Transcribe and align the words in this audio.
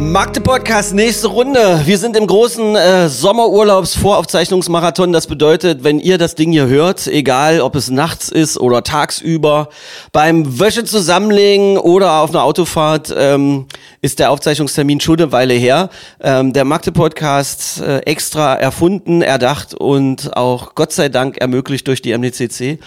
Magde 0.00 0.40
Podcast, 0.40 0.94
nächste 0.94 1.28
Runde. 1.28 1.82
Wir 1.84 1.98
sind 1.98 2.16
im 2.16 2.26
großen 2.26 2.74
äh, 2.74 3.10
Sommerurlaubs-Voraufzeichnungsmarathon. 3.10 5.12
Das 5.12 5.26
bedeutet, 5.26 5.84
wenn 5.84 6.00
ihr 6.00 6.16
das 6.16 6.34
Ding 6.34 6.52
hier 6.52 6.68
hört, 6.68 7.06
egal 7.06 7.60
ob 7.60 7.76
es 7.76 7.90
nachts 7.90 8.30
ist 8.30 8.58
oder 8.58 8.82
tagsüber, 8.82 9.68
beim 10.10 10.58
Wäsche 10.58 10.84
zusammenlegen 10.84 11.76
oder 11.76 12.22
auf 12.22 12.30
einer 12.30 12.44
Autofahrt, 12.44 13.14
ähm, 13.14 13.66
ist 14.00 14.20
der 14.20 14.30
Aufzeichnungstermin 14.30 15.00
schon 15.00 15.20
eine 15.20 15.32
Weile 15.32 15.52
her. 15.52 15.90
Ähm, 16.22 16.54
der 16.54 16.64
Magde 16.64 16.92
Podcast 16.92 17.82
äh, 17.82 17.98
extra 17.98 18.54
erfunden, 18.54 19.20
erdacht 19.20 19.74
und 19.74 20.34
auch 20.34 20.74
Gott 20.74 20.92
sei 20.92 21.10
Dank 21.10 21.36
ermöglicht 21.36 21.86
durch 21.86 22.00
die 22.00 22.16
MDCC. 22.16 22.78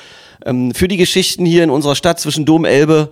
Ähm, 0.47 0.73
für 0.73 0.87
die 0.87 0.97
Geschichten 0.97 1.45
hier 1.45 1.63
in 1.63 1.69
unserer 1.69 1.95
Stadt 1.95 2.19
zwischen 2.19 2.45
Dom, 2.45 2.65
Elbe, 2.65 3.11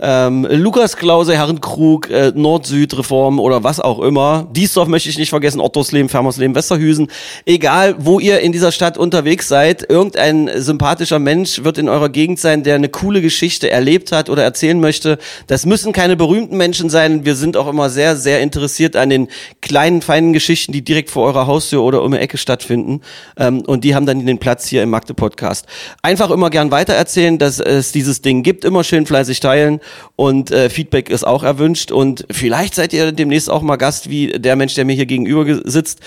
ähm, 0.00 0.46
Lukas 0.50 0.96
Klause, 0.96 1.36
Herrenkrug, 1.36 2.10
äh, 2.10 2.32
Nord-Süd-Reform 2.34 3.38
oder 3.38 3.62
was 3.62 3.80
auch 3.80 4.00
immer. 4.00 4.48
Diesdorf 4.50 4.88
möchte 4.88 5.10
ich 5.10 5.18
nicht 5.18 5.30
vergessen, 5.30 5.60
Ottersleben, 5.60 6.08
Fermersleben, 6.08 6.54
Westerhüsen. 6.54 7.08
Egal, 7.44 7.96
wo 7.98 8.18
ihr 8.18 8.40
in 8.40 8.52
dieser 8.52 8.72
Stadt 8.72 8.96
unterwegs 8.96 9.48
seid, 9.48 9.88
irgendein 9.88 10.50
sympathischer 10.56 11.18
Mensch 11.18 11.64
wird 11.64 11.76
in 11.76 11.88
eurer 11.88 12.08
Gegend 12.08 12.40
sein, 12.40 12.62
der 12.62 12.76
eine 12.76 12.88
coole 12.88 13.20
Geschichte 13.20 13.70
erlebt 13.70 14.10
hat 14.12 14.30
oder 14.30 14.42
erzählen 14.42 14.80
möchte. 14.80 15.18
Das 15.46 15.66
müssen 15.66 15.92
keine 15.92 16.16
berühmten 16.16 16.56
Menschen 16.56 16.88
sein. 16.88 17.26
Wir 17.26 17.36
sind 17.36 17.56
auch 17.56 17.68
immer 17.68 17.90
sehr, 17.90 18.16
sehr 18.16 18.40
interessiert 18.40 18.96
an 18.96 19.10
den 19.10 19.28
kleinen, 19.60 20.00
feinen 20.00 20.32
Geschichten, 20.32 20.72
die 20.72 20.82
direkt 20.82 21.10
vor 21.10 21.26
eurer 21.26 21.46
Haustür 21.46 21.82
oder 21.82 22.02
um 22.02 22.12
die 22.12 22.18
Ecke 22.18 22.38
stattfinden. 22.38 23.02
Ähm, 23.36 23.60
und 23.60 23.84
die 23.84 23.94
haben 23.94 24.06
dann 24.06 24.24
den 24.24 24.38
Platz 24.38 24.66
hier 24.66 24.82
im 24.82 24.90
Magde-Podcast. 24.90 25.66
Einfach 26.00 26.30
immer 26.30 26.48
gern 26.48 26.70
weitererzählen, 26.70 27.38
dass 27.38 27.60
es 27.60 27.92
dieses 27.92 28.22
Ding 28.22 28.42
gibt. 28.42 28.64
Immer 28.64 28.82
schön 28.82 29.04
fleißig 29.04 29.40
teilen 29.40 29.80
und 30.16 30.50
äh, 30.50 30.70
Feedback 30.70 31.08
ist 31.10 31.26
auch 31.26 31.42
erwünscht 31.42 31.90
und 31.92 32.26
vielleicht 32.30 32.74
seid 32.74 32.92
ihr 32.92 33.12
demnächst 33.12 33.50
auch 33.50 33.62
mal 33.62 33.76
Gast 33.76 34.10
wie 34.10 34.28
der 34.28 34.56
Mensch, 34.56 34.74
der 34.74 34.84
mir 34.84 34.94
hier 34.94 35.06
gegenüber 35.06 35.44
ge- 35.44 35.62
sitzt. 35.64 36.00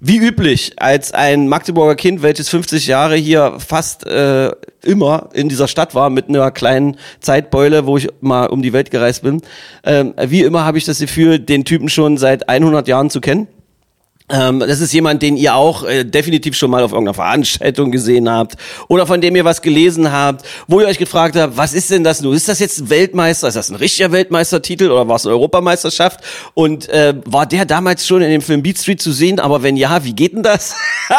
Wie 0.00 0.18
üblich, 0.18 0.72
als 0.76 1.12
ein 1.12 1.48
Magdeburger 1.48 1.94
Kind, 1.94 2.20
welches 2.22 2.50
50 2.50 2.86
Jahre 2.88 3.16
hier 3.16 3.56
fast 3.58 4.04
äh, 4.06 4.50
immer 4.82 5.30
in 5.32 5.48
dieser 5.48 5.66
Stadt 5.66 5.94
war, 5.94 6.10
mit 6.10 6.28
einer 6.28 6.50
kleinen 6.50 6.98
Zeitbeule, 7.20 7.86
wo 7.86 7.96
ich 7.96 8.08
mal 8.20 8.46
um 8.46 8.60
die 8.60 8.74
Welt 8.74 8.90
gereist 8.90 9.22
bin. 9.22 9.40
Ähm, 9.82 10.12
wie 10.26 10.42
immer 10.42 10.66
habe 10.66 10.76
ich 10.76 10.84
das 10.84 10.98
Gefühl, 10.98 11.38
den 11.38 11.64
Typen 11.64 11.88
schon 11.88 12.18
seit 12.18 12.50
100 12.50 12.86
Jahren 12.86 13.08
zu 13.08 13.22
kennen. 13.22 13.46
Ähm, 14.30 14.60
das 14.60 14.80
ist 14.80 14.94
jemand, 14.94 15.20
den 15.20 15.36
ihr 15.36 15.54
auch 15.54 15.84
äh, 15.84 16.02
definitiv 16.02 16.56
schon 16.56 16.70
mal 16.70 16.82
auf 16.82 16.92
irgendeiner 16.92 17.12
Veranstaltung 17.12 17.90
gesehen 17.90 18.30
habt 18.30 18.54
oder 18.88 19.06
von 19.06 19.20
dem 19.20 19.36
ihr 19.36 19.44
was 19.44 19.60
gelesen 19.60 20.10
habt, 20.12 20.46
wo 20.66 20.80
ihr 20.80 20.86
euch 20.86 20.96
gefragt 20.96 21.36
habt, 21.36 21.58
was 21.58 21.74
ist 21.74 21.90
denn 21.90 22.04
das 22.04 22.22
nun? 22.22 22.34
Ist 22.34 22.48
das 22.48 22.58
jetzt 22.58 22.80
ein 22.80 22.88
Weltmeister? 22.88 23.48
Ist 23.48 23.54
das 23.54 23.68
ein 23.68 23.76
richtiger 23.76 24.12
Weltmeistertitel 24.12 24.90
oder 24.90 25.06
war 25.08 25.16
es 25.16 25.26
eine 25.26 25.34
Europameisterschaft? 25.34 26.20
Und 26.54 26.88
äh, 26.88 27.12
war 27.26 27.44
der 27.44 27.66
damals 27.66 28.06
schon 28.06 28.22
in 28.22 28.30
dem 28.30 28.40
Film 28.40 28.62
Beat 28.62 28.78
Street 28.78 29.02
zu 29.02 29.12
sehen? 29.12 29.40
Aber 29.40 29.62
wenn 29.62 29.76
ja, 29.76 30.04
wie 30.04 30.14
geht 30.14 30.32
denn 30.32 30.42
das? 30.42 30.74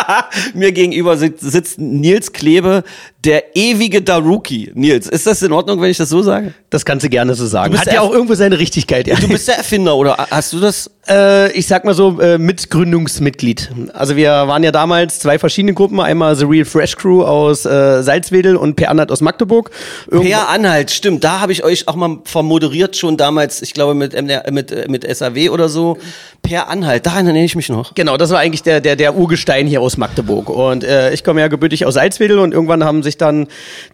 Mir 0.56 0.72
gegenüber 0.72 1.16
sitzt, 1.16 1.42
sitzt 1.42 1.78
Nils 1.78 2.33
Klebe, 2.33 2.83
der 3.26 3.56
ewige 3.56 4.02
Daruki. 4.02 4.72
Nils, 4.76 5.08
ist 5.08 5.26
das 5.28 5.42
in 5.42 5.52
Ordnung, 5.52 5.81
wenn 5.81 5.90
ich 5.90 5.98
das 5.98 6.09
so 6.09 6.22
sage? 6.22 6.54
Das 6.70 6.86
kannst 6.86 7.04
du 7.06 7.09
gerne 7.09 7.34
so 7.36 7.45
sagen. 7.45 7.78
Hat 7.78 7.92
ja 7.92 8.02
auch 8.02 8.12
irgendwo 8.12 8.36
seine 8.36 8.59
Richtigkeit. 8.59 9.08
Ja. 9.08 9.16
Du 9.16 9.28
bist 9.28 9.48
der 9.48 9.58
Erfinder 9.58 9.95
oder 9.95 10.16
hast 10.30 10.54
du 10.54 10.59
das? 10.59 10.90
Äh, 11.08 11.52
ich 11.52 11.67
sag 11.67 11.86
mal 11.86 11.94
so, 11.94 12.20
äh, 12.20 12.38
Mitgründungsmitglied. 12.38 13.72
Also 13.94 14.16
wir 14.16 14.30
waren 14.30 14.64
ja 14.64 14.72
damals 14.72 15.20
zwei 15.20 15.38
verschiedene 15.40 15.73
Gruppen. 15.73 16.00
Einmal 16.00 16.36
The 16.36 16.45
Real 16.45 16.66
Fresh 16.66 16.95
Crew 16.95 17.23
aus 17.23 17.66
äh, 17.66 18.02
Salzwedel 18.04 18.55
und 18.55 18.76
Per 18.76 18.89
Annert 18.89 19.11
aus 19.11 19.22
Magdeburg. 19.22 19.72
Irgendwo- 20.10 20.30
Per 20.30 20.49
Anhalt, 20.49 20.92
stimmt. 20.92 21.23
Da 21.23 21.39
habe 21.42 21.52
ich 21.52 21.64
euch 21.64 21.88
auch 21.88 21.95
mal 21.95 22.20
vermoderiert 22.26 22.95
schon 22.95 23.17
damals, 23.17 23.61
ich 23.61 23.73
glaube 23.73 23.94
mit, 23.95 24.14
MDR, 24.14 24.52
mit, 24.52 24.72
äh, 24.72 24.86
mit 24.89 25.05
SAW 25.16 25.49
oder 25.52 25.70
so. 25.70 25.98
Per 26.42 26.70
Anhalt, 26.70 27.05
daran 27.05 27.26
erinnere 27.26 27.44
ich 27.45 27.55
mich 27.55 27.70
noch. 27.70 27.95
Genau, 27.95 28.17
das 28.17 28.30
war 28.30 28.39
eigentlich 28.39 28.61
der, 28.64 28.80
der, 28.80 28.95
der 28.95 29.16
Urgestein 29.16 29.66
hier 29.67 29.82
aus 29.82 29.98
Magdeburg. 29.98 30.49
Und 30.49 30.83
äh, 30.83 31.11
ich 31.14 31.23
komme 31.23 31.42
ja 31.42 31.48
gebürtig 31.48 31.86
aus 31.86 31.95
Salzwedel 31.95 32.38
und 32.39 32.54
irgendwann 32.54 32.83
haben 32.83 33.02
sich 33.04 33.14
dann 33.17 33.48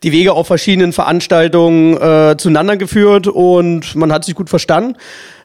die 0.03 0.11
Wege 0.11 0.33
auf 0.33 0.47
verschiedenen 0.47 0.93
Veranstaltungen 0.93 1.97
äh, 1.97 2.37
zueinander 2.37 2.77
geführt 2.77 3.27
und 3.27 3.95
man 3.95 4.11
hat 4.11 4.25
sich 4.25 4.35
gut 4.35 4.49
verstanden. 4.49 4.95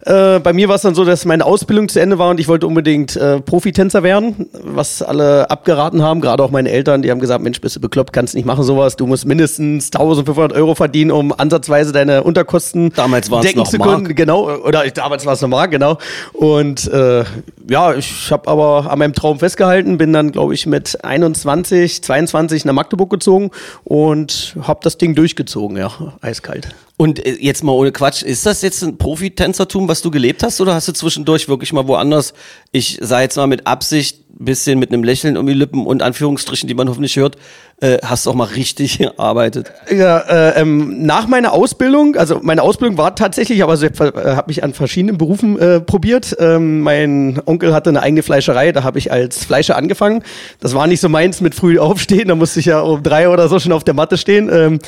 Äh, 0.06 0.38
bei 0.38 0.52
mir 0.52 0.68
war 0.68 0.76
es 0.76 0.82
dann 0.82 0.94
so, 0.94 1.04
dass 1.04 1.24
meine 1.24 1.44
Ausbildung 1.44 1.88
zu 1.88 2.00
Ende 2.00 2.16
war 2.18 2.30
und 2.30 2.38
ich 2.38 2.46
wollte 2.46 2.68
unbedingt 2.68 3.16
äh, 3.16 3.40
Profitänzer 3.40 4.04
werden, 4.04 4.48
was 4.52 5.02
alle 5.02 5.50
abgeraten 5.50 6.00
haben, 6.00 6.20
gerade 6.20 6.44
auch 6.44 6.52
meine 6.52 6.70
Eltern, 6.70 7.02
die 7.02 7.10
haben 7.10 7.18
gesagt, 7.18 7.42
Mensch, 7.42 7.60
bist 7.60 7.74
du 7.74 7.80
bekloppt, 7.80 8.12
kannst 8.12 8.36
nicht 8.36 8.44
machen 8.44 8.62
sowas, 8.62 8.94
du 8.94 9.08
musst 9.08 9.26
mindestens 9.26 9.86
1500 9.86 10.52
Euro 10.52 10.76
verdienen, 10.76 11.10
um 11.10 11.32
ansatzweise 11.36 11.90
deine 11.90 12.22
Unterkosten 12.22 12.92
Damals 12.94 13.32
waren's 13.32 13.46
decken 13.46 13.58
noch 13.58 13.68
zu 13.68 13.78
Mark. 13.78 14.04
können. 14.04 14.14
Genau, 14.14 14.48
oder 14.48 14.88
damals 14.90 15.26
war 15.26 15.32
es 15.32 15.40
normal, 15.40 15.68
genau. 15.68 15.98
Und 16.32 16.86
äh, 16.86 17.24
ja, 17.68 17.92
ich 17.94 18.30
habe 18.30 18.48
aber 18.48 18.88
an 18.88 19.00
meinem 19.00 19.12
Traum 19.12 19.40
festgehalten, 19.40 19.98
bin 19.98 20.12
dann, 20.12 20.30
glaube 20.30 20.54
ich, 20.54 20.66
mit 20.66 21.04
21, 21.04 22.04
22 22.04 22.64
nach 22.64 22.74
Magdeburg 22.74 23.10
gezogen 23.10 23.50
und 23.82 24.56
habe 24.62 24.78
das 24.84 24.98
Ding 24.98 25.16
durchgezogen, 25.16 25.76
ja, 25.76 25.90
eiskalt. 26.20 26.68
Und 26.96 27.24
äh, 27.24 27.36
jetzt 27.40 27.62
mal 27.62 27.72
ohne 27.72 27.92
Quatsch, 27.92 28.22
ist 28.22 28.46
das 28.46 28.62
jetzt 28.62 28.82
ein 28.82 28.98
Profitänzertum, 28.98 29.88
was 29.88 30.02
du 30.02 30.10
gelebt 30.10 30.42
hast, 30.42 30.60
oder 30.60 30.74
hast 30.74 30.88
du 30.88 30.92
zwischendurch 30.92 31.48
wirklich 31.48 31.72
mal 31.72 31.86
woanders, 31.86 32.32
ich 32.72 32.98
sage 33.00 33.24
jetzt 33.24 33.36
mal 33.36 33.46
mit 33.46 33.66
Absicht, 33.66 34.25
bisschen 34.38 34.78
mit 34.78 34.92
einem 34.92 35.02
Lächeln 35.02 35.36
um 35.36 35.46
die 35.46 35.54
Lippen 35.54 35.86
und 35.86 36.02
Anführungsstrichen, 36.02 36.68
die 36.68 36.74
man 36.74 36.88
hoffentlich 36.88 37.16
hört, 37.16 37.36
äh, 37.80 37.98
hast 38.02 38.24
du 38.24 38.30
auch 38.30 38.34
mal 38.34 38.44
richtig 38.44 38.98
gearbeitet? 38.98 39.72
Ja, 39.90 40.18
äh, 40.18 40.60
ähm, 40.60 41.04
nach 41.04 41.26
meiner 41.26 41.52
Ausbildung, 41.52 42.16
also 42.16 42.40
meine 42.42 42.62
Ausbildung 42.62 42.96
war 42.96 43.14
tatsächlich, 43.14 43.62
aber 43.62 43.74
ich 43.74 43.82
äh, 43.82 44.12
habe 44.14 44.44
mich 44.48 44.64
an 44.64 44.72
verschiedenen 44.72 45.18
Berufen 45.18 45.58
äh, 45.58 45.80
probiert. 45.80 46.36
Ähm, 46.38 46.80
mein 46.80 47.40
Onkel 47.44 47.74
hatte 47.74 47.90
eine 47.90 48.02
eigene 48.02 48.22
Fleischerei, 48.22 48.72
da 48.72 48.82
habe 48.82 48.98
ich 48.98 49.12
als 49.12 49.44
Fleischer 49.44 49.76
angefangen. 49.76 50.22
Das 50.60 50.74
war 50.74 50.86
nicht 50.86 51.00
so 51.00 51.08
meins 51.08 51.40
mit 51.40 51.54
früh 51.54 51.78
aufstehen, 51.78 52.28
da 52.28 52.34
musste 52.34 52.60
ich 52.60 52.66
ja 52.66 52.80
um 52.80 53.02
drei 53.02 53.28
oder 53.28 53.48
so 53.48 53.58
schon 53.58 53.72
auf 53.72 53.84
der 53.84 53.94
Matte 53.94 54.16
stehen. 54.16 54.50
Ähm, 54.52 54.78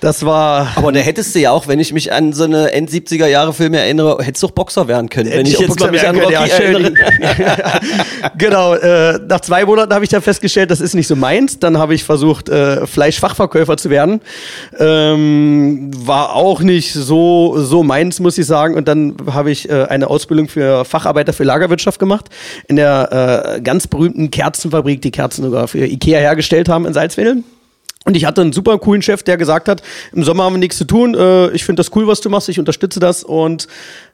das 0.00 0.24
war 0.24 0.72
Aber 0.76 0.92
da 0.92 1.00
hättest 1.00 1.34
du 1.34 1.40
ja 1.40 1.52
auch, 1.52 1.68
wenn 1.68 1.80
ich 1.80 1.92
mich 1.92 2.12
an 2.12 2.32
so 2.32 2.44
eine 2.44 2.72
End-70er-Jahre-Filme 2.72 3.78
erinnere, 3.78 4.18
hättest 4.22 4.42
du 4.42 4.48
auch 4.48 4.52
Boxer 4.52 4.88
werden 4.88 5.08
können. 5.08 5.30
wenn 5.30 5.46
ich 5.46 5.54
ich 5.54 5.60
jetzt 5.60 5.80
mal 5.80 5.90
mich 5.90 6.02
Boxer 6.02 6.08
an 6.10 6.20
Rocky 6.20 6.32
ja, 6.32 6.46
erinnere. 6.46 6.92
genau, 8.38 8.74
äh, 8.86 9.18
nach 9.28 9.40
zwei 9.40 9.64
Monaten 9.64 9.92
habe 9.92 10.04
ich 10.04 10.10
dann 10.10 10.22
festgestellt, 10.22 10.70
das 10.70 10.80
ist 10.80 10.94
nicht 10.94 11.08
so 11.08 11.16
meins. 11.16 11.58
Dann 11.58 11.78
habe 11.78 11.94
ich 11.94 12.04
versucht, 12.04 12.48
äh, 12.48 12.86
Fleischfachverkäufer 12.86 13.76
zu 13.76 13.90
werden. 13.90 14.20
Ähm, 14.78 15.90
war 15.96 16.34
auch 16.34 16.60
nicht 16.60 16.92
so, 16.92 17.56
so 17.58 17.82
meins, 17.82 18.20
muss 18.20 18.38
ich 18.38 18.46
sagen. 18.46 18.74
Und 18.74 18.86
dann 18.86 19.16
habe 19.32 19.50
ich 19.50 19.68
äh, 19.68 19.84
eine 19.84 20.08
Ausbildung 20.08 20.48
für 20.48 20.84
Facharbeiter 20.84 21.32
für 21.32 21.44
Lagerwirtschaft 21.44 21.98
gemacht. 21.98 22.26
In 22.68 22.76
der 22.76 23.56
äh, 23.56 23.60
ganz 23.60 23.88
berühmten 23.88 24.30
Kerzenfabrik, 24.30 25.02
die 25.02 25.10
Kerzen 25.10 25.42
sogar 25.42 25.66
für 25.66 25.84
Ikea 25.84 26.20
hergestellt 26.20 26.68
haben 26.68 26.86
in 26.86 26.92
Salzwedel. 26.92 27.42
Und 28.04 28.16
ich 28.16 28.24
hatte 28.24 28.40
einen 28.40 28.52
super 28.52 28.78
coolen 28.78 29.02
Chef, 29.02 29.24
der 29.24 29.36
gesagt 29.36 29.68
hat, 29.68 29.82
im 30.12 30.22
Sommer 30.22 30.44
haben 30.44 30.54
wir 30.54 30.58
nichts 30.58 30.78
zu 30.78 30.84
tun, 30.84 31.16
äh, 31.16 31.50
ich 31.50 31.64
finde 31.64 31.80
das 31.80 31.94
cool, 31.96 32.06
was 32.06 32.20
du 32.20 32.30
machst, 32.30 32.48
ich 32.48 32.60
unterstütze 32.60 33.00
das 33.00 33.24
und 33.24 33.66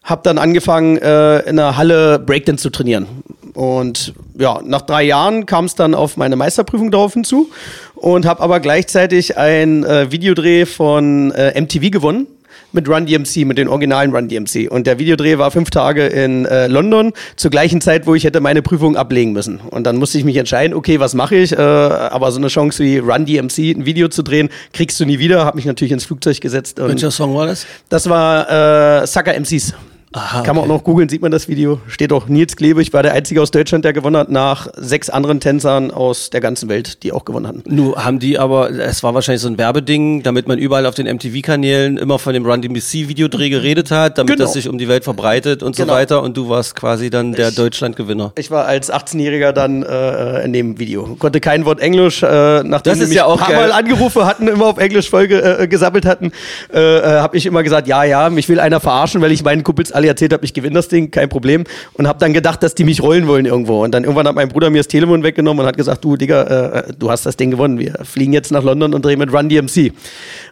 habe 0.02 0.22
dann 0.24 0.38
angefangen, 0.38 0.96
äh, 0.96 1.40
in 1.40 1.58
einer 1.58 1.76
Halle 1.76 2.18
Breakdance 2.18 2.62
zu 2.62 2.70
trainieren. 2.70 3.06
Und 3.54 4.14
ja, 4.38 4.60
nach 4.64 4.82
drei 4.82 5.02
Jahren 5.02 5.46
kam 5.46 5.66
es 5.66 5.74
dann 5.74 5.94
auf 5.94 6.16
meine 6.16 6.36
Meisterprüfung 6.36 6.90
darauf 6.90 7.14
hinzu 7.14 7.50
und 7.94 8.26
habe 8.26 8.40
aber 8.42 8.60
gleichzeitig 8.60 9.36
ein 9.36 9.84
äh, 9.84 10.10
Videodreh 10.10 10.66
von 10.66 11.30
äh, 11.32 11.60
MTV 11.60 11.90
gewonnen 11.90 12.26
mit 12.72 12.88
Run 12.88 13.06
DMC, 13.06 13.44
mit 13.44 13.58
den 13.58 13.68
originalen 13.68 14.14
Run 14.14 14.28
DMC. 14.28 14.70
Und 14.70 14.86
der 14.86 14.98
Videodreh 14.98 15.38
war 15.38 15.50
fünf 15.50 15.70
Tage 15.70 16.06
in 16.06 16.46
äh, 16.46 16.66
London, 16.66 17.12
zur 17.36 17.50
gleichen 17.50 17.80
Zeit, 17.80 18.06
wo 18.06 18.14
ich 18.14 18.24
hätte 18.24 18.40
meine 18.40 18.62
Prüfung 18.62 18.96
ablegen 18.96 19.32
müssen. 19.32 19.60
Und 19.70 19.86
dann 19.86 19.96
musste 19.96 20.18
ich 20.18 20.24
mich 20.24 20.36
entscheiden, 20.36 20.74
okay, 20.74 20.98
was 20.98 21.14
mache 21.14 21.36
ich? 21.36 21.52
Äh, 21.52 21.56
aber 21.56 22.32
so 22.32 22.38
eine 22.38 22.48
Chance 22.48 22.82
wie 22.82 22.98
Run 22.98 23.26
DMC, 23.26 23.76
ein 23.76 23.84
Video 23.84 24.08
zu 24.08 24.22
drehen, 24.22 24.48
kriegst 24.72 24.98
du 24.98 25.04
nie 25.04 25.18
wieder. 25.18 25.44
Hab 25.44 25.54
mich 25.54 25.66
natürlich 25.66 25.92
ins 25.92 26.04
Flugzeug 26.04 26.40
gesetzt. 26.40 26.78
Welcher 26.78 27.10
Song 27.10 27.34
war 27.34 27.46
das? 27.46 27.66
das 27.88 28.08
war 28.08 29.02
äh, 29.02 29.06
Sucker 29.06 29.38
MCs. 29.38 29.74
Aha, 30.14 30.42
Kann 30.42 30.56
man 30.56 30.64
auch 30.64 30.68
noch 30.68 30.84
googeln, 30.84 31.08
sieht 31.08 31.22
man 31.22 31.30
das 31.32 31.48
Video. 31.48 31.80
Steht 31.86 32.12
auch 32.12 32.28
Nils 32.28 32.56
Klebe. 32.56 32.82
Ich 32.82 32.92
war 32.92 33.02
der 33.02 33.12
Einzige 33.14 33.40
aus 33.40 33.50
Deutschland, 33.50 33.84
der 33.84 33.94
gewonnen 33.94 34.16
hat, 34.16 34.30
nach 34.30 34.68
sechs 34.76 35.08
anderen 35.08 35.40
Tänzern 35.40 35.90
aus 35.90 36.28
der 36.28 36.40
ganzen 36.42 36.68
Welt, 36.68 37.02
die 37.02 37.12
auch 37.12 37.24
gewonnen 37.24 37.46
hatten. 37.48 37.62
Nur 37.66 38.04
haben 38.04 38.18
die 38.18 38.38
aber, 38.38 38.70
es 38.70 39.02
war 39.02 39.14
wahrscheinlich 39.14 39.40
so 39.40 39.48
ein 39.48 39.56
Werbeding, 39.56 40.22
damit 40.22 40.46
man 40.48 40.58
überall 40.58 40.84
auf 40.84 40.94
den 40.94 41.06
MTV-Kanälen 41.06 41.96
immer 41.96 42.18
von 42.18 42.34
dem 42.34 42.44
Run 42.44 42.60
DMC-Videodreh 42.60 43.48
geredet 43.48 43.90
hat, 43.90 44.18
damit 44.18 44.34
Genau. 44.36 44.44
das 44.44 44.52
sich 44.52 44.68
um 44.68 44.76
die 44.76 44.86
Welt 44.86 45.04
verbreitet 45.04 45.62
und 45.62 45.76
so 45.76 45.84
Genau. 45.84 45.94
weiter. 45.94 46.22
Und 46.22 46.36
du 46.36 46.48
warst 46.50 46.74
quasi 46.74 47.08
dann 47.08 47.32
der 47.32 47.50
Deutschland-Gewinner. 47.50 48.32
Ich 48.36 48.50
war 48.50 48.66
als 48.66 48.92
18-Jähriger 48.92 49.52
dann 49.52 49.82
äh, 49.82 50.44
in 50.44 50.52
dem 50.52 50.78
Video. 50.78 51.16
Konnte 51.18 51.40
kein 51.40 51.64
Wort 51.64 51.80
Englisch, 51.80 52.22
äh, 52.22 52.62
nachdem 52.64 52.92
ist 53.00 53.08
mich 53.08 53.16
ja 53.16 53.24
auch 53.24 53.38
paar 53.38 53.48
geil. 53.48 53.68
Mal 53.68 53.72
angerufen 53.72 54.26
hatten, 54.26 54.46
immer 54.46 54.66
auf 54.66 54.76
Englisch 54.78 55.08
Folge 55.08 55.40
äh, 55.60 55.66
gesammelt 55.68 56.04
hatten, 56.04 56.32
äh, 56.72 56.78
äh, 56.98 57.02
habe 57.20 57.38
ich 57.38 57.46
immer 57.46 57.62
gesagt, 57.62 57.86
ja, 57.88 58.04
ja, 58.04 58.28
mich 58.28 58.48
will 58.50 58.60
einer 58.60 58.78
verarschen, 58.78 59.22
weil 59.22 59.32
ich 59.32 59.42
meinen 59.42 59.64
Kumpels 59.64 59.90
alle 59.90 60.01
alle 60.02 60.08
erzählt 60.08 60.32
habe, 60.32 60.44
ich 60.44 60.52
das 60.52 60.88
Ding, 60.88 61.10
kein 61.10 61.28
Problem. 61.28 61.64
Und 61.94 62.08
habe 62.08 62.18
dann 62.18 62.32
gedacht, 62.32 62.62
dass 62.62 62.74
die 62.74 62.84
mich 62.84 63.02
rollen 63.02 63.26
wollen 63.26 63.46
irgendwo. 63.46 63.82
Und 63.84 63.92
dann 63.92 64.04
irgendwann 64.04 64.26
hat 64.26 64.34
mein 64.34 64.48
Bruder 64.48 64.70
mir 64.70 64.78
das 64.78 64.88
Telefon 64.88 65.22
weggenommen 65.22 65.60
und 65.60 65.66
hat 65.66 65.76
gesagt, 65.76 66.04
du 66.04 66.16
Digga, 66.16 66.42
äh, 66.42 66.92
du 66.98 67.10
hast 67.10 67.24
das 67.24 67.36
Ding 67.36 67.50
gewonnen. 67.50 67.78
Wir 67.78 68.00
fliegen 68.02 68.32
jetzt 68.32 68.50
nach 68.50 68.62
London 68.62 68.94
und 68.94 69.04
drehen 69.04 69.18
mit 69.18 69.32
Run 69.32 69.48
DMC. 69.48 69.92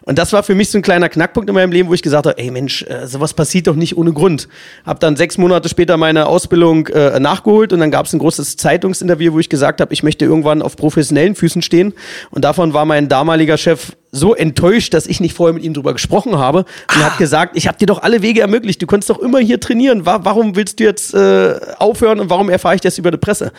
Und 0.03 0.17
das 0.17 0.33
war 0.33 0.43
für 0.43 0.55
mich 0.55 0.69
so 0.69 0.77
ein 0.77 0.81
kleiner 0.81 1.09
Knackpunkt 1.09 1.49
in 1.49 1.55
meinem 1.55 1.71
Leben, 1.71 1.89
wo 1.89 1.93
ich 1.93 2.01
gesagt 2.01 2.25
habe, 2.25 2.37
ey 2.37 2.51
Mensch, 2.51 2.83
äh, 2.83 3.07
sowas 3.07 3.33
passiert 3.33 3.67
doch 3.67 3.75
nicht 3.75 3.97
ohne 3.97 4.13
Grund. 4.13 4.47
Hab 4.85 4.99
dann 4.99 5.15
sechs 5.15 5.37
Monate 5.37 5.69
später 5.69 5.97
meine 5.97 6.27
Ausbildung 6.27 6.87
äh, 6.87 7.19
nachgeholt 7.19 7.73
und 7.73 7.79
dann 7.79 7.91
gab 7.91 8.05
es 8.05 8.13
ein 8.13 8.19
großes 8.19 8.57
Zeitungsinterview, 8.57 9.33
wo 9.33 9.39
ich 9.39 9.49
gesagt 9.49 9.81
habe, 9.81 9.93
ich 9.93 10.03
möchte 10.03 10.25
irgendwann 10.25 10.61
auf 10.61 10.75
professionellen 10.75 11.35
Füßen 11.35 11.61
stehen. 11.61 11.93
Und 12.29 12.45
davon 12.45 12.73
war 12.73 12.85
mein 12.85 13.09
damaliger 13.09 13.57
Chef 13.57 13.93
so 14.13 14.35
enttäuscht, 14.35 14.93
dass 14.93 15.07
ich 15.07 15.21
nicht 15.21 15.33
vorher 15.35 15.53
mit 15.53 15.63
ihm 15.63 15.73
drüber 15.73 15.93
gesprochen 15.93 16.37
habe 16.37 16.59
und 16.59 16.65
Ah. 17.01 17.05
hat 17.05 17.17
gesagt, 17.17 17.55
ich 17.55 17.67
habe 17.67 17.77
dir 17.77 17.85
doch 17.85 18.01
alle 18.03 18.21
Wege 18.21 18.41
ermöglicht, 18.41 18.81
du 18.81 18.85
konntest 18.87 19.09
doch 19.09 19.19
immer 19.19 19.39
hier 19.39 19.59
trainieren. 19.59 20.05
Wa 20.05 20.19
warum 20.23 20.55
willst 20.57 20.79
du 20.79 20.83
jetzt 20.83 21.13
äh, 21.13 21.55
aufhören 21.79 22.19
und 22.19 22.29
warum 22.29 22.49
erfahre 22.49 22.75
ich 22.75 22.81
das 22.81 22.97
über 22.97 23.11
die 23.11 23.17
Presse? 23.17 23.51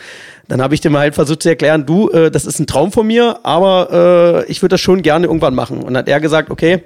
Dann 0.49 0.61
habe 0.61 0.75
ich 0.75 0.81
dem 0.83 0.97
halt 0.97 1.15
versucht 1.15 1.43
zu 1.43 1.49
erklären, 1.49 1.87
du, 1.87 2.11
äh, 2.11 2.31
das 2.31 2.45
ist 2.45 2.59
ein 2.59 2.67
Traum 2.67 2.93
von 2.93 3.07
mir, 3.07 3.39
aber 3.45 4.45
äh, 4.47 4.51
ich 4.51 4.61
würde 4.61 4.75
das 4.75 4.81
schon 4.83 5.01
gerne 5.03 5.27
irgendwann 5.27 5.55
machen. 5.55 5.79
Und 5.79 5.87
dann 5.95 5.99
hat 5.99 6.09
er 6.09 6.21
gesagt, 6.21 6.51
okay, 6.51 6.83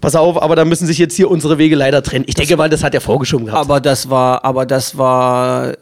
pass 0.00 0.14
auf, 0.14 0.40
aber 0.40 0.56
da 0.56 0.64
müssen 0.64 0.86
sich 0.86 0.98
jetzt 0.98 1.14
hier 1.14 1.30
unsere 1.30 1.58
Wege 1.58 1.76
leider 1.76 2.02
trennen. 2.02 2.24
Ich 2.28 2.34
denke 2.34 2.56
mal, 2.56 2.68
das 2.68 2.82
hat 2.82 2.94
er 2.94 3.00
vorgeschoben 3.00 3.46
gehabt. 3.46 3.60
Aber 3.60 3.80
das 3.80 4.08
war, 4.08 4.44
aber 4.44 4.66
das 4.66 4.96
war 4.96 5.70
äh, 5.70 5.74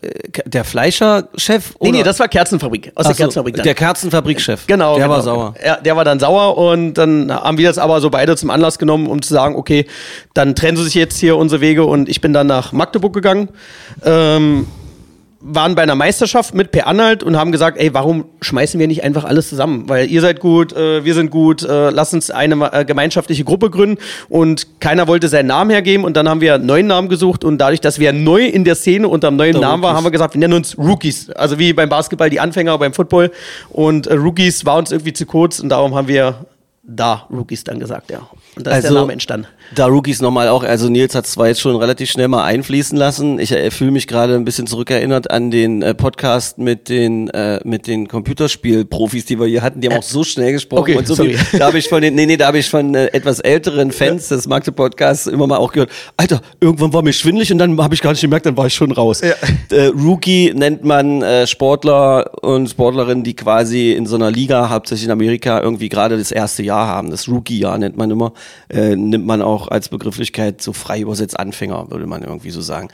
der 0.45 0.65
Fleischerchef? 0.65 1.75
nee, 1.81 1.91
nee, 1.91 2.03
das 2.03 2.19
war 2.19 2.29
Kerzenfabrik, 2.29 2.93
aus 2.95 3.07
Ach 3.07 3.09
der 3.09 3.15
so, 3.15 3.23
Kerzenfabrik 3.23 3.57
dann. 3.57 3.65
Der 3.65 3.75
Kerzenfabrikchef. 3.75 4.67
Genau. 4.67 4.97
Der 4.97 5.05
genau, 5.05 5.17
war 5.17 5.23
sauer. 5.23 5.55
Ja, 5.65 5.77
der 5.77 5.97
war 5.97 6.05
dann 6.05 6.21
sauer 6.21 6.57
und 6.57 6.95
dann 6.95 7.33
haben 7.33 7.59
wir 7.59 7.69
das 7.69 7.79
aber 7.79 8.01
so 8.01 8.11
beide 8.11 8.37
zum 8.37 8.51
Anlass 8.51 8.79
genommen, 8.79 9.07
um 9.07 9.23
zu 9.23 9.33
sagen, 9.33 9.55
okay, 9.57 9.87
dann 10.35 10.55
trennen 10.55 10.77
sich 10.77 10.95
jetzt 10.95 11.19
hier 11.19 11.37
unsere 11.37 11.61
Wege 11.61 11.85
und 11.85 12.09
ich 12.09 12.21
bin 12.21 12.33
dann 12.33 12.47
nach 12.47 12.73
Magdeburg 12.73 13.13
gegangen. 13.13 13.49
Ähm, 14.05 14.67
waren 15.41 15.77
bei 15.77 15.83
einer 15.83 15.95
Meisterschaft 15.95 16.55
mit 16.55 16.73
Per 16.73 16.87
Anhalt 16.87 17.23
und 17.23 17.37
haben 17.37 17.53
gesagt, 17.53 17.79
ey, 17.79 17.95
warum 17.95 18.25
schmeißen 18.41 18.79
wir 18.81 18.89
nicht 18.89 19.05
einfach 19.05 19.25
alles 19.25 19.49
zusammen? 19.49 19.89
Weil 19.89 20.11
ihr 20.11 20.21
seid 20.21 20.41
gut, 20.41 20.73
äh, 20.73 21.05
wir 21.05 21.15
sind 21.15 21.31
gut, 21.31 21.63
äh, 21.63 21.91
lasst 21.91 22.13
uns 22.13 22.31
eine 22.31 22.73
äh, 22.73 22.85
gemeinschaftliche 22.85 23.45
Gruppe 23.45 23.71
gründen 23.71 24.03
und 24.29 24.81
keiner 24.81 25.07
wollte 25.07 25.29
seinen 25.29 25.47
Namen 25.47 25.71
hergeben 25.71 26.05
und 26.05 26.17
dann 26.17 26.29
haben 26.29 26.41
wir 26.41 26.55
einen 26.55 26.67
neuen 26.67 26.89
Namen 26.89 27.09
gesucht 27.09 27.45
und 27.45 27.59
dadurch, 27.59 27.81
dass 27.81 28.01
wir 28.01 28.13
neu 28.13 28.47
in 28.47 28.65
der 28.65 28.75
Szene 28.75 29.07
unter 29.07 29.29
einem 29.29 29.37
neuen 29.37 29.55
The 29.55 29.61
Namen 29.61 29.83
waren, 29.83 29.91
Rookies. 29.91 29.97
haben 29.97 30.05
wir 30.05 30.11
gesagt, 30.11 30.35
wir 30.35 30.41
nennen 30.41 30.55
uns 30.55 30.77
Rookies. 30.77 31.31
Also 31.31 31.59
wie 31.59 31.73
beim 31.73 31.89
Basketball 31.89 32.31
die 32.31 32.41
Anfänger, 32.41 32.77
beim 32.79 32.93
Football 32.93 33.31
und 33.71 34.09
äh, 34.09 34.15
Rookies 34.15 34.65
war 34.65 34.77
uns 34.77 34.91
irgendwie 34.91 35.13
zu 35.13 35.25
kurz 35.25 35.61
und 35.61 35.69
darum 35.69 35.95
haben 35.95 36.09
wir 36.09 36.47
da 36.83 37.27
Rookies 37.31 37.63
dann 37.63 37.79
gesagt, 37.79 38.11
ja. 38.11 38.29
Und 38.59 38.67
da 38.67 38.77
ist 38.77 38.85
der 38.85 38.93
Name 38.93 39.13
entstanden. 39.13 39.47
Da 39.75 39.87
Rookies 39.87 40.21
nochmal 40.21 40.49
auch, 40.49 40.65
also 40.65 40.89
Nils 40.89 41.15
hat 41.15 41.27
zwar 41.27 41.49
jetzt 41.49 41.61
schon 41.61 41.77
relativ 41.77 42.11
schnell 42.11 42.29
mal 42.29 42.45
einfließen 42.45 42.97
lassen. 42.99 43.39
Ich 43.39 43.53
äh, 43.53 43.71
fühle 43.71 43.91
mich 43.91 44.07
gerade 44.07 44.35
ein 44.35 44.45
bisschen 44.45 44.67
zurückerinnert 44.67 45.31
an 45.31 45.51
den 45.51 45.83
äh, 45.83 45.95
Podcast 45.95 46.59
mit 46.59 46.89
den 46.89 47.29
äh, 47.31 47.61
mit 47.65 47.87
den 47.87 48.09
Computerspielprofis, 48.09 49.27
die 49.27 49.39
wir 49.39 49.47
hier 49.47 49.63
hatten. 49.63 49.81
Die 49.81 49.89
haben 49.89 49.99
auch 49.99 50.03
so 50.03 50.25
schnell 50.25 50.53
gesprochen 50.53 50.81
okay, 50.81 50.97
und 50.97 51.07
so 51.07 51.15
sorry. 51.15 51.35
viel. 51.35 51.59
Da 51.59 51.67
habe 51.67 51.79
ich 51.79 51.89
von 51.89 52.03
den, 52.03 52.15
nee, 52.15 52.27
nee, 52.27 52.37
da 52.37 52.49
habe 52.49 52.59
ich 52.59 52.69
von 52.69 52.95
äh, 52.95 53.07
etwas 53.07 53.41
älteren 53.41 53.93
Fans 53.93 54.29
des 54.29 54.49
Magde 54.49 54.73
Podcasts 54.73 55.27
immer 55.27 55.47
mal 55.47 55.59
auch 55.59 55.73
gehört. 55.73 55.91
Alter, 56.17 56.41
irgendwann 56.61 56.93
war 56.93 57.03
mir 57.03 57.13
schwindelig 57.13 57.53
und 57.53 57.59
dann 57.59 57.81
habe 57.81 57.95
ich 57.95 58.03
gar 58.03 58.11
nicht 58.11 58.21
gemerkt, 58.21 58.47
dann 58.47 58.57
war 58.57 58.67
ich 58.67 58.75
schon 58.75 58.93
raus. 58.93 59.21
Äh, 59.21 59.35
Rookie 59.95 60.53
nennt 60.55 60.85
man 60.85 61.23
äh, 61.23 61.47
Sportler 61.47 62.43
und 62.43 62.69
Sportlerinnen, 62.69 63.25
die 63.25 63.35
quasi 63.35 63.93
in 63.93 64.07
so 64.07 64.17
einer 64.17 64.31
Liga, 64.31 64.71
hauptsächlich 64.71 65.07
in 65.07 65.13
Amerika, 65.13 65.61
irgendwie 65.61 65.89
gerade 65.89 66.17
das 66.17 66.33
erste 66.33 66.63
Jahr 66.63 66.87
haben. 66.87 67.11
Das 67.11 67.29
Rookie-Jahr 67.29 67.79
nennt 67.79 67.97
man 67.97 68.11
immer. 68.11 68.33
Äh, 68.69 68.97
nimmt 68.97 69.27
man 69.27 69.43
auch 69.43 69.69
als 69.69 69.89
Begrifflichkeit 69.89 70.61
so 70.61 70.73
frei 70.73 71.01
übersetzt 71.01 71.39
Anfänger, 71.39 71.91
würde 71.91 72.07
man 72.07 72.23
irgendwie 72.23 72.51
so 72.51 72.61
sagen. 72.61 72.89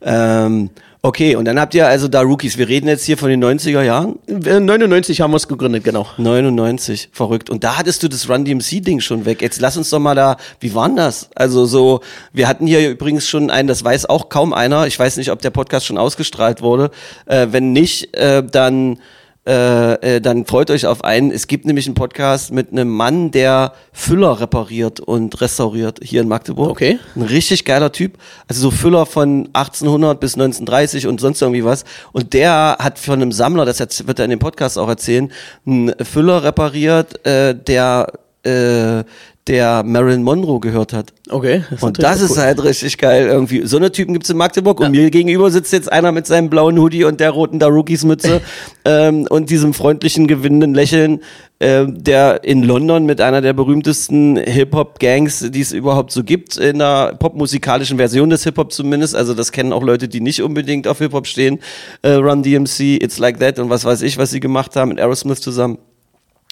Ähm, 0.00 0.70
okay, 1.02 1.36
und 1.36 1.44
dann 1.44 1.58
habt 1.60 1.74
ihr 1.74 1.86
also 1.86 2.08
da 2.08 2.20
Rookies. 2.22 2.56
Wir 2.56 2.68
reden 2.68 2.88
jetzt 2.88 3.04
hier 3.04 3.18
von 3.18 3.28
den 3.28 3.42
90er 3.42 3.82
Jahren. 3.82 4.18
Äh, 4.26 4.60
99 4.60 5.20
haben 5.20 5.32
wir 5.32 5.36
es 5.36 5.48
gegründet, 5.48 5.84
genau. 5.84 6.06
99, 6.16 7.10
verrückt. 7.12 7.50
Und 7.50 7.64
da 7.64 7.76
hattest 7.76 8.02
du 8.02 8.08
das 8.08 8.28
Run 8.28 8.44
DMC-Ding 8.44 9.00
schon 9.00 9.24
weg. 9.24 9.42
Jetzt 9.42 9.60
lass 9.60 9.76
uns 9.76 9.90
doch 9.90 9.98
mal 9.98 10.14
da, 10.14 10.36
wie 10.60 10.74
war 10.74 10.88
denn 10.88 10.96
das? 10.96 11.30
Also 11.34 11.66
so, 11.66 12.00
wir 12.32 12.48
hatten 12.48 12.66
hier 12.66 12.88
übrigens 12.90 13.28
schon 13.28 13.50
einen, 13.50 13.68
das 13.68 13.84
weiß 13.84 14.06
auch 14.06 14.28
kaum 14.28 14.52
einer. 14.52 14.86
Ich 14.86 14.98
weiß 14.98 15.16
nicht, 15.16 15.30
ob 15.30 15.42
der 15.42 15.50
Podcast 15.50 15.86
schon 15.86 15.98
ausgestrahlt 15.98 16.62
wurde. 16.62 16.90
Äh, 17.26 17.48
wenn 17.50 17.72
nicht, 17.72 18.16
äh, 18.16 18.42
dann 18.42 18.98
äh, 19.48 20.16
äh, 20.16 20.20
dann 20.20 20.44
freut 20.44 20.70
euch 20.70 20.84
auf 20.86 21.04
einen. 21.04 21.30
Es 21.30 21.46
gibt 21.46 21.64
nämlich 21.64 21.86
einen 21.86 21.94
Podcast 21.94 22.52
mit 22.52 22.70
einem 22.70 22.90
Mann, 22.90 23.30
der 23.30 23.72
Füller 23.92 24.40
repariert 24.40 25.00
und 25.00 25.40
restauriert 25.40 26.00
hier 26.02 26.20
in 26.20 26.28
Magdeburg. 26.28 26.68
Okay. 26.68 26.98
Ein 27.16 27.22
richtig 27.22 27.64
geiler 27.64 27.90
Typ. 27.90 28.18
Also 28.46 28.60
so 28.60 28.70
Füller 28.70 29.06
von 29.06 29.48
1800 29.54 30.20
bis 30.20 30.34
1930 30.34 31.06
und 31.06 31.18
sonst 31.18 31.40
irgendwie 31.40 31.64
was. 31.64 31.84
Und 32.12 32.34
der 32.34 32.76
hat 32.78 32.98
von 32.98 33.14
einem 33.14 33.32
Sammler, 33.32 33.64
das 33.64 33.78
wird 34.06 34.18
er 34.18 34.26
in 34.26 34.32
dem 34.32 34.38
Podcast 34.38 34.76
auch 34.76 34.88
erzählen, 34.88 35.32
einen 35.66 35.94
Füller 36.04 36.44
repariert, 36.44 37.24
äh, 37.26 37.54
der 37.54 38.12
äh, 38.44 39.04
der 39.48 39.82
Marilyn 39.82 40.22
Monroe 40.22 40.60
gehört 40.60 40.92
hat. 40.92 41.14
Okay. 41.30 41.64
Und 41.80 42.02
das 42.02 42.20
ist 42.20 42.36
halt 42.36 42.62
richtig 42.62 42.98
geil 42.98 43.26
irgendwie. 43.26 43.66
So 43.66 43.78
eine 43.78 43.90
Typen 43.90 44.12
gibt's 44.12 44.28
in 44.28 44.36
Magdeburg 44.36 44.80
und 44.80 44.90
mir 44.90 45.10
gegenüber 45.10 45.50
sitzt 45.50 45.72
jetzt 45.72 45.90
einer 45.90 46.12
mit 46.12 46.26
seinem 46.26 46.50
blauen 46.50 46.78
Hoodie 46.78 47.04
und 47.04 47.18
der 47.18 47.30
roten 47.30 47.58
da 47.58 47.66
Rookies 47.66 48.04
Mütze 48.04 48.42
ähm, 48.84 49.26
und 49.28 49.48
diesem 49.48 49.72
freundlichen, 49.72 50.26
gewinnenden 50.26 50.74
Lächeln, 50.74 51.22
äh, 51.60 51.86
der 51.88 52.44
in 52.44 52.62
London 52.62 53.06
mit 53.06 53.22
einer 53.22 53.40
der 53.40 53.54
berühmtesten 53.54 54.36
Hip-Hop-Gangs, 54.36 55.50
die 55.50 55.60
es 55.60 55.72
überhaupt 55.72 56.12
so 56.12 56.22
gibt, 56.24 56.58
in 56.58 56.78
der 56.78 57.14
popmusikalischen 57.18 57.96
Version 57.96 58.28
des 58.28 58.44
Hip-Hop 58.44 58.70
zumindest. 58.70 59.16
Also 59.16 59.32
das 59.32 59.50
kennen 59.50 59.72
auch 59.72 59.82
Leute, 59.82 60.08
die 60.08 60.20
nicht 60.20 60.42
unbedingt 60.42 60.86
auf 60.86 60.98
Hip-Hop 60.98 61.26
stehen. 61.26 61.60
Äh, 62.02 62.12
Run 62.12 62.42
DMC, 62.42 63.02
It's 63.02 63.18
Like 63.18 63.40
That 63.40 63.58
und 63.58 63.70
was 63.70 63.86
weiß 63.86 64.02
ich, 64.02 64.18
was 64.18 64.30
sie 64.30 64.40
gemacht 64.40 64.76
haben 64.76 64.90
mit 64.90 65.00
Aerosmith 65.00 65.40
zusammen. 65.40 65.78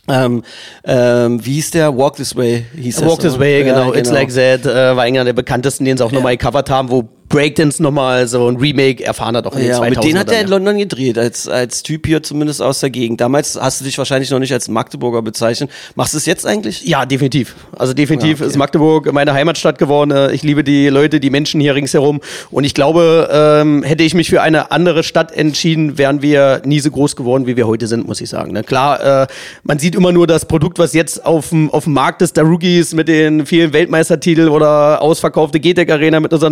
Ähm, 0.08 0.42
ähm, 0.84 1.44
wie 1.44 1.54
hieß 1.54 1.72
der? 1.72 1.96
Walk 1.96 2.16
This 2.16 2.36
Way 2.36 2.66
hieß 2.76 2.96
das, 2.96 3.08
Walk 3.08 3.20
This 3.20 3.34
oder? 3.34 3.40
Way, 3.40 3.66
Ja, 3.66 3.74
genau. 3.74 3.94
It's 3.94 4.10
Like 4.10 4.32
That 4.32 4.64
äh, 4.64 4.96
war 4.96 5.02
einer 5.02 5.24
der 5.24 5.32
bekanntesten, 5.32 5.84
den 5.84 5.96
sie 5.96 6.04
auch 6.04 6.12
nochmal 6.12 6.36
gecovert 6.36 6.70
haben, 6.70 6.90
wo 6.90 7.08
Breakdance 7.28 7.82
nochmal 7.82 8.26
so 8.28 8.48
ein 8.48 8.56
Remake 8.56 9.04
erfahren 9.04 9.36
hat, 9.36 9.46
auch 9.46 9.54
in 9.54 9.60
den 9.60 9.68
Ja, 9.70 9.76
2000 9.78 9.96
mit 9.96 10.04
denen 10.04 10.18
hat 10.18 10.30
er 10.30 10.40
in 10.40 10.48
London 10.48 10.78
gedreht, 10.78 11.18
als, 11.18 11.48
als 11.48 11.82
Typ 11.82 12.06
hier 12.06 12.22
zumindest 12.22 12.62
aus 12.62 12.80
der 12.80 12.90
Gegend. 12.90 13.20
Damals 13.20 13.58
hast 13.60 13.80
du 13.80 13.84
dich 13.84 13.98
wahrscheinlich 13.98 14.30
noch 14.30 14.38
nicht 14.38 14.52
als 14.52 14.68
Magdeburger 14.68 15.22
bezeichnet. 15.22 15.70
Machst 15.94 16.14
du 16.14 16.18
es 16.18 16.26
jetzt 16.26 16.46
eigentlich? 16.46 16.84
Ja, 16.84 17.06
definitiv. 17.06 17.54
Also 17.76 17.94
definitiv 17.94 18.38
Ja, 18.40 18.44
okay. 18.44 18.50
ist 18.50 18.56
Magdeburg 18.56 19.12
meine 19.12 19.32
Heimatstadt 19.32 19.78
geworden. 19.78 20.10
Äh, 20.10 20.32
Ich 20.32 20.42
liebe 20.42 20.62
die 20.64 20.88
Leute, 20.88 21.20
die 21.20 21.30
Menschen 21.30 21.60
hier 21.60 21.74
ringsherum. 21.74 22.20
Und 22.50 22.64
ich 22.64 22.74
glaube, 22.74 23.28
ähm, 23.32 23.82
hätte 23.82 24.04
ich 24.04 24.14
mich 24.14 24.30
für 24.30 24.42
eine 24.42 24.70
andere 24.70 25.02
Stadt 25.02 25.32
entschieden, 25.32 25.98
wären 25.98 26.22
wir 26.22 26.62
nie 26.64 26.80
so 26.80 26.90
groß 26.90 27.16
geworden, 27.16 27.46
wie 27.46 27.56
wir 27.56 27.66
heute 27.66 27.86
sind, 27.86 28.06
muss 28.06 28.20
ich 28.20 28.28
sagen. 28.28 28.52
Ne? 28.52 28.62
Klar, 28.62 29.22
äh, 29.22 29.26
man 29.64 29.78
sieht 29.78 29.94
immer 29.94 30.12
nur 30.12 30.26
das 30.26 30.46
Produkt, 30.46 30.78
was 30.78 30.92
jetzt 30.94 31.24
auf 31.24 31.50
dem 31.50 31.70
auf 31.70 31.84
dem 31.84 31.92
Markt 31.94 32.22
ist, 32.22 32.36
der 32.36 32.44
Rookies 32.44 32.94
mit 32.94 33.08
den 33.08 33.46
vielen 33.46 33.72
Weltmeistertiteln 33.72 34.48
oder 34.48 35.02
ausverkaufte 35.02 35.58
GTEC 35.60 35.90
Arena 35.90 36.20
mit 36.20 36.32
unserer 36.32 36.50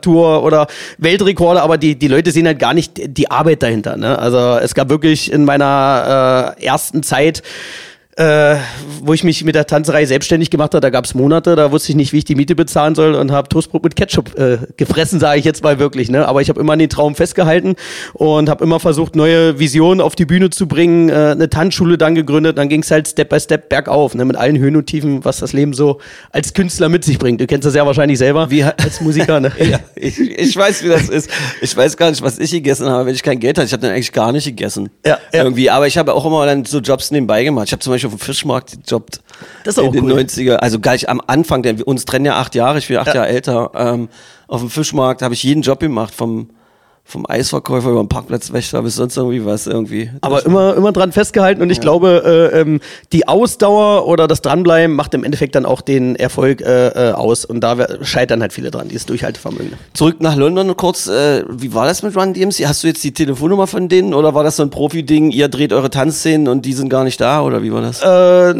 Nussknacker-Tour 0.00 0.42
oder 0.42 0.66
Weltrekorde, 0.98 1.62
aber 1.62 1.78
die, 1.78 1.96
die 1.96 2.08
Leute 2.08 2.30
sehen 2.32 2.46
halt 2.46 2.58
gar 2.58 2.74
nicht 2.74 2.92
die 3.16 3.30
Arbeit 3.30 3.62
dahinter. 3.62 3.96
Ne? 3.96 4.18
Also 4.18 4.58
es 4.62 4.74
gab 4.74 4.88
wirklich 4.88 5.32
in 5.32 5.44
meiner 5.44 6.56
äh, 6.58 6.64
ersten 6.64 7.02
Zeit 7.02 7.42
äh, 8.16 8.56
wo 9.02 9.14
ich 9.14 9.22
mich 9.22 9.44
mit 9.44 9.54
der 9.54 9.66
Tanzerei 9.66 10.04
selbstständig 10.04 10.50
gemacht 10.50 10.74
habe, 10.74 10.80
da 10.80 10.90
gab 10.90 11.04
es 11.04 11.14
Monate, 11.14 11.54
da 11.54 11.70
wusste 11.70 11.92
ich 11.92 11.96
nicht, 11.96 12.12
wie 12.12 12.18
ich 12.18 12.24
die 12.24 12.34
Miete 12.34 12.54
bezahlen 12.54 12.94
soll 12.94 13.14
und 13.14 13.30
habe 13.30 13.48
Toastbrot 13.48 13.84
mit 13.84 13.96
Ketchup 13.96 14.36
äh, 14.38 14.58
gefressen, 14.76 15.20
sage 15.20 15.38
ich 15.38 15.44
jetzt 15.44 15.62
mal 15.62 15.78
wirklich. 15.78 16.10
Ne? 16.10 16.26
Aber 16.26 16.42
ich 16.42 16.48
habe 16.48 16.60
immer 16.60 16.72
an 16.72 16.80
den 16.80 16.90
Traum 16.90 17.14
festgehalten 17.14 17.76
und 18.12 18.48
habe 18.48 18.64
immer 18.64 18.80
versucht, 18.80 19.14
neue 19.14 19.58
Visionen 19.58 20.00
auf 20.00 20.16
die 20.16 20.26
Bühne 20.26 20.50
zu 20.50 20.66
bringen, 20.66 21.08
äh, 21.08 21.12
eine 21.12 21.48
Tanzschule 21.48 21.98
dann 21.98 22.14
gegründet, 22.14 22.58
dann 22.58 22.68
ging 22.68 22.82
es 22.82 22.90
halt 22.90 23.06
Step 23.06 23.28
by 23.28 23.38
Step 23.38 23.68
bergauf, 23.68 24.14
ne? 24.14 24.24
mit 24.24 24.36
allen 24.36 24.58
Höhen 24.58 24.76
und 24.76 24.86
Tiefen, 24.86 25.24
was 25.24 25.38
das 25.38 25.52
Leben 25.52 25.72
so 25.72 26.00
als 26.30 26.52
Künstler 26.52 26.88
mit 26.88 27.04
sich 27.04 27.18
bringt. 27.18 27.40
Du 27.40 27.46
kennst 27.46 27.64
das 27.64 27.74
ja 27.74 27.86
wahrscheinlich 27.86 28.18
selber 28.18 28.50
Wie 28.50 28.64
als 28.64 29.00
Musiker. 29.00 29.40
Ne? 29.40 29.52
Ja, 29.70 29.78
ich, 29.94 30.18
ich 30.18 30.56
weiß, 30.56 30.82
wie 30.82 30.88
das 30.88 31.08
ist. 31.08 31.30
Ich 31.60 31.76
weiß 31.76 31.96
gar 31.96 32.10
nicht, 32.10 32.22
was 32.22 32.38
ich 32.38 32.50
gegessen 32.50 32.88
habe, 32.88 33.06
wenn 33.06 33.14
ich 33.14 33.22
kein 33.22 33.38
Geld 33.38 33.56
hatte. 33.56 33.66
Ich 33.66 33.72
habe 33.72 33.82
dann 33.82 33.92
eigentlich 33.92 34.10
gar 34.10 34.32
nicht 34.32 34.46
gegessen. 34.46 34.90
Ja, 35.06 35.18
ja. 35.32 35.44
Irgendwie. 35.44 35.70
Aber 35.70 35.86
ich 35.86 35.96
habe 35.96 36.12
auch 36.14 36.24
immer 36.24 36.44
dann 36.44 36.64
so 36.64 36.78
Jobs 36.78 37.10
nebenbei 37.12 37.44
gemacht. 37.44 37.66
Ich 37.68 37.72
habe 37.72 37.80
zum 37.80 37.92
Beispiel 37.92 37.99
auf 38.06 38.12
dem 38.12 38.18
Fischmarkt 38.18 38.78
gejobbt. 38.84 39.22
Das 39.64 39.76
ist 39.76 39.82
auch 39.82 39.86
in 39.86 39.92
den 39.92 40.04
cool. 40.04 40.20
90er. 40.20 40.56
Also 40.56 40.80
gleich 40.80 41.08
am 41.08 41.20
Anfang, 41.26 41.62
denn 41.62 41.78
wir 41.78 41.86
uns 41.88 42.04
trennen 42.04 42.24
ja 42.26 42.36
acht 42.36 42.54
Jahre, 42.54 42.78
ich 42.78 42.88
bin 42.88 42.96
acht 42.98 43.08
Ja. 43.08 43.14
Jahre 43.14 43.28
älter. 43.28 43.70
Ähm, 43.74 44.08
auf 44.48 44.60
dem 44.60 44.70
Fischmarkt 44.70 45.22
habe 45.22 45.34
ich 45.34 45.42
jeden 45.42 45.62
Job 45.62 45.80
gemacht, 45.80 46.14
vom 46.14 46.50
vom 47.10 47.26
Eisverkäufer 47.28 47.90
über 47.90 48.02
den 48.02 48.08
Parkplatzwächter 48.08 48.82
bis 48.82 48.96
sonst 48.96 49.16
irgendwie 49.16 49.44
was 49.44 49.66
irgendwie. 49.66 50.10
Aber 50.20 50.44
immer, 50.46 50.74
immer 50.76 50.92
dran 50.92 51.12
festgehalten 51.12 51.60
und 51.62 51.70
ich 51.70 51.80
glaube, 51.80 52.50
äh, 52.52 52.60
ähm, 52.60 52.80
die 53.12 53.26
Ausdauer 53.28 54.06
oder 54.06 54.28
das 54.28 54.42
Dranbleiben 54.42 54.94
macht 54.94 55.14
im 55.14 55.24
Endeffekt 55.24 55.54
dann 55.54 55.66
auch 55.66 55.80
den 55.80 56.16
Erfolg 56.16 56.60
äh, 56.60 56.88
äh, 56.88 57.12
aus 57.12 57.44
und 57.44 57.60
da 57.60 57.76
scheitern 58.02 58.40
halt 58.40 58.52
viele 58.52 58.70
dran, 58.70 58.88
dieses 58.88 59.06
Durchhaltevermögen. 59.06 59.72
Zurück 59.94 60.20
nach 60.20 60.36
London 60.36 60.76
kurz, 60.76 61.08
äh, 61.08 61.44
wie 61.48 61.74
war 61.74 61.86
das 61.86 62.02
mit 62.02 62.16
Run 62.16 62.32
DMC? 62.34 62.66
Hast 62.66 62.82
du 62.84 62.88
jetzt 62.88 63.02
die 63.02 63.12
Telefonnummer 63.12 63.66
von 63.66 63.88
denen 63.88 64.14
oder 64.14 64.34
war 64.34 64.44
das 64.44 64.56
so 64.56 64.62
ein 64.62 64.70
Profi-Ding, 64.70 65.30
ihr 65.30 65.48
dreht 65.48 65.72
eure 65.72 65.90
Tanzszenen 65.90 66.48
und 66.48 66.64
die 66.64 66.72
sind 66.72 66.88
gar 66.88 67.04
nicht 67.04 67.20
da 67.20 67.42
oder 67.42 67.62
wie 67.62 67.72
war 67.72 67.82
das? 67.82 68.00
Äh, 68.02 68.54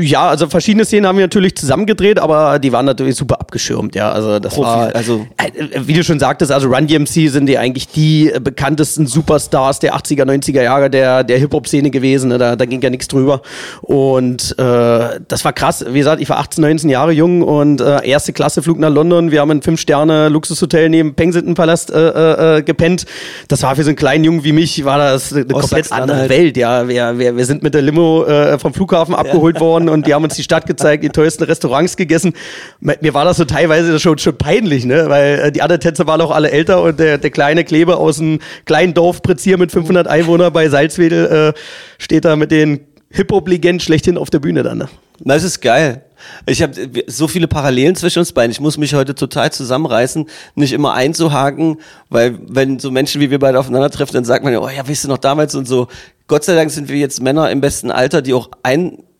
ja, 0.00 0.28
also 0.28 0.48
verschiedene 0.48 0.84
Szenen 0.84 1.06
haben 1.06 1.18
wir 1.18 1.24
natürlich 1.24 1.56
zusammengedreht, 1.56 2.18
aber 2.18 2.58
die 2.58 2.72
waren 2.72 2.86
natürlich 2.86 3.16
super 3.16 3.40
abgeschirmt, 3.40 3.94
ja. 3.94 4.12
Also 4.12 4.38
das 4.38 4.54
Profi, 4.54 4.66
war, 4.68 4.94
also- 4.94 5.26
äh, 5.38 5.50
wie 5.86 5.94
du 5.94 6.04
schon 6.04 6.20
sagtest, 6.20 6.52
also 6.52 6.68
Run 6.68 6.86
DMC 6.86 7.28
sind 7.28 7.46
die 7.46 7.58
eigentlich 7.58 7.88
die 7.96 8.30
äh, 8.30 8.40
bekanntesten 8.40 9.06
Superstars 9.06 9.80
der 9.80 9.96
80er, 9.96 10.24
90er 10.24 10.62
Jahre 10.62 10.90
der, 10.90 11.24
der 11.24 11.38
Hip-Hop-Szene 11.38 11.90
gewesen. 11.90 12.28
Ne? 12.28 12.38
Da, 12.38 12.54
da 12.54 12.64
ging 12.66 12.80
ja 12.82 12.90
nichts 12.90 13.08
drüber. 13.08 13.42
Und 13.80 14.56
äh, 14.58 15.20
das 15.26 15.44
war 15.44 15.52
krass. 15.52 15.84
Wie 15.88 15.98
gesagt, 15.98 16.20
ich 16.20 16.28
war 16.28 16.38
18, 16.38 16.62
19 16.62 16.90
Jahre 16.90 17.12
jung 17.12 17.42
und 17.42 17.80
äh, 17.80 18.06
erste 18.06 18.32
Klasse 18.32 18.62
Flug 18.62 18.78
nach 18.78 18.90
London. 18.90 19.30
Wir 19.30 19.40
haben 19.40 19.50
ein 19.50 19.62
Fünf-Sterne-Luxushotel 19.62 20.88
neben 20.90 21.14
Pensington-Palast 21.14 21.90
äh, 21.90 22.08
äh, 22.08 22.58
äh, 22.58 22.62
gepennt. 22.62 23.06
Das 23.48 23.62
war 23.62 23.74
für 23.76 23.82
so 23.82 23.88
einen 23.88 23.96
kleinen 23.96 24.24
Jungen 24.24 24.44
wie 24.44 24.52
mich, 24.52 24.84
war 24.84 24.98
das 24.98 25.32
eine 25.32 25.46
komplett 25.46 25.90
andere 25.90 26.18
Sachsen-Anhalt. 26.18 26.30
Welt. 26.30 26.56
Ja, 26.56 26.88
wir, 26.88 27.18
wir, 27.18 27.36
wir 27.36 27.44
sind 27.46 27.62
mit 27.62 27.74
der 27.74 27.82
Limo 27.82 28.24
äh, 28.24 28.58
vom 28.58 28.74
Flughafen 28.74 29.14
abgeholt 29.14 29.60
worden 29.60 29.88
und 29.88 30.06
die 30.06 30.14
haben 30.14 30.24
uns 30.24 30.34
die 30.34 30.42
Stadt 30.42 30.66
gezeigt, 30.66 31.02
die 31.02 31.08
teuersten 31.08 31.44
Restaurants 31.44 31.96
gegessen. 31.96 32.34
Mir 32.80 33.14
war 33.14 33.24
das 33.24 33.38
so 33.38 33.44
teilweise 33.44 33.98
schon, 33.98 34.18
schon 34.18 34.36
peinlich, 34.36 34.84
ne? 34.84 35.06
weil 35.08 35.38
äh, 35.38 35.52
die 35.52 35.62
anderen 35.62 35.80
Tänzer 35.80 36.06
waren 36.06 36.20
auch 36.20 36.30
alle 36.30 36.50
älter 36.50 36.82
und 36.82 36.98
der, 36.98 37.18
der 37.18 37.30
kleine 37.30 37.64
Kleber 37.76 37.98
aus 37.98 38.20
einem 38.20 38.38
kleinen 38.64 38.94
Dorf 38.94 39.20
Prezier 39.20 39.58
mit 39.58 39.70
500 39.70 40.06
Einwohnern 40.06 40.50
bei 40.50 40.66
Salzwedel 40.70 41.52
äh, 41.54 41.60
steht 41.98 42.24
da 42.24 42.34
mit 42.34 42.50
den 42.50 42.86
Hip-Hop-Legenden 43.10 43.80
schlechthin 43.80 44.16
auf 44.16 44.30
der 44.30 44.38
Bühne 44.38 44.62
dann. 44.62 44.78
Ne? 44.78 44.88
Das 45.20 45.44
ist 45.44 45.60
geil. 45.60 46.02
Ich 46.46 46.62
habe 46.62 46.72
so 47.06 47.28
viele 47.28 47.48
Parallelen 47.48 47.94
zwischen 47.94 48.20
uns 48.20 48.32
beiden. 48.32 48.50
Ich 48.50 48.60
muss 48.60 48.78
mich 48.78 48.94
heute 48.94 49.14
total 49.14 49.52
zusammenreißen, 49.52 50.26
nicht 50.54 50.72
immer 50.72 50.94
einzuhaken, 50.94 51.76
weil 52.08 52.38
wenn 52.48 52.78
so 52.78 52.90
Menschen 52.90 53.20
wie 53.20 53.30
wir 53.30 53.38
beide 53.38 53.60
aufeinandertreffen, 53.60 54.14
dann 54.14 54.24
sagt 54.24 54.42
man 54.42 54.54
ja, 54.54 54.60
oh 54.60 54.70
ja, 54.70 54.88
weißt 54.88 55.04
du 55.04 55.08
noch 55.08 55.18
damals 55.18 55.54
und 55.54 55.68
so. 55.68 55.88
Gott 56.28 56.44
sei 56.44 56.54
Dank 56.54 56.70
sind 56.70 56.88
wir 56.88 56.96
jetzt 56.96 57.20
Männer 57.20 57.50
im 57.50 57.60
besten 57.60 57.90
Alter, 57.90 58.22
die 58.22 58.32
auch 58.32 58.48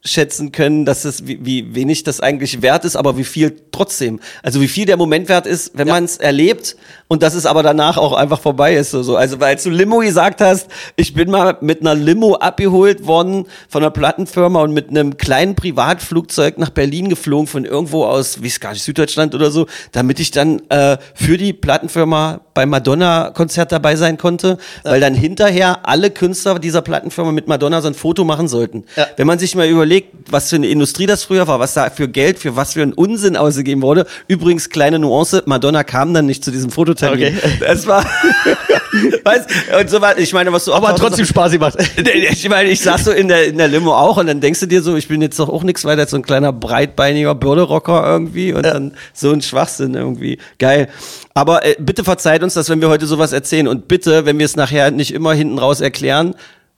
einschätzen 0.06 0.52
können, 0.52 0.84
dass 0.84 1.04
es 1.04 1.26
wie, 1.26 1.44
wie 1.44 1.74
wenig 1.74 2.04
das 2.04 2.20
eigentlich 2.20 2.62
wert 2.62 2.84
ist, 2.84 2.94
aber 2.94 3.16
wie 3.18 3.24
viel 3.24 3.56
trotzdem. 3.72 4.20
Also 4.42 4.60
wie 4.60 4.68
viel 4.68 4.86
der 4.86 4.96
Moment 4.96 5.28
wert 5.28 5.46
ist, 5.46 5.72
wenn 5.74 5.88
man 5.88 6.04
es 6.04 6.16
erlebt 6.16 6.76
und 7.08 7.24
dass 7.24 7.34
es 7.34 7.44
aber 7.44 7.64
danach 7.64 7.96
auch 7.98 8.12
einfach 8.12 8.40
vorbei 8.40 8.76
ist. 8.76 8.92
So, 8.92 9.02
so. 9.02 9.16
Also 9.16 9.40
weil 9.40 9.56
du 9.56 9.70
Limo 9.70 9.98
gesagt 9.98 10.40
hast, 10.40 10.68
ich 10.94 11.12
bin 11.12 11.30
mal 11.30 11.58
mit 11.60 11.80
einer 11.80 11.96
Limo 11.96 12.36
abgeholt 12.36 13.06
worden 13.06 13.46
von 13.68 13.82
einer 13.82 13.90
Plattenfirma 13.90 14.62
und 14.62 14.72
mit 14.72 14.90
einem 14.90 15.16
kleinen 15.16 15.56
Privatflugzeug 15.56 16.58
nach 16.58 16.70
Berlin 16.70 17.08
geflogen 17.08 17.48
von 17.48 17.64
irgendwo 17.64 18.04
aus, 18.04 18.42
wie 18.42 18.46
es 18.46 18.60
gar 18.60 18.72
nicht, 18.72 18.84
Süddeutschland 18.84 19.34
oder 19.34 19.50
so, 19.50 19.66
damit 19.90 20.20
ich 20.20 20.30
dann 20.30 20.62
äh, 20.68 20.98
für 21.14 21.36
die 21.36 21.52
Plattenfirma 21.52 22.42
beim 22.54 22.70
Madonna-Konzert 22.70 23.70
dabei 23.70 23.96
sein 23.96 24.16
konnte, 24.16 24.56
weil 24.82 25.00
dann 25.00 25.14
hinterher 25.14 25.86
alle 25.86 26.10
Künstler 26.10 26.58
dieser 26.58 26.80
Plattenfirma 26.80 27.32
mit 27.32 27.48
Madonna 27.48 27.82
so 27.82 27.88
ein 27.88 27.94
Foto 27.94 28.24
machen 28.24 28.48
sollten. 28.48 28.84
Ja. 28.96 29.06
Wenn 29.16 29.26
man 29.26 29.38
sich 29.38 29.54
mal 29.54 29.68
überlegt, 29.68 29.95
was 30.28 30.50
für 30.50 30.56
eine 30.56 30.66
Industrie 30.68 31.06
das 31.06 31.24
früher 31.24 31.46
war, 31.46 31.60
was 31.60 31.74
da 31.74 31.90
für 31.90 32.08
Geld, 32.08 32.38
für 32.38 32.56
was 32.56 32.72
für 32.72 32.82
einen 32.82 32.92
Unsinn 32.92 33.36
ausgegeben 33.36 33.82
wurde. 33.82 34.06
Übrigens, 34.28 34.70
kleine 34.70 34.98
Nuance, 34.98 35.42
Madonna 35.46 35.84
kam 35.84 36.14
dann 36.14 36.26
nicht 36.26 36.44
zu 36.44 36.50
diesem 36.50 36.70
Fototermin. 36.70 37.36
Okay. 37.36 37.58
Das 37.60 37.86
war, 37.86 38.04
weißt, 39.24 39.48
und 39.80 39.90
so 39.90 40.00
war, 40.00 40.18
ich 40.18 40.32
meine, 40.32 40.52
was 40.52 40.64
du 40.64 40.72
auch 40.72 40.78
Aber 40.78 40.96
trotzdem 40.96 41.26
Spaß 41.26 41.52
gemacht. 41.52 41.76
ich 42.30 42.48
meine, 42.48 42.70
ich 42.70 42.80
saß 42.80 43.04
so 43.04 43.12
in 43.12 43.28
der, 43.28 43.46
in 43.46 43.58
der 43.58 43.68
Limo 43.68 43.94
auch 43.94 44.16
und 44.16 44.26
dann 44.26 44.40
denkst 44.40 44.60
du 44.60 44.66
dir 44.66 44.82
so, 44.82 44.96
ich 44.96 45.08
bin 45.08 45.22
jetzt 45.22 45.38
doch 45.38 45.48
auch 45.48 45.62
nichts 45.62 45.84
weiter 45.84 46.02
als 46.02 46.10
so 46.10 46.16
ein 46.16 46.22
kleiner 46.22 46.52
breitbeiniger 46.52 47.34
Bürderocker 47.34 48.04
irgendwie 48.06 48.52
und 48.52 48.64
dann 48.64 48.94
so 49.12 49.30
ein 49.32 49.42
Schwachsinn 49.42 49.94
irgendwie. 49.94 50.38
Geil. 50.58 50.88
Aber 51.34 51.64
äh, 51.64 51.76
bitte 51.78 52.02
verzeiht 52.02 52.42
uns 52.42 52.54
das, 52.54 52.68
wenn 52.68 52.80
wir 52.80 52.88
heute 52.88 53.06
sowas 53.06 53.32
erzählen 53.32 53.68
und 53.68 53.88
bitte, 53.88 54.24
wenn 54.24 54.38
wir 54.38 54.46
es 54.46 54.56
nachher 54.56 54.90
nicht 54.90 55.12
immer 55.12 55.34
hinten 55.34 55.58
raus 55.58 55.80
erklären, 55.80 56.34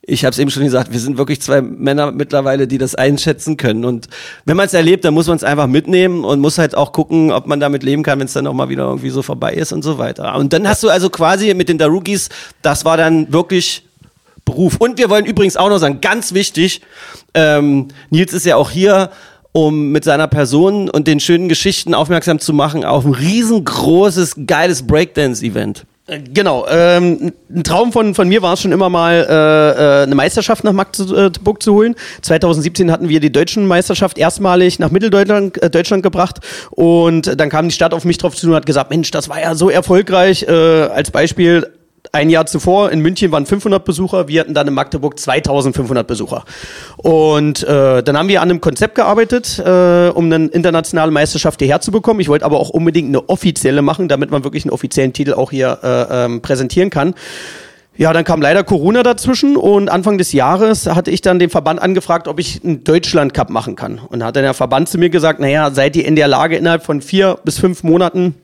ich 0.09 0.25
habe 0.25 0.33
es 0.33 0.38
eben 0.38 0.50
schon 0.50 0.65
gesagt, 0.65 0.91
wir 0.91 1.00
sind 1.00 1.19
wirklich 1.19 1.43
zwei 1.43 1.61
Männer 1.61 2.12
mittlerweile, 2.12 2.67
die 2.67 2.79
das 2.79 2.95
einschätzen 2.95 3.59
können. 3.59 3.85
Und 3.85 4.09
wenn 4.47 4.57
man 4.57 4.67
es 4.67 4.73
erlebt, 4.73 5.05
dann 5.05 5.12
muss 5.12 5.27
man 5.27 5.37
es 5.37 5.45
einfach 5.45 5.67
mitnehmen 5.67 6.25
und 6.25 6.41
muss 6.41 6.57
halt 6.57 6.75
auch 6.75 6.93
gucken, 6.93 7.31
ob 7.31 7.47
man 7.47 7.61
damit 7.61 7.83
leben 7.83 8.03
kann, 8.03 8.19
wenn 8.19 8.27
es 8.27 8.33
dann 8.33 8.47
auch 8.47 8.55
mal 8.55 8.71
wieder 8.71 8.85
irgendwie 8.85 9.11
so 9.11 9.21
vorbei 9.21 9.53
ist 9.53 9.73
und 9.73 9.83
so 9.83 9.99
weiter. 9.99 10.35
Und 10.37 10.55
dann 10.55 10.67
hast 10.67 10.83
du 10.83 10.88
also 10.88 11.11
quasi 11.11 11.53
mit 11.53 11.69
den 11.69 11.77
Darugis, 11.77 12.31
das 12.62 12.87
war 12.87 12.97
dann 12.97 13.31
wirklich 13.33 13.85
Beruf. 14.47 14.77
Und 14.79 14.97
wir 14.97 15.11
wollen 15.11 15.27
übrigens 15.27 15.59
auch 15.59 15.69
noch 15.69 15.77
sagen, 15.77 16.00
ganz 16.00 16.33
wichtig, 16.33 16.81
ähm, 17.35 17.88
Nils 18.09 18.33
ist 18.33 18.47
ja 18.47 18.57
auch 18.57 18.71
hier, 18.71 19.11
um 19.53 19.93
mit 19.93 20.05
seiner 20.05 20.27
Person 20.27 20.88
und 20.88 21.07
den 21.07 21.21
schönen 21.21 21.50
Geschichten 21.50 21.93
aufmerksam 21.93 22.38
zu 22.38 22.55
machen 22.55 22.83
auf 22.83 23.05
ein 23.05 23.12
riesengroßes, 23.12 24.37
geiles 24.47 24.87
Breakdance-Event. 24.87 25.85
Genau, 26.33 26.67
ähm, 26.71 27.33
ein 27.50 27.65
Traum 27.65 27.93
von, 27.93 28.15
von 28.15 28.29
mir 28.29 28.41
war 28.41 28.55
es 28.55 28.62
schon 28.62 28.73
immer 28.73 28.88
mal, 28.88 29.27
äh, 29.29 30.00
äh, 30.00 30.03
eine 30.05 30.15
Meisterschaft 30.15 30.65
nach 30.65 30.73
Magdeburg 30.73 31.62
zu 31.62 31.75
holen. 31.75 31.97
2017 32.23 32.91
hatten 32.91 33.11
wir 33.11 33.21
die 33.21 33.31
deutschen 33.31 33.67
Meisterschaft 33.67 34.17
erstmalig 34.17 34.79
nach 34.79 34.91
Mitteldeutschland 34.91 35.62
äh, 35.62 35.69
Deutschland 35.69 36.03
gebracht 36.03 36.38
und 36.71 37.38
dann 37.38 37.50
kam 37.50 37.69
die 37.69 37.75
Stadt 37.75 37.93
auf 37.93 38.07
mich 38.07 38.17
drauf 38.17 38.35
zu 38.35 38.49
und 38.49 38.55
hat 38.55 38.65
gesagt, 38.65 38.88
Mensch, 38.88 39.11
das 39.11 39.29
war 39.29 39.38
ja 39.38 39.55
so 39.55 39.69
erfolgreich. 39.69 40.45
Äh, 40.45 40.53
als 40.53 41.11
Beispiel, 41.11 41.69
ein 42.19 42.31
Jahr 42.31 42.47
zuvor 42.47 42.91
in 42.91 43.01
München 43.01 43.31
waren 43.31 43.47
500 43.47 43.85
Besucher, 43.85 44.27
wir 44.27 44.41
hatten 44.41 44.53
dann 44.53 44.67
in 44.67 44.75
Magdeburg 44.75 45.19
2500 45.19 46.05
Besucher. 46.05 46.45
Und 46.97 47.63
äh, 47.63 48.03
dann 48.03 48.19
haben 48.19 48.29
wir 48.29 48.43
an 48.43 48.51
einem 48.51 48.61
Konzept 48.61 48.97
gearbeitet, 48.97 49.61
äh, 49.61 50.09
um 50.09 50.25
eine 50.25 50.47
internationale 50.47 51.13
Meisterschaft 51.13 51.61
hierher 51.61 51.81
zu 51.81 51.93
bekommen. 51.93 52.19
Ich 52.19 52.29
wollte 52.29 52.45
aber 52.45 52.59
auch 52.59 52.71
unbedingt 52.71 53.09
eine 53.09 53.29
offizielle 53.29 53.83
machen, 53.83 54.09
damit 54.09 54.33
man 54.33 54.43
wirklich 54.43 54.65
einen 54.65 54.73
offiziellen 54.73 55.13
Titel 55.13 55.33
auch 55.35 55.53
hier 55.53 55.79
äh, 55.83 56.25
ähm, 56.25 56.43
präsentieren 56.43 56.91
kann. 56.91 57.15
Ja, 57.97 58.13
dann 58.13 58.25
kam 58.25 58.43
leider 58.43 58.65
Corona 58.65 59.05
dazwischen 59.05 59.57
und 59.57 59.89
Anfang 59.89 60.19
des 60.19 60.33
Jahres 60.33 60.87
hatte 60.87 61.13
ich 61.13 61.21
dann 61.21 61.39
den 61.39 61.51
Verband 61.51 61.81
angefragt, 61.81 62.27
ob 62.27 62.41
ich 62.41 62.65
einen 62.65 62.83
Deutschland 62.83 63.33
Cup 63.33 63.51
machen 63.51 63.77
kann. 63.77 63.99
Und 63.99 64.25
hat 64.25 64.35
dann 64.35 64.43
der 64.43 64.55
Verband 64.55 64.89
zu 64.89 64.99
mir 64.99 65.11
gesagt, 65.11 65.39
naja, 65.39 65.71
seid 65.71 65.95
ihr 65.95 66.05
in 66.05 66.17
der 66.17 66.27
Lage, 66.27 66.57
innerhalb 66.57 66.85
von 66.85 67.01
vier 67.01 67.39
bis 67.45 67.61
fünf 67.61 67.85
Monaten 67.85 68.35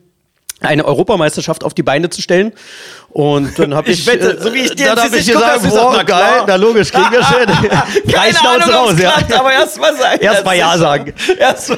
eine 0.61 0.85
Europameisterschaft 0.85 1.64
auf 1.64 1.75
die 1.75 1.83
Beine 1.83 2.11
zu 2.11 2.23
stellen. 2.23 2.52
Und 3.16 3.56
dann 3.61 3.73
habe 3.75 3.88
ich, 3.92 4.00
Ich 4.00 4.06
wette, 4.09 4.42
so 4.42 4.52
wie 4.52 4.59
ich 4.62 4.75
dir 4.75 4.87
dann 4.87 4.97
jetzt 4.97 5.04
hab 5.12 5.21
ich 5.21 5.26
gesagt, 5.28 5.62
gesagt, 5.62 5.83
boah, 5.85 5.94
na 5.97 6.02
geil, 6.02 6.42
na 6.49 6.56
logisch, 6.56 6.90
kriegen 6.90 7.12
wir 7.12 7.23
schön. 7.25 7.47
Drei 7.47 8.12
Keine 8.12 8.35
Schnauze 8.35 8.64
Ahnung, 8.64 8.75
raus, 8.90 8.94
ja. 9.00 9.11
klappt, 9.12 9.33
aber 9.38 9.52
erst 9.52 9.80
mal 9.80 9.94
sagen. 9.97 10.18
Erst 10.21 10.44
mal 10.44 10.56
Ja 10.56 10.76
sagen. 10.76 11.14
Erst. 11.38 11.73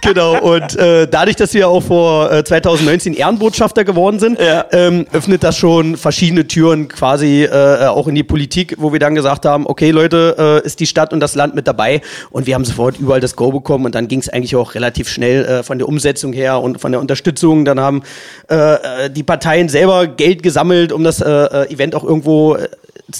Genau, 0.00 0.38
und 0.40 0.74
äh, 0.76 1.06
dadurch, 1.06 1.36
dass 1.36 1.52
wir 1.52 1.68
auch 1.68 1.82
vor 1.82 2.32
äh, 2.32 2.42
2019 2.44 3.12
Ehrenbotschafter 3.12 3.84
geworden 3.84 4.18
sind, 4.18 4.40
Ja. 4.40 4.64
ähm, 4.72 5.06
öffnet 5.12 5.42
das 5.44 5.58
schon 5.58 5.96
verschiedene 5.98 6.46
Türen 6.46 6.88
quasi 6.88 7.44
äh, 7.44 7.86
auch 7.86 8.08
in 8.08 8.14
die 8.14 8.24
Politik, 8.24 8.76
wo 8.78 8.92
wir 8.92 9.00
dann 9.00 9.14
gesagt 9.14 9.44
haben, 9.44 9.66
okay 9.66 9.90
Leute, 9.90 10.62
äh, 10.64 10.66
ist 10.66 10.80
die 10.80 10.86
Stadt 10.86 11.12
und 11.12 11.20
das 11.20 11.34
Land 11.34 11.54
mit 11.54 11.66
dabei 11.68 12.00
und 12.30 12.46
wir 12.46 12.54
haben 12.54 12.64
sofort 12.64 12.98
überall 12.98 13.20
das 13.20 13.36
Go 13.36 13.52
bekommen 13.52 13.84
und 13.84 13.94
dann 13.94 14.08
ging 14.08 14.20
es 14.20 14.30
eigentlich 14.30 14.56
auch 14.56 14.74
relativ 14.74 15.10
schnell 15.10 15.44
äh, 15.44 15.62
von 15.62 15.76
der 15.78 15.88
Umsetzung 15.88 16.32
her 16.32 16.60
und 16.62 16.80
von 16.80 16.90
der 16.92 17.02
Unterstützung. 17.02 17.66
Dann 17.66 17.80
haben 17.80 18.02
äh, 18.50 18.54
äh, 19.04 19.10
die 19.10 19.22
Parteien 19.22 19.68
selber 19.68 20.05
Geld 20.08 20.42
gesammelt, 20.42 20.92
um 20.92 21.04
das 21.04 21.20
äh, 21.20 21.28
äh, 21.28 21.72
Event 21.72 21.94
auch 21.94 22.04
irgendwo 22.04 22.54
äh, 22.54 22.68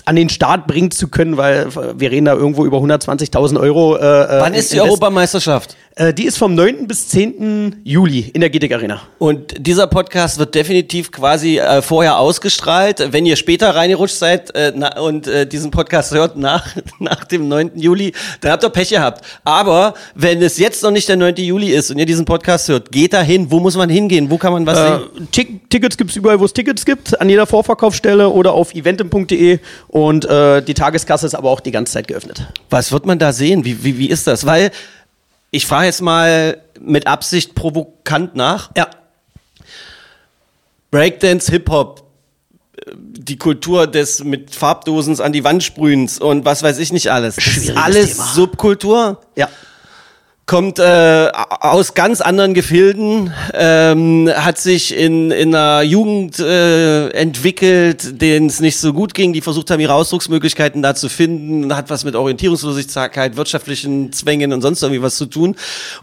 an 0.05 0.17
den 0.17 0.29
Start 0.29 0.67
bringen 0.67 0.91
zu 0.91 1.09
können, 1.09 1.37
weil 1.37 1.69
äh, 1.69 1.99
wir 1.99 2.11
reden 2.11 2.27
da 2.27 2.35
irgendwo 2.35 2.65
über 2.65 2.79
120.000 2.79 3.61
Euro. 3.61 3.97
Äh, 3.97 4.01
Wann 4.01 4.55
ist 4.55 4.73
die 4.73 4.81
Europameisterschaft? 4.81 5.77
die 6.19 6.25
ist 6.27 6.37
vom 6.37 6.55
9. 6.55 6.87
bis 6.87 7.09
10. 7.09 7.81
Juli 7.83 8.31
in 8.35 8.43
der 8.43 8.51
GTIC 8.51 8.75
Arena. 8.75 9.01
Und 9.17 9.55
dieser 9.59 9.87
Podcast 9.87 10.39
wird 10.39 10.55
definitiv 10.55 11.11
quasi 11.11 11.59
äh, 11.59 11.81
vorher 11.81 12.19
ausgestrahlt. 12.19 13.13
Wenn 13.13 13.25
ihr 13.25 13.37
später 13.37 13.75
reingerutscht 13.75 14.17
seid 14.17 14.55
äh, 14.55 14.75
na, 14.77 15.01
und 15.01 15.27
äh, 15.27 15.47
diesen 15.47 15.71
Podcast 15.71 16.13
hört 16.13 16.37
nach, 16.37 16.77
nach 16.99 17.25
dem 17.25 17.49
9. 17.49 17.71
Juli, 17.77 18.13
dann 18.43 18.53
habt 18.53 18.63
ihr 18.63 18.69
Pech 18.69 18.91
gehabt. 18.91 19.25
Aber 19.45 19.95
wenn 20.15 20.43
es 20.43 20.59
jetzt 20.59 20.83
noch 20.83 20.91
nicht 20.91 21.09
der 21.09 21.17
9. 21.17 21.37
Juli 21.37 21.71
ist 21.71 21.91
und 21.91 21.97
ihr 21.97 22.05
diesen 22.05 22.27
Podcast 22.27 22.69
hört, 22.69 22.93
geht 22.93 23.15
da 23.15 23.23
hin. 23.23 23.51
Wo 23.51 23.59
muss 23.59 23.75
man 23.75 23.89
hingehen? 23.89 24.31
Wo 24.31 24.37
kann 24.37 24.53
man 24.53 24.67
was 24.67 24.77
sehen? 24.77 25.29
Tick 25.33 25.71
Tickets 25.71 25.97
gibt's 25.97 26.15
überall, 26.17 26.39
wo 26.39 26.45
es 26.45 26.53
Tickets 26.53 26.76
gibt, 26.85 27.21
an 27.21 27.29
jeder 27.29 27.47
Vorverkaufsstelle 27.47 28.29
oder 28.29 28.53
auf 28.53 28.75
eventim.de 28.75 29.59
und 29.89 30.25
äh, 30.25 30.63
die 30.63 30.75
Tageskasse 30.75 31.27
ist 31.27 31.35
aber 31.35 31.51
auch 31.51 31.61
die 31.61 31.71
ganze 31.71 31.95
Zeit 31.95 32.09
geöffnet. 32.09 32.47
Was 32.71 32.93
wird 32.93 33.07
man 33.07 33.19
da 33.19 33.33
sehen? 33.33 33.65
Wie, 33.65 33.85
wie, 33.85 33.99
wie 33.99 34.11
ist 34.11 34.27
das? 34.27 34.47
Weil 34.47 34.71
ich 35.51 35.67
frage 35.67 35.87
jetzt 35.87 36.03
mal 36.03 36.61
mit 36.81 37.07
Absicht 37.07 37.55
provokant 37.55 38.35
nach. 38.37 38.71
Ja. 38.77 38.89
Breakdance, 40.91 41.51
Hip-Hop, 41.51 42.05
äh, 42.77 42.93
die 42.97 43.37
Kultur 43.37 43.87
des 43.87 44.23
mit 44.25 44.55
Farbdosens 44.55 45.21
an 45.21 45.33
die 45.33 45.45
Wand 45.45 45.63
sprühens 45.63 46.19
und 46.19 46.45
was 46.45 46.63
weiß 46.63 46.79
ich 46.79 46.93
nicht 46.93 47.11
alles. 47.11 47.37
Das 47.37 47.47
ist 47.57 47.77
alles 47.77 48.13
Thema. 48.13 48.27
Subkultur. 48.35 49.21
Ja. 49.37 49.49
Kommt 50.47 50.79
äh, 50.79 51.29
aus 51.33 51.95
ganz 51.95 52.21
anderen 52.21 52.55
Gefilden, 52.55 53.33
ähm, 53.53 54.31
hat 54.33 54.59
sich 54.59 54.97
in, 54.97 55.33
in 55.33 55.53
einer 55.53 55.83
Jugend 55.83 56.39
äh, 56.39 57.09
entwickelt, 57.09 58.23
denen 58.23 58.47
es 58.47 58.61
nicht 58.61 58.79
so 58.79 58.93
gut 58.93 59.13
ging, 59.13 59.33
die 59.33 59.41
versucht 59.41 59.73
haben, 59.73 59.81
ihre 59.81 59.95
Ausdrucksmöglichkeiten 59.95 60.83
da 60.83 60.95
zu 60.95 61.09
finden, 61.09 61.75
hat 61.75 61.91
was 61.91 62.05
mit 62.05 62.15
Orientierungslosigkeit, 62.15 63.37
wirtschaftlichen 63.37 64.13
Zwängen 64.13 64.53
und 64.53 64.63
sonst 64.63 64.83
irgendwie 64.83 65.03
was 65.03 65.17
zu 65.17 65.27
tun. 65.27 65.57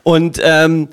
Und 0.03 0.39
ähm, 0.43 0.89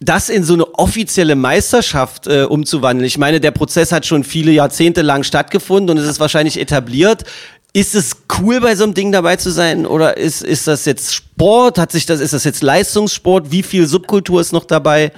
das 0.00 0.28
in 0.28 0.42
so 0.42 0.54
eine 0.54 0.66
offizielle 0.74 1.36
Meisterschaft 1.36 2.26
äh, 2.26 2.42
umzuwandeln. 2.42 3.06
Ich 3.06 3.18
meine, 3.18 3.38
der 3.38 3.52
Prozess 3.52 3.92
hat 3.92 4.04
schon 4.04 4.24
viele 4.24 4.50
Jahrzehnte 4.50 5.02
lang 5.02 5.22
stattgefunden 5.22 5.96
und 5.96 6.02
es 6.02 6.10
ist 6.10 6.18
wahrscheinlich 6.18 6.58
etabliert. 6.58 7.22
Ist 7.74 7.94
es 7.94 8.16
cool, 8.38 8.60
bei 8.60 8.76
so 8.76 8.84
einem 8.84 8.92
Ding 8.92 9.12
dabei 9.12 9.36
zu 9.36 9.50
sein? 9.50 9.86
Oder 9.86 10.16
ist, 10.18 10.42
ist 10.42 10.66
das 10.66 10.84
jetzt 10.84 11.14
Sport? 11.14 11.78
Hat 11.78 11.90
sich 11.90 12.04
das, 12.04 12.20
ist 12.20 12.34
das 12.34 12.44
jetzt 12.44 12.62
Leistungssport? 12.62 13.50
Wie 13.50 13.62
viel 13.62 13.86
Subkultur 13.86 14.42
ist 14.42 14.52
noch 14.52 14.64
dabei? 14.64 15.10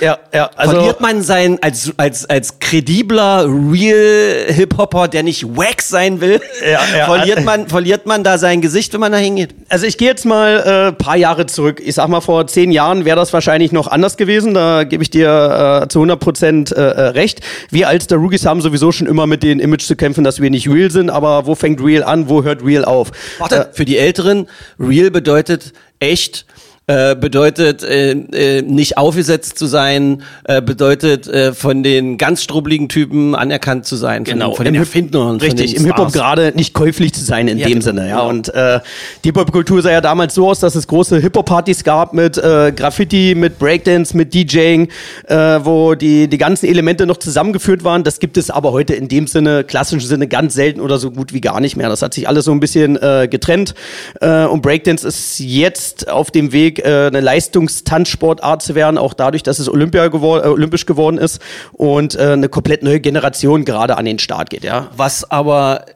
Ja, 0.00 0.18
ja, 0.32 0.50
also 0.56 0.74
Verliert 0.74 1.00
man 1.00 1.22
sein 1.22 1.58
als 1.62 1.92
als 1.96 2.28
als 2.28 2.58
kredibler 2.58 3.46
Real 3.46 4.52
Hip 4.52 4.76
Hopper, 4.76 5.08
der 5.08 5.22
nicht 5.22 5.44
wack 5.56 5.80
sein 5.80 6.20
will, 6.20 6.40
Ja, 6.62 6.80
ja. 6.96 7.04
verliert 7.06 7.44
man 7.44 7.68
verliert 7.68 8.06
man 8.06 8.22
da 8.22 8.38
sein 8.38 8.60
Gesicht, 8.60 8.92
wenn 8.92 9.00
man 9.00 9.12
da 9.12 9.18
hingeht? 9.18 9.54
Also 9.68 9.86
ich 9.86 9.96
gehe 9.98 10.08
jetzt 10.08 10.24
mal 10.24 10.90
äh, 10.90 10.92
paar 10.92 11.16
Jahre 11.16 11.46
zurück. 11.46 11.80
Ich 11.84 11.94
sag 11.94 12.08
mal, 12.08 12.20
vor 12.20 12.46
zehn 12.46 12.72
Jahren 12.72 13.04
wäre 13.04 13.16
das 13.16 13.32
wahrscheinlich 13.32 13.72
noch 13.72 13.88
anders 13.88 14.16
gewesen. 14.16 14.54
Da 14.54 14.84
gebe 14.84 15.02
ich 15.02 15.10
dir 15.10 15.82
äh, 15.84 15.88
zu 15.88 16.00
100 16.00 16.20
Prozent 16.20 16.72
äh, 16.72 16.80
äh, 16.80 17.00
recht. 17.08 17.40
Wir 17.70 17.88
als 17.88 18.06
der 18.06 18.18
Rookies 18.18 18.44
haben 18.44 18.60
sowieso 18.60 18.92
schon 18.92 19.06
immer 19.06 19.26
mit 19.26 19.42
dem 19.42 19.60
Image 19.60 19.82
zu 19.82 19.96
kämpfen, 19.96 20.24
dass 20.24 20.40
wir 20.40 20.50
nicht 20.50 20.68
real 20.68 20.90
sind. 20.90 21.10
Aber 21.10 21.46
wo 21.46 21.54
fängt 21.54 21.82
real 21.82 22.04
an? 22.04 22.28
Wo 22.28 22.42
hört 22.42 22.64
real 22.64 22.84
auf? 22.84 23.12
Warte, 23.38 23.70
für 23.72 23.84
die 23.84 23.96
Älteren, 23.96 24.48
real 24.78 25.10
bedeutet 25.10 25.72
echt, 26.00 26.46
äh, 26.88 27.16
bedeutet 27.16 27.82
äh, 27.82 28.12
äh, 28.12 28.62
nicht 28.62 28.96
aufgesetzt 28.96 29.58
zu 29.58 29.66
sein, 29.66 30.22
äh, 30.44 30.62
bedeutet 30.62 31.26
äh, 31.26 31.52
von 31.52 31.82
den 31.82 32.16
ganz 32.16 32.44
strubbligen 32.44 32.88
Typen 32.88 33.34
anerkannt 33.34 33.86
zu 33.86 33.96
sein, 33.96 34.24
von, 34.24 34.40
von 34.54 34.64
den 34.64 34.76
Erfindern. 34.76 35.40
Richtig, 35.40 35.72
den 35.74 35.80
im 35.80 35.86
Hip-Hop 35.86 36.12
gerade 36.12 36.52
nicht 36.54 36.74
käuflich 36.74 37.12
zu 37.12 37.24
sein 37.24 37.48
in 37.48 37.58
Ja, 37.58 37.66
dem 37.66 37.80
genau, 37.80 37.84
Sinne. 37.84 38.08
Ja. 38.08 38.16
genau. 38.18 38.28
Und 38.28 38.54
äh, 38.54 38.78
die 39.24 39.30
Hip-Hop-Kultur 39.30 39.82
sah 39.82 39.90
ja 39.90 40.00
damals 40.00 40.34
so 40.34 40.48
aus, 40.48 40.60
dass 40.60 40.76
es 40.76 40.86
große 40.86 41.18
Hip-Hop-Partys 41.18 41.82
gab 41.82 42.12
mit 42.12 42.36
Graffiti, 42.36 43.34
mit 43.34 43.58
Breakdance, 43.58 44.16
mit 44.16 44.32
DJing, 44.32 44.88
wo 45.28 45.94
die, 45.94 46.28
die 46.28 46.38
ganzen 46.38 46.66
Elemente 46.66 47.06
noch 47.06 47.16
zusammengeführt 47.16 47.82
waren. 47.82 48.04
Das 48.04 48.20
gibt 48.20 48.36
es 48.36 48.50
aber 48.50 48.72
heute 48.72 48.94
in 48.94 49.08
dem 49.08 49.26
Sinne, 49.26 49.64
klassischen 49.64 50.06
Sinne, 50.06 50.28
ganz 50.28 50.54
selten 50.54 50.80
oder 50.80 50.98
so 50.98 51.10
gut 51.10 51.32
wie 51.32 51.40
gar 51.40 51.60
nicht 51.60 51.76
mehr. 51.76 51.88
Das 51.88 52.02
hat 52.02 52.14
sich 52.14 52.28
alles 52.28 52.44
so 52.44 52.52
ein 52.52 52.60
bisschen 52.60 52.94
getrennt. 52.94 53.74
Und 54.20 54.62
Breakdance 54.62 55.06
ist 55.06 55.40
jetzt 55.40 56.08
auf 56.08 56.30
dem 56.30 56.52
Weg, 56.52 56.75
äh, 56.78 57.06
eine 57.06 57.20
Leistungstanzsportart 57.20 58.62
zu 58.62 58.74
werden, 58.74 58.98
auch 58.98 59.14
dadurch, 59.14 59.42
dass 59.42 59.58
es 59.58 59.68
Olympia 59.68 60.08
gewor 60.08 60.44
äh, 60.44 60.48
olympisch 60.48 60.86
geworden 60.86 61.18
ist 61.18 61.40
und 61.72 62.14
äh, 62.14 62.32
eine 62.32 62.48
komplett 62.48 62.82
neue 62.82 63.00
Generation 63.00 63.64
gerade 63.64 63.96
an 63.96 64.04
den 64.04 64.18
Start 64.18 64.50
geht. 64.50 64.64
Ja. 64.64 64.88
Was 64.96 65.30
aber, 65.30 65.86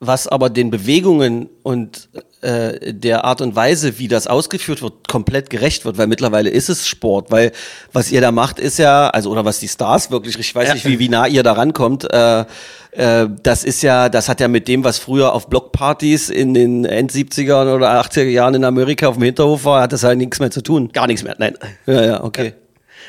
was 0.00 0.28
aber 0.28 0.50
den 0.50 0.70
Bewegungen 0.70 1.48
und 1.62 2.08
äh, 2.40 2.92
der 2.94 3.24
Art 3.24 3.40
und 3.40 3.56
Weise, 3.56 3.98
wie 3.98 4.06
das 4.06 4.28
ausgeführt 4.28 4.80
wird, 4.80 5.08
komplett 5.08 5.50
gerecht 5.50 5.84
wird, 5.84 5.98
weil 5.98 6.06
mittlerweile 6.06 6.50
ist 6.50 6.68
es 6.68 6.86
Sport, 6.86 7.30
weil 7.32 7.50
was 7.92 8.12
ihr 8.12 8.20
da 8.20 8.30
macht, 8.30 8.60
ist 8.60 8.78
ja, 8.78 9.08
also 9.10 9.30
oder 9.30 9.44
was 9.44 9.58
die 9.58 9.66
Stars 9.68 10.10
wirklich, 10.12 10.38
ich 10.38 10.54
weiß 10.54 10.68
Ja. 10.68 10.74
nicht, 10.74 10.86
wie, 10.86 10.98
wie 11.00 11.08
nah 11.08 11.26
ihr 11.26 11.42
da 11.42 11.52
rankommt, 11.54 12.04
äh, 12.12 12.44
äh, 12.98 13.28
das 13.44 13.62
ist 13.62 13.82
ja, 13.82 14.08
das 14.08 14.28
hat 14.28 14.40
ja 14.40 14.48
mit 14.48 14.66
dem, 14.66 14.82
was 14.82 14.98
früher 14.98 15.32
auf 15.32 15.48
Blockpartys 15.48 16.30
in 16.30 16.52
den 16.52 16.84
End 16.84 17.12
70er 17.12 17.74
oder 17.74 18.00
80er 18.00 18.24
Jahren 18.24 18.54
in 18.54 18.64
Amerika 18.64 19.06
auf 19.06 19.14
dem 19.14 19.22
Hinterhof 19.22 19.64
war, 19.64 19.82
hat 19.82 19.92
das 19.92 20.02
halt 20.02 20.18
nichts 20.18 20.40
mehr 20.40 20.50
zu 20.50 20.62
tun. 20.62 20.90
Gar 20.92 21.06
nichts 21.06 21.22
mehr, 21.22 21.36
nein. 21.38 21.54
Ja, 21.86 22.04
ja, 22.04 22.24
okay. 22.24 22.54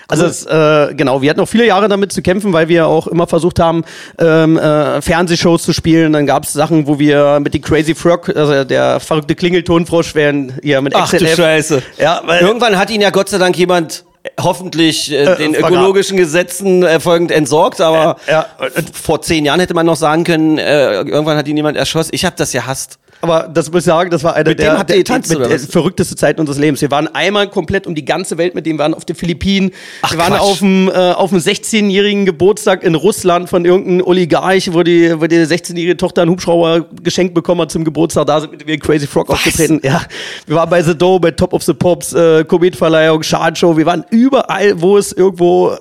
Also 0.08 0.26
es, 0.26 0.46
äh, 0.46 0.94
genau, 0.96 1.22
wir 1.22 1.30
hatten 1.30 1.40
auch 1.40 1.48
viele 1.48 1.66
Jahre 1.66 1.88
damit 1.88 2.12
zu 2.12 2.22
kämpfen, 2.22 2.54
weil 2.54 2.68
wir 2.68 2.88
auch 2.88 3.08
immer 3.08 3.26
versucht 3.26 3.60
haben, 3.60 3.84
ähm, 4.20 4.58
äh, 4.58 5.02
Fernsehshows 5.02 5.64
zu 5.64 5.74
spielen. 5.74 6.14
Dann 6.14 6.26
gab 6.28 6.44
es 6.44 6.54
Sachen, 6.54 6.88
wo 6.88 7.00
wir 7.00 7.40
mit 7.40 7.56
die 7.56 7.62
Crazy 7.62 7.96
Frog, 7.96 8.30
also 8.36 8.64
der 8.64 9.00
verrückte 9.00 9.36
Klingeltonfrosch, 9.36 10.14
wären 10.14 10.54
ja 10.64 10.82
mit 10.82 10.96
Ach 10.96 11.10
du 11.10 11.18
XLF. 11.18 11.36
Scheiße. 11.36 11.84
Ja, 12.00 12.22
weil, 12.26 12.42
Irgendwann 12.42 12.78
hat 12.78 12.90
ihn 12.90 13.02
ja 13.02 13.10
Gott 13.10 13.30
sei 13.30 13.38
Dank 13.38 13.58
jemand 13.58 14.04
hoffentlich 14.40 15.12
äh, 15.12 15.36
den 15.36 15.54
vergraben. 15.54 15.76
ökologischen 15.76 16.18
Gesetzen 16.18 16.84
äh, 16.84 17.00
folgend 17.00 17.32
entsorgt, 17.32 17.82
aber 17.82 18.18
Ja, 18.28 18.46
vor 18.94 19.22
zehn 19.22 19.46
Jahren 19.46 19.60
hätte 19.60 19.74
man 19.74 19.86
noch 19.86 19.96
sagen 19.96 20.24
können, 20.24 20.58
äh, 20.58 20.94
irgendwann 21.02 21.38
hat 21.38 21.48
ihn 21.48 21.58
jemand 21.58 21.78
erschossen. 21.78 22.12
Ich 22.14 22.26
habe 22.26 22.36
das 22.38 22.52
gehasst. 22.52 23.00
Aber 23.22 23.50
das 23.54 23.72
muss 23.72 23.80
ich 23.82 23.86
sagen, 23.86 24.10
das 24.10 24.24
war 24.24 24.36
eine 24.36 24.50
Mit 24.50 24.60
dem 24.60 24.64
der, 24.64 24.78
habt 24.78 24.90
ihr 24.90 24.96
der, 24.96 25.04
getanzt, 25.04 25.30
mit 25.30 25.40
oder 25.40 25.48
der 25.50 25.62
was? 25.62 25.66
verrückteste 25.66 26.16
Zeiten 26.16 26.40
unseres 26.40 26.58
Lebens. 26.58 26.82
Wir 26.82 26.90
waren 26.92 27.08
einmal 27.14 27.50
komplett 27.50 27.86
um 27.86 27.96
die 27.96 28.06
ganze 28.06 28.38
Welt 28.38 28.56
mit 28.56 28.66
dem, 28.66 28.78
wir 28.78 28.84
waren 28.84 28.94
auf 28.94 29.04
den 29.06 29.16
Philippinen, 29.16 29.72
Ach, 30.02 30.12
wir 30.12 30.20
waren 30.20 30.34
Quatsch. 30.34 30.42
auf 30.42 30.60
dem, 30.60 30.88
äh, 30.88 30.92
auf 30.92 31.30
dem 31.32 31.40
16-jährigen 31.40 32.26
Geburtstag 32.26 32.84
in 32.84 32.96
Russland 32.96 33.50
von 33.50 33.66
irgendeinem 33.66 34.06
Oligarch, 34.06 34.74
wo 34.74 34.84
die, 34.84 35.20
wo 35.20 35.28
die 35.28 35.38
16-jährige 35.38 35.98
Tochter 35.98 36.22
einen 36.22 36.32
Hubschrauber 36.32 36.86
geschenkt 37.04 37.34
bekommen 37.34 37.62
hat 37.62 37.72
zum 37.72 37.84
Geburtstag. 37.84 38.28
Da 38.28 38.42
sind 38.42 38.66
wir 38.66 38.80
Crazy 38.80 39.08
Frog 39.08 39.30
aufgetreten. 39.30 39.82
Ja, 39.84 40.02
wir 40.48 40.56
waren 40.56 40.70
bei 40.70 40.82
The 40.82 40.96
Doe, 40.98 41.20
bei 41.20 41.32
Top 41.32 41.54
of 41.54 41.64
the 41.64 41.74
Pops, 41.74 42.14
äh, 42.14 42.44
Kometverleihung, 42.46 43.24
Schadshow. 43.24 43.76
Wir 43.76 43.86
waren 43.86 44.06
überall, 44.12 44.82
wo 44.82 44.98
es 44.98 45.12
irgendwo 45.12 45.72
äh, 45.72 45.78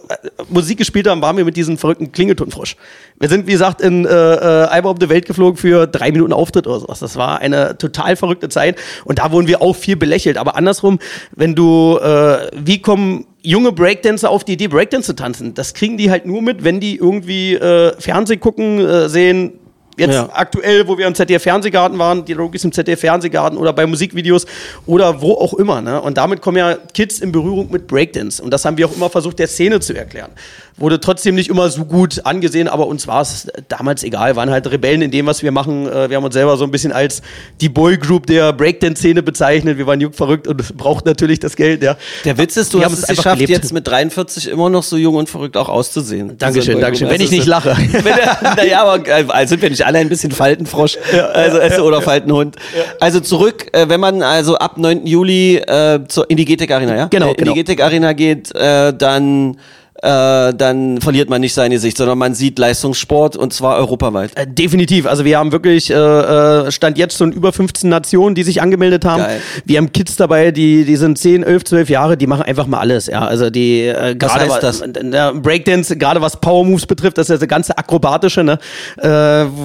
Musik 0.48 0.78
gespielt 0.78 1.06
haben, 1.06 1.22
waren 1.22 1.36
wir 1.36 1.44
mit 1.44 1.56
diesem 1.56 1.78
verrückten 1.78 2.10
Klingeltonfrosch. 2.10 2.76
Wir 3.20 3.28
sind, 3.28 3.46
wie 3.46 3.52
gesagt, 3.52 3.80
in 3.80 4.06
äh, 4.06 4.08
äh, 4.10 4.66
einmal 4.68 4.92
um 4.92 4.98
die 4.98 5.08
Welt 5.08 5.26
geflogen 5.26 5.56
für 5.56 5.86
drei 5.86 6.10
Minuten 6.12 6.32
Auftritt 6.32 6.66
oder 6.66 6.80
sowas. 6.80 7.00
Das 7.00 7.16
war 7.16 7.27
eine 7.36 7.76
total 7.78 8.16
verrückte 8.16 8.48
Zeit. 8.48 8.76
Und 9.04 9.18
da 9.18 9.30
wurden 9.32 9.46
wir 9.46 9.62
auch 9.62 9.76
viel 9.76 9.96
belächelt. 9.96 10.36
Aber 10.36 10.56
andersrum, 10.56 10.98
wenn 11.36 11.54
du, 11.54 11.98
äh, 11.98 12.48
wie 12.56 12.80
kommen 12.80 13.26
junge 13.42 13.72
Breakdancer 13.72 14.30
auf 14.30 14.44
die 14.44 14.54
Idee, 14.54 14.68
Breakdance 14.68 15.06
zu 15.06 15.14
tanzen? 15.14 15.54
Das 15.54 15.74
kriegen 15.74 15.96
die 15.96 16.10
halt 16.10 16.26
nur 16.26 16.42
mit, 16.42 16.64
wenn 16.64 16.80
die 16.80 16.96
irgendwie 16.96 17.54
äh, 17.54 17.92
Fernsehen 18.00 18.40
gucken, 18.40 18.80
äh, 18.80 19.08
sehen, 19.08 19.52
Jetzt 19.98 20.14
Ja. 20.14 20.28
aktuell, 20.32 20.86
wo 20.86 20.96
wir 20.96 21.08
im 21.08 21.14
ZDF-Fernsehgarten 21.14 21.98
waren, 21.98 22.24
die 22.24 22.32
Rookies 22.32 22.62
im 22.62 22.70
ZDF-Fernsehgarten 22.70 23.58
oder 23.58 23.72
bei 23.72 23.84
Musikvideos 23.84 24.46
oder 24.86 25.20
wo 25.20 25.32
auch 25.32 25.54
immer. 25.54 25.80
Ne? 25.80 26.00
Und 26.00 26.16
damit 26.16 26.40
kommen 26.40 26.56
ja 26.56 26.76
Kids 26.94 27.18
in 27.18 27.32
Berührung 27.32 27.68
mit 27.72 27.88
Breakdance. 27.88 28.40
Und 28.40 28.52
das 28.52 28.64
haben 28.64 28.76
wir 28.78 28.86
auch 28.86 28.94
immer 28.94 29.10
versucht, 29.10 29.40
der 29.40 29.48
Szene 29.48 29.80
zu 29.80 29.94
erklären. 29.94 30.30
Wurde 30.78 31.00
trotzdem 31.00 31.34
nicht 31.34 31.50
immer 31.50 31.68
so 31.70 31.84
gut 31.84 32.20
angesehen, 32.24 32.68
aber 32.68 32.86
uns 32.86 33.06
war 33.06 33.22
es 33.22 33.48
damals 33.68 34.04
egal. 34.04 34.36
Waren 34.36 34.50
halt 34.50 34.70
Rebellen 34.70 35.02
in 35.02 35.10
dem, 35.10 35.26
was 35.26 35.42
wir 35.42 35.50
machen. 35.50 35.86
Äh, 35.86 36.08
Wir 36.08 36.16
haben 36.16 36.24
uns 36.24 36.34
selber 36.34 36.56
so 36.56 36.64
ein 36.64 36.70
bisschen 36.70 36.92
als 36.92 37.20
die 37.60 37.68
Boy-Group 37.68 38.26
der 38.26 38.52
Breakdance-Szene 38.52 39.22
bezeichnet. 39.22 39.76
Wir 39.78 39.86
waren 39.86 40.00
jung 40.00 40.12
verrückt 40.12 40.46
und 40.46 40.56
brauchten 40.76 41.08
natürlich 41.08 41.40
das 41.40 41.56
Geld. 41.56 41.82
Ja. 41.82 41.96
Der 42.24 42.38
Witz 42.38 42.56
ist, 42.56 42.72
du 42.74 42.78
Wir 42.78 42.86
hast 42.86 42.98
es 42.98 43.06
geschafft, 43.06 43.40
gelebt. 43.40 43.50
jetzt 43.50 43.72
mit 43.72 43.86
43 43.88 44.48
immer 44.48 44.70
noch 44.70 44.82
so 44.82 44.96
jung 44.96 45.16
und 45.16 45.28
verrückt 45.28 45.56
auch 45.56 45.68
auszusehen. 45.68 46.36
Dankeschön, 46.38 46.80
Dankeschön. 46.80 47.10
Wenn 47.10 47.20
ich 47.20 47.30
nicht 47.30 47.46
lache. 47.46 47.76
Naja, 48.56 48.82
aber 48.82 49.06
äh, 49.06 49.24
also 49.28 49.50
sind 49.50 49.62
wir 49.62 49.70
nicht 49.70 49.84
alle 49.84 49.98
ein 49.98 50.08
bisschen 50.08 50.32
Faltenfrosch 50.32 50.96
also, 51.32 51.58
also, 51.58 51.82
oder 51.84 52.02
Faltenhund. 52.02 52.56
Also 53.00 53.20
zurück, 53.20 53.66
äh, 53.72 53.88
wenn 53.88 54.00
man 54.00 54.22
also 54.22 54.56
ab 54.56 54.78
9. 54.78 55.06
Juli 55.06 55.56
äh, 55.56 56.00
zur, 56.08 56.28
in 56.30 56.36
die 56.36 56.44
GTEC 56.44 56.70
Arena, 56.70 56.96
ja? 56.96 57.06
Genau, 57.06 57.30
In 57.30 57.36
genau. 57.36 57.54
die 57.54 57.62
GTEC 57.64 57.82
Arena 57.82 58.12
geht, 58.12 58.54
äh, 58.54 58.92
dann, 58.92 59.56
äh, 60.02 60.54
dann 60.54 61.00
verliert 61.00 61.28
man 61.28 61.40
nicht 61.40 61.54
sein 61.54 61.70
Gesicht, 61.70 61.96
sondern 61.96 62.18
man 62.18 62.34
sieht 62.34 62.58
Leistungssport 62.58 63.36
und 63.36 63.52
zwar 63.52 63.76
europaweit. 63.78 64.30
Äh, 64.36 64.46
Definitiv. 64.46 65.06
Also 65.06 65.24
wir 65.24 65.38
haben 65.38 65.50
wirklich, 65.50 65.90
äh, 65.90 65.94
äh, 65.94 66.70
stand 66.70 66.98
jetzt 66.98 67.18
schon 67.18 67.32
über 67.32 67.52
15 67.52 67.90
Nationen, 67.90 68.34
die 68.34 68.44
sich 68.44 68.62
angemeldet 68.62 69.04
haben. 69.04 69.22
Geil. 69.22 69.40
Wir 69.64 69.78
haben 69.78 69.92
Kids 69.92 70.16
dabei, 70.16 70.52
die, 70.52 70.84
die 70.84 70.96
sind 70.96 71.18
10, 71.18 71.42
11, 71.42 71.64
12 71.64 71.90
Jahre, 71.90 72.16
die 72.16 72.28
machen 72.28 72.42
einfach 72.42 72.66
mal 72.68 72.78
alles. 72.78 73.08
Ja, 73.08 73.26
also 73.26 73.50
die 73.50 73.86
äh, 73.86 74.14
Was 74.20 74.32
gerade 74.32 74.52
heißt 74.52 74.62
das? 74.62 74.84
der 74.86 75.34
Breakdance, 75.34 75.96
gerade 75.96 76.20
was 76.20 76.40
Power 76.40 76.64
Moves 76.64 76.86
betrifft, 76.86 77.18
das 77.18 77.26
ist 77.26 77.30
ja 77.30 77.38
das 77.38 77.48
ganze 77.48 77.76
akrobatische, 77.76 78.44
ne? 78.44 78.58
Äh, 78.98 79.08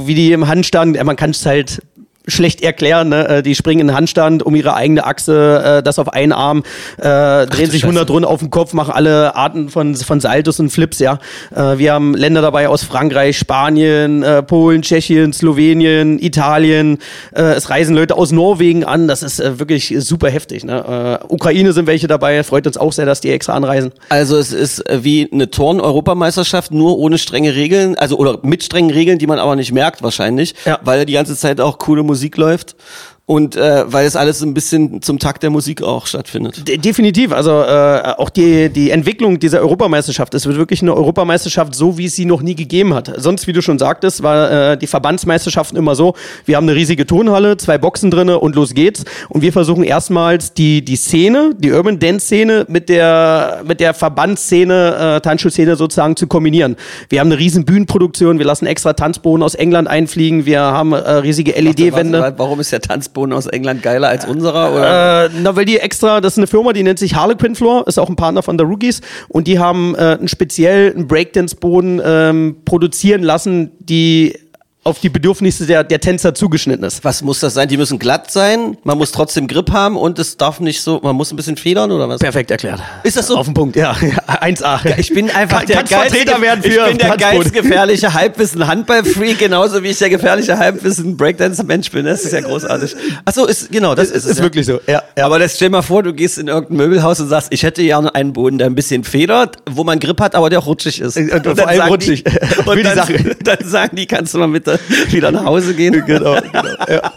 wie 0.06 0.16
die 0.16 0.32
im 0.32 0.48
Handstand, 0.48 1.02
man 1.04 1.16
kann 1.16 1.30
es 1.30 1.46
halt 1.46 1.80
schlecht 2.28 2.62
erklären, 2.62 3.10
ne? 3.10 3.28
Äh, 3.28 3.44
die 3.44 3.54
springen 3.56 3.82
in 3.82 3.88
den 3.88 3.96
Handstand 3.96 4.44
um 4.44 4.56
ihre 4.56 4.74
eigene 4.76 5.06
Achse, 5.06 5.78
äh, 5.80 5.84
das 5.84 6.00
auf 6.00 6.14
einen 6.14 6.32
Arm, 6.32 6.64
äh, 6.98 7.02
drehen 7.48 7.70
sich 7.70 7.82
Scheiße. 7.82 7.88
100 7.88 8.10
Runden 8.10 8.26
auf 8.26 8.40
den 8.40 8.50
Kopf, 8.50 8.74
machen 8.74 8.94
alle 8.94 9.36
Arten 9.36 9.70
von, 9.70 9.96
von 9.96 10.20
Saltos 10.22 10.60
und 10.60 10.70
Flips, 10.70 11.00
ja. 11.00 11.20
Äh, 11.54 11.78
wir 11.78 11.92
haben 11.94 12.14
Länder 12.16 12.42
dabei 12.42 12.70
aus 12.70 12.84
Frankreich, 12.84 13.38
Spanien, 13.38 14.24
äh, 14.24 14.42
Polen, 14.42 14.82
Tschechien, 14.84 15.34
Slowenien, 15.34 16.18
Italien. 16.18 17.00
Äh, 17.36 17.42
es 17.56 17.70
reisen 17.70 17.96
Leute 17.96 18.16
aus 18.16 18.32
Norwegen 18.32 18.86
an. 18.86 19.08
Das 19.10 19.22
ist 19.22 19.40
äh, 19.42 19.60
wirklich 19.60 19.94
super 20.00 20.30
heftig. 20.30 20.64
Ne? 20.64 21.20
Äh, 21.22 21.26
Ukraine 21.28 21.74
sind 21.74 21.88
welche 21.88 22.08
dabei. 22.08 22.44
Freut 22.44 22.66
uns 22.68 22.78
auch 22.78 22.94
sehr, 22.94 23.06
dass 23.06 23.20
die 23.22 23.32
extra 23.32 23.54
anreisen. 23.54 23.92
Also 24.10 24.38
es 24.38 24.54
ist 24.54 24.80
äh, 24.90 25.04
wie 25.04 25.30
eine 25.32 25.50
Turn-Europameisterschaft, 25.50 26.72
nur 26.72 26.98
ohne 26.98 27.18
strenge 27.18 27.54
Regeln, 27.56 27.96
also 27.96 28.18
oder 28.18 28.40
mit 28.44 28.64
strengen 28.64 28.92
Regeln, 28.92 29.20
die 29.20 29.28
man 29.28 29.40
aber 29.40 29.56
nicht 29.58 29.74
merkt 29.74 30.02
wahrscheinlich, 30.02 30.56
Ja. 30.66 30.80
weil 30.84 31.06
die 31.06 31.14
ganze 31.14 31.36
Zeit 31.36 31.60
auch 31.60 31.78
coole 31.80 32.02
Musik 32.04 32.13
läuft. 32.38 32.76
Und 33.26 33.56
äh, 33.56 33.86
weil 33.88 34.06
es 34.06 34.18
alles 34.18 34.42
ein 34.42 34.54
bisschen 34.54 35.02
zum 35.02 35.18
Takt 35.18 35.44
der 35.44 35.50
Musik 35.50 35.82
auch 35.82 36.08
stattfindet. 36.08 36.68
De 36.68 36.78
definitiv. 36.78 37.32
Also 37.32 37.52
äh, 37.52 38.14
auch 38.18 38.30
die, 38.30 38.68
die 38.68 38.92
Entwicklung 38.92 39.40
dieser 39.40 39.62
Europameisterschaft. 39.62 40.34
Es 40.34 40.46
wird 40.46 40.58
wirklich 40.58 40.82
eine 40.82 40.94
Europameisterschaft, 40.94 41.74
so 41.74 41.98
wie 41.98 42.08
es 42.08 42.18
sie 42.18 42.26
noch 42.26 42.42
nie 42.42 42.54
gegeben 42.54 42.94
hat. 42.94 43.14
Sonst, 43.16 43.48
wie 43.48 43.54
du 43.54 43.62
schon 43.62 43.80
sagtest, 43.80 44.24
war 44.24 44.74
äh, 44.74 44.78
die 44.78 44.88
Verbandsmeisterschaften 44.88 45.78
immer 45.78 45.96
so, 45.96 46.16
wir 46.44 46.58
haben 46.58 46.68
eine 46.68 46.76
riesige 46.76 47.06
Tonhalle, 47.06 47.56
zwei 47.56 47.78
Boxen 47.78 48.12
drinne 48.12 48.40
und 48.40 48.56
los 48.56 48.74
geht's. 48.74 49.06
Und 49.30 49.42
wir 49.42 49.54
versuchen 49.54 49.86
erstmals 49.86 50.54
die, 50.54 50.84
die 50.84 50.98
Szene, 50.98 51.56
die 51.58 51.72
Urban 51.72 52.00
Dance 52.00 52.26
Szene 52.26 52.66
mit 52.68 52.90
der, 52.90 53.62
mit 53.66 53.80
der 53.80 53.94
Verbandsszene, 53.94 55.16
äh, 55.16 55.22
Tanzschulszene 55.22 55.78
sozusagen 55.78 56.18
zu 56.18 56.28
kombinieren. 56.28 56.76
Wir 57.08 57.22
haben 57.22 57.28
eine 57.28 57.40
riesen 57.40 57.64
Bühnenproduktion, 57.64 58.38
wir 58.38 58.46
lassen 58.46 58.66
extra 58.66 58.92
Tanzboden 58.92 59.44
aus 59.44 59.56
England 59.56 59.88
einfliegen, 59.88 60.46
wir 60.46 60.60
haben 60.60 60.92
äh, 60.92 60.98
riesige 60.98 61.54
LED-Wände. 61.54 62.34
Warum 62.36 62.60
ist 62.60 62.74
der 62.74 62.82
Tanzboden 63.14 63.34
aus 63.34 63.46
England 63.48 63.84
geiler 63.84 64.10
als 64.10 64.26
unserer? 64.26 64.74
Oder? 64.74 65.26
Äh, 65.26 65.30
na, 65.42 65.56
weil 65.56 65.66
die 65.66 65.78
extra, 65.78 66.20
das 66.20 66.34
ist 66.34 66.40
eine 66.40 66.48
Firma, 66.48 66.74
die 66.74 66.84
nennt 66.84 67.00
sich 67.00 67.16
Harlequin 67.16 67.56
Floor, 67.56 67.88
ist 67.88 68.00
auch 68.00 68.10
ein 68.10 68.16
Partner 68.16 68.44
von 68.44 68.58
der 68.58 68.68
Rookies 68.68 69.02
und 69.30 69.48
die 69.48 69.60
haben 69.60 69.96
äh, 69.96 70.18
einen 70.20 70.28
speziellen 70.28 71.08
Breakdance-Boden 71.08 72.02
ähm, 72.04 72.56
produzieren 72.66 73.24
lassen, 73.24 73.72
die 73.80 74.38
auf 74.86 75.00
die 75.00 75.10
Bedürfnisse 75.10 75.66
der, 75.66 75.84
der 75.84 76.00
Tänzer 76.02 76.34
zugeschnitten 76.36 76.84
ist. 76.84 77.04
Was 77.06 77.22
muss 77.22 77.40
das 77.40 77.54
sein? 77.54 77.68
Die 77.70 77.78
müssen 77.78 78.00
glatt 78.00 78.32
sein, 78.32 78.78
man 78.84 78.98
muss 78.98 79.12
trotzdem 79.12 79.48
Grip 79.48 79.72
haben 79.72 79.96
und 79.96 80.20
es 80.20 80.36
darf 80.38 80.60
nicht 80.60 80.82
so, 80.82 81.00
man 81.02 81.16
muss 81.16 81.32
ein 81.32 81.38
bisschen 81.38 81.56
federn 81.56 81.92
oder 81.92 82.10
was? 82.10 82.20
Perfekt 82.20 82.52
erklärt. 82.52 82.82
Ist 83.04 83.16
das 83.16 83.28
so? 83.28 83.38
Auf 83.38 83.46
den 83.46 83.54
Punkt, 83.54 83.76
ja. 83.78 83.94
1A. 84.28 84.98
Ich 85.00 85.14
bin 85.14 85.30
einfach 85.30 85.60
Kann- 85.60 85.68
der 85.68 85.88
Vertreter 85.88 86.42
werden 86.42 86.62
für 86.64 86.70
ich 86.70 86.76
bin 86.76 86.98
der 86.98 87.08
Tanzboden. 87.10 87.18
geilste 87.18 87.52
gefährliche 87.62 88.14
Halbwissen 88.14 88.68
Handball-Freak, 88.68 89.40
genauso 89.40 89.82
wie 89.84 89.88
ich 89.90 89.98
der 90.00 90.10
gefährliche 90.10 90.58
Halbwissen 90.58 91.16
Breakdance-Mensch 91.16 91.90
bin. 91.92 92.06
Das 92.06 92.24
ist 92.26 92.34
ja 92.34 92.42
großartig. 92.42 92.96
Achso, 93.24 93.46
ist, 93.46 93.72
genau, 93.72 93.96
das 93.96 94.10
ist, 94.10 94.26
ist 94.26 94.32
es. 94.32 94.38
ja. 94.40 94.44
wirklich 94.44 94.66
so, 94.66 94.82
ja, 94.88 95.02
ja. 95.18 95.26
Aber 95.26 95.40
das 95.40 95.56
stell 95.56 95.70
mal 95.70 95.82
vor, 95.82 96.04
du 96.04 96.14
gehst 96.14 96.38
in 96.38 96.50
irgendein 96.50 96.78
Möbelhaus 96.78 97.20
und 97.22 97.30
sagst, 97.30 97.48
ich 97.52 97.64
hätte 97.64 97.82
gerne 97.84 98.14
einen 98.14 98.34
Boden, 98.34 98.58
der 98.58 98.68
ein 98.68 98.76
bisschen 98.76 99.06
federt, 99.06 99.58
wo 99.70 99.84
man 99.86 100.00
Grip 100.00 100.20
hat, 100.20 100.36
aber 100.36 100.50
der 100.50 100.60
rutschig 100.60 101.00
ist. 101.00 101.16
Und 101.16 101.30
vor 101.30 101.40
dann 101.40 101.60
allem 101.68 101.78
sagen 101.78 101.92
rutschig. 101.92 102.24
Die, 102.26 102.60
und 102.70 102.78
die 102.78 102.84
dann, 102.84 102.96
Sache. 102.98 103.36
dann 103.44 103.58
sagen 103.64 103.96
die, 103.96 104.06
kannst 104.08 104.34
du 104.34 104.40
mal 104.40 104.48
bitte 104.50 104.73
wieder 105.10 105.32
nach 105.32 105.46
Hause 105.46 105.74
gehen? 105.74 106.04
Genau, 106.06 106.36
genau. 106.42 106.76
Ja. 106.88 107.14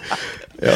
Ja, 0.61 0.73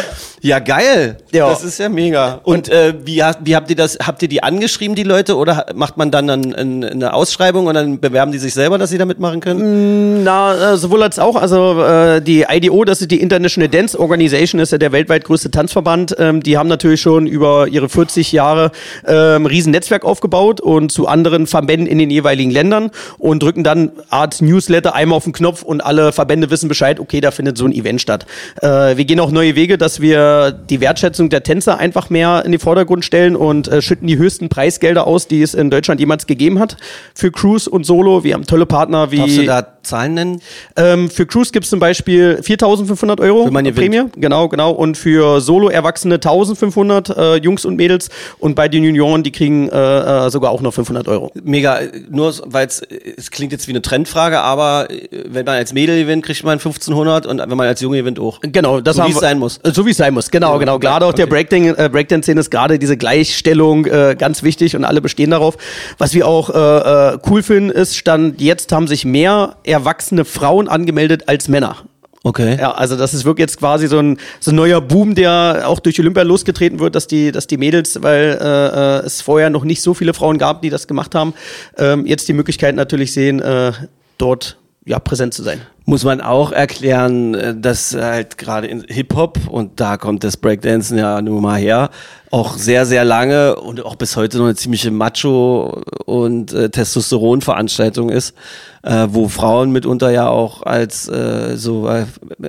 geil. 0.59 1.19
Ja. 1.33 1.49
Das 1.51 1.63
ist 1.63 1.79
ja 1.79 1.89
mega. 1.89 2.41
Und 2.45 2.69
äh, 2.71 2.95
wie, 3.05 3.23
wie 3.41 3.57
habt 3.57 3.71
ihr 3.71 3.77
das? 3.77 3.99
Habt 4.05 4.23
ihr 4.23 4.29
die 4.29 4.43
angeschrieben, 4.43 4.95
die 4.95 5.03
Leute, 5.03 5.37
oder 5.37 5.67
macht 5.75 5.99
man 5.99 6.11
dann 6.11 6.31
ein, 6.31 6.55
ein, 6.55 6.85
eine 6.85 7.13
Ausschreibung 7.13 7.67
und 7.67 7.75
dann 7.75 8.01
bewerben 8.01 8.33
die 8.33 8.39
sich 8.39 8.55
selber, 8.55 8.79
dass 8.79 8.91
sie 8.91 8.97
da 8.97 9.05
mitmachen 9.05 9.41
können? 9.41 10.25
Na, 10.25 10.73
äh, 10.73 10.77
sowohl 10.79 11.03
als 11.03 11.19
auch. 11.19 11.37
Also 11.37 11.83
äh, 11.83 12.23
die 12.23 12.47
IDO, 12.49 12.85
das 12.85 13.03
ist 13.03 13.11
die 13.11 13.21
International 13.21 13.69
Dance 13.69 13.99
Organization, 13.99 14.61
ist 14.61 14.73
ja 14.73 14.79
der 14.79 14.93
weltweit 14.93 15.25
größte 15.25 15.51
Tanzverband. 15.51 16.17
Ähm, 16.19 16.43
die 16.43 16.57
haben 16.57 16.69
natürlich 16.69 17.03
schon 17.03 17.27
über 17.27 17.69
ihre 17.69 17.91
40 17.91 18.33
Jahre 18.33 18.73
ähm, 19.07 19.45
riesen 19.45 19.73
Netzwerk 19.73 20.05
aufgebaut 20.07 20.61
und 20.63 20.91
zu 20.91 21.07
anderen 21.07 21.47
Verbänden 21.47 21.87
in 21.87 21.99
den 21.99 22.11
jeweiligen 22.11 22.51
Ländern 22.51 22.91
und 23.19 23.43
drücken 23.43 23.63
dann 23.63 23.93
Art 24.09 24.41
Newsletter 24.41 24.95
einmal 24.95 25.19
auf 25.19 25.25
den 25.25 25.35
Knopf 25.35 25.63
und 25.63 25.83
alle 25.83 26.13
Verbände 26.13 26.51
wissen 26.51 26.69
Bescheid, 26.69 26.99
okay, 26.99 27.21
da 27.21 27.31
findet 27.31 27.59
so 27.59 27.67
ein 27.67 27.73
Event 27.73 28.01
statt. 28.01 28.25
Äh, 28.63 28.97
wir 28.97 29.05
gehen 29.05 29.21
auch 29.21 29.31
neue 29.31 29.55
Wege, 29.55 29.77
dass 29.77 30.01
wir 30.01 30.30
die 30.53 30.81
Wertschätzung 30.81 31.31
der 31.31 31.43
Tänzer 31.43 31.79
einfach 31.79 32.11
mehr 32.11 32.43
in 32.45 32.53
den 32.53 32.61
Vordergrund 32.61 33.05
stellen 33.05 33.37
und 33.37 33.69
äh, 33.69 33.83
schütten 33.83 34.07
die 34.07 34.19
höchsten 34.19 34.49
Preisgelder 34.49 35.07
aus, 35.07 35.27
die 35.27 35.43
es 35.43 35.55
in 35.55 35.71
Deutschland 35.71 36.01
jemals 36.01 36.27
gegeben 36.27 36.59
hat 36.59 36.77
für 37.15 37.31
Cruise 37.31 37.69
und 37.69 37.85
Solo. 37.85 38.25
Wir 38.25 38.35
haben 38.35 38.47
tolle 38.47 38.67
Partner 38.67 39.11
wie 39.11 39.19
Darfst 39.19 39.39
du 39.39 39.45
da 39.45 39.67
Zahlen 39.83 40.15
nennen? 40.15 40.43
ähm, 40.77 41.11
für 41.11 41.27
Cruise 41.27 41.53
gibt's 41.53 41.71
zum 41.71 41.81
Beispiel 41.81 42.41
4.500 42.43 43.21
Euro 43.21 43.51
man 43.51 43.65
gewinnt. 43.65 43.93
Prämie. 43.93 44.11
Genau, 44.17 44.49
genau. 44.49 44.73
Und 44.73 44.97
für 44.97 45.41
Solo-Erwachsene 45.41 46.17
1.500 46.17 47.17
äh, 47.17 47.37
Jungs 47.37 47.65
und 47.65 47.77
Mädels. 47.77 48.09
Und 48.39 48.55
bei 48.55 48.69
den 48.69 48.85
Junioren, 48.85 49.23
die 49.23 49.33
kriegen 49.33 49.69
äh, 49.69 50.27
äh, 50.27 50.31
sogar 50.31 50.51
auch 50.51 50.61
noch 50.61 50.75
500 50.75 51.09
Euro. 51.09 51.33
Mega, 51.43 51.79
äh, 51.79 51.91
nur 52.09 52.35
weil 52.47 52.67
es 52.67 52.83
es 53.17 53.31
klingt 53.31 53.53
jetzt 53.53 53.69
wie 53.69 53.73
eine 53.73 53.83
Trendfrage, 53.83 54.41
aber 54.41 54.89
äh, 54.91 55.09
wenn 55.27 55.45
man 55.45 55.57
als 55.57 55.73
Mädel 55.73 55.99
gewinnt, 55.99 56.25
kriegt 56.25 56.43
man 56.45 56.55
1500 56.55 57.27
und 57.27 57.39
wenn 57.39 57.57
man 57.57 57.67
als 57.67 57.81
Junge 57.81 57.99
gewinnt 57.99 58.19
auch. 58.19 58.41
Genau, 58.43 58.81
das 58.81 58.97
So, 58.97 59.07
wie 59.07 59.11
es 59.11 59.19
sein 59.19 59.39
muss. 59.39 59.59
Äh, 59.59 59.73
So 59.73 59.87
wie 59.87 59.91
es 59.91 59.97
sein 59.97 60.15
muss, 60.15 60.31
genau, 60.31 60.59
genau. 60.59 60.79
Gerade 60.79 61.07
auch 61.07 61.13
der 61.13 61.27
äh, 61.27 61.89
Breakdance-Szene 61.89 62.41
ist 62.41 62.51
gerade 62.51 62.79
diese 62.79 62.97
Gleichstellung 62.97 63.87
äh, 63.87 64.17
ganz 64.19 64.43
wichtig 64.43 64.77
und 64.77 64.85
alle 64.85 65.01
bestehen 65.01 65.31
darauf. 65.31 65.57
Was 65.99 66.15
wir 66.15 66.27
auch 66.27 66.51
äh, 66.51 67.15
äh, 67.15 67.19
cool 67.29 67.43
finden, 67.43 67.71
ist, 67.71 67.97
stand 67.97 68.41
jetzt 68.41 68.73
haben 68.73 68.89
sich 68.89 69.05
mehr 69.05 69.57
erwachsene 69.71 70.25
Frauen 70.25 70.69
angemeldet 70.69 71.29
als 71.29 71.49
Männer. 71.49 71.77
Okay. 72.23 72.59
Ja, 72.61 72.73
also 72.73 72.97
das 72.97 73.15
ist 73.15 73.25
wirklich 73.25 73.45
jetzt 73.45 73.59
quasi 73.59 73.89
so 73.89 73.99
ein, 73.99 74.19
so 74.41 74.51
ein 74.51 74.55
neuer 74.55 74.83
Boom, 74.83 75.15
der 75.15 75.63
auch 75.65 75.81
durch 75.81 75.99
Olympia 75.99 76.23
losgetreten 76.23 76.79
wird, 76.79 76.95
dass 76.95 77.07
die, 77.07 77.33
dass 77.33 77.47
die 77.47 77.57
Mädels, 77.57 78.03
weil 78.03 78.39
äh, 78.41 78.99
äh, 78.99 79.07
es 79.07 79.23
vorher 79.23 79.49
noch 79.49 79.65
nicht 79.65 79.81
so 79.81 79.95
viele 79.95 80.13
Frauen 80.13 80.37
gab, 80.37 80.61
die 80.61 80.69
das 80.69 80.87
gemacht 80.87 81.15
haben, 81.15 81.33
ähm, 81.79 82.05
jetzt 82.05 82.29
die 82.29 82.35
Möglichkeit 82.35 82.75
natürlich 82.75 83.15
sehen, 83.15 83.41
äh, 83.41 83.73
dort 84.19 84.59
ja 84.85 84.99
präsent 84.99 85.33
zu 85.33 85.43
sein. 85.43 85.63
Muss 85.87 86.05
man 86.05 86.21
auch 86.21 86.53
erklären, 86.53 87.35
äh, 87.35 87.55
dass 87.57 87.95
halt 87.95 88.37
gerade 88.37 88.67
in 88.67 88.85
Hip-Hop, 88.87 89.49
und 89.49 89.81
da 89.81 89.97
kommt 89.97 90.23
das 90.23 90.37
Breakdancen 90.37 90.99
ja 90.99 91.23
nun 91.23 91.43
mal 91.43 91.59
her, 91.59 91.89
auch 92.31 92.57
sehr, 92.57 92.87
sehr 92.87 93.05
lange 93.05 93.57
und 93.57 93.85
auch 93.85 93.97
bis 93.97 94.17
heute 94.17 94.39
noch 94.39 94.45
eine 94.45 94.55
ziemliche 94.55 94.93
Macho- 94.93 95.83
und 96.05 96.53
äh, 96.53 96.71
Testosteron-Veranstaltung 96.71 98.09
ist, 98.09 98.37
äh, 98.83 99.09
wo 99.11 99.27
Frauen 99.29 99.73
mitunter 99.73 100.11
ja 100.11 100.29
auch 100.29 100.63
als 100.63 101.09
äh, 101.09 101.57
so 101.57 101.89
äh, 101.89 102.07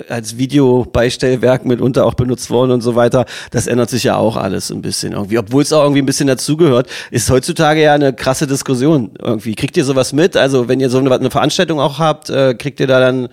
als 0.08 0.38
Videobeistellwerk 0.38 1.66
mitunter 1.66 2.06
auch 2.06 2.14
benutzt 2.14 2.48
wurden 2.50 2.70
und 2.70 2.80
so 2.80 2.94
weiter. 2.94 3.26
Das 3.50 3.66
ändert 3.66 3.90
sich 3.90 4.04
ja 4.04 4.16
auch 4.16 4.36
alles 4.36 4.70
ein 4.70 4.82
bisschen 4.82 5.14
irgendwie. 5.14 5.38
Obwohl 5.38 5.62
es 5.62 5.72
auch 5.72 5.82
irgendwie 5.82 6.02
ein 6.02 6.06
bisschen 6.06 6.28
dazugehört, 6.28 6.88
ist 7.10 7.28
heutzutage 7.28 7.82
ja 7.82 7.94
eine 7.94 8.12
krasse 8.12 8.46
Diskussion 8.46 9.10
irgendwie. 9.20 9.56
Kriegt 9.56 9.76
ihr 9.76 9.84
sowas 9.84 10.12
mit? 10.12 10.36
Also 10.36 10.68
wenn 10.68 10.78
ihr 10.78 10.90
so 10.90 10.98
eine, 10.98 11.12
eine 11.12 11.30
Veranstaltung 11.30 11.80
auch 11.80 11.98
habt, 11.98 12.30
äh, 12.30 12.54
kriegt 12.54 12.78
ihr 12.78 12.86
da 12.86 13.00
dann 13.00 13.28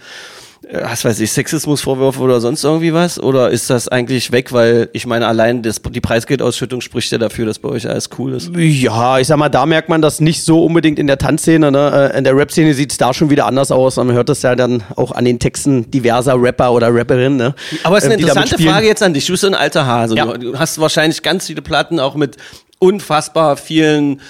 was 0.72 1.04
weiß 1.04 1.20
ich, 1.22 1.32
Sexismusvorwürfe 1.32 2.20
oder 2.22 2.40
sonst 2.40 2.64
irgendwie 2.64 2.94
was? 2.94 3.20
Oder 3.20 3.50
ist 3.50 3.72
das 3.72 3.88
eigentlich 3.88 4.32
weg, 4.32 4.54
weil 4.54 4.90
ich 4.94 5.08
meine, 5.08 5.26
allein 5.28 5.64
das, 5.64 5.82
die 5.82 6.00
Preisgeldausschüttung 6.00 6.82
spricht 6.82 7.12
ja 7.12 7.18
dafür, 7.18 7.48
dass 7.48 7.58
bei 7.58 7.70
euch 7.70 7.90
alles 7.90 8.10
cool 8.20 8.34
ist? 8.34 8.52
Ja, 8.56 9.18
ich 9.18 9.26
sag 9.28 9.38
mal, 9.38 9.50
da 9.50 9.66
merkt 9.66 9.90
man 9.90 10.02
das 10.02 10.20
nicht 10.20 10.44
so 10.44 10.64
unbedingt 10.64 11.00
in 11.00 11.08
der 11.08 11.18
Tanzszene. 11.18 11.72
Ne? 11.72 12.12
Äh, 12.14 12.18
In 12.20 12.24
der 12.24 12.36
Rap-Szene 12.38 12.76
sieht's 12.76 12.98
da 12.98 13.16
schon 13.16 13.32
wieder 13.32 13.48
anders 13.48 13.72
aus. 13.72 13.96
Man 13.96 14.12
hört 14.12 14.30
das 14.30 14.44
ja 14.44 14.56
dann 14.56 14.84
auch 14.96 15.12
an 15.12 15.26
den 15.26 15.40
Texten 15.40 15.90
diverser 15.90 16.40
Rapper 16.40 16.72
oder 16.72 16.94
Rapperinnen. 16.94 17.38
Ne? 17.38 17.56
Aber 17.84 17.98
es 17.98 18.04
ist 18.04 18.12
eine 18.12 18.22
Ähm, 18.22 18.28
interessante. 18.28 18.64
Frage 18.64 18.86
jetzt 18.86 19.02
an 19.02 19.16
dich. 19.16 19.26
Du 19.26 19.34
bist 19.34 19.42
so 19.42 19.48
ein 19.48 19.56
alter 19.56 19.88
Hase. 19.88 20.16
Ja. 20.16 20.26
Du 20.38 20.58
hast 20.60 20.80
wahrscheinlich 20.80 21.24
ganz 21.24 21.48
viele 21.48 21.64
Platten 21.64 22.00
auch 22.00 22.14
mit 22.14 22.38
unfassbar 22.78 23.58
vielen 23.58 24.22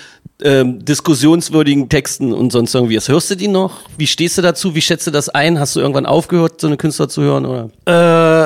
ähm, 0.44 0.84
diskussionswürdigen 0.86 1.90
Texten 1.90 2.32
und 2.34 2.52
sonst 2.52 2.74
irgendwie. 2.74 2.96
was. 2.98 3.08
Hörst 3.10 3.30
du 3.32 3.36
die 3.36 3.48
noch? 3.48 3.80
Wie 3.98 4.08
stehst 4.08 4.38
du 4.38 4.42
dazu? 4.42 4.74
Wie 4.76 4.82
schätzt 4.82 5.06
du 5.08 5.12
das 5.12 5.28
ein? 5.30 5.60
Hast 5.60 5.76
du 5.76 5.80
irgendwann 5.82 6.06
aufgehört, 6.06 6.62
so 6.62 6.68
eine 6.68 6.78
Künstler 6.78 7.10
zu 7.10 7.22
hören? 7.22 7.46
Oder? 7.46 7.70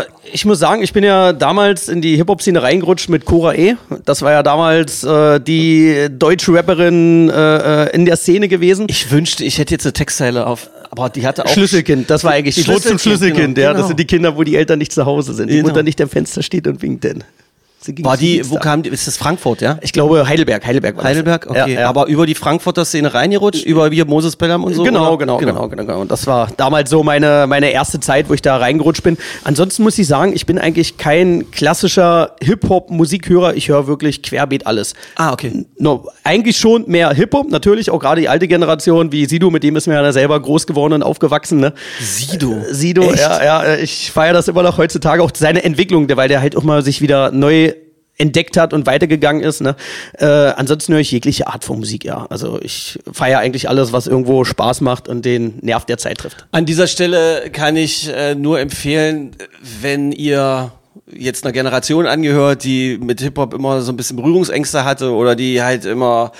Äh, 0.01 0.05
ich 0.33 0.45
muss 0.45 0.57
sagen, 0.59 0.81
ich 0.81 0.91
bin 0.93 1.03
ja 1.03 1.33
damals 1.33 1.89
in 1.89 2.01
die 2.01 2.15
Hip-Hop-Szene 2.15 2.63
reingerutscht 2.63 3.09
mit 3.09 3.25
Cora 3.25 3.53
E. 3.53 3.75
Das 4.05 4.21
war 4.23 4.31
ja 4.31 4.41
damals 4.41 5.03
äh, 5.03 5.39
die 5.39 6.07
deutsche 6.11 6.53
Rapperin 6.53 7.29
äh, 7.29 7.83
äh, 7.85 7.95
in 7.95 8.05
der 8.05 8.15
Szene 8.17 8.47
gewesen. 8.47 8.87
Ich 8.89 9.11
wünschte, 9.11 9.43
ich 9.43 9.57
hätte 9.59 9.73
jetzt 9.75 9.85
eine 9.85 9.93
Textzeile 9.93 10.47
auf, 10.47 10.69
aber 10.89 11.09
die 11.09 11.27
hatte 11.27 11.45
auch 11.45 11.49
Schlüsselkind, 11.49 12.09
das 12.09 12.23
war 12.23 12.31
eigentlich 12.31 12.55
Die 12.55 12.61
die 12.63 12.67
Wurzel 12.69 12.89
zum 12.91 12.99
Schlüsselkind, 12.99 13.35
Schlüsselkind. 13.37 13.55
genau, 13.55 13.65
Ja, 13.67 13.73
das 13.73 13.77
genau. 13.81 13.87
sind 13.89 13.99
die 13.99 14.05
Kinder, 14.05 14.35
wo 14.35 14.43
die 14.43 14.55
Eltern 14.55 14.79
nicht 14.79 14.91
zu 14.93 15.05
Hause 15.05 15.33
sind. 15.33 15.49
Die 15.51 15.57
Genau. 15.57 15.67
Mutter 15.69 15.83
nicht 15.83 16.01
am 16.01 16.09
Fenster 16.09 16.41
steht 16.41 16.65
und 16.67 16.81
winkt 16.81 17.03
denn. 17.03 17.23
War 18.01 18.17
die, 18.17 18.49
wo 18.49 18.57
kam 18.57 18.83
die? 18.83 18.89
Ist 18.89 19.07
das 19.07 19.17
Frankfurt, 19.17 19.61
ja? 19.61 19.77
Ich 19.81 19.91
glaube 19.91 20.27
Heidelberg, 20.27 20.65
Heidelberg 20.65 20.95
war 20.95 21.03
das. 21.03 21.09
Heidelberg? 21.09 21.47
Okay. 21.49 21.73
Ja, 21.73 21.81
ja. 21.81 21.89
Aber 21.89 22.07
über 22.07 22.25
die 22.25 22.35
Frankfurter 22.35 22.85
Szene 22.85 23.13
reingerutscht? 23.13 23.65
Über 23.65 23.89
hier 23.89 24.05
Moses 24.05 24.35
Pelham 24.35 24.63
und 24.63 24.73
so? 24.73 24.83
Genau, 24.83 25.17
genau, 25.17 25.37
genau, 25.37 25.67
genau, 25.67 25.83
genau. 25.85 26.01
Und 26.01 26.11
das 26.11 26.25
war 26.27 26.49
damals 26.57 26.89
so 26.89 27.03
meine, 27.03 27.45
meine 27.47 27.71
erste 27.71 27.99
Zeit, 27.99 28.29
wo 28.29 28.33
ich 28.33 28.41
da 28.41 28.57
reingerutscht 28.57 29.03
bin. 29.03 29.17
Ansonsten 29.43 29.83
muss 29.83 29.97
ich 29.97 30.07
sagen, 30.07 30.33
ich 30.33 30.45
bin 30.45 30.57
eigentlich 30.57 30.97
kein 30.97 31.51
klassischer 31.51 32.35
Hip-Hop-Musikhörer. 32.41 33.55
Ich 33.55 33.69
höre 33.69 33.87
wirklich 33.87 34.23
querbeet 34.23 34.65
alles. 34.65 34.93
Ah, 35.15 35.33
okay. 35.33 35.65
No, 35.77 36.07
eigentlich 36.23 36.57
schon 36.57 36.85
mehr 36.87 37.11
Hip-Hop, 37.11 37.49
natürlich, 37.49 37.89
auch 37.89 37.99
gerade 37.99 38.21
die 38.21 38.29
alte 38.29 38.47
Generation, 38.47 39.11
wie 39.11 39.25
Sido, 39.25 39.49
mit 39.49 39.63
dem 39.63 39.75
ist 39.75 39.87
mir 39.87 39.95
ja 39.95 40.11
selber 40.11 40.39
groß 40.39 40.67
geworden 40.67 40.93
und 40.93 41.03
aufgewachsen, 41.03 41.59
ne? 41.59 41.73
Sido. 41.99 42.55
Sido, 42.69 43.03
Echt? 43.03 43.19
ja, 43.19 43.43
ja, 43.43 43.63
äh, 43.63 43.81
ich 43.81 44.11
feiere 44.11 44.33
das 44.33 44.47
immer 44.47 44.63
noch 44.63 44.77
heutzutage, 44.77 45.21
auch 45.21 45.31
seine 45.33 45.63
Entwicklung, 45.63 46.07
weil 46.15 46.29
der 46.29 46.41
halt 46.41 46.55
auch 46.55 46.63
mal 46.63 46.83
sich 46.83 47.01
wieder 47.01 47.31
neu 47.31 47.72
entdeckt 48.17 48.57
hat 48.57 48.73
und 48.73 48.85
weitergegangen 48.85 49.41
ist. 49.41 49.61
Ne? 49.61 49.75
Äh, 50.17 50.25
ansonsten 50.25 50.93
höre 50.93 50.99
ich 50.99 51.11
jegliche 51.11 51.47
Art 51.47 51.63
von 51.63 51.79
Musik, 51.79 52.05
ja. 52.05 52.25
Also 52.29 52.59
ich 52.61 52.99
feiere 53.11 53.39
eigentlich 53.39 53.69
alles, 53.69 53.91
was 53.91 54.07
irgendwo 54.07 54.43
Spaß 54.43 54.81
macht 54.81 55.07
und 55.07 55.25
den 55.25 55.59
Nerv 55.61 55.85
der 55.85 55.97
Zeit 55.97 56.19
trifft. 56.19 56.45
An 56.51 56.65
dieser 56.65 56.87
Stelle 56.87 57.49
kann 57.51 57.75
ich 57.75 58.09
äh, 58.09 58.35
nur 58.35 58.59
empfehlen, 58.59 59.35
wenn 59.81 60.11
ihr 60.11 60.71
jetzt 61.11 61.43
einer 61.43 61.53
Generation 61.53 62.05
angehört, 62.05 62.63
die 62.63 62.97
mit 63.01 63.21
Hip-Hop 63.21 63.53
immer 63.53 63.81
so 63.81 63.91
ein 63.91 63.97
bisschen 63.97 64.17
Berührungsängste 64.17 64.85
hatte 64.85 65.11
oder 65.11 65.35
die 65.35 65.61
halt 65.61 65.85
immer 65.85 66.31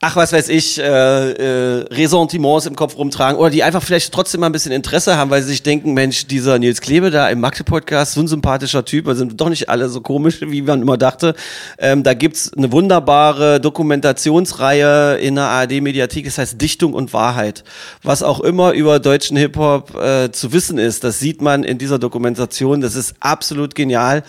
ach 0.00 0.14
was 0.14 0.32
weiß 0.32 0.48
ich, 0.50 0.78
äh, 0.78 0.82
äh, 0.82 1.84
Ressentiments 1.90 2.66
im 2.66 2.76
Kopf 2.76 2.96
rumtragen 2.96 3.38
oder 3.38 3.50
die 3.50 3.64
einfach 3.64 3.82
vielleicht 3.82 4.14
trotzdem 4.14 4.40
mal 4.40 4.46
ein 4.46 4.52
bisschen 4.52 4.70
Interesse 4.70 5.16
haben, 5.16 5.30
weil 5.30 5.42
sie 5.42 5.48
sich 5.48 5.64
denken, 5.64 5.92
Mensch, 5.92 6.26
dieser 6.28 6.58
Nils 6.60 6.80
Klebe 6.80 7.10
da 7.10 7.28
im 7.28 7.40
Magde-Podcast, 7.40 8.12
so 8.12 8.20
ein 8.20 8.28
sympathischer 8.28 8.84
Typ, 8.84 9.06
wir 9.06 9.16
sind 9.16 9.40
doch 9.40 9.48
nicht 9.48 9.68
alle 9.68 9.88
so 9.88 10.00
komisch, 10.00 10.40
wie 10.40 10.62
man 10.62 10.82
immer 10.82 10.98
dachte. 10.98 11.34
Ähm, 11.78 12.04
da 12.04 12.14
gibt's 12.14 12.52
eine 12.56 12.70
wunderbare 12.70 13.60
Dokumentationsreihe 13.60 15.16
in 15.16 15.34
der 15.34 15.44
ARD-Mediathek, 15.46 16.26
das 16.26 16.38
heißt 16.38 16.60
Dichtung 16.60 16.94
und 16.94 17.12
Wahrheit. 17.12 17.64
Was 18.04 18.22
auch 18.22 18.38
immer 18.38 18.74
über 18.74 19.00
deutschen 19.00 19.36
Hip-Hop 19.36 19.96
äh, 19.96 20.30
zu 20.30 20.52
wissen 20.52 20.78
ist, 20.78 21.02
das 21.02 21.18
sieht 21.18 21.42
man 21.42 21.64
in 21.64 21.78
dieser 21.78 21.98
Dokumentation, 21.98 22.80
das 22.80 22.94
ist 22.94 23.16
absolut 23.18 23.74
genial 23.74 24.22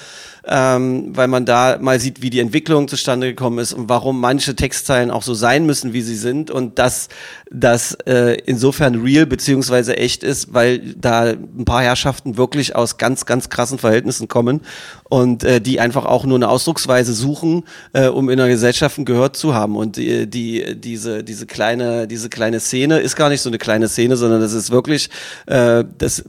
ähm, 0.49 1.15
weil 1.15 1.27
man 1.27 1.45
da 1.45 1.77
mal 1.79 1.99
sieht, 1.99 2.23
wie 2.23 2.31
die 2.31 2.39
Entwicklung 2.39 2.87
zustande 2.87 3.27
gekommen 3.27 3.59
ist 3.59 3.71
und 3.71 3.87
warum 3.87 4.19
manche 4.19 4.55
Textzeilen 4.55 5.11
auch 5.11 5.21
so 5.21 5.35
sein 5.35 5.67
müssen, 5.67 5.93
wie 5.93 6.01
sie 6.01 6.15
sind 6.15 6.49
und 6.49 6.79
dass 6.79 7.07
das 7.51 7.93
äh, 8.05 8.37
insofern 8.45 9.01
real 9.01 9.27
beziehungsweise 9.27 9.95
echt 9.97 10.23
ist, 10.23 10.53
weil 10.53 10.79
da 10.95 11.25
ein 11.25 11.65
paar 11.65 11.83
Herrschaften 11.83 12.35
wirklich 12.35 12.75
aus 12.75 12.97
ganz, 12.97 13.27
ganz 13.27 13.49
krassen 13.49 13.77
Verhältnissen 13.77 14.27
kommen 14.27 14.61
und 15.07 15.43
äh, 15.43 15.61
die 15.61 15.79
einfach 15.79 16.05
auch 16.05 16.25
nur 16.25 16.37
eine 16.37 16.49
Ausdrucksweise 16.49 17.13
suchen, 17.13 17.63
äh, 17.93 18.07
um 18.07 18.29
in 18.29 18.39
einer 18.39 18.49
Gesellschaft 18.49 18.97
ein 18.97 19.05
Gehör 19.05 19.33
zu 19.33 19.53
haben. 19.53 19.75
Und 19.75 19.97
die, 19.97 20.27
die, 20.27 20.79
diese, 20.79 21.23
diese 21.23 21.45
kleine, 21.45 22.07
diese 22.07 22.29
kleine 22.29 22.59
Szene 22.59 22.99
ist 22.99 23.15
gar 23.15 23.29
nicht 23.29 23.41
so 23.41 23.49
eine 23.49 23.59
kleine 23.59 23.87
Szene, 23.87 24.17
sondern 24.17 24.41
das 24.41 24.53
ist 24.53 24.71
wirklich, 24.71 25.11
äh, 25.45 25.83
das 25.99 26.23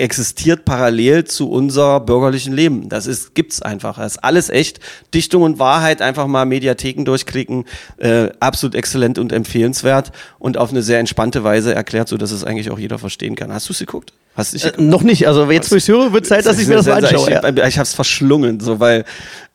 existiert 0.00 0.64
parallel 0.64 1.24
zu 1.24 1.50
unser 1.50 2.00
bürgerlichen 2.00 2.52
Leben. 2.54 2.88
Das 2.88 3.06
ist 3.06 3.34
gibt's 3.34 3.62
einfach. 3.62 3.98
Das 3.98 4.12
ist 4.16 4.24
alles 4.24 4.48
echt. 4.50 4.80
Dichtung 5.14 5.42
und 5.42 5.58
Wahrheit 5.58 6.02
einfach 6.02 6.26
mal 6.26 6.44
Mediatheken 6.46 7.04
durchklicken. 7.04 7.64
Äh, 7.98 8.30
absolut 8.40 8.74
exzellent 8.74 9.18
und 9.18 9.32
empfehlenswert 9.32 10.12
und 10.38 10.56
auf 10.58 10.70
eine 10.70 10.82
sehr 10.82 10.98
entspannte 10.98 11.44
Weise 11.44 11.74
erklärt, 11.74 12.08
so 12.08 12.16
dass 12.16 12.30
es 12.32 12.42
eigentlich 12.44 12.70
auch 12.70 12.78
jeder 12.78 12.98
verstehen 12.98 13.36
kann. 13.36 13.52
Hast 13.52 13.68
du 13.68 13.72
es 13.72 13.78
geguckt? 13.78 14.12
Hast 14.36 14.54
du 14.54 14.68
Äh, 14.68 14.80
noch 14.80 15.02
nicht, 15.02 15.26
also 15.26 15.50
jetzt, 15.50 15.70
wo 15.72 15.76
ich 15.76 15.88
höre, 15.88 16.12
wird 16.12 16.24
Zeit, 16.24 16.46
dass 16.46 16.58
ich 16.58 16.68
mir 16.68 16.76
das 16.76 16.86
mal 16.86 17.04
anschaue. 17.04 17.28
Ich, 17.28 17.34
Ja. 17.34 17.48
ich, 17.48 17.56
ich 17.56 17.78
habe 17.78 17.82
es 17.84 17.94
verschlungen, 17.94 18.60
so 18.60 18.80
weil 18.80 19.04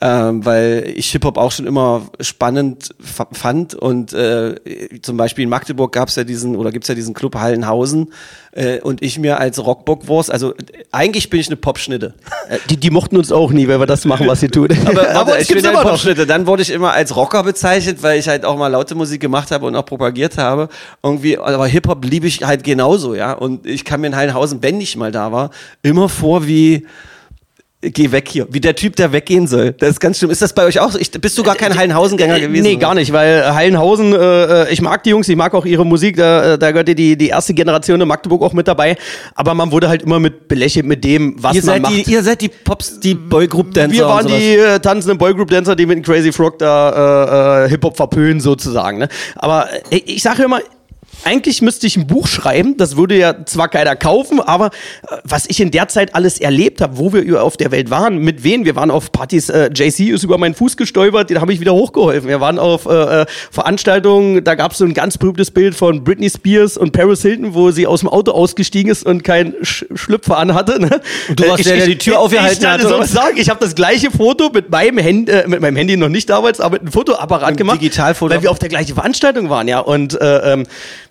ähm, 0.02 0.44
weil 0.46 0.92
ich 0.94 1.10
Hip 1.12 1.24
Hop 1.24 1.38
auch 1.38 1.54
schon 1.54 1.66
immer 1.66 2.10
spannend 2.20 2.90
fa- 3.00 3.30
fand 3.32 3.74
und 3.74 4.12
äh, 4.14 4.56
zum 5.02 5.16
Beispiel 5.16 5.44
in 5.44 5.50
Magdeburg 5.50 5.94
gab 5.94 6.10
es 6.10 6.18
ja 6.18 6.26
diesen 6.26 6.58
oder 6.58 6.72
gibt's 6.72 6.90
ja 6.90 6.96
diesen 6.96 7.14
Club 7.14 7.36
Hallenhausen 7.36 8.12
äh, 8.52 8.82
und 8.82 9.02
ich 9.02 9.18
mir 9.18 9.40
als 9.40 9.66
Rockbockwurst, 9.66 10.30
also 10.36 10.54
eigentlich 10.92 11.30
bin 11.30 11.40
ich 11.40 11.48
eine 11.48 11.56
Popschnitte. 11.56 12.14
Äh, 12.50 12.58
Die, 12.70 12.76
die 12.76 12.90
mochten 12.90 13.16
uns 13.16 13.32
auch 13.32 13.52
nie, 13.52 13.70
weil 13.70 13.80
wir 13.80 13.86
das 13.86 14.04
machen, 14.04 14.28
was 14.28 14.42
sie 14.42 14.50
tun. 14.50 14.68
Aber, 14.86 14.96
warte, 15.14 15.32
uns 15.32 15.44
ich 15.44 15.48
bin 15.48 15.58
gibt's 15.60 15.70
immer. 15.72 15.82
Popschnitte. 15.82 16.28
Dann 16.28 16.46
wurde 16.46 16.62
ich 16.62 16.72
immer 16.72 16.92
als 16.92 17.16
Rocker 17.16 17.42
bezeichnet, 17.42 18.04
weil 18.04 18.20
ich 18.20 18.28
halt 18.28 18.44
auch 18.44 18.58
mal 18.58 18.68
laute 18.68 18.96
Musik 18.96 19.22
gemacht 19.22 19.50
habe 19.52 19.66
und 19.66 19.78
auch 19.78 19.86
propagiert 19.86 20.38
habe. 20.38 20.68
Irgendwie, 21.02 21.38
aber 21.38 21.68
Hip-Hop 21.68 22.04
liebe 22.04 22.28
ich 22.28 22.44
halt 22.44 22.66
genauso, 22.66 23.16
ja. 23.16 23.32
Und 23.32 23.66
ich 23.66 23.86
kam 23.86 24.02
mir 24.02 24.08
in 24.08 24.16
Heidenhausen, 24.18 24.62
wenn 24.62 24.82
ich 24.82 24.98
mal 24.98 25.14
da 25.14 25.32
war, 25.32 25.52
immer 25.84 26.10
vor 26.10 26.46
wie 26.48 26.86
geh 27.82 28.12
weg 28.12 28.28
hier, 28.30 28.48
wie 28.50 28.60
der 28.60 28.76
Typ, 28.76 28.96
der 28.96 29.12
weggehen 29.12 29.46
soll. 29.48 29.74
Das 29.74 29.90
ist 29.92 30.00
ganz 30.00 30.18
schlimm. 30.18 30.32
Ist 30.32 30.42
das 30.42 30.54
bei 30.54 30.66
euch 30.66 30.80
auch 30.80 30.92
so? 30.92 30.98
Ich, 30.98 31.12
bist 31.12 31.38
du 31.38 31.44
gar 31.44 31.56
kein 31.56 31.78
Heidenhausen-Gänger 31.78 32.40
gewesen? 32.40 32.66
Äh, 32.66 32.70
Nee, 32.70 32.76
gar 32.78 32.96
nicht, 32.96 33.14
weil 33.14 33.54
Heilenhausen, 33.54 34.14
äh, 34.14 34.72
ich 34.72 34.82
mag 34.82 35.04
die 35.04 35.12
Jungs, 35.12 35.30
ich 35.30 35.36
mag 35.36 35.54
auch 35.54 35.66
ihre 35.66 35.86
Musik, 35.86 36.18
da, 36.18 36.58
da 36.58 36.72
gehört 36.72 36.88
die, 36.88 37.16
die 37.16 37.28
erste 37.28 37.54
Generation 37.54 38.02
in 38.02 38.08
Magdeburg 38.08 38.42
auch 38.42 38.54
mit 38.54 38.68
dabei, 38.68 38.98
aber 39.36 39.54
man 39.54 39.72
wurde 39.72 39.88
halt 39.88 40.02
immer 40.02 40.20
mit 40.20 40.48
belächelt 40.48 40.86
mit 40.86 41.04
dem, 41.04 41.36
was 41.38 41.56
Ihr 41.56 41.62
man 41.62 41.66
seid, 41.66 41.82
macht. 41.84 41.94
die, 41.94 42.12
ihr 42.12 42.24
seid 42.24 42.42
die 42.42 42.50
Pops, 42.50 43.00
die 43.00 43.14
Boygroup-Dancer. 43.14 43.96
wir 43.96 44.06
waren 44.08 44.26
die 44.28 44.56
äh, 44.56 44.80
tanzenden 44.80 45.18
Boygroup-Dancer, 45.20 45.76
die 45.76 45.86
mit 45.86 45.98
dem 45.98 46.04
Crazy 46.04 46.32
Frog 46.32 46.58
da 46.60 47.64
äh, 47.64 47.66
äh, 47.66 47.70
Hip-Hop 47.70 47.96
verpönen 47.98 48.40
sozusagen. 48.40 48.98
Ne? 48.98 49.10
Aber 49.36 49.68
äh, 49.92 49.98
ich 50.06 50.24
sage 50.24 50.44
immer, 50.44 50.60
eigentlich 51.24 51.62
müsste 51.62 51.88
ich 51.88 51.98
ein 51.98 52.08
Buch 52.08 52.28
schreiben, 52.28 52.78
das 52.78 52.98
würde 52.98 53.18
ja 53.18 53.46
zwar 53.46 53.68
keiner 53.70 53.96
kaufen, 53.96 54.40
aber 54.40 54.68
äh, 54.68 55.18
was 55.24 55.46
ich 55.48 55.60
in 55.60 55.72
der 55.72 55.88
Zeit 55.88 56.14
alles 56.16 56.40
erlebt 56.40 56.82
habe, 56.82 56.98
wo 56.98 57.14
wir 57.14 57.44
auf 57.44 57.58
der 57.58 57.72
Welt 57.72 57.90
waren, 57.90 58.18
mit 58.20 58.44
wem, 58.44 58.66
wir 58.66 58.76
waren 58.76 58.92
auf 58.92 59.12
Partys, 59.12 59.50
äh, 59.50 59.70
JC 59.74 60.10
ist 60.12 60.24
über 60.24 60.38
meinen 60.38 60.54
Fuß 60.56 60.78
gestolpert, 60.78 61.30
den 61.30 61.42
habe 61.42 61.54
ich 61.54 61.60
wieder 61.60 61.74
hochgeholfen. 61.74 62.28
Wir 62.30 62.40
waren 62.42 62.60
auf 62.60 62.86
äh, 62.86 63.22
äh, 63.22 63.26
Veranstaltungen, 63.52 64.44
da 64.44 64.56
gab 64.56 64.74
es 64.74 64.78
so 64.80 64.86
ein 64.86 64.94
ganz 64.94 65.18
berühmtes 65.18 65.52
Bild 65.52 65.76
von 65.76 66.04
Britney 66.04 66.30
Spears 66.30 66.78
und 66.78 66.92
Paris 66.92 67.22
Hilton, 67.22 67.54
wo 67.54 67.72
sie 67.72 67.88
aus 67.88 68.02
dem 68.02 68.10
Auto 68.10 68.32
ausgestiegen 68.32 68.92
ist 68.92 69.06
und 69.06 69.24
keinen 69.24 69.54
Sch 69.64 69.86
Schlüpfer 69.96 70.38
anhatte. 70.38 70.80
Ne? 70.82 71.02
Und 71.30 71.40
du 71.40 71.48
warst 71.48 71.62
Äh, 71.62 71.64
der, 71.70 71.78
der 71.78 71.88
die 71.88 71.98
Tür 71.98 72.20
aufgehalten 72.20 72.62
ich, 72.64 72.68
hat, 72.70 72.82
Ich, 72.82 72.88
so 72.88 73.00
was? 73.00 73.12
sagen, 73.12 73.38
ich 73.38 73.50
habe 73.50 73.60
das 73.60 73.76
gleiche 73.76 74.12
Foto 74.12 74.50
mit 74.54 74.70
meinem 74.70 74.98
Handy, 74.98 75.32
äh, 75.32 75.48
mit 75.48 75.62
meinem 75.62 75.76
Handy 75.76 75.98
noch 75.98 76.10
nicht 76.10 76.30
damals, 76.30 76.60
aber 76.60 76.74
mit 76.74 76.82
einem 76.82 76.92
Fotoapparat 76.92 77.50
Ein 77.50 77.56
gemacht, 77.56 77.82
Digitalfoto. 77.82 78.34
weil 78.34 78.42
wir 78.42 78.52
auf 78.52 78.60
der 78.60 78.70
gleichen 78.70 78.94
Veranstaltung 78.96 79.50
waren, 79.50 79.68
ja. 79.68 79.80
Und 79.80 80.20
äh, 80.20 80.54
ähm, 80.54 80.66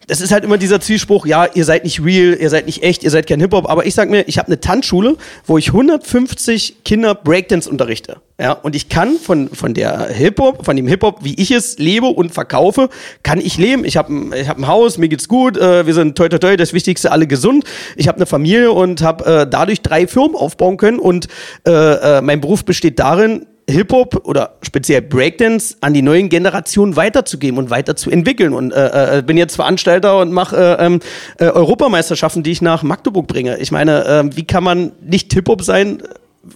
das 0.07 0.21
ist 0.21 0.33
halt 0.33 0.45
immer 0.45 0.59
dieser 0.59 0.81
Zwiespruch, 0.81 1.27
ja, 1.27 1.47
ihr 1.55 1.65
seid 1.65 1.85
nicht 1.85 2.05
real, 2.05 2.37
ihr 2.39 2.51
seid 2.51 2.67
nicht 2.67 2.83
echt, 2.83 3.03
ihr 3.03 3.11
seid 3.11 3.27
kein 3.27 3.41
Hip-Hop, 3.41 3.69
aber 3.69 3.87
ich 3.87 3.95
sag 3.95 4.11
mir, 4.11 4.27
ich 4.29 4.39
habe 4.39 4.49
eine 4.49 4.61
Tanzschule, 4.61 5.17
wo 5.47 5.59
ich 5.59 5.69
150 5.69 6.85
Kinder 6.85 7.15
Breakdance 7.15 7.69
unterrichte. 7.69 8.19
Ja, 8.41 8.53
und 8.53 8.75
ich 8.75 8.89
kann 8.89 9.17
von, 9.17 9.49
von 9.51 9.75
der 9.75 10.09
Hip-Hop, 10.09 10.65
von 10.65 10.77
dem 10.77 10.89
Hip-Hop, 10.89 11.21
wie 11.23 11.35
ich 11.41 11.51
es 11.53 11.79
lebe 11.79 12.07
und 12.07 12.35
verkaufe, 12.35 12.89
kann 13.23 13.41
ich 13.41 13.59
leben. 13.59 13.85
Ich 13.85 13.97
habe 13.97 14.37
ich 14.37 14.49
hab 14.49 14.59
ein 14.59 14.67
Haus, 14.67 14.99
mir 14.99 15.09
geht's 15.09 15.29
gut, 15.29 15.57
äh, 15.57 15.87
wir 15.87 15.95
sind 15.95 16.17
toi 16.17 16.29
toi 16.29 16.39
toi, 16.39 16.57
das 16.57 16.73
Wichtigste, 16.73 17.13
alle 17.13 17.27
gesund. 17.27 17.65
Ich 17.97 18.09
habe 18.09 18.17
eine 18.17 18.27
Familie 18.27 18.73
und 18.73 19.03
habe 19.03 19.25
äh, 19.25 19.47
dadurch 19.49 19.83
drei 19.83 20.07
Firmen 20.07 20.37
aufbauen 20.37 20.77
können 20.77 20.99
und 20.99 21.29
äh, 21.67 21.71
äh, 21.71 22.21
mein 22.23 22.41
Beruf 22.41 22.65
besteht 22.65 22.99
darin, 22.99 23.47
Hip-Hop 23.69 24.23
oder 24.25 24.57
speziell 24.63 25.03
Breakdance 25.03 25.77
an 25.81 25.95
die 25.95 26.03
neuen 26.03 26.29
Generationen 26.29 26.97
weiterzugeben 26.97 27.59
und 27.59 27.71
weiterzuentwickeln. 27.71 28.53
Und 28.53 28.73
äh, 28.73 29.19
äh, 29.19 29.23
bin 29.23 29.37
jetzt 29.37 29.57
Veranstalter 29.57 30.19
und 30.21 30.33
mache 30.33 30.57
äh, 30.57 30.85
ähm, 30.85 31.01
äh, 31.39 31.47
Europameisterschaften, 31.47 32.43
die 32.43 32.53
ich 32.53 32.63
nach 32.63 32.83
Magdeburg 32.83 33.27
bringe. 33.27 33.59
Ich 33.59 33.73
meine, 33.73 34.05
äh, 34.05 34.37
wie 34.37 34.45
kann 34.45 34.65
man 34.65 34.93
nicht 35.01 35.33
Hip-Hop 35.33 35.63
sein, 35.63 36.03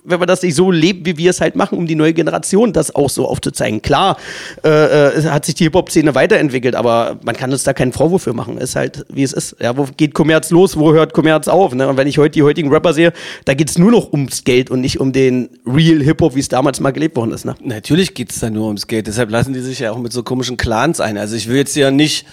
wenn 0.04 0.18
man 0.18 0.28
das 0.28 0.42
nicht 0.42 0.54
so 0.54 0.70
lebt, 0.70 1.06
wie 1.06 1.16
wir 1.16 1.30
es 1.30 1.40
halt 1.40 1.56
machen, 1.56 1.78
um 1.78 1.86
die 1.86 1.94
neue 1.94 2.12
Generation 2.12 2.72
das 2.72 2.94
auch 2.94 3.10
so 3.10 3.26
aufzuzeigen. 3.26 3.82
Klar, 3.82 4.16
äh, 4.64 4.68
äh, 4.68 5.12
es 5.14 5.24
hat 5.26 5.44
sich 5.44 5.54
die 5.54 5.64
Hip-Hop-Szene 5.64 6.14
weiterentwickelt, 6.14 6.74
aber 6.74 7.18
man 7.22 7.36
kann 7.36 7.50
uns 7.52 7.64
da 7.64 7.72
keinen 7.72 7.92
Vorwurf 7.92 8.22
für 8.22 8.32
machen. 8.32 8.58
Ist 8.58 8.76
halt, 8.76 9.04
wie 9.08 9.22
es 9.22 9.32
ist. 9.32 9.56
Ja, 9.60 9.76
wo 9.76 9.86
geht 9.96 10.14
Kommerz 10.14 10.50
los, 10.50 10.76
wo 10.76 10.92
hört 10.92 11.12
Kommerz 11.12 11.48
auf? 11.48 11.74
Ne? 11.74 11.88
Und 11.88 11.96
wenn 11.96 12.08
ich 12.08 12.18
heute 12.18 12.32
die 12.32 12.42
heutigen 12.42 12.70
Rapper 12.70 12.92
sehe, 12.92 13.12
da 13.44 13.54
geht's 13.54 13.78
nur 13.78 13.90
noch 13.90 14.12
ums 14.12 14.44
Geld 14.44 14.70
und 14.70 14.80
nicht 14.80 15.00
um 15.00 15.12
den 15.12 15.48
Real 15.66 16.02
Hip-Hop, 16.02 16.34
wie 16.34 16.40
es 16.40 16.48
damals 16.48 16.80
mal 16.80 16.92
gelebt 16.92 17.16
worden 17.16 17.32
ist. 17.32 17.44
Ne? 17.44 17.54
Natürlich 17.62 18.14
geht's 18.14 18.40
da 18.40 18.50
nur 18.50 18.66
ums 18.66 18.86
Geld. 18.86 19.06
Deshalb 19.06 19.30
lassen 19.30 19.52
die 19.52 19.60
sich 19.60 19.78
ja 19.80 19.92
auch 19.92 19.98
mit 19.98 20.12
so 20.12 20.22
komischen 20.22 20.56
Clans 20.56 21.00
ein. 21.00 21.18
Also 21.18 21.36
ich 21.36 21.48
will 21.48 21.56
jetzt 21.56 21.76
ja 21.76 21.90
nicht 21.90 22.26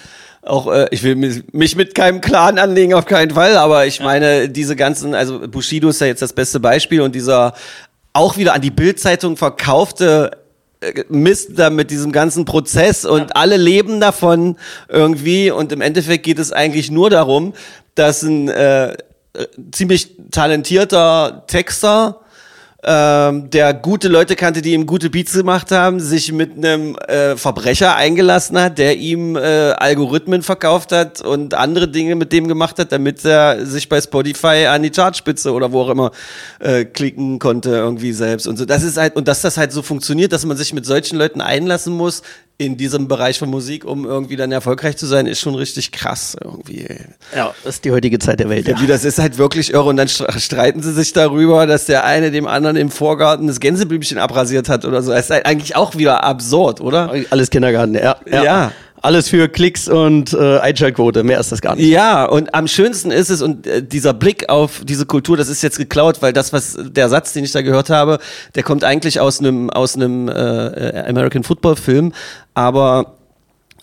auch, 0.45 0.71
äh, 0.71 0.87
ich 0.91 1.03
will 1.03 1.15
mi- 1.15 1.43
mich 1.51 1.75
mit 1.75 1.95
keinem 1.95 2.21
Clan 2.21 2.57
anlegen, 2.59 2.93
auf 2.93 3.05
keinen 3.05 3.31
Fall, 3.31 3.57
aber 3.57 3.85
ich 3.85 3.99
meine, 3.99 4.47
diese 4.49 4.75
ganzen, 4.75 5.13
also 5.15 5.47
Bushido 5.47 5.89
ist 5.89 6.01
ja 6.01 6.07
jetzt 6.07 6.21
das 6.21 6.33
beste 6.33 6.59
Beispiel 6.59 7.01
und 7.01 7.15
dieser 7.15 7.53
auch 8.13 8.37
wieder 8.37 8.53
an 8.53 8.61
die 8.61 8.71
Bildzeitung 8.71 9.37
verkaufte 9.37 10.31
äh, 10.81 11.03
Mist 11.09 11.51
da 11.55 11.69
mit 11.69 11.91
diesem 11.91 12.11
ganzen 12.11 12.45
Prozess 12.45 13.05
und 13.05 13.35
alle 13.35 13.57
leben 13.57 13.99
davon 13.99 14.57
irgendwie 14.87 15.51
und 15.51 15.71
im 15.71 15.81
Endeffekt 15.81 16.23
geht 16.23 16.39
es 16.39 16.51
eigentlich 16.51 16.91
nur 16.91 17.09
darum, 17.09 17.53
dass 17.95 18.21
ein 18.23 18.47
äh, 18.49 18.95
ziemlich 19.71 20.11
talentierter 20.31 21.43
Texter 21.47 22.21
ähm, 22.87 23.49
der 23.49 23.73
gute 23.73 24.07
Leute 24.07 24.35
kannte, 24.35 24.61
die 24.61 24.73
ihm 24.73 24.85
gute 24.85 25.09
Beats 25.09 25.33
gemacht 25.33 25.71
haben, 25.71 25.99
sich 25.99 26.31
mit 26.31 26.55
einem 26.55 26.95
äh, 26.95 27.35
Verbrecher 27.35 27.95
eingelassen 27.95 28.59
hat, 28.59 28.77
der 28.77 28.97
ihm 28.97 29.35
äh, 29.35 29.39
Algorithmen 29.71 30.43
verkauft 30.43 30.91
hat 30.91 31.21
und 31.21 31.55
andere 31.55 31.87
Dinge 31.87 32.13
mit 32.15 32.31
dem 32.31 32.47
gemacht 32.47 32.77
hat, 32.77 32.91
damit 32.91 33.25
er 33.25 33.65
sich 33.65 33.89
bei 33.89 33.99
Spotify 33.99 34.67
an 34.67 34.83
die 34.83 34.91
Chartspitze 34.91 35.51
oder 35.51 35.71
wo 35.71 35.81
auch 35.81 35.89
immer 35.89 36.11
äh, 36.59 36.85
klicken 36.85 37.39
konnte 37.39 37.71
irgendwie 37.71 38.13
selbst 38.13 38.47
und 38.47 38.57
so. 38.57 38.65
Das 38.65 38.83
ist 38.83 38.97
halt 38.97 39.15
und 39.15 39.27
dass 39.27 39.41
das 39.41 39.57
halt 39.57 39.71
so 39.71 39.81
funktioniert, 39.81 40.31
dass 40.31 40.45
man 40.45 40.55
sich 40.55 40.71
mit 40.71 40.85
solchen 40.85 41.17
Leuten 41.17 41.41
einlassen 41.41 41.93
muss 41.93 42.21
in 42.57 42.77
diesem 42.77 43.09
Bereich 43.09 43.37
von 43.37 43.49
Musik, 43.49 43.83
um 43.83 44.05
irgendwie 44.05 44.37
dann 44.37 44.51
erfolgreich 44.51 44.95
zu 44.95 45.05
sein, 45.05 45.27
ist 45.27 45.41
schon 45.41 45.55
richtig 45.55 45.91
krass 45.91 46.37
irgendwie. 46.41 46.87
Ja, 47.35 47.53
das 47.65 47.75
ist 47.75 47.85
die 47.85 47.91
heutige 47.91 48.17
Zeit 48.17 48.39
der 48.39 48.49
Welt. 48.49 48.65
Ja. 48.67 48.79
Wie 48.79 48.87
das 48.87 49.03
ist 49.03 49.19
halt 49.19 49.37
wirklich 49.37 49.73
irre. 49.73 49.83
Und 49.89 49.97
dann 49.97 50.07
stre- 50.07 50.39
streiten 50.39 50.81
sie 50.81 50.93
sich 50.93 51.11
darüber, 51.11 51.67
dass 51.67 51.83
der 51.85 52.05
eine 52.05 52.31
dem 52.31 52.47
anderen 52.47 52.77
im 52.77 52.91
Vorgarten 52.91 53.47
das 53.47 53.59
Gänseblümchen 53.59 54.17
abrasiert 54.17 54.69
hat 54.69 54.85
oder 54.85 55.01
so. 55.01 55.11
Das 55.11 55.25
ist 55.25 55.31
halt 55.31 55.45
eigentlich 55.45 55.75
auch 55.75 55.95
wieder 55.97 56.23
absurd, 56.23 56.79
oder? 56.79 57.13
Alles 57.29 57.49
Kindergarten, 57.49 57.95
ja. 57.95 58.15
Ja. 58.31 58.71
Alles 59.05 59.29
für 59.29 59.47
Klicks 59.47 59.87
und 59.87 60.33
äh, 60.33 60.57
Einschaltquote, 60.57 61.23
mehr 61.23 61.39
ist 61.39 61.51
das 61.51 61.61
gar 61.61 61.75
nicht. 61.75 61.87
Ja, 61.87 62.25
und 62.25 62.55
am 62.55 62.67
schönsten 62.67 63.11
ist 63.11 63.29
es, 63.29 63.43
und 63.43 63.67
äh, 63.67 63.83
dieser 63.83 64.15
Blick 64.15 64.49
auf 64.49 64.81
diese 64.83 65.05
Kultur, 65.05 65.37
das 65.37 65.47
ist 65.47 65.61
jetzt 65.61 65.77
geklaut, 65.77 66.23
weil 66.23 66.33
das, 66.33 66.53
was 66.53 66.75
der 66.79 67.07
Satz, 67.07 67.31
den 67.31 67.43
ich 67.43 67.51
da 67.51 67.61
gehört 67.61 67.91
habe, 67.91 68.17
der 68.55 68.63
kommt 68.63 68.83
eigentlich 68.83 69.19
aus 69.19 69.39
einem 69.39 69.69
aus 69.69 69.95
einem 69.95 70.27
äh, 70.27 71.03
American 71.07 71.43
Football 71.43 71.75
Film, 71.75 72.13
aber 72.55 73.15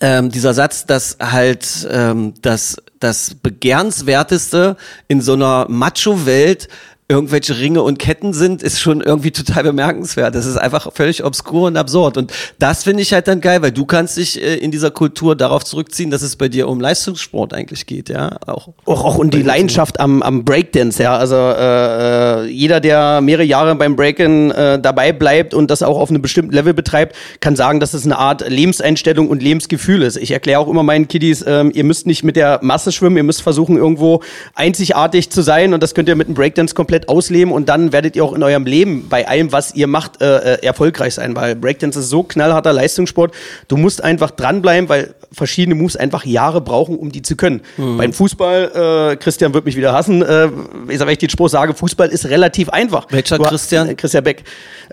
ähm, 0.01 0.29
dieser 0.29 0.53
Satz, 0.53 0.85
dass 0.85 1.15
halt 1.21 1.87
ähm, 1.89 2.33
das, 2.41 2.75
das 2.99 3.35
Begehrenswerteste 3.35 4.75
in 5.07 5.21
so 5.21 5.33
einer 5.33 5.67
Macho-Welt 5.69 6.67
irgendwelche 7.07 7.59
Ringe 7.59 7.81
und 7.81 7.99
Ketten 7.99 8.33
sind, 8.33 8.63
ist 8.63 8.79
schon 8.79 9.01
irgendwie 9.01 9.31
total 9.31 9.63
bemerkenswert. 9.63 10.35
Das 10.35 10.45
ist 10.45 10.57
einfach 10.57 10.91
völlig 10.93 11.23
obskur 11.23 11.67
und 11.67 11.77
absurd. 11.77 12.17
Und 12.17 12.31
das 12.59 12.83
finde 12.83 13.01
ich 13.01 13.13
halt 13.13 13.27
dann 13.27 13.41
geil, 13.41 13.61
weil 13.61 13.71
du 13.71 13.85
kannst 13.85 14.17
dich 14.17 14.41
äh, 14.41 14.55
in 14.55 14.71
dieser 14.71 14.91
Kultur 14.91 15.35
darauf 15.35 15.63
zurückziehen, 15.63 16.11
dass 16.11 16.21
es 16.21 16.35
bei 16.35 16.49
dir 16.49 16.67
um 16.67 16.79
Leistungssport 16.79 17.53
eigentlich 17.53 17.85
geht, 17.85 18.09
ja. 18.09 18.37
Auch, 18.47 18.69
auch, 18.85 19.03
auch 19.03 19.17
und 19.17 19.33
die 19.33 19.41
Leidenschaft 19.41 19.99
am, 19.99 20.21
am 20.21 20.45
Breakdance, 20.45 21.01
ja. 21.01 21.15
Also 21.15 21.35
äh, 21.35 22.43
äh, 22.43 22.45
jeder, 22.47 22.79
der 22.79 23.21
mehrere 23.21 23.43
Jahre 23.43 23.75
beim 23.75 23.95
Breaken 23.95 24.51
äh, 24.51 24.79
dabei 24.79 25.11
bleibt 25.11 25.53
und 25.53 25.69
das 25.69 25.83
auch 25.83 25.99
auf 25.99 26.09
einem 26.09 26.21
bestimmten 26.21 26.53
Level 26.53 26.73
betreibt, 26.73 27.15
kann 27.39 27.55
sagen, 27.55 27.79
dass 27.79 27.93
es 27.93 28.05
eine 28.05 28.17
Art 28.17 28.47
Lebenseinstellung 28.47 29.29
und 29.29 29.43
Lebensgefühl 29.43 30.01
ist. 30.03 30.17
Ich 30.17 30.31
erkläre 30.31 30.59
auch 30.59 30.67
immer 30.67 30.83
meinen 30.83 31.07
Kiddies, 31.07 31.43
ähm, 31.45 31.71
ihr 31.73 31.83
müsst 31.83 32.07
nicht 32.07 32.23
mit 32.23 32.35
der 32.35 32.59
Masse 32.61 32.91
schwimmen, 32.91 33.17
ihr 33.17 33.23
müsst 33.23 33.41
versuchen, 33.41 33.77
irgendwo 33.77 34.21
einzigartig 34.55 35.29
zu 35.29 35.41
sein 35.41 35.73
und 35.73 35.83
das 35.83 35.93
könnt 35.93 36.09
ihr 36.09 36.15
mit 36.15 36.27
dem 36.27 36.33
Breakdance 36.33 36.75
komplett 36.75 36.92
ausleben 37.09 37.53
und 37.53 37.69
dann 37.69 37.91
werdet 37.91 38.15
ihr 38.15 38.23
auch 38.23 38.33
in 38.33 38.43
eurem 38.43 38.65
Leben 38.65 39.07
bei 39.09 39.27
allem, 39.27 39.51
was 39.51 39.75
ihr 39.75 39.87
macht, 39.87 40.21
äh, 40.21 40.55
äh 40.55 40.65
erfolgreich 40.65 41.15
sein, 41.15 41.35
weil 41.35 41.55
Breakdance 41.55 41.99
ist 41.99 42.09
so 42.09 42.23
knallharter 42.23 42.73
Leistungssport. 42.73 43.33
Du 43.67 43.77
musst 43.77 44.03
einfach 44.03 44.31
dranbleiben, 44.31 44.89
weil 44.89 45.13
verschiedene 45.31 45.75
Moves 45.75 45.95
einfach 45.97 46.25
Jahre 46.25 46.61
brauchen, 46.61 46.97
um 46.97 47.11
die 47.11 47.21
zu 47.21 47.35
können. 47.35 47.61
Mhm. 47.77 47.97
Beim 47.97 48.13
Fußball, 48.13 49.11
äh, 49.13 49.15
Christian 49.17 49.53
wird 49.53 49.65
mich 49.65 49.75
wieder 49.75 49.93
hassen, 49.93 50.21
äh, 50.21 50.49
wenn 50.87 51.09
ich 51.09 51.17
den 51.17 51.29
Spruch 51.29 51.49
sage, 51.49 51.73
Fußball 51.73 52.09
ist 52.09 52.25
relativ 52.25 52.69
einfach. 52.69 53.07
Welcher 53.09 53.37
du, 53.37 53.43
Christian? 53.43 53.89
Äh, 53.89 53.95
Christian 53.95 54.23
Beck. 54.23 54.43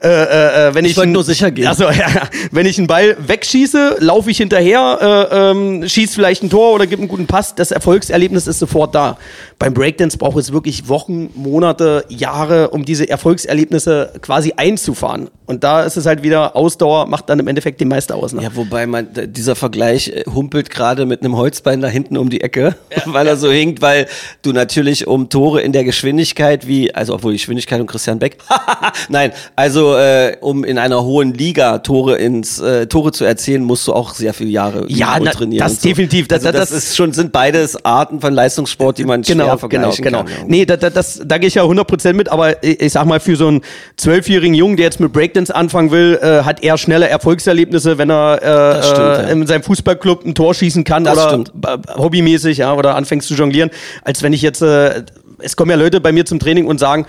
Äh, 0.02 0.08
äh, 0.08 0.68
äh 0.68 0.74
wenn 0.74 0.84
ich, 0.84 0.92
ich 0.92 0.96
wollte 0.96 1.10
nur 1.10 1.24
sicher 1.24 1.50
gehen. 1.50 1.66
Also, 1.66 1.84
ja, 1.90 2.28
wenn 2.50 2.66
ich 2.66 2.78
einen 2.78 2.86
Ball 2.86 3.16
wegschieße, 3.18 3.96
laufe 4.00 4.30
ich 4.30 4.38
hinterher, 4.38 5.28
äh, 5.30 5.50
ähm, 5.50 5.88
schieße 5.88 6.14
vielleicht 6.14 6.42
ein 6.42 6.50
Tor 6.50 6.74
oder 6.74 6.86
gebe 6.86 7.02
einen 7.02 7.08
guten 7.08 7.26
Pass. 7.26 7.54
Das 7.54 7.70
Erfolgserlebnis 7.70 8.46
ist 8.46 8.58
sofort 8.58 8.94
da. 8.94 9.18
Beim 9.60 9.74
Breakdance 9.74 10.16
braucht 10.16 10.38
es 10.38 10.54
wirklich 10.54 10.88
Wochen, 10.88 11.28
Monate, 11.34 12.06
Jahre, 12.08 12.70
um 12.70 12.86
diese 12.86 13.06
Erfolgserlebnisse 13.10 14.14
quasi 14.22 14.54
einzufahren. 14.56 15.28
Und 15.44 15.64
da 15.64 15.82
ist 15.82 15.98
es 15.98 16.06
halt 16.06 16.22
wieder 16.22 16.56
Ausdauer, 16.56 17.04
macht 17.04 17.28
dann 17.28 17.38
im 17.40 17.46
Endeffekt 17.46 17.78
die 17.78 17.84
meiste 17.84 18.14
aus. 18.14 18.32
Ne? 18.32 18.42
Ja, 18.42 18.56
wobei 18.56 18.86
man, 18.86 19.08
dieser 19.26 19.56
Vergleich 19.56 20.08
äh, 20.08 20.24
humpelt 20.32 20.70
gerade 20.70 21.04
mit 21.04 21.22
einem 21.22 21.36
Holzbein 21.36 21.82
da 21.82 21.88
hinten 21.88 22.16
um 22.16 22.30
die 22.30 22.40
Ecke, 22.40 22.74
ja. 22.96 23.02
weil 23.12 23.26
er 23.26 23.36
so 23.36 23.50
hinkt, 23.50 23.82
weil 23.82 24.06
du 24.40 24.52
natürlich 24.52 25.06
um 25.06 25.28
Tore 25.28 25.60
in 25.60 25.72
der 25.72 25.84
Geschwindigkeit 25.84 26.66
wie, 26.66 26.94
also 26.94 27.12
obwohl 27.12 27.32
die 27.32 27.38
Geschwindigkeit 27.38 27.80
und 27.82 27.86
Christian 27.86 28.18
Beck, 28.18 28.38
nein, 29.10 29.32
also 29.56 29.94
äh, 29.94 30.38
um 30.40 30.64
in 30.64 30.78
einer 30.78 31.04
hohen 31.04 31.34
Liga 31.34 31.80
Tore 31.80 32.16
ins 32.16 32.60
äh, 32.60 32.86
Tore 32.86 33.12
zu 33.12 33.26
erzielen, 33.26 33.64
musst 33.64 33.86
du 33.86 33.92
auch 33.92 34.14
sehr 34.14 34.32
viele 34.32 34.50
Jahre 34.50 34.86
ja, 34.88 35.18
na, 35.20 35.32
trainieren. 35.32 35.68
Das 35.68 35.82
so. 35.82 35.88
definitiv. 35.88 36.28
Das, 36.28 36.46
also 36.46 36.56
das, 36.56 36.70
das, 36.70 36.78
ist 36.78 36.96
schon, 36.96 37.12
sind 37.12 37.30
beides 37.30 37.84
Arten 37.84 38.22
von 38.22 38.32
Leistungssport, 38.32 38.96
die 38.96 39.04
man 39.04 39.20
genau, 39.20 39.49
vergleichen 39.58 40.04
genau, 40.04 40.24
genau. 40.24 40.36
kann. 40.38 40.46
Nee, 40.48 40.64
da, 40.64 40.76
da, 40.76 40.90
das, 40.90 41.20
da 41.24 41.38
gehe 41.38 41.48
ich 41.48 41.54
ja 41.54 41.62
100% 41.62 42.12
mit, 42.14 42.28
aber 42.28 42.62
ich, 42.62 42.80
ich 42.80 42.92
sag 42.92 43.06
mal, 43.06 43.20
für 43.20 43.36
so 43.36 43.48
einen 43.48 43.62
zwölfjährigen 43.96 44.54
Jungen, 44.54 44.76
der 44.76 44.86
jetzt 44.86 45.00
mit 45.00 45.12
Breakdance 45.12 45.54
anfangen 45.54 45.90
will, 45.90 46.18
äh, 46.22 46.42
hat 46.42 46.62
er 46.62 46.78
schnelle 46.78 47.08
Erfolgserlebnisse, 47.08 47.98
wenn 47.98 48.10
er 48.10 48.42
äh, 48.42 48.82
stimmt, 48.82 48.98
ja. 48.98 49.20
in 49.28 49.46
seinem 49.46 49.62
Fußballclub 49.62 50.24
ein 50.24 50.34
Tor 50.34 50.54
schießen 50.54 50.84
kann 50.84 51.04
das 51.04 51.14
oder 51.14 51.28
stimmt. 51.28 51.52
hobbymäßig, 51.96 52.58
ja, 52.58 52.74
oder 52.74 52.96
anfängst 52.96 53.28
zu 53.28 53.34
jonglieren, 53.34 53.70
als 54.02 54.22
wenn 54.22 54.32
ich 54.32 54.42
jetzt, 54.42 54.62
äh, 54.62 55.02
es 55.38 55.56
kommen 55.56 55.70
ja 55.70 55.76
Leute 55.76 56.00
bei 56.00 56.12
mir 56.12 56.24
zum 56.24 56.38
Training 56.38 56.66
und 56.66 56.78
sagen, 56.78 57.06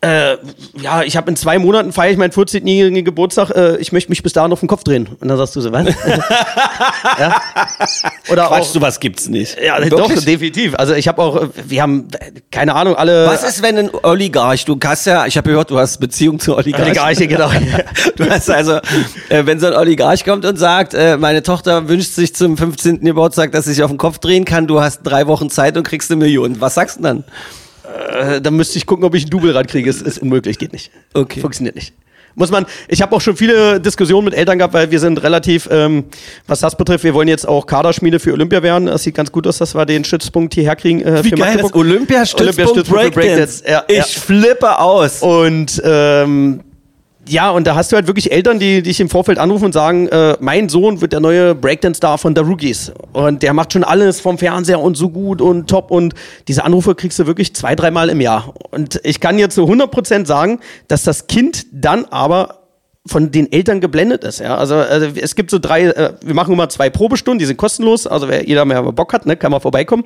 äh, 0.00 0.36
ja, 0.80 1.02
ich 1.02 1.16
habe 1.16 1.28
in 1.28 1.34
zwei 1.34 1.58
Monaten 1.58 1.92
feiere 1.92 2.12
ich 2.12 2.18
meinen 2.18 2.30
14-jährigen 2.30 3.04
Geburtstag, 3.04 3.50
äh, 3.50 3.78
ich 3.78 3.90
möchte 3.90 4.10
mich 4.10 4.22
bis 4.22 4.32
dahin 4.32 4.52
auf 4.52 4.60
den 4.60 4.68
Kopf 4.68 4.84
drehen. 4.84 5.08
Und 5.18 5.26
dann 5.26 5.36
sagst 5.36 5.56
du 5.56 5.60
so, 5.60 5.72
was? 5.72 5.86
ja? 7.18 7.40
Oder 8.30 8.46
Quatsch, 8.46 8.60
auch, 8.60 8.64
sowas 8.64 9.00
gibt's 9.00 9.28
nicht. 9.28 9.60
Ja, 9.60 9.82
Wirklich? 9.82 9.90
doch, 9.90 10.24
definitiv. 10.24 10.76
Also 10.76 10.94
ich 10.94 11.08
habe 11.08 11.20
auch, 11.20 11.48
wir 11.66 11.82
haben, 11.82 12.06
keine 12.52 12.76
Ahnung, 12.76 12.94
alle... 12.94 13.26
Was 13.26 13.42
ist, 13.42 13.60
wenn 13.60 13.76
ein 13.76 13.90
Oligarch, 14.04 14.64
du 14.64 14.78
hast 14.84 15.04
ja, 15.06 15.26
ich 15.26 15.36
habe 15.36 15.50
gehört, 15.50 15.72
du 15.72 15.78
hast 15.78 15.98
Beziehung 15.98 16.38
zu 16.38 16.56
Oligarchen. 16.56 16.86
Oligarche, 16.86 17.26
genau. 17.26 17.50
du 18.16 18.30
hast 18.30 18.50
also, 18.50 18.74
äh, 19.30 19.46
wenn 19.46 19.58
so 19.58 19.66
ein 19.66 19.74
Oligarch 19.74 20.24
kommt 20.24 20.44
und 20.44 20.60
sagt, 20.60 20.94
äh, 20.94 21.16
meine 21.16 21.42
Tochter 21.42 21.88
wünscht 21.88 22.12
sich 22.12 22.36
zum 22.36 22.56
15. 22.56 23.00
Geburtstag, 23.00 23.50
dass 23.50 23.64
sie 23.64 23.72
sich 23.72 23.82
auf 23.82 23.90
den 23.90 23.98
Kopf 23.98 24.18
drehen 24.20 24.44
kann, 24.44 24.68
du 24.68 24.80
hast 24.80 25.00
drei 25.02 25.26
Wochen 25.26 25.50
Zeit 25.50 25.76
und 25.76 25.82
kriegst 25.82 26.08
eine 26.12 26.18
Million. 26.18 26.60
Was 26.60 26.74
sagst 26.76 26.98
du 26.98 27.02
dann? 27.02 27.24
Äh, 27.88 28.40
dann 28.40 28.54
müsste 28.54 28.78
ich 28.78 28.86
gucken, 28.86 29.04
ob 29.04 29.14
ich 29.14 29.26
ein 29.26 29.30
Double-Rad 29.30 29.68
kriege. 29.68 29.88
Ist, 29.88 30.02
ist 30.02 30.18
unmöglich, 30.22 30.58
geht 30.58 30.72
nicht. 30.72 30.90
Okay. 31.14 31.40
Funktioniert 31.40 31.74
nicht. 31.74 31.94
Muss 32.34 32.52
man, 32.52 32.66
ich 32.86 33.02
habe 33.02 33.16
auch 33.16 33.20
schon 33.20 33.36
viele 33.36 33.80
Diskussionen 33.80 34.26
mit 34.26 34.34
Eltern 34.34 34.58
gehabt, 34.58 34.72
weil 34.72 34.90
wir 34.92 35.00
sind 35.00 35.20
relativ, 35.24 35.68
ähm, 35.72 36.04
was 36.46 36.60
das 36.60 36.76
betrifft, 36.76 37.02
wir 37.02 37.12
wollen 37.12 37.26
jetzt 37.26 37.48
auch 37.48 37.66
Kaderschmiede 37.66 38.20
für 38.20 38.32
Olympia 38.32 38.62
werden. 38.62 38.86
Das 38.86 39.02
sieht 39.02 39.16
ganz 39.16 39.32
gut 39.32 39.46
aus, 39.48 39.58
dass 39.58 39.74
wir 39.74 39.84
den 39.86 40.04
Stützpunkt 40.04 40.54
hierher 40.54 40.76
kriegen. 40.76 41.00
Äh, 41.00 41.24
Wie 41.24 41.30
geil, 41.30 41.58
das 41.60 41.74
Olympia-Stützpunkt 41.74 42.60
Olympia 42.60 43.10
Breakdance. 43.10 43.62
Breakdance. 43.62 43.64
Ja, 43.68 43.84
ich 43.88 43.96
ja. 43.96 44.20
flippe 44.20 44.78
aus. 44.78 45.20
Und 45.22 45.82
ähm, 45.84 46.60
ja, 47.28 47.50
und 47.50 47.66
da 47.66 47.74
hast 47.74 47.92
du 47.92 47.96
halt 47.96 48.06
wirklich 48.06 48.32
Eltern, 48.32 48.58
die 48.58 48.82
dich 48.82 49.00
im 49.00 49.08
Vorfeld 49.08 49.38
anrufen 49.38 49.66
und 49.66 49.72
sagen, 49.72 50.08
äh, 50.08 50.36
mein 50.40 50.68
Sohn 50.68 51.00
wird 51.00 51.12
der 51.12 51.20
neue 51.20 51.54
Breakdance-Star 51.54 52.18
von 52.18 52.34
The 52.34 52.42
Rookies. 52.42 52.92
Und 53.12 53.42
der 53.42 53.52
macht 53.54 53.72
schon 53.72 53.84
alles 53.84 54.20
vom 54.20 54.38
Fernseher 54.38 54.80
und 54.80 54.96
so 54.96 55.10
gut 55.10 55.40
und 55.40 55.68
top. 55.68 55.90
Und 55.90 56.14
diese 56.48 56.64
Anrufe 56.64 56.94
kriegst 56.94 57.18
du 57.18 57.26
wirklich 57.26 57.54
zwei, 57.54 57.74
dreimal 57.74 58.08
im 58.08 58.20
Jahr. 58.20 58.54
Und 58.70 59.00
ich 59.04 59.20
kann 59.20 59.38
jetzt 59.38 59.54
zu 59.54 59.64
100% 59.64 60.26
sagen, 60.26 60.60
dass 60.88 61.04
das 61.04 61.26
Kind 61.26 61.66
dann 61.72 62.06
aber 62.06 62.57
von 63.08 63.30
den 63.30 63.50
Eltern 63.50 63.80
geblendet 63.80 64.24
ist. 64.24 64.40
Ja? 64.40 64.56
Also, 64.56 64.76
also 64.76 65.08
es 65.20 65.34
gibt 65.34 65.50
so 65.50 65.58
drei, 65.58 65.86
äh, 65.86 66.12
wir 66.24 66.34
machen 66.34 66.52
immer 66.52 66.68
zwei 66.68 66.90
Probestunden, 66.90 67.38
die 67.38 67.46
sind 67.46 67.56
kostenlos. 67.56 68.06
Also 68.06 68.28
wer 68.28 68.46
jeder 68.46 68.64
mehr 68.64 68.82
Bock 68.92 69.12
hat, 69.12 69.26
ne, 69.26 69.36
kann 69.36 69.50
mal 69.50 69.60
vorbeikommen. 69.60 70.04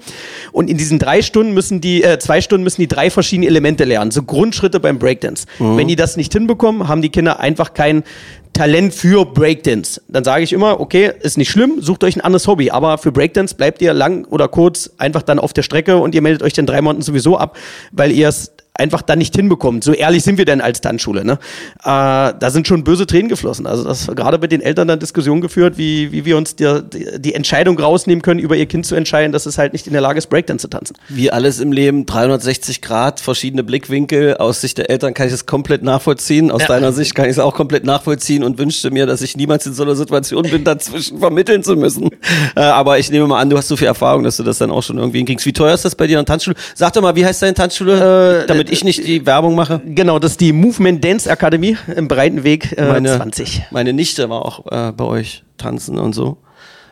Und 0.52 0.70
in 0.70 0.76
diesen 0.76 0.98
drei 0.98 1.22
Stunden 1.22 1.52
müssen 1.52 1.80
die, 1.80 2.02
äh, 2.02 2.18
zwei 2.18 2.40
Stunden 2.40 2.64
müssen 2.64 2.80
die 2.80 2.88
drei 2.88 3.10
verschiedene 3.10 3.46
Elemente 3.46 3.84
lernen, 3.84 4.10
so 4.10 4.22
Grundschritte 4.22 4.80
beim 4.80 4.98
Breakdance. 4.98 5.46
Mhm. 5.58 5.76
Wenn 5.76 5.88
die 5.88 5.96
das 5.96 6.16
nicht 6.16 6.32
hinbekommen, 6.32 6.88
haben 6.88 7.02
die 7.02 7.10
Kinder 7.10 7.40
einfach 7.40 7.74
kein 7.74 8.04
Talent 8.52 8.92
für 8.92 9.24
Breakdance. 9.24 10.02
Dann 10.08 10.24
sage 10.24 10.44
ich 10.44 10.52
immer, 10.52 10.78
okay, 10.80 11.12
ist 11.20 11.38
nicht 11.38 11.50
schlimm, 11.50 11.80
sucht 11.80 12.04
euch 12.04 12.16
ein 12.16 12.20
anderes 12.20 12.46
Hobby, 12.46 12.70
aber 12.70 12.98
für 12.98 13.10
Breakdance 13.10 13.54
bleibt 13.54 13.80
ihr 13.80 13.94
lang 13.94 14.26
oder 14.26 14.48
kurz 14.48 14.90
einfach 14.98 15.22
dann 15.22 15.38
auf 15.38 15.52
der 15.52 15.62
Strecke 15.62 15.96
und 15.96 16.14
ihr 16.14 16.22
meldet 16.22 16.42
euch 16.42 16.52
den 16.52 16.66
drei 16.66 16.82
Monaten 16.82 17.02
sowieso 17.02 17.38
ab, 17.38 17.56
weil 17.92 18.12
ihr 18.12 18.28
es 18.28 18.52
einfach 18.74 19.02
dann 19.02 19.18
nicht 19.18 19.36
hinbekommt. 19.36 19.84
So 19.84 19.92
ehrlich 19.92 20.22
sind 20.22 20.38
wir 20.38 20.44
denn 20.44 20.60
als 20.60 20.80
Tanzschule. 20.80 21.24
Ne? 21.24 21.32
Äh, 21.32 21.36
da 21.84 22.50
sind 22.50 22.66
schon 22.66 22.84
böse 22.84 23.06
Tränen 23.06 23.28
geflossen. 23.28 23.66
Also 23.66 23.84
das 23.84 24.06
gerade 24.06 24.38
mit 24.38 24.50
den 24.50 24.62
Eltern 24.62 24.88
dann 24.88 24.98
Diskussionen 24.98 25.40
geführt, 25.40 25.76
wie, 25.76 26.10
wie 26.12 26.24
wir 26.24 26.36
uns 26.36 26.56
die, 26.56 26.80
die 27.18 27.34
Entscheidung 27.34 27.78
rausnehmen 27.78 28.22
können, 28.22 28.40
über 28.40 28.56
ihr 28.56 28.66
Kind 28.66 28.86
zu 28.86 28.94
entscheiden, 28.94 29.32
dass 29.32 29.44
es 29.46 29.58
halt 29.58 29.74
nicht 29.74 29.86
in 29.86 29.92
der 29.92 30.00
Lage 30.00 30.18
ist, 30.18 30.28
Breakdance 30.28 30.62
zu 30.62 30.68
tanzen. 30.68 30.96
Wie 31.08 31.30
alles 31.30 31.60
im 31.60 31.70
Leben, 31.70 32.06
360 32.06 32.80
Grad, 32.80 33.20
verschiedene 33.20 33.62
Blickwinkel. 33.62 34.38
Aus 34.38 34.62
Sicht 34.62 34.78
der 34.78 34.88
Eltern 34.88 35.12
kann 35.12 35.26
ich 35.26 35.34
es 35.34 35.44
komplett 35.44 35.82
nachvollziehen. 35.82 36.50
Aus 36.50 36.62
ja. 36.62 36.68
deiner 36.68 36.92
Sicht 36.92 37.14
kann 37.14 37.26
ich 37.26 37.32
es 37.32 37.38
auch 37.38 37.54
komplett 37.54 37.84
nachvollziehen 37.84 38.42
und 38.42 38.58
wünschte 38.58 38.90
mir, 38.90 39.04
dass 39.04 39.20
ich 39.20 39.36
niemals 39.36 39.66
in 39.66 39.74
so 39.74 39.82
einer 39.82 39.96
Situation 39.96 40.44
bin, 40.44 40.64
dazwischen 40.64 41.18
vermitteln 41.18 41.62
zu 41.62 41.76
müssen. 41.76 42.10
Äh, 42.56 42.60
aber 42.60 42.98
ich 42.98 43.10
nehme 43.10 43.26
mal 43.26 43.40
an, 43.40 43.50
du 43.50 43.56
hast 43.56 43.68
so 43.68 43.76
viel 43.76 43.86
Erfahrung, 43.86 44.24
dass 44.24 44.36
du 44.36 44.42
das 44.42 44.58
dann 44.58 44.70
auch 44.70 44.82
schon 44.82 44.98
irgendwie 44.98 45.18
hinkriegst. 45.18 45.46
Wie 45.46 45.52
teuer 45.52 45.74
ist 45.74 45.84
das 45.84 45.94
bei 45.94 46.06
dir 46.06 46.18
an 46.18 46.26
Tanzschule? 46.26 46.56
Sag 46.74 46.92
doch 46.92 47.02
mal, 47.02 47.14
wie 47.16 47.24
heißt 47.24 47.42
deine 47.42 47.54
Tanzschule? 47.54 48.42
Äh, 48.42 48.46
damit 48.62 48.72
ich 48.72 48.84
nicht 48.84 49.06
die 49.06 49.26
Werbung 49.26 49.54
mache? 49.54 49.80
Genau, 49.84 50.18
das 50.18 50.32
ist 50.32 50.40
die 50.40 50.52
Movement 50.52 51.04
Dance 51.04 51.30
Akademie 51.30 51.76
im 51.94 52.08
Breitenweg 52.08 52.76
äh, 52.76 52.86
meine, 52.86 53.16
20. 53.16 53.64
Meine 53.70 53.92
Nichte 53.92 54.28
war 54.30 54.44
auch 54.44 54.66
äh, 54.70 54.92
bei 54.92 55.04
euch 55.04 55.44
tanzen 55.58 55.98
und 55.98 56.14
so. 56.14 56.38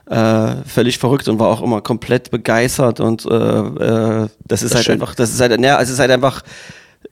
Äh, 0.07 0.65
völlig 0.67 0.99
verrückt 0.99 1.29
und 1.29 1.39
war 1.39 1.49
auch 1.49 1.63
immer 1.63 1.83
komplett 1.83 2.33
begeistert 2.33 2.99
und 2.99 3.25
äh, 3.27 3.29
äh, 3.29 4.29
das 4.45 4.63
ist 4.63 4.71
das 4.71 4.75
halt 4.75 4.87
schön. 4.87 4.95
einfach, 4.95 5.15
das 5.15 5.31
ist 5.31 5.41
halt, 5.41 5.61
ja, 5.61 5.81
es 5.81 5.89
ist 5.89 6.01
halt 6.01 6.11
einfach 6.11 6.43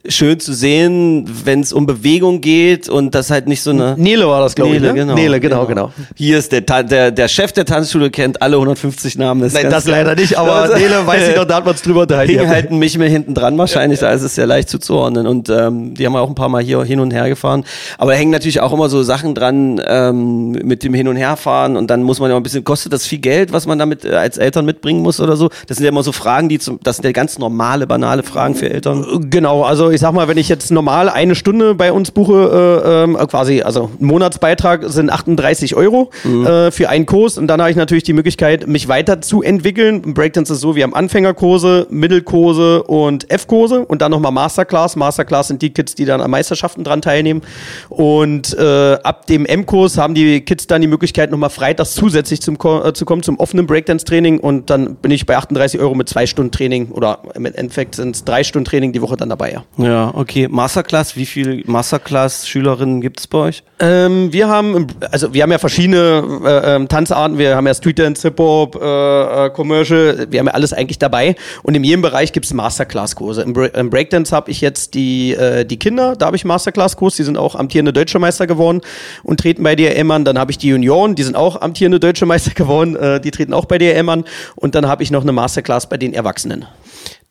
schön 0.06 0.38
zu 0.38 0.52
sehen, 0.52 1.28
wenn 1.44 1.60
es 1.60 1.72
um 1.72 1.86
Bewegung 1.86 2.40
geht 2.40 2.88
und 2.88 3.14
das 3.14 3.30
halt 3.30 3.48
nicht 3.48 3.62
so 3.62 3.70
eine. 3.70 3.94
Nele 3.98 4.28
war 4.28 4.40
das, 4.40 4.54
glaube 4.54 4.76
ich. 4.76 4.82
Ne? 4.82 4.94
Genau, 4.94 5.14
Nele, 5.14 5.40
genau, 5.40 5.66
genau, 5.66 5.90
genau. 5.90 6.06
Hier 6.14 6.38
ist 6.38 6.52
der, 6.52 6.60
der, 6.60 7.10
der 7.10 7.28
Chef 7.28 7.52
der 7.52 7.64
Tanzschule, 7.64 8.10
kennt 8.10 8.40
alle 8.40 8.56
150 8.56 9.18
Namen. 9.18 9.42
Das 9.42 9.54
Nein, 9.54 9.70
das 9.70 9.86
leider 9.86 10.14
nicht, 10.14 10.38
aber 10.38 10.76
Nele 10.76 11.06
weiß 11.06 11.28
ich 11.28 11.36
noch, 11.36 11.44
da 11.44 11.56
hat 11.56 11.64
man 11.64 11.74
es 11.74 11.82
drüber 11.82 12.02
unterhalten. 12.02 12.38
Hing 12.38 12.48
halt 12.48 12.70
mich 12.70 12.96
mehr 12.96 13.08
hinten 13.08 13.34
dran 13.34 13.56
wahrscheinlich, 13.58 14.00
ja, 14.00 14.06
ja. 14.06 14.12
da 14.12 14.16
ist 14.16 14.22
es 14.22 14.34
sehr 14.34 14.46
leicht 14.46 14.68
zuzuordnen 14.68 15.26
und 15.26 15.48
ähm, 15.48 15.94
die 15.94 16.06
haben 16.06 16.16
auch 16.16 16.28
ein 16.28 16.34
paar 16.34 16.48
Mal 16.48 16.62
hier 16.62 16.82
hin 16.84 17.00
und 17.00 17.10
her 17.10 17.28
gefahren. 17.28 17.64
Aber 17.96 18.12
da 18.12 18.18
hängen 18.18 18.30
natürlich 18.30 18.60
auch 18.60 18.72
immer 18.72 18.88
so 18.88 19.02
Sachen 19.02 19.34
dran 19.34 19.80
ähm, 19.86 20.52
mit 20.52 20.84
dem 20.84 20.94
Hin- 20.94 21.08
und 21.08 21.16
Herfahren 21.16 21.76
und 21.76 21.88
dann 21.88 22.02
muss 22.02 22.20
man 22.20 22.30
ja 22.30 22.36
auch 22.36 22.40
ein 22.40 22.44
bisschen, 22.44 22.64
kostet 22.64 22.92
das 22.92 23.06
viel 23.06 23.18
Geld, 23.18 23.52
was 23.52 23.66
man 23.66 23.78
damit 23.78 24.04
äh, 24.04 24.14
als 24.14 24.38
Eltern 24.38 24.64
mitbringen 24.64 25.02
muss 25.02 25.20
oder 25.20 25.36
so? 25.36 25.50
Das 25.66 25.76
sind 25.76 25.84
ja 25.84 25.90
immer 25.90 26.02
so 26.02 26.12
Fragen, 26.12 26.48
die 26.48 26.58
zum, 26.58 26.78
das 26.82 26.96
sind 26.96 27.04
ja 27.04 27.12
ganz 27.12 27.38
normale, 27.38 27.86
banale 27.86 28.22
Fragen 28.22 28.54
für 28.54 28.70
Eltern. 28.70 29.28
Genau, 29.30 29.62
also 29.62 29.77
ich 29.90 30.00
sag 30.00 30.12
mal, 30.12 30.28
wenn 30.28 30.38
ich 30.38 30.48
jetzt 30.48 30.70
normal 30.70 31.08
eine 31.08 31.34
Stunde 31.34 31.74
bei 31.74 31.92
uns 31.92 32.10
buche, 32.10 33.06
äh, 33.08 33.22
äh, 33.22 33.26
quasi, 33.26 33.62
also 33.62 33.90
ein 34.00 34.06
Monatsbeitrag 34.06 34.84
sind 34.88 35.10
38 35.10 35.74
Euro 35.76 36.10
mhm. 36.24 36.46
äh, 36.46 36.70
für 36.70 36.88
einen 36.88 37.06
Kurs 37.06 37.38
und 37.38 37.46
dann 37.46 37.60
habe 37.60 37.70
ich 37.70 37.76
natürlich 37.76 38.04
die 38.04 38.12
Möglichkeit, 38.12 38.66
mich 38.66 38.88
weiterzuentwickeln. 38.88 40.14
Breakdance 40.14 40.52
ist 40.52 40.60
so, 40.60 40.76
wir 40.76 40.82
haben 40.82 40.94
Anfängerkurse, 40.94 41.86
Mittelkurse 41.90 42.82
und 42.82 43.30
F-Kurse 43.30 43.84
und 43.86 44.02
dann 44.02 44.10
nochmal 44.10 44.32
Masterclass. 44.32 44.96
Masterclass 44.96 45.48
sind 45.48 45.62
die 45.62 45.70
Kids, 45.70 45.94
die 45.94 46.04
dann 46.04 46.20
an 46.20 46.30
Meisterschaften 46.30 46.84
dran 46.84 47.02
teilnehmen. 47.02 47.42
Und 47.88 48.56
äh, 48.58 48.98
ab 49.02 49.26
dem 49.26 49.46
M-Kurs 49.46 49.98
haben 49.98 50.14
die 50.14 50.40
Kids 50.40 50.66
dann 50.66 50.80
die 50.80 50.88
Möglichkeit, 50.88 51.30
nochmal 51.30 51.50
freitags 51.50 51.94
zusätzlich 51.94 52.40
zum, 52.42 52.56
äh, 52.56 52.92
zu 52.92 53.04
kommen 53.04 53.22
zum 53.22 53.38
offenen 53.38 53.66
Breakdance-Training 53.66 54.40
und 54.40 54.70
dann 54.70 54.96
bin 54.96 55.10
ich 55.10 55.26
bei 55.26 55.36
38 55.36 55.80
Euro 55.80 55.94
mit 55.94 56.08
zwei 56.08 56.26
Stunden 56.26 56.52
Training 56.52 56.90
oder 56.90 57.20
im 57.34 57.44
Endeffekt 57.44 57.94
sind 57.94 58.16
es 58.16 58.24
drei 58.24 58.44
Stunden 58.44 58.64
Training 58.64 58.92
die 58.92 59.02
Woche 59.02 59.16
dann 59.16 59.28
dabei. 59.28 59.52
Ja. 59.52 59.64
Ja, 59.78 60.10
okay. 60.12 60.48
Masterclass, 60.48 61.14
wie 61.14 61.24
viele 61.24 61.62
Masterclass-Schülerinnen 61.64 63.00
gibt 63.00 63.20
es 63.20 63.28
bei 63.28 63.38
euch? 63.38 63.62
Ähm, 63.78 64.32
wir 64.32 64.48
haben, 64.48 64.88
also 65.12 65.32
wir 65.32 65.44
haben 65.44 65.52
ja 65.52 65.58
verschiedene 65.58 66.40
äh, 66.44 66.74
ähm, 66.74 66.88
Tanzarten. 66.88 67.38
Wir 67.38 67.54
haben 67.54 67.66
ja 67.68 67.74
Street 67.74 68.00
Dance, 68.00 68.26
Hip 68.26 68.40
Hop, 68.40 68.74
äh, 68.74 69.46
äh, 69.46 69.50
Commercial. 69.50 70.26
Wir 70.30 70.40
haben 70.40 70.46
ja 70.46 70.54
alles 70.54 70.72
eigentlich 70.72 70.98
dabei. 70.98 71.36
Und 71.62 71.76
in 71.76 71.84
jedem 71.84 72.02
Bereich 72.02 72.32
gibt 72.32 72.46
es 72.46 72.52
Masterclass-Kurse. 72.52 73.42
Im, 73.42 73.52
Bra 73.52 73.66
im 73.66 73.88
Breakdance 73.88 74.34
habe 74.34 74.50
ich 74.50 74.60
jetzt 74.60 74.94
die 74.94 75.34
äh, 75.34 75.64
die 75.64 75.78
Kinder. 75.78 76.16
Da 76.16 76.26
habe 76.26 76.36
ich 76.36 76.44
Masterclass-Kurs. 76.44 77.14
Die 77.14 77.22
sind 77.22 77.38
auch 77.38 77.54
amtierende 77.54 77.92
Deutsche 77.92 78.18
Meister 78.18 78.48
geworden 78.48 78.80
und 79.22 79.38
treten 79.38 79.62
bei 79.62 79.76
DRM 79.76 80.10
an. 80.10 80.24
Dann 80.24 80.40
habe 80.40 80.50
ich 80.50 80.58
die 80.58 80.68
Junioren. 80.68 81.14
Die 81.14 81.22
sind 81.22 81.36
auch 81.36 81.60
amtierende 81.60 82.00
Deutsche 82.00 82.26
Meister 82.26 82.50
geworden. 82.54 82.96
Äh, 82.96 83.20
die 83.20 83.30
treten 83.30 83.54
auch 83.54 83.66
bei 83.66 83.78
DRM 83.78 84.08
an. 84.08 84.24
Und 84.56 84.74
dann 84.74 84.88
habe 84.88 85.04
ich 85.04 85.12
noch 85.12 85.22
eine 85.22 85.30
Masterclass 85.30 85.88
bei 85.88 85.98
den 85.98 86.14
Erwachsenen. 86.14 86.66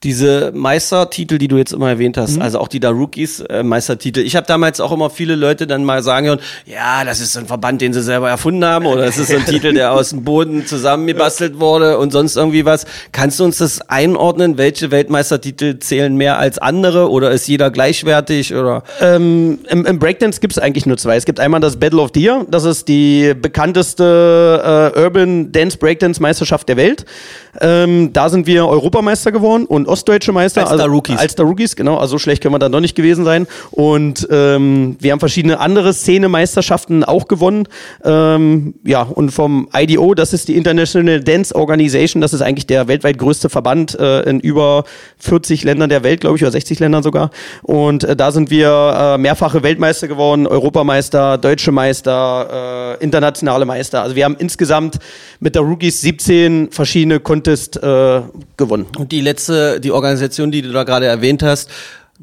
Diese 0.04 0.52
Meistertitel, 0.54 1.40
die 1.40 1.48
du 1.48 1.58
jetzt 1.58 1.74
immer 1.74 1.90
erwähnt 1.90 2.18
hast, 2.18 2.40
also 2.40 2.60
auch 2.60 2.68
die 2.68 2.80
da 2.80 2.92
Rookies 2.92 3.40
äh, 3.40 3.64
Meistertitel. 3.64 4.20
Ich 4.20 4.36
habe 4.36 4.46
damals 4.46 4.80
auch 4.80 4.92
immer 4.92 5.10
viele 5.10 5.36
Leute 5.36 5.66
dann 5.66 5.84
mal 5.84 6.04
sagen 6.04 6.28
hören, 6.28 6.40
ja, 6.68 7.04
das 7.04 7.20
ist 7.20 7.34
so 7.34 7.40
ein 7.40 7.48
Verband, 7.48 7.82
den 7.82 7.94
sie 7.94 8.04
selber 8.04 8.30
erfunden 8.30 8.64
haben 8.64 8.86
oder 8.86 9.06
das 9.06 9.18
ist 9.18 9.30
so 9.30 9.38
ein 9.38 9.46
Titel, 9.48 9.74
der 9.74 9.94
aus 9.94 10.12
dem 10.12 10.24
Boden 10.24 10.68
zusammengebastelt 10.68 11.60
wurde 11.60 11.98
und 11.98 12.12
sonst 12.12 12.36
irgendwie 12.36 12.64
was. 12.64 12.86
Kannst 13.12 13.40
du 13.40 13.44
uns 13.44 13.58
das 13.58 13.82
einordnen? 13.90 14.60
Welche 14.60 14.92
Weltmeistertitel 14.92 15.80
zählen 15.80 16.16
mehr 16.16 16.38
als 16.38 16.60
andere 16.60 17.10
oder 17.10 17.32
ist 17.32 17.48
jeder 17.48 17.72
gleichwertig 17.72 18.54
oder? 18.54 18.84
Ähm, 19.02 19.58
im, 19.68 19.84
Im 19.88 19.98
Breakdance 19.98 20.40
gibt 20.40 20.54
es 20.54 20.60
eigentlich 20.60 20.86
nur 20.86 20.98
zwei. 20.98 21.16
Es 21.16 21.26
gibt 21.26 21.40
einmal 21.40 21.60
das 21.60 21.78
Battle 21.78 22.02
of 22.02 22.12
Year, 22.16 22.46
das 22.52 22.66
ist 22.66 22.88
die 22.88 23.34
bekannteste 23.34 24.94
äh, 24.96 25.00
Urban 25.00 25.52
Dance 25.52 25.76
Breakdance 25.76 26.22
Meisterschaft 26.22 26.70
der 26.70 26.78
Welt. 26.78 27.06
Ähm, 27.60 28.14
da 28.14 28.30
sind 28.30 28.46
wir 28.46 28.68
Europameister 28.68 29.32
geworden 29.32 29.66
und 29.66 29.87
ostdeutsche 29.88 30.32
Meister. 30.32 30.68
Als 30.68 30.78
da 30.78 30.86
Rookies. 30.86 31.18
Als 31.18 31.36
da 31.36 31.44
Rookies, 31.44 31.76
genau. 31.76 31.98
Also 31.98 32.12
so 32.12 32.20
schlecht 32.20 32.42
können 32.42 32.54
wir 32.54 32.60
dann 32.60 32.72
doch 32.72 32.80
nicht 32.80 32.96
gewesen 32.96 33.26
sein. 33.26 33.48
Und 33.72 34.28
ähm, 34.32 34.98
wir 35.00 35.12
haben 35.12 35.20
verschiedene 35.20 35.60
andere 35.60 35.94
Szene-Meisterschaften 35.94 37.04
auch 37.04 37.28
gewonnen. 37.28 37.68
Ähm, 38.04 38.76
ja, 38.84 39.02
und 39.02 39.32
vom 39.32 39.70
IDO, 39.74 40.14
das 40.14 40.34
ist 40.34 40.48
die 40.48 40.56
International 40.56 41.20
Dance 41.22 41.56
Organization, 41.56 42.22
das 42.22 42.34
ist 42.34 42.42
eigentlich 42.42 42.68
der 42.68 42.88
weltweit 42.88 43.18
größte 43.18 43.50
Verband 43.50 43.98
äh, 44.00 44.22
in 44.22 44.40
über 44.40 44.84
40 45.20 45.64
Ländern 45.64 45.90
der 45.90 46.04
Welt, 46.04 46.22
glaube 46.22 46.38
ich, 46.38 46.44
oder 46.44 46.52
60 46.52 46.80
Ländern 46.80 47.04
sogar. 47.04 47.30
Und 47.64 48.04
äh, 48.04 48.16
da 48.16 48.32
sind 48.32 48.50
wir 48.50 49.16
äh, 49.16 49.18
mehrfache 49.18 49.64
Weltmeister 49.64 50.08
geworden, 50.08 50.48
Europameister, 50.48 51.38
deutsche 51.38 51.72
Meister, 51.72 52.98
äh, 53.00 53.04
internationale 53.04 53.66
Meister. 53.66 54.02
Also 54.02 54.16
wir 54.16 54.26
haben 54.26 54.36
insgesamt 54.40 54.98
mit 55.40 55.56
der 55.56 55.62
Rookies 55.62 56.02
17 56.02 56.72
verschiedene 56.72 57.20
Contest 57.20 57.78
äh, 57.78 58.22
gewonnen. 58.58 58.86
Und 58.98 59.12
die 59.12 59.22
letzte, 59.22 59.77
die 59.80 59.92
Organisation, 59.92 60.52
die 60.52 60.62
du 60.62 60.72
da 60.72 60.84
gerade 60.84 61.06
erwähnt 61.06 61.44
hast, 61.44 61.70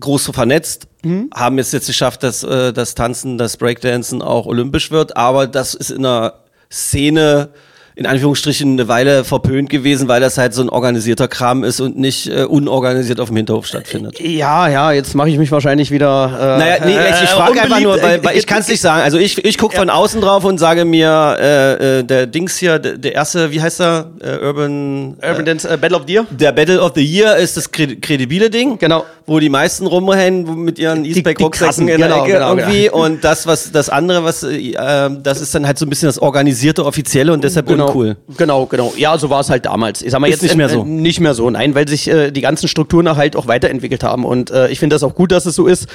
groß 0.00 0.30
vernetzt, 0.32 0.86
haben 1.34 1.58
es 1.58 1.72
jetzt 1.72 1.86
geschafft, 1.86 2.22
dass 2.22 2.42
äh, 2.42 2.72
das 2.72 2.94
Tanzen, 2.94 3.38
das 3.38 3.56
Breakdancen 3.56 4.22
auch 4.22 4.46
olympisch 4.46 4.90
wird, 4.90 5.16
aber 5.16 5.46
das 5.46 5.74
ist 5.74 5.90
in 5.90 6.02
der 6.02 6.40
Szene 6.70 7.50
in 7.96 8.06
Anführungsstrichen 8.06 8.72
eine 8.72 8.88
Weile 8.88 9.22
verpönt 9.24 9.70
gewesen, 9.70 10.08
weil 10.08 10.20
das 10.20 10.36
halt 10.36 10.52
so 10.52 10.62
ein 10.62 10.68
organisierter 10.68 11.28
Kram 11.28 11.62
ist 11.62 11.80
und 11.80 11.96
nicht 11.96 12.26
äh, 12.28 12.42
unorganisiert 12.42 13.20
auf 13.20 13.28
dem 13.28 13.36
Hinterhof 13.36 13.66
stattfindet. 13.66 14.18
Ja, 14.20 14.66
ja, 14.68 14.90
jetzt 14.90 15.14
mache 15.14 15.28
ich 15.30 15.38
mich 15.38 15.52
wahrscheinlich 15.52 15.92
wieder. 15.92 16.56
Äh, 16.56 16.58
Naja, 16.58 16.76
nee, 16.84 16.92
ich, 16.92 17.22
äh, 17.22 17.26
frage 17.28 17.62
einfach 17.62 17.78
nur, 17.80 18.02
weil, 18.02 18.24
weil 18.24 18.36
ich 18.36 18.46
kann 18.48 18.58
es 18.60 18.68
nicht 18.68 18.80
sagen. 18.80 19.02
Also 19.02 19.18
ich, 19.18 19.44
ich 19.44 19.58
gucke 19.58 19.76
von 19.76 19.90
außen 19.90 20.20
drauf 20.20 20.44
und 20.44 20.58
sage 20.58 20.84
mir, 20.84 21.36
äh, 21.38 21.98
äh, 22.00 22.02
der 22.02 22.26
Dings 22.26 22.56
hier, 22.56 22.80
der, 22.80 22.98
der 22.98 23.14
erste, 23.14 23.52
wie 23.52 23.62
heißt 23.62 23.80
er? 23.80 24.10
Äh, 24.20 24.44
Urban, 24.44 25.16
Urban 25.22 25.44
Dance 25.44 25.68
äh, 25.68 25.76
Battle 25.76 25.96
of 25.98 26.02
the 26.08 26.14
Year. 26.14 26.26
Der 26.30 26.50
Battle 26.50 26.80
of 26.82 26.92
the 26.96 27.04
Year 27.04 27.36
ist 27.36 27.56
das 27.56 27.72
kre- 27.72 28.00
kredibile 28.00 28.50
Ding. 28.50 28.76
Genau. 28.78 29.04
Wo 29.26 29.40
die 29.40 29.48
meisten 29.48 29.86
rumrennen 29.86 30.46
wo 30.46 30.52
mit 30.52 30.78
ihren 30.78 31.04
E-Spec-Rucksäcken 31.04 31.88
in 31.88 31.98
der 31.98 32.08
genau, 32.08 32.24
Ecke 32.24 32.32
genau, 32.34 32.56
irgendwie. 32.56 32.90
Und 32.90 33.24
das, 33.24 33.46
was 33.46 33.72
das 33.72 33.88
andere, 33.88 34.22
was 34.24 34.42
äh, 34.42 34.72
äh, 34.72 35.10
das 35.22 35.40
ist 35.40 35.54
dann 35.54 35.66
halt 35.66 35.78
so 35.78 35.86
ein 35.86 35.88
bisschen 35.88 36.08
das 36.08 36.18
organisierte, 36.18 36.84
offizielle 36.84 37.32
und 37.32 37.42
deshalb 37.42 37.70
uncool. 37.70 38.16
Genau, 38.36 38.66
genau. 38.66 38.92
Ja, 38.96 39.16
so 39.16 39.30
war 39.30 39.40
es 39.40 39.48
halt 39.48 39.64
damals. 39.64 40.02
Ich 40.02 40.10
sag 40.10 40.20
mal 40.20 40.28
Ist 40.28 40.42
jetzt 40.42 40.42
nicht 40.42 40.56
mehr 40.56 40.68
so. 40.68 40.82
Äh, 40.82 40.84
nicht 40.84 41.20
mehr 41.20 41.34
so, 41.34 41.48
nein, 41.48 41.74
weil 41.74 41.88
sich 41.88 42.08
äh, 42.08 42.30
die 42.30 42.42
ganzen 42.42 42.68
Strukturen 42.68 43.16
halt 43.16 43.36
auch 43.36 43.46
weiterentwickelt 43.46 44.04
haben. 44.04 44.24
Und 44.24 44.50
äh, 44.50 44.68
ich 44.68 44.78
finde 44.78 44.94
das 44.94 45.02
auch 45.02 45.14
gut, 45.14 45.32
dass 45.32 45.46
es 45.46 45.54
so 45.54 45.66
ist, 45.66 45.86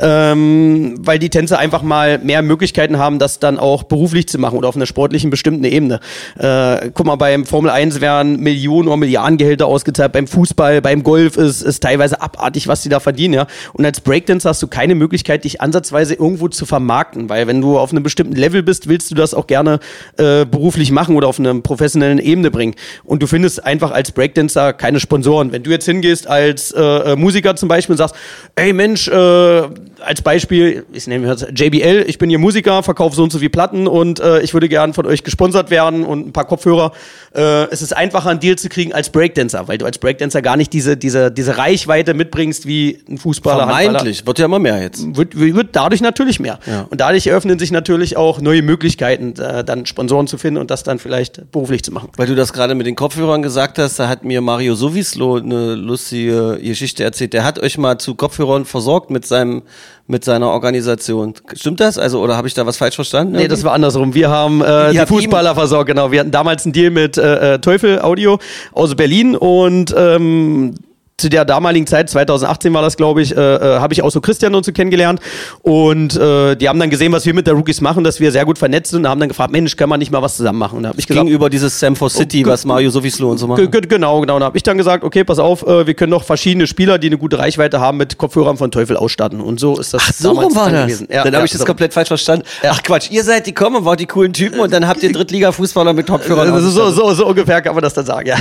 ähm, 0.00 0.94
weil 1.00 1.18
die 1.18 1.30
Tänzer 1.30 1.58
einfach 1.58 1.82
mal 1.82 2.18
mehr 2.18 2.42
Möglichkeiten 2.42 2.98
haben, 2.98 3.18
das 3.18 3.40
dann 3.40 3.58
auch 3.58 3.82
beruflich 3.82 4.28
zu 4.28 4.38
machen 4.38 4.58
oder 4.58 4.68
auf 4.68 4.76
einer 4.76 4.86
sportlichen 4.86 5.30
bestimmten 5.30 5.64
Ebene. 5.64 6.00
Äh, 6.38 6.90
guck 6.94 7.06
mal, 7.06 7.16
beim 7.16 7.46
Formel 7.46 7.70
1 7.70 8.00
werden 8.00 8.40
Millionen 8.40 8.88
oder 8.88 8.96
Milliardengehälter 8.96 9.66
ausgezahlt, 9.66 10.12
beim 10.12 10.26
Fußball, 10.26 10.80
beim 10.80 11.02
Golf 11.02 11.36
ist, 11.36 11.62
ist 11.62 11.82
teilweise 11.82 12.20
abartig, 12.20 12.68
was 12.76 12.82
die 12.82 12.88
da 12.90 13.00
verdienen, 13.00 13.34
ja. 13.34 13.46
Und 13.72 13.86
als 13.86 14.00
Breakdancer 14.02 14.50
hast 14.50 14.62
du 14.62 14.66
keine 14.66 14.94
Möglichkeit, 14.94 15.44
dich 15.44 15.62
ansatzweise 15.62 16.14
irgendwo 16.14 16.48
zu 16.48 16.66
vermarkten, 16.66 17.30
weil 17.30 17.46
wenn 17.46 17.62
du 17.62 17.78
auf 17.78 17.90
einem 17.90 18.02
bestimmten 18.02 18.36
Level 18.36 18.62
bist, 18.62 18.86
willst 18.86 19.10
du 19.10 19.14
das 19.14 19.32
auch 19.32 19.46
gerne 19.46 19.80
äh, 20.18 20.44
beruflich 20.44 20.90
machen 20.90 21.16
oder 21.16 21.26
auf 21.28 21.38
einer 21.38 21.54
professionellen 21.60 22.18
Ebene 22.18 22.50
bringen. 22.50 22.74
Und 23.04 23.22
du 23.22 23.26
findest 23.26 23.64
einfach 23.64 23.92
als 23.92 24.12
Breakdancer 24.12 24.74
keine 24.74 25.00
Sponsoren. 25.00 25.52
Wenn 25.52 25.62
du 25.62 25.70
jetzt 25.70 25.86
hingehst 25.86 26.26
als 26.26 26.70
äh, 26.72 26.82
äh, 26.82 27.16
Musiker 27.16 27.56
zum 27.56 27.68
Beispiel 27.68 27.94
und 27.94 27.98
sagst, 27.98 28.14
ey 28.56 28.74
Mensch, 28.74 29.08
äh, 29.08 29.62
als 30.00 30.20
Beispiel, 30.22 30.84
ich 30.92 31.06
nehme 31.06 31.26
jetzt 31.28 31.46
JBL, 31.54 32.04
ich 32.06 32.18
bin 32.18 32.28
hier 32.28 32.38
Musiker, 32.38 32.82
verkaufe 32.82 33.16
so 33.16 33.22
und 33.22 33.32
so 33.32 33.38
viel 33.38 33.48
Platten 33.48 33.86
und 33.86 34.20
äh, 34.20 34.40
ich 34.40 34.52
würde 34.52 34.68
gern 34.68 34.92
von 34.92 35.06
euch 35.06 35.24
gesponsert 35.24 35.70
werden 35.70 36.04
und 36.04 36.28
ein 36.28 36.32
paar 36.32 36.46
Kopfhörer. 36.46 36.92
Äh, 37.34 37.70
es 37.70 37.80
ist 37.80 37.96
einfacher, 37.96 38.30
einen 38.30 38.40
Deal 38.40 38.56
zu 38.56 38.68
kriegen 38.68 38.92
als 38.92 39.10
Breakdancer, 39.10 39.66
weil 39.68 39.78
du 39.78 39.86
als 39.86 39.98
Breakdancer 39.98 40.42
gar 40.42 40.56
nicht 40.56 40.72
diese, 40.72 40.96
diese, 40.96 41.30
diese 41.30 41.56
Reichweite 41.56 42.12
mitbringst 42.12 42.65
wie 42.66 42.98
ein 43.08 43.18
Fußballer. 43.18 43.66
Handballer 43.66 43.82
Vermeintlich. 43.84 44.26
Wird 44.26 44.38
ja 44.38 44.44
immer 44.46 44.58
mehr 44.58 44.80
jetzt. 44.80 45.16
wird, 45.16 45.38
wird 45.38 45.68
dadurch 45.72 46.00
natürlich 46.00 46.40
mehr. 46.40 46.58
Ja. 46.66 46.86
Und 46.90 47.00
dadurch 47.00 47.26
eröffnen 47.26 47.58
sich 47.58 47.70
natürlich 47.70 48.16
auch 48.16 48.40
neue 48.40 48.62
Möglichkeiten, 48.62 49.34
äh, 49.38 49.64
dann 49.64 49.86
Sponsoren 49.86 50.26
zu 50.26 50.38
finden 50.38 50.60
und 50.60 50.70
das 50.70 50.82
dann 50.82 50.98
vielleicht 50.98 51.50
beruflich 51.52 51.82
zu 51.82 51.92
machen. 51.92 52.10
Weil 52.16 52.26
du 52.26 52.34
das 52.34 52.52
gerade 52.52 52.74
mit 52.74 52.86
den 52.86 52.96
Kopfhörern 52.96 53.42
gesagt 53.42 53.78
hast, 53.78 53.98
da 53.98 54.08
hat 54.08 54.24
mir 54.24 54.40
Mario 54.40 54.74
Sowislo 54.74 55.36
eine 55.36 55.74
lustige 55.74 56.58
Geschichte 56.62 57.04
erzählt. 57.04 57.32
Der 57.32 57.44
hat 57.44 57.58
euch 57.58 57.78
mal 57.78 57.98
zu 57.98 58.14
Kopfhörern 58.14 58.64
versorgt 58.64 59.10
mit 59.10 59.26
seinem 59.26 59.62
mit 60.08 60.24
seiner 60.24 60.50
Organisation. 60.50 61.34
Stimmt 61.54 61.80
das? 61.80 61.98
Also 61.98 62.20
oder 62.20 62.36
habe 62.36 62.46
ich 62.46 62.54
da 62.54 62.64
was 62.64 62.76
falsch 62.76 62.94
verstanden? 62.94 63.32
Nee, 63.32 63.48
das 63.48 63.64
war 63.64 63.72
andersrum. 63.72 64.14
Wir 64.14 64.30
haben 64.30 64.62
äh, 64.62 64.92
die 64.92 64.98
Fußballer 64.98 65.54
versorgt, 65.54 65.88
genau. 65.88 66.12
Wir 66.12 66.20
hatten 66.20 66.30
damals 66.30 66.64
einen 66.64 66.72
Deal 66.72 66.90
mit 66.90 67.18
äh, 67.18 67.54
äh, 67.54 67.58
Teufel 67.58 68.00
Audio 68.00 68.38
aus 68.72 68.94
Berlin 68.94 69.36
und 69.36 69.94
ähm, 69.96 70.74
zu 71.18 71.30
der 71.30 71.46
damaligen 71.46 71.86
Zeit, 71.86 72.10
2018 72.10 72.74
war 72.74 72.82
das, 72.82 72.98
glaube 72.98 73.22
ich, 73.22 73.34
äh, 73.34 73.40
äh, 73.40 73.78
habe 73.80 73.94
ich 73.94 74.02
auch 74.02 74.10
so 74.10 74.20
Christian 74.20 74.54
und 74.54 74.66
so 74.66 74.72
kennengelernt. 74.72 75.18
Und 75.62 76.14
äh, 76.14 76.56
die 76.56 76.68
haben 76.68 76.78
dann 76.78 76.90
gesehen, 76.90 77.10
was 77.12 77.24
wir 77.24 77.32
mit 77.32 77.46
der 77.46 77.54
Rookies 77.54 77.80
machen, 77.80 78.04
dass 78.04 78.20
wir 78.20 78.30
sehr 78.30 78.44
gut 78.44 78.58
vernetzt 78.58 78.90
sind 78.90 79.00
und 79.04 79.08
haben 79.08 79.18
dann 79.20 79.30
gefragt, 79.30 79.50
Mensch, 79.50 79.76
können 79.76 79.88
wir 79.90 79.96
nicht 79.96 80.12
mal 80.12 80.20
was 80.20 80.36
zusammen 80.36 80.58
machen? 80.58 80.76
Und 80.76 80.82
da 80.82 80.90
ich 80.94 81.06
gesagt, 81.06 81.24
gegenüber 81.24 81.48
dieses 81.48 81.80
Sam 81.80 81.96
for 81.96 82.10
City, 82.10 82.42
Oh, 82.44 82.50
was 82.50 82.66
Mario 82.66 82.90
Sowislo 82.90 83.30
und 83.30 83.38
so 83.38 83.46
macht. 83.46 83.56
ge- 83.72 83.80
Genau, 83.80 84.20
genau. 84.20 84.34
Und 84.34 84.40
da 84.40 84.46
habe 84.46 84.58
ich 84.58 84.62
dann 84.62 84.76
gesagt, 84.76 85.04
okay, 85.04 85.24
pass 85.24 85.38
auf, 85.38 85.66
äh, 85.66 85.86
wir 85.86 85.94
können 85.94 86.12
doch 86.12 86.22
verschiedene 86.22 86.66
Spieler, 86.66 86.98
die 86.98 87.06
eine 87.06 87.16
gute 87.16 87.38
Reichweite 87.38 87.80
haben, 87.80 87.96
mit 87.96 88.18
Kopfhörern 88.18 88.58
von 88.58 88.70
Teufel 88.70 88.98
ausstatten. 88.98 89.40
Und 89.40 89.58
so 89.58 89.78
ist 89.78 89.94
das 89.94 90.02
Ach, 90.06 90.12
so 90.12 90.34
damals 90.34 90.54
war 90.54 90.70
das. 90.70 90.82
gewesen. 90.82 91.08
Ja, 91.10 91.24
dann 91.24 91.32
ja, 91.32 91.38
habe 91.38 91.46
ich 91.46 91.52
das 91.52 91.60
so. 91.62 91.66
komplett 91.66 91.94
falsch 91.94 92.08
verstanden. 92.08 92.44
Ach 92.62 92.82
Quatsch, 92.82 93.10
ihr 93.10 93.24
seid 93.24 93.46
die 93.46 93.54
kommen, 93.54 93.86
wart 93.86 94.00
die 94.00 94.06
coolen 94.06 94.34
Typen 94.34 94.60
und 94.60 94.70
dann 94.70 94.86
habt 94.86 95.02
ihr 95.02 95.10
Drittliga-Fußballer 95.12 95.94
mit 95.94 96.06
Kopfhörern. 96.08 96.54
Ist 96.58 96.74
so, 96.74 96.90
so, 96.90 97.14
so 97.14 97.26
ungefähr 97.26 97.62
kann 97.62 97.74
man 97.74 97.82
das 97.82 97.94
dann 97.94 98.04
sagen, 98.04 98.28
ja. 98.28 98.36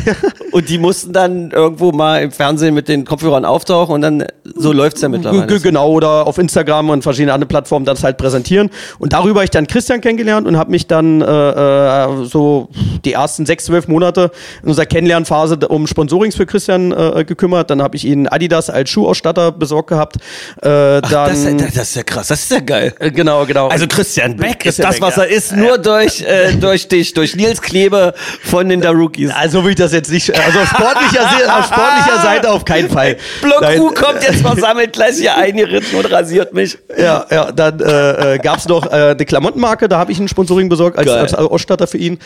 Und 0.51 0.67
die 0.67 0.77
mussten 0.77 1.13
dann 1.13 1.51
irgendwo 1.51 1.91
mal 1.93 2.21
im 2.21 2.31
Fernsehen 2.31 2.64
mit 2.73 2.87
den 2.87 3.05
Kopfhörern 3.05 3.45
auftauchen 3.45 3.95
und 3.95 4.01
dann 4.01 4.25
so 4.55 4.71
läuft's 4.71 5.01
ja 5.01 5.09
mittlerweile. 5.09 5.59
Genau, 5.59 5.89
oder 5.89 6.27
auf 6.27 6.37
Instagram 6.37 6.89
und 6.89 7.01
verschiedene 7.01 7.33
andere 7.33 7.47
Plattformen 7.47 7.85
das 7.85 8.03
halt 8.03 8.17
präsentieren. 8.17 8.69
Und 8.99 9.13
darüber 9.13 9.39
habe 9.39 9.45
ich 9.45 9.49
dann 9.51 9.67
Christian 9.67 10.01
kennengelernt 10.01 10.47
und 10.47 10.57
habe 10.57 10.71
mich 10.71 10.87
dann 10.87 11.21
äh, 11.21 11.25
äh, 11.25 12.25
so 12.25 12.69
die 13.03 13.13
ersten 13.13 13.45
sechs, 13.45 13.65
zwölf 13.65 13.87
Monate 13.87 14.31
in 14.61 14.69
unserer 14.69 14.85
Kennenlernphase 14.85 15.57
um 15.67 15.87
Sponsorings 15.87 16.35
für 16.35 16.45
Christian 16.45 16.91
äh, 16.91 17.23
gekümmert. 17.25 17.69
Dann 17.69 17.81
habe 17.81 17.95
ich 17.95 18.05
ihn 18.05 18.27
Adidas 18.27 18.69
als 18.69 18.89
Schuhausstatter 18.89 19.51
besorgt 19.51 19.89
gehabt. 19.89 20.17
Äh, 20.61 21.01
dann, 21.01 21.01
das, 21.11 21.73
das, 21.73 21.89
ist 21.89 21.95
ja 21.95 22.03
krass, 22.03 22.27
das 22.27 22.41
ist 22.41 22.51
ja 22.51 22.59
geil. 22.59 22.93
äh, 22.99 23.11
genau, 23.11 23.45
genau. 23.45 23.67
Also 23.67 23.87
Christian 23.87 24.37
Beck 24.37 24.59
Christian 24.59 24.89
ist 24.89 25.01
das, 25.01 25.01
was 25.01 25.17
er 25.17 25.27
ist, 25.27 25.55
nur 25.55 25.77
durch, 25.77 26.21
äh, 26.21 26.53
durch 26.53 26.87
dich, 26.87 27.13
durch 27.13 27.35
Nils 27.35 27.61
Klebe 27.61 28.13
von 28.43 28.69
den 28.69 28.81
Darukies. 28.81 29.31
also 29.31 29.63
will 29.63 29.71
ich 29.71 29.75
das 29.77 29.93
jetzt 29.93 30.11
nicht, 30.11 30.33
also 30.37 30.59
auf 30.59 30.69
sportlicher, 30.69 31.23
auf 31.57 31.65
sportlicher 31.65 32.21
Seite 32.21 32.51
auf 32.55 32.65
keinen 32.65 32.89
Fall. 32.89 33.17
Block 33.41 33.61
Nein. 33.61 33.79
U 33.79 33.91
kommt 33.91 34.23
jetzt 34.23 34.43
mal 34.43 34.57
sammelt 34.57 34.93
gleich 34.93 35.17
hier 35.17 35.35
eingeritten 35.35 35.97
und 35.97 36.11
rasiert 36.11 36.53
mich. 36.53 36.77
Ja, 36.97 37.25
ja, 37.29 37.51
dann 37.51 37.79
äh, 37.79 38.35
äh, 38.35 38.37
gab 38.39 38.57
es 38.57 38.67
noch 38.67 38.85
äh, 38.85 39.11
eine 39.11 39.25
Klamottenmarke, 39.25 39.87
da 39.87 39.97
habe 39.97 40.11
ich 40.11 40.19
ein 40.19 40.27
Sponsoring 40.27 40.69
besorgt 40.69 40.97
als, 40.97 41.07
Geil. 41.07 41.19
als 41.19 41.33
Ausstatter 41.33 41.87
für 41.87 41.97
ihn. 41.97 42.19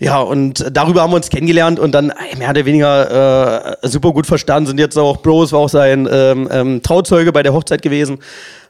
Ja, 0.00 0.20
und 0.20 0.64
darüber 0.70 1.02
haben 1.02 1.10
wir 1.10 1.16
uns 1.16 1.28
kennengelernt 1.28 1.80
und 1.80 1.92
dann 1.92 2.12
mehr 2.38 2.50
oder 2.50 2.64
weniger 2.64 3.74
äh, 3.82 3.88
super 3.88 4.12
gut 4.12 4.26
verstanden, 4.26 4.68
sind 4.68 4.78
jetzt 4.78 4.96
auch 4.96 5.16
Bros, 5.16 5.50
war 5.50 5.60
auch 5.60 5.68
sein 5.68 6.08
ähm, 6.10 6.48
ähm, 6.52 6.82
Trauzeuge 6.82 7.32
bei 7.32 7.42
der 7.42 7.52
Hochzeit 7.52 7.82
gewesen. 7.82 8.20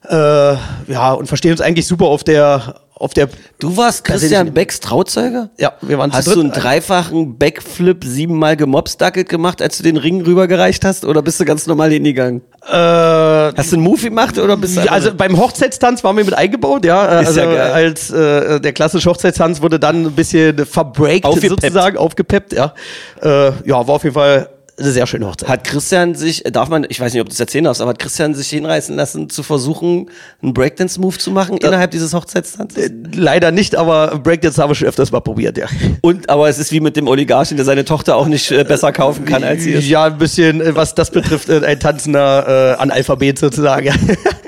Äh, 0.09 0.15
ja, 0.15 1.13
und 1.13 1.27
verstehen 1.27 1.51
uns 1.53 1.61
eigentlich 1.61 1.87
super 1.87 2.07
auf 2.07 2.25
der 2.25 2.77
auf 2.99 3.15
der 3.15 3.29
Du 3.61 3.77
warst 3.77 4.05
Christian 4.05 4.53
Becks 4.53 4.81
Trauzeuge? 4.81 5.51
Ja, 5.59 5.73
wir 5.83 5.99
waren 5.99 6.11
zu 6.11 6.17
Hast 6.17 6.27
dritt. 6.27 6.37
du 6.37 6.41
einen 6.41 6.53
dreifachen 6.53 7.39
Backflip 7.39 8.05
siebenmal 8.05 8.57
gemobsdackelt 8.57 9.29
gemacht, 9.29 9.63
als 9.63 9.77
du 9.79 9.83
den 9.85 9.97
Ring 9.97 10.21
rübergereicht 10.23 10.85
hast? 10.85 11.05
Oder 11.05 11.23
bist 11.23 11.39
du 11.41 11.45
ganz 11.45 11.67
normal 11.67 11.91
hingegangen? 11.91 12.43
äh, 12.67 12.73
Hast 12.73 13.71
du 13.73 13.77
einen 13.77 13.85
Move 13.85 14.01
gemacht 14.03 14.39
oder 14.39 14.57
bist 14.57 14.77
du 14.77 14.81
Ja, 14.83 14.93
also 14.93 15.15
beim 15.15 15.39
Hochzeitstanz 15.39 16.03
waren 16.05 16.17
wir 16.17 16.25
mit 16.25 16.35
eingebaut, 16.35 16.85
ja. 16.85 17.21
Ist 17.21 17.29
Also 17.29 17.41
ja 17.41 17.47
geil. 17.47 17.73
als 17.73 18.11
äh, 18.11 18.61
der 18.61 18.73
klassische 18.73 19.09
Hochzeitstanz 19.09 19.63
wurde 19.63 19.79
dann 19.79 20.07
ein 20.07 20.13
bisschen 20.13 20.67
verbreakt 20.67 21.25
Aufgepeppt. 21.25 21.63
sozusagen, 21.63 21.97
aufgepeppt, 21.97 22.53
ja. 22.53 22.75
Äh, 23.23 23.53
ja, 23.65 23.87
war 23.87 23.91
auf 23.95 24.03
jeden 24.05 24.15
Fall 24.15 24.49
eine 24.79 24.91
sehr 24.93 25.07
schöne 25.07 25.27
Hochzeit. 25.27 25.49
Hat 25.49 25.65
Christian 25.65 26.15
sich, 26.15 26.43
darf 26.45 26.69
man, 26.69 26.87
ich 26.89 27.01
weiß 27.01 27.13
nicht, 27.13 27.21
ob 27.21 27.29
du 27.29 27.33
es 27.33 27.41
erzählen 27.41 27.65
darfst, 27.65 27.81
aber 27.81 27.91
hat 27.91 27.99
Christian 27.99 28.35
sich 28.35 28.49
hinreißen 28.49 28.95
lassen, 28.95 29.29
zu 29.29 29.43
versuchen, 29.43 30.11
einen 30.43 30.55
Breakdance-Move 30.55 31.19
zu 31.19 31.31
machen 31.31 31.59
innerhalb 31.59 31.91
dieses 31.91 32.15
Hochzeitstanzes? 32.15 32.91
Leider 33.13 33.51
nicht, 33.51 33.75
aber 33.77 34.19
Breakdance 34.19 34.63
haben 34.63 34.71
wir 34.71 34.75
schon 34.75 34.89
öfters 34.89 35.11
mal 35.11 35.21
probiert, 35.21 35.59
ja. 35.59 35.67
Und, 36.01 36.31
aber 36.31 36.49
es 36.49 36.59
ist 36.59 36.73
wie 36.73 36.81
mit 36.81 36.97
dem 36.97 37.09
Oligarchen, 37.09 37.57
der 37.57 37.67
seine 37.67 37.85
Tochter 37.85 38.17
auch 38.17 38.27
nicht 38.27 38.51
äh, 38.51 38.65
besser 38.65 38.93
kaufen 38.93 39.25
kann 39.25 39.45
als 39.45 39.65
sie 39.65 39.73
ist. 39.73 39.89
Ja, 39.89 40.05
ein 40.05 40.19
bisschen, 40.19 40.61
äh, 40.61 40.75
was 40.75 40.95
das 40.95 41.11
betrifft, 41.11 41.49
äh, 41.49 41.65
ein 41.65 41.81
tanzender 41.81 42.77
äh, 42.77 42.81
Analphabet 42.81 43.39
sozusagen. 43.39 43.93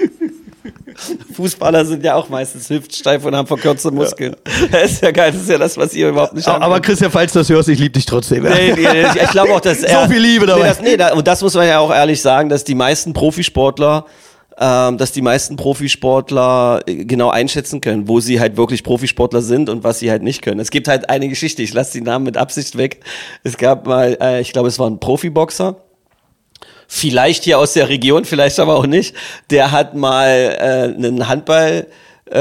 Ja. 1.40 1.44
Fußballer 1.44 1.84
sind 1.84 2.04
ja 2.04 2.14
auch 2.14 2.28
meistens 2.28 2.68
hüftsteif 2.70 3.24
und 3.24 3.34
haben 3.34 3.46
verkürzte 3.46 3.90
Muskeln. 3.90 4.36
Das 4.70 4.92
ist 4.92 5.02
ja 5.02 5.10
geil, 5.10 5.32
das 5.32 5.42
ist 5.42 5.50
ja 5.50 5.58
das, 5.58 5.76
was 5.76 5.94
ihr 5.94 6.08
überhaupt 6.08 6.34
nicht 6.34 6.46
habt. 6.46 6.62
Aber 6.62 6.80
Christian, 6.80 7.10
falls 7.10 7.32
du 7.32 7.38
das 7.40 7.48
hörst, 7.48 7.68
ich 7.68 7.78
liebe 7.78 7.92
dich 7.92 8.06
trotzdem. 8.06 8.44
Ja. 8.44 8.50
Nee, 8.50 8.72
nee, 8.76 8.82
nee, 8.92 9.06
ich 9.22 9.30
glaube 9.30 9.54
auch, 9.54 9.60
dass 9.60 9.80
So 9.80 10.08
viel 10.08 10.20
Liebe 10.20 10.46
dabei. 10.46 10.62
Nee, 10.62 10.68
das, 10.68 10.80
nee, 10.80 10.96
da, 10.96 11.12
und 11.14 11.26
das 11.26 11.42
muss 11.42 11.54
man 11.54 11.66
ja 11.66 11.78
auch 11.78 11.90
ehrlich 11.90 12.20
sagen, 12.20 12.48
dass 12.48 12.64
die 12.64 12.74
meisten 12.74 13.12
Profisportler, 13.12 14.04
ähm, 14.58 14.98
dass 14.98 15.12
die 15.12 15.22
meisten 15.22 15.56
Profisportler 15.56 16.82
äh, 16.86 17.04
genau 17.04 17.30
einschätzen 17.30 17.80
können, 17.80 18.08
wo 18.08 18.20
sie 18.20 18.40
halt 18.40 18.56
wirklich 18.56 18.84
Profisportler 18.84 19.42
sind 19.42 19.68
und 19.68 19.84
was 19.84 19.98
sie 19.98 20.10
halt 20.10 20.22
nicht 20.22 20.42
können. 20.42 20.60
Es 20.60 20.70
gibt 20.70 20.88
halt 20.88 21.08
eine 21.08 21.28
Geschichte, 21.28 21.62
ich 21.62 21.72
lasse 21.72 21.92
die 21.92 22.02
Namen 22.02 22.24
mit 22.24 22.36
Absicht 22.36 22.76
weg. 22.76 23.00
Es 23.42 23.56
gab 23.56 23.86
mal, 23.86 24.16
äh, 24.20 24.40
ich 24.40 24.52
glaube, 24.52 24.68
es 24.68 24.78
war 24.78 24.88
ein 24.88 25.00
Profiboxer. 25.00 25.76
Vielleicht 26.92 27.44
hier 27.44 27.60
aus 27.60 27.74
der 27.74 27.88
Region, 27.88 28.24
vielleicht 28.24 28.58
aber 28.58 28.74
auch 28.74 28.86
nicht. 28.86 29.14
Der 29.50 29.70
hat 29.70 29.94
mal 29.94 30.26
äh, 30.28 30.92
einen 30.92 31.28
Handball, 31.28 31.86
äh, 32.28 32.36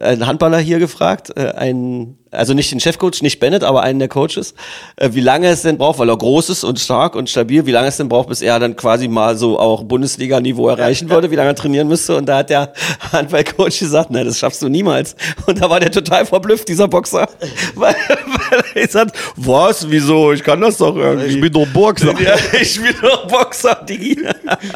einen 0.00 0.26
Handballer 0.26 0.58
hier 0.58 0.80
gefragt, 0.80 1.32
äh, 1.36 1.52
einen, 1.52 2.18
also 2.36 2.54
nicht 2.54 2.70
den 2.70 2.80
Chefcoach, 2.80 3.22
nicht 3.22 3.40
Bennett, 3.40 3.64
aber 3.64 3.82
einen 3.82 3.98
der 3.98 4.08
Coaches, 4.08 4.54
äh, 4.96 5.10
wie 5.12 5.20
lange 5.20 5.48
es 5.48 5.62
denn 5.62 5.78
braucht, 5.78 5.98
weil 5.98 6.08
er 6.08 6.16
groß 6.16 6.50
ist 6.50 6.64
und 6.64 6.78
stark 6.78 7.16
und 7.16 7.28
stabil, 7.28 7.66
wie 7.66 7.72
lange 7.72 7.88
es 7.88 7.96
denn 7.96 8.08
braucht, 8.08 8.28
bis 8.28 8.42
er 8.42 8.58
dann 8.58 8.76
quasi 8.76 9.08
mal 9.08 9.36
so 9.36 9.58
auch 9.58 9.84
Bundesliga-Niveau 9.84 10.68
erreichen 10.68 11.10
würde, 11.10 11.30
wie 11.30 11.36
lange 11.36 11.50
er 11.50 11.54
trainieren 11.54 11.88
müsste. 11.88 12.16
Und 12.16 12.26
da 12.26 12.38
hat 12.38 12.50
der 12.50 12.72
Handballcoach 13.12 13.78
gesagt, 13.78 14.10
na, 14.10 14.24
das 14.24 14.38
schaffst 14.38 14.62
du 14.62 14.68
niemals. 14.68 15.16
Und 15.46 15.60
da 15.60 15.70
war 15.70 15.80
der 15.80 15.90
total 15.90 16.26
verblüfft, 16.26 16.68
dieser 16.68 16.88
Boxer, 16.88 17.28
weil, 17.74 17.94
weil 17.94 18.62
er 18.74 18.88
sagt, 18.88 19.16
was, 19.36 19.90
wieso, 19.90 20.32
ich 20.32 20.42
kann 20.42 20.60
das 20.60 20.76
doch 20.78 20.96
irgendwie. 20.96 21.26
Ich 21.26 21.40
bin 21.40 21.52
doch 21.52 21.66
Boxer. 21.66 22.14
Ja, 22.26 22.34
ich 22.60 22.80
bin 22.80 22.94
doch 23.02 23.28
Boxer, 23.28 23.74
Digi. 23.88 24.18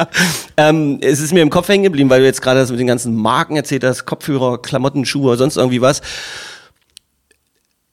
ähm, 0.57 0.99
es 1.01 1.21
ist 1.21 1.33
mir 1.33 1.43
im 1.43 1.51
Kopf 1.51 1.69
hängen 1.69 1.85
geblieben, 1.85 2.11
weil 2.11 2.21
du 2.21 2.27
jetzt 2.27 2.43
gerade 2.43 2.61
das 2.61 2.71
mit 2.71 2.79
den 2.79 2.87
ganzen 2.87 3.15
Marken 3.17 3.57
erzählt 3.57 3.83
hast, 3.83 4.05
Kopfhörer, 4.05 4.61
Klamotten, 4.61 5.05
Schuhe, 5.05 5.37
sonst 5.37 5.57
irgendwie 5.57 5.81
was. 5.81 6.01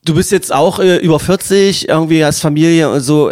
Du 0.08 0.16
bist 0.16 0.32
jetzt 0.32 0.54
auch 0.54 0.80
äh, 0.80 1.00
über 1.00 1.20
40, 1.20 1.90
irgendwie 1.90 2.24
hast 2.24 2.40
Familie 2.40 2.90
und 2.90 3.02
so. 3.02 3.30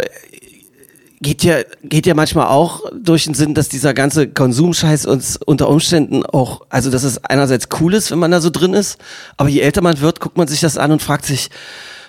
Geht 1.22 1.42
ja, 1.46 1.60
geht 1.84 2.06
ja 2.06 2.14
manchmal 2.14 2.48
auch 2.48 2.82
durch 2.94 3.24
den 3.24 3.34
Sinn, 3.34 3.54
dass 3.54 3.70
dieser 3.70 3.94
ganze 3.94 4.28
Konsumscheiß 4.28 5.06
uns 5.06 5.38
unter 5.38 5.70
Umständen 5.70 6.26
auch, 6.26 6.64
also 6.68 6.92
dass 6.92 7.04
es 7.04 7.24
einerseits 7.24 7.70
cool 7.80 7.94
ist, 7.94 8.12
wenn 8.12 8.20
man 8.20 8.32
da 8.32 8.42
so 8.42 8.50
drin 8.50 8.74
ist, 8.74 8.98
aber 9.38 9.48
je 9.48 9.62
älter 9.62 9.82
man 9.82 10.02
wird, 10.02 10.20
guckt 10.20 10.38
man 10.38 10.50
sich 10.50 10.60
das 10.60 10.78
an 10.78 10.92
und 10.92 11.02
fragt 11.02 11.26
sich, 11.26 11.50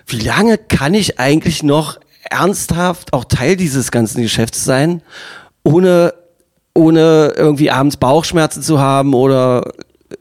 wie 0.08 0.18
lange 0.18 0.58
kann 0.58 0.94
ich 0.94 1.20
eigentlich 1.20 1.62
noch 1.62 2.00
ernsthaft 2.28 3.12
auch 3.12 3.24
Teil 3.24 3.54
dieses 3.54 3.92
ganzen 3.92 4.20
Geschäfts 4.20 4.64
sein, 4.64 5.00
ohne, 5.62 6.12
ohne 6.74 7.34
irgendwie 7.36 7.70
abends 7.70 7.98
Bauchschmerzen 7.98 8.62
zu 8.62 8.80
haben 8.80 9.14
oder 9.14 9.72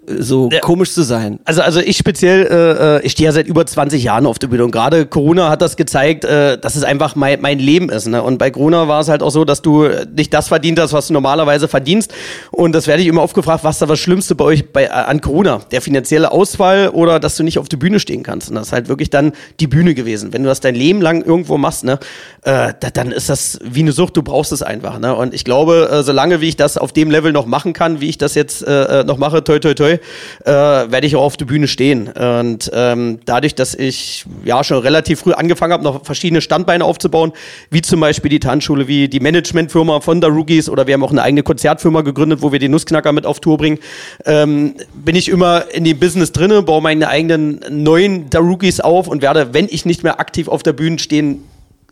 so 0.08 0.50
Ja. 0.52 0.60
komisch 0.62 0.92
zu 0.94 1.04
sein. 1.04 1.40
Also, 1.46 1.62
also 1.62 1.80
ich 1.80 1.98
speziell, 1.98 2.46
äh, 2.48 2.98
äh, 2.98 3.06
ich 3.06 3.12
stehe 3.12 3.26
ja 3.28 3.32
seit 3.32 3.48
über 3.48 3.66
20 3.66 4.04
Jahren 4.04 4.26
auf 4.26 4.40
der 4.40 4.48
Bühne 4.48 4.64
und 4.66 4.72
gerade 4.72 5.06
Corona 5.06 5.50
hat 5.50 5.62
das 5.62 5.76
gezeigt, 5.78 6.26
äh, 6.26 6.58
dass 6.58 6.76
es 6.76 6.84
einfach 6.84 7.16
mein, 7.16 7.40
mein 7.42 7.60
Leben 7.60 7.90
ist. 7.90 8.08
Ne? 8.08 8.22
Und 8.24 8.38
bei 8.40 8.50
Corona 8.50 8.88
war 8.88 9.02
es 9.02 9.10
halt 9.10 9.22
auch 9.22 9.30
so, 9.30 9.46
dass 9.46 9.62
du 9.62 9.88
nicht 10.16 10.34
das 10.34 10.48
verdient 10.48 10.80
hast, 10.80 10.94
was 10.94 11.08
du 11.08 11.14
normalerweise 11.14 11.68
verdienst. 11.68 12.12
Und 12.52 12.74
das 12.74 12.88
werde 12.88 13.04
ich 13.04 13.08
immer 13.08 13.22
oft 13.22 13.36
gefragt, 13.36 13.64
was 13.64 13.78
da 13.78 13.86
das 13.86 14.00
Schlimmste 14.00 14.34
bei 14.34 14.46
euch 14.46 14.72
bei, 14.72 14.86
äh, 14.86 14.90
an 14.90 15.22
Corona? 15.22 15.62
Der 15.72 15.82
finanzielle 15.82 16.32
Ausfall 16.32 16.90
oder 16.90 17.20
dass 17.20 17.36
du 17.36 17.44
nicht 17.44 17.60
auf 17.60 17.70
der 17.70 17.78
Bühne 17.78 18.00
stehen 18.00 18.24
kannst. 18.24 18.50
Und 18.50 18.56
das 18.56 18.68
ist 18.68 18.74
halt 18.74 18.88
wirklich 18.90 19.12
dann 19.12 19.34
die 19.60 19.68
Bühne 19.68 19.94
gewesen. 19.94 20.34
Wenn 20.34 20.42
du 20.44 20.50
das 20.50 20.62
dein 20.62 20.74
Leben 20.76 21.02
lang 21.02 21.22
irgendwo 21.24 21.58
machst, 21.58 21.84
ne, 21.84 22.00
äh, 22.42 22.74
da, 22.80 22.90
dann 22.92 23.12
ist 23.12 23.30
das 23.30 23.60
wie 23.64 23.82
eine 23.82 23.92
Sucht, 23.92 24.18
du 24.18 24.24
brauchst 24.24 24.52
es 24.52 24.64
einfach. 24.64 24.98
Ne? 24.98 25.16
Und 25.16 25.34
ich 25.36 25.44
glaube, 25.44 25.90
äh, 25.92 26.02
solange 26.04 26.42
wie 26.42 26.50
ich 26.50 26.58
das 26.58 26.78
auf 26.80 26.92
dem 26.92 27.12
Level 27.12 27.32
noch 27.32 27.46
machen 27.46 27.74
kann, 27.74 28.02
wie 28.02 28.10
ich 28.10 28.18
das 28.18 28.34
jetzt 28.34 28.66
äh, 28.66 29.02
äh, 29.02 29.04
noch 29.04 29.18
mache, 29.18 29.44
toi 29.44 29.60
toi 29.60 29.75
toi, 29.76 29.92
äh, 29.92 30.00
werde 30.46 31.06
ich 31.06 31.16
auch 31.16 31.24
auf 31.24 31.38
der 31.38 31.46
Bühne 31.46 31.68
stehen. 31.68 32.08
Und 32.08 32.72
ähm, 32.74 33.20
dadurch, 33.26 33.56
dass 33.56 33.76
ich 33.76 34.26
ja 34.44 34.64
schon 34.64 34.80
relativ 34.80 35.20
früh 35.22 35.34
angefangen 35.34 35.74
habe, 35.74 35.84
noch 35.84 36.06
verschiedene 36.06 36.42
Standbeine 36.42 36.84
aufzubauen, 36.84 37.34
wie 37.70 37.82
zum 37.82 38.00
Beispiel 38.00 38.30
die 38.30 38.40
Tanzschule, 38.40 38.88
wie 38.88 39.08
die 39.08 39.20
Managementfirma 39.20 40.00
von 40.00 40.22
der 40.22 40.30
Rookies 40.30 40.70
oder 40.70 40.88
wir 40.88 40.94
haben 40.94 41.04
auch 41.04 41.12
eine 41.12 41.22
eigene 41.22 41.44
Konzertfirma 41.44 42.02
gegründet, 42.02 42.42
wo 42.42 42.52
wir 42.52 42.60
die 42.60 42.70
Nussknacker 42.70 43.12
mit 43.12 43.26
auf 43.26 43.40
Tour 43.40 43.58
bringen, 43.58 43.80
ähm, 44.26 44.76
bin 44.94 45.16
ich 45.16 45.30
immer 45.30 45.66
in 45.72 45.84
dem 45.84 46.00
Business 46.00 46.32
drinne, 46.32 46.62
baue 46.62 46.82
meine 46.82 47.08
eigenen 47.10 47.60
neuen 47.70 48.30
Rookies 48.34 48.80
auf 48.80 49.08
und 49.08 49.22
werde, 49.22 49.54
wenn 49.54 49.68
ich 49.70 49.86
nicht 49.86 50.04
mehr 50.04 50.20
aktiv 50.20 50.48
auf 50.48 50.64
der 50.64 50.74
Bühne 50.74 51.00
stehen 51.00 51.44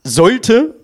sollte, 0.04 0.76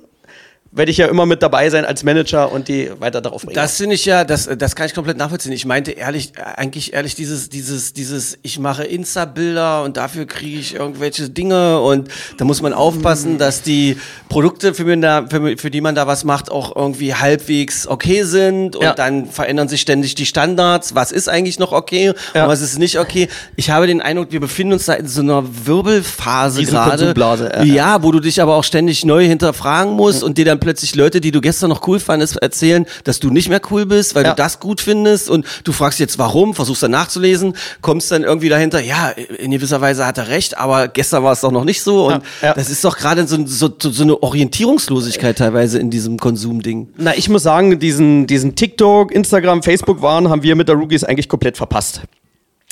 werde 0.72 0.92
ich 0.92 0.98
ja 0.98 1.08
immer 1.08 1.26
mit 1.26 1.42
dabei 1.42 1.70
sein 1.72 1.84
als 1.84 2.04
Manager 2.04 2.52
und 2.52 2.68
die 2.68 2.92
weiter 3.00 3.22
darauf 3.22 3.42
bringen. 3.42 3.56
Das 3.56 3.78
finde 3.78 3.96
ich 3.96 4.06
ja, 4.06 4.24
das, 4.24 4.48
das 4.58 4.76
kann 4.76 4.86
ich 4.86 4.94
komplett 4.94 5.18
nachvollziehen. 5.18 5.52
Ich 5.52 5.66
meinte 5.66 5.92
ehrlich, 5.92 6.34
eigentlich 6.56 6.94
ehrlich 6.94 7.16
dieses, 7.16 7.50
dieses, 7.50 7.94
dieses, 7.94 8.38
ich 8.44 8.60
mache 8.60 8.84
Insta-Bilder 8.84 9.84
und 9.84 9.98
dafür 9.98 10.26
kriege 10.28 10.60
ich 10.60 10.76
irgendwelche 10.76 11.30
Dinge 11.30 11.80
und 11.82 12.10
da 12.38 12.46
muss 12.46 12.62
man 12.62 12.74
aufpassen, 12.74 13.38
dass 13.40 13.64
die 13.64 13.98
Produkte, 14.30 14.74
für, 14.76 14.96
da, 14.98 15.26
für, 15.28 15.58
für 15.58 15.72
die 15.72 15.82
man 15.82 15.96
da 15.96 16.06
was 16.06 16.24
macht, 16.24 16.52
auch 16.52 16.76
irgendwie 16.76 17.16
halbwegs 17.16 17.88
okay 17.88 18.24
sind 18.24 18.76
und 18.76 18.84
Ja. 18.84 18.94
dann 18.94 19.26
verändern 19.26 19.68
sich 19.70 19.82
ständig 19.82 20.14
die 20.16 20.26
Standards. 20.28 20.94
Was 20.94 21.12
ist 21.12 21.30
eigentlich 21.30 21.58
noch 21.58 21.72
okay 21.72 22.14
Ja. 22.36 22.44
und 22.44 22.50
was 22.50 22.62
ist 22.62 22.78
nicht 22.78 23.00
okay? 23.00 23.28
Ich 23.56 23.72
habe 23.72 23.88
den 23.88 24.02
Eindruck, 24.02 24.32
wir 24.32 24.40
befinden 24.40 24.74
uns 24.74 24.86
da 24.86 24.94
in 24.94 25.08
so 25.08 25.22
einer 25.22 25.44
Wirbelphase 25.66 26.64
gerade. 26.64 27.14
Ja. 27.58 27.64
Ja, 27.64 28.04
wo 28.04 28.12
du 28.12 28.20
dich 28.20 28.42
aber 28.42 28.56
auch 28.56 28.64
ständig 28.64 29.06
neu 29.06 29.26
hinterfragen 29.26 29.94
musst 29.94 30.24
und 30.24 30.38
dir 30.38 30.46
dann 30.46 30.59
plötzlich 30.60 30.96
Leute, 30.96 31.22
die 31.22 31.32
du 31.32 31.42
gestern 31.42 31.70
noch 31.70 31.88
cool 31.88 32.00
fandest, 32.00 32.38
erzählen, 32.38 32.86
dass 33.04 33.20
du 33.20 33.30
nicht 33.30 33.50
mehr 33.50 33.62
cool 33.72 33.86
bist, 33.86 34.16
weil 34.16 34.24
Ja. 34.26 34.32
du 34.32 34.36
das 34.36 34.60
gut 34.60 34.82
findest 34.82 35.30
und 35.30 35.46
du 35.64 35.72
fragst 35.72 36.00
jetzt 36.00 36.18
warum, 36.20 36.54
versuchst 36.54 36.84
dann 36.84 36.92
nachzulesen, 36.92 37.56
kommst 37.82 38.12
dann 38.12 38.24
irgendwie 38.24 38.50
dahinter, 38.50 38.80
ja, 38.82 39.10
in 39.10 39.52
gewisser 39.52 39.82
Weise 39.82 40.06
hat 40.06 40.18
er 40.18 40.28
recht, 40.28 40.58
aber 40.58 40.88
gestern 40.88 41.24
war 41.24 41.34
es 41.34 41.42
doch 41.42 41.52
noch 41.52 41.64
nicht 41.64 41.82
so 41.82 42.08
und 42.08 42.14
Ja, 42.42 42.50
ja. 42.50 42.54
das 42.54 42.70
ist 42.70 42.84
doch 42.84 42.98
gerade 42.98 43.28
so, 43.28 43.46
so, 43.46 43.70
so 43.80 44.04
eine 44.04 44.22
Orientierungslosigkeit 44.22 45.38
teilweise 45.38 45.80
in 45.80 45.90
diesem 45.90 46.18
Konsumding. 46.18 46.90
Na, 46.98 47.16
ich 47.16 47.30
muss 47.30 47.44
sagen, 47.44 47.80
diesen, 47.80 48.28
diesen 48.28 48.56
TikTok, 48.56 49.12
Instagram, 49.12 49.64
Facebook-Waren 49.64 50.30
haben 50.30 50.44
wir 50.44 50.56
mit 50.56 50.68
der 50.68 50.76
Rookies 50.76 51.04
eigentlich 51.04 51.30
komplett 51.30 51.58
verpasst. 51.58 52.02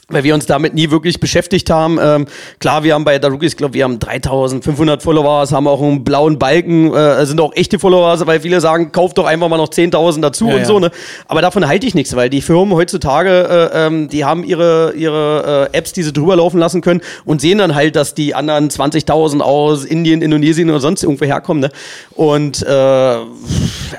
Weil 0.09 0.23
wir 0.23 0.33
uns 0.33 0.45
damit 0.45 0.73
nie 0.73 0.89
wirklich 0.89 1.19
beschäftigt 1.19 1.69
haben. 1.69 1.99
Ähm, 2.01 2.27
klar, 2.59 2.83
wir 2.83 2.93
haben 2.93 3.03
bei 3.03 3.19
der 3.19 3.29
Rookies, 3.29 3.57
glaube 3.57 3.73
wir 3.73 3.83
haben 3.83 3.99
3500 3.99 5.03
Followers, 5.03 5.51
haben 5.51 5.67
auch 5.67 5.81
einen 5.81 6.05
blauen 6.05 6.39
Balken, 6.39 6.93
äh, 6.93 7.25
sind 7.25 7.41
auch 7.41 7.53
echte 7.53 7.77
Followers, 7.77 8.25
weil 8.25 8.39
viele 8.39 8.61
sagen, 8.61 8.93
kauf 8.93 9.13
doch 9.13 9.25
einfach 9.25 9.49
mal 9.49 9.57
noch 9.57 9.67
10.000 9.67 10.21
dazu 10.21 10.47
Ja, 10.47 10.53
und 10.53 10.59
ja. 10.61 10.65
so. 10.65 10.79
Ne? 10.79 10.91
Aber 11.27 11.41
davon 11.41 11.67
halte 11.67 11.85
ich 11.85 11.93
nichts, 11.93 12.15
weil 12.15 12.29
die 12.29 12.41
Firmen 12.41 12.73
heutzutage, 12.73 13.71
äh, 13.73 13.85
ähm, 13.85 14.07
die 14.07 14.23
haben 14.23 14.45
ihre, 14.45 14.93
ihre 14.95 15.69
äh, 15.73 15.77
Apps, 15.77 15.91
die 15.91 16.03
sie 16.03 16.13
drüber 16.13 16.37
laufen 16.37 16.57
lassen 16.57 16.79
können 16.79 17.01
und 17.25 17.41
sehen 17.41 17.57
dann 17.57 17.75
halt, 17.75 17.97
dass 17.97 18.13
die 18.13 18.33
anderen 18.33 18.69
20.000 18.69 19.41
aus 19.41 19.83
Indien, 19.83 20.21
Indonesien 20.21 20.69
oder 20.69 20.79
sonst 20.79 21.03
irgendwo 21.03 21.25
herkommen. 21.25 21.61
Ne? 21.61 21.69
Und 22.15 22.63
äh, 22.65 23.17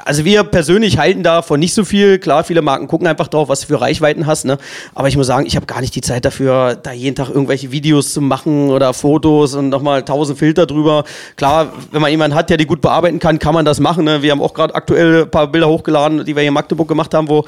also 0.04 0.24
wir 0.24 0.44
persönlich 0.44 0.96
halten 0.96 1.22
davon 1.22 1.60
nicht 1.60 1.74
so 1.74 1.84
viel. 1.84 2.18
Klar, 2.18 2.44
viele 2.44 2.62
Marken 2.62 2.86
gucken 2.88 3.06
einfach 3.06 3.28
drauf, 3.28 3.48
was 3.48 3.60
du 3.60 3.66
für 3.66 3.80
Reichweiten 3.80 4.26
hast. 4.26 4.46
Ne? 4.46 4.56
Aber 4.94 5.08
ich 5.08 5.16
muss 5.16 5.26
sagen, 5.26 5.46
ich 5.46 5.56
habe 5.56 5.66
gar 5.66 5.80
nicht 5.80 5.94
die 5.94 5.97
Zeit 6.00 6.24
dafür, 6.24 6.74
da 6.74 6.92
jeden 6.92 7.16
Tag 7.16 7.28
irgendwelche 7.30 7.72
Videos 7.72 8.12
zu 8.12 8.20
machen 8.20 8.70
oder 8.70 8.92
Fotos 8.94 9.54
und 9.54 9.68
nochmal 9.68 10.04
tausend 10.04 10.38
Filter 10.38 10.66
drüber. 10.66 11.04
Klar, 11.36 11.72
wenn 11.92 12.00
man 12.00 12.10
jemanden 12.10 12.36
hat, 12.36 12.50
der 12.50 12.56
die 12.56 12.66
gut 12.66 12.80
bearbeiten 12.80 13.18
kann, 13.18 13.38
kann 13.38 13.54
man 13.54 13.64
das 13.64 13.80
machen. 13.80 14.04
Ne? 14.04 14.22
Wir 14.22 14.32
haben 14.32 14.42
auch 14.42 14.54
gerade 14.54 14.74
aktuell 14.74 15.22
ein 15.22 15.30
paar 15.30 15.46
Bilder 15.46 15.68
hochgeladen, 15.68 16.24
die 16.24 16.34
wir 16.34 16.42
hier 16.42 16.48
in 16.48 16.54
Magdeburg 16.54 16.88
gemacht 16.88 17.14
haben, 17.14 17.28
wo 17.28 17.44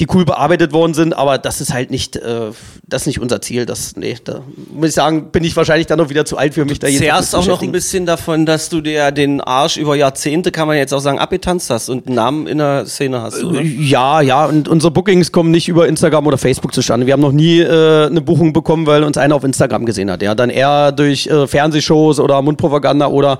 die 0.00 0.06
cool 0.12 0.24
bearbeitet 0.24 0.72
worden 0.72 0.94
sind. 0.94 1.12
Aber 1.12 1.38
das 1.38 1.60
ist 1.60 1.72
halt 1.72 1.90
nicht, 1.90 2.16
äh, 2.16 2.50
das 2.86 3.02
ist 3.02 3.06
nicht 3.06 3.20
unser 3.20 3.40
Ziel. 3.40 3.66
Das, 3.66 3.96
nee, 3.96 4.16
da 4.24 4.40
muss 4.72 4.88
ich 4.90 4.94
sagen, 4.94 5.30
bin 5.30 5.44
ich 5.44 5.56
wahrscheinlich 5.56 5.86
dann 5.86 5.98
noch 5.98 6.08
wieder 6.08 6.24
zu 6.24 6.36
alt 6.36 6.54
für 6.54 6.64
mich 6.64 6.78
da 6.78 6.88
jeden 6.88 7.06
Tag 7.06 7.24
zu 7.24 7.38
auch 7.38 7.46
noch 7.46 7.62
ein 7.62 7.72
bisschen 7.72 8.06
davon, 8.06 8.46
dass 8.46 8.68
du 8.68 8.80
dir 8.80 9.10
den 9.10 9.40
Arsch 9.40 9.76
über 9.76 9.96
Jahrzehnte, 9.96 10.52
kann 10.52 10.68
man 10.68 10.76
jetzt 10.76 10.92
auch 10.92 11.00
sagen, 11.00 11.18
abgetanzt 11.18 11.70
hast 11.70 11.88
und 11.88 12.06
einen 12.06 12.16
Namen 12.16 12.46
in 12.46 12.58
der 12.58 12.86
Szene 12.86 13.20
hast, 13.20 13.42
oder? 13.42 13.60
Ja, 13.60 14.20
ja, 14.20 14.46
und 14.46 14.68
unsere 14.68 14.90
Bookings 14.90 15.32
kommen 15.32 15.50
nicht 15.50 15.68
über 15.68 15.86
Instagram 15.88 16.26
oder 16.26 16.38
Facebook 16.38 16.74
zustande. 16.74 17.06
Wir 17.06 17.12
haben 17.12 17.20
noch 17.20 17.32
nie 17.32 17.60
äh, 17.60 17.93
äh, 17.94 18.06
eine 18.06 18.20
Buchung 18.20 18.52
bekommen, 18.52 18.86
weil 18.86 19.04
uns 19.04 19.16
einer 19.16 19.34
auf 19.34 19.44
Instagram 19.44 19.86
gesehen 19.86 20.10
hat. 20.10 20.22
Ja, 20.22 20.34
dann 20.34 20.50
eher 20.50 20.92
durch 20.92 21.26
äh, 21.26 21.46
Fernsehshows 21.46 22.20
oder 22.20 22.42
Mundpropaganda 22.42 23.06
oder 23.06 23.38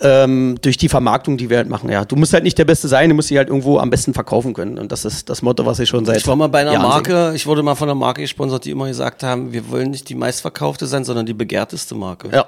ähm, 0.00 0.56
durch 0.62 0.76
die 0.76 0.88
Vermarktung, 0.88 1.36
die 1.36 1.50
wir 1.50 1.58
halt 1.58 1.68
machen. 1.68 1.90
Ja, 1.90 2.04
du 2.04 2.16
musst 2.16 2.32
halt 2.32 2.44
nicht 2.44 2.58
der 2.58 2.64
Beste 2.64 2.88
sein, 2.88 3.08
du 3.08 3.14
musst 3.14 3.30
dich 3.30 3.38
halt 3.38 3.48
irgendwo 3.48 3.78
am 3.78 3.90
besten 3.90 4.14
verkaufen 4.14 4.54
können. 4.54 4.78
Und 4.78 4.92
das 4.92 5.04
ist 5.04 5.28
das 5.28 5.42
Motto, 5.42 5.66
was 5.66 5.78
ich 5.78 5.88
schon 5.88 6.04
seit. 6.04 6.18
Ich 6.18 6.26
war 6.26 6.36
mal 6.36 6.48
bei 6.48 6.60
einer 6.60 6.72
Jahren 6.72 6.82
Marke, 6.82 7.32
ich 7.34 7.46
wurde 7.46 7.62
mal 7.62 7.74
von 7.74 7.88
einer 7.88 7.98
Marke 7.98 8.22
gesponsert, 8.22 8.64
die 8.64 8.70
immer 8.70 8.86
gesagt 8.86 9.22
haben, 9.22 9.52
wir 9.52 9.70
wollen 9.70 9.90
nicht 9.90 10.08
die 10.08 10.14
meistverkaufte 10.14 10.86
sein, 10.86 11.04
sondern 11.04 11.26
die 11.26 11.34
begehrteste 11.34 11.94
Marke. 11.94 12.28
Ja. 12.32 12.46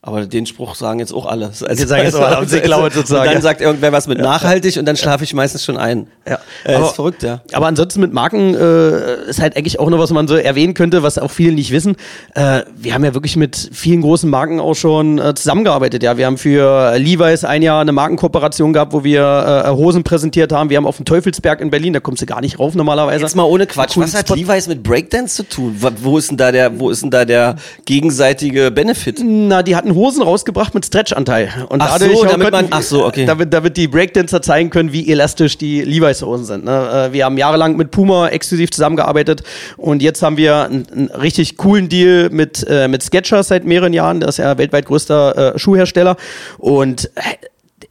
Aber 0.00 0.24
den 0.26 0.46
Spruch 0.46 0.76
sagen 0.76 1.00
jetzt 1.00 1.12
auch 1.12 1.26
alle. 1.26 1.46
Also, 1.46 1.66
Die 1.66 1.82
sagen 1.82 2.04
jetzt 2.04 2.14
auch 2.16 2.20
alle, 2.22 2.46
sie 2.46 2.60
geklaut 2.60 2.92
sozusagen, 2.92 3.26
Und 3.28 3.34
dann 3.34 3.42
sagt 3.42 3.60
irgendwer 3.60 3.90
was 3.90 4.06
mit 4.06 4.18
nachhaltig 4.18 4.76
und 4.76 4.86
dann 4.86 4.96
schlafe 4.96 5.24
ich 5.24 5.34
meistens 5.34 5.64
schon 5.64 5.76
ein. 5.76 6.06
Ja. 6.26 6.38
Äh, 6.64 6.74
Aber- 6.76 6.86
ist 6.86 6.94
verrückt, 6.94 7.24
ja. 7.24 7.40
Aber 7.52 7.66
ansonsten 7.66 8.00
mit 8.00 8.12
Marken 8.12 8.54
äh, 8.54 9.28
ist 9.28 9.40
halt 9.42 9.56
eigentlich 9.56 9.80
auch 9.80 9.90
noch 9.90 9.98
was 9.98 10.10
man 10.12 10.28
so 10.28 10.36
erwähnen 10.36 10.74
könnte, 10.74 11.02
was 11.02 11.18
auch 11.18 11.32
viele 11.32 11.52
nicht 11.52 11.72
wissen. 11.72 11.96
Äh, 12.36 12.62
wir 12.76 12.94
haben 12.94 13.04
ja 13.04 13.12
wirklich 13.12 13.34
mit 13.34 13.70
vielen 13.72 14.00
großen 14.02 14.30
Marken 14.30 14.60
auch 14.60 14.74
schon 14.74 15.18
äh, 15.18 15.34
zusammengearbeitet. 15.34 16.04
Ja, 16.04 16.16
wir 16.16 16.26
haben 16.26 16.38
für 16.38 16.96
Levi's 16.96 17.44
ein 17.44 17.62
Jahr 17.62 17.80
eine 17.80 17.90
Markenkooperation 17.92 18.72
gehabt, 18.72 18.92
wo 18.92 19.02
wir 19.02 19.64
äh, 19.66 19.70
Hosen 19.70 20.04
präsentiert 20.04 20.52
haben. 20.52 20.70
Wir 20.70 20.76
haben 20.76 20.86
auf 20.86 20.96
dem 20.96 21.06
Teufelsberg 21.06 21.60
in 21.60 21.70
Berlin, 21.70 21.92
da 21.92 21.98
kommst 21.98 22.22
du 22.22 22.26
gar 22.26 22.40
nicht 22.40 22.60
rauf 22.60 22.76
normalerweise. 22.76 23.22
Jetzt 23.22 23.34
mal 23.34 23.42
ohne 23.42 23.66
Quatsch. 23.66 23.96
Was 23.96 24.14
hat. 24.14 24.30
Levi's 24.30 24.68
mit 24.68 24.84
Breakdance 24.84 25.34
zu 25.34 25.42
tun? 25.42 25.74
Wo- 25.80 25.90
Wo 26.02 26.18
ist 26.18 26.30
denn 26.30 26.36
da 26.36 26.52
der, 26.52 26.78
wo 26.78 26.88
ist 26.88 27.02
denn 27.02 27.10
da 27.10 27.24
der 27.24 27.56
gegenseitige 27.84 28.70
Benefit? 28.70 29.20
Na, 29.24 29.62
die 29.64 29.74
hatten 29.74 29.87
Hosen 29.94 30.22
rausgebracht 30.22 30.74
mit 30.74 30.84
Stretchanteil. 30.86 31.66
Und 31.68 31.80
Ach 31.82 31.98
dadurch 31.98 32.18
so, 32.18 32.24
damit 32.24 32.50
man- 32.52 32.66
ach 32.70 32.82
so, 32.82 33.04
okay. 33.06 33.26
Damit, 33.26 33.52
damit 33.52 33.76
die 33.76 33.88
Breakdancer 33.88 34.42
zeigen 34.42 34.70
können, 34.70 34.92
wie 34.92 35.10
elastisch 35.10 35.58
die 35.58 35.82
Levi's-Hosen 35.82 36.44
sind. 36.44 36.64
Ne? 36.64 37.08
Äh, 37.08 37.12
Wir 37.12 37.24
haben 37.24 37.36
jahrelang 37.38 37.76
mit 37.76 37.90
Puma 37.90 38.28
exklusiv 38.28 38.70
zusammengearbeitet 38.70 39.42
und 39.76 40.02
jetzt 40.02 40.22
haben 40.22 40.36
wir 40.36 40.64
einen, 40.64 40.86
einen 40.92 41.06
richtig 41.10 41.56
coolen 41.56 41.88
Deal 41.88 42.28
mit, 42.30 42.66
äh, 42.68 42.88
mit 42.88 43.02
Skechers 43.02 43.48
seit 43.48 43.64
mehreren 43.64 43.92
Jahren. 43.92 44.20
Das 44.20 44.30
ist 44.30 44.38
ja 44.38 44.56
weltweit 44.58 44.86
größter 44.86 45.54
äh, 45.54 45.58
Schuhhersteller. 45.58 46.16
Und 46.58 47.10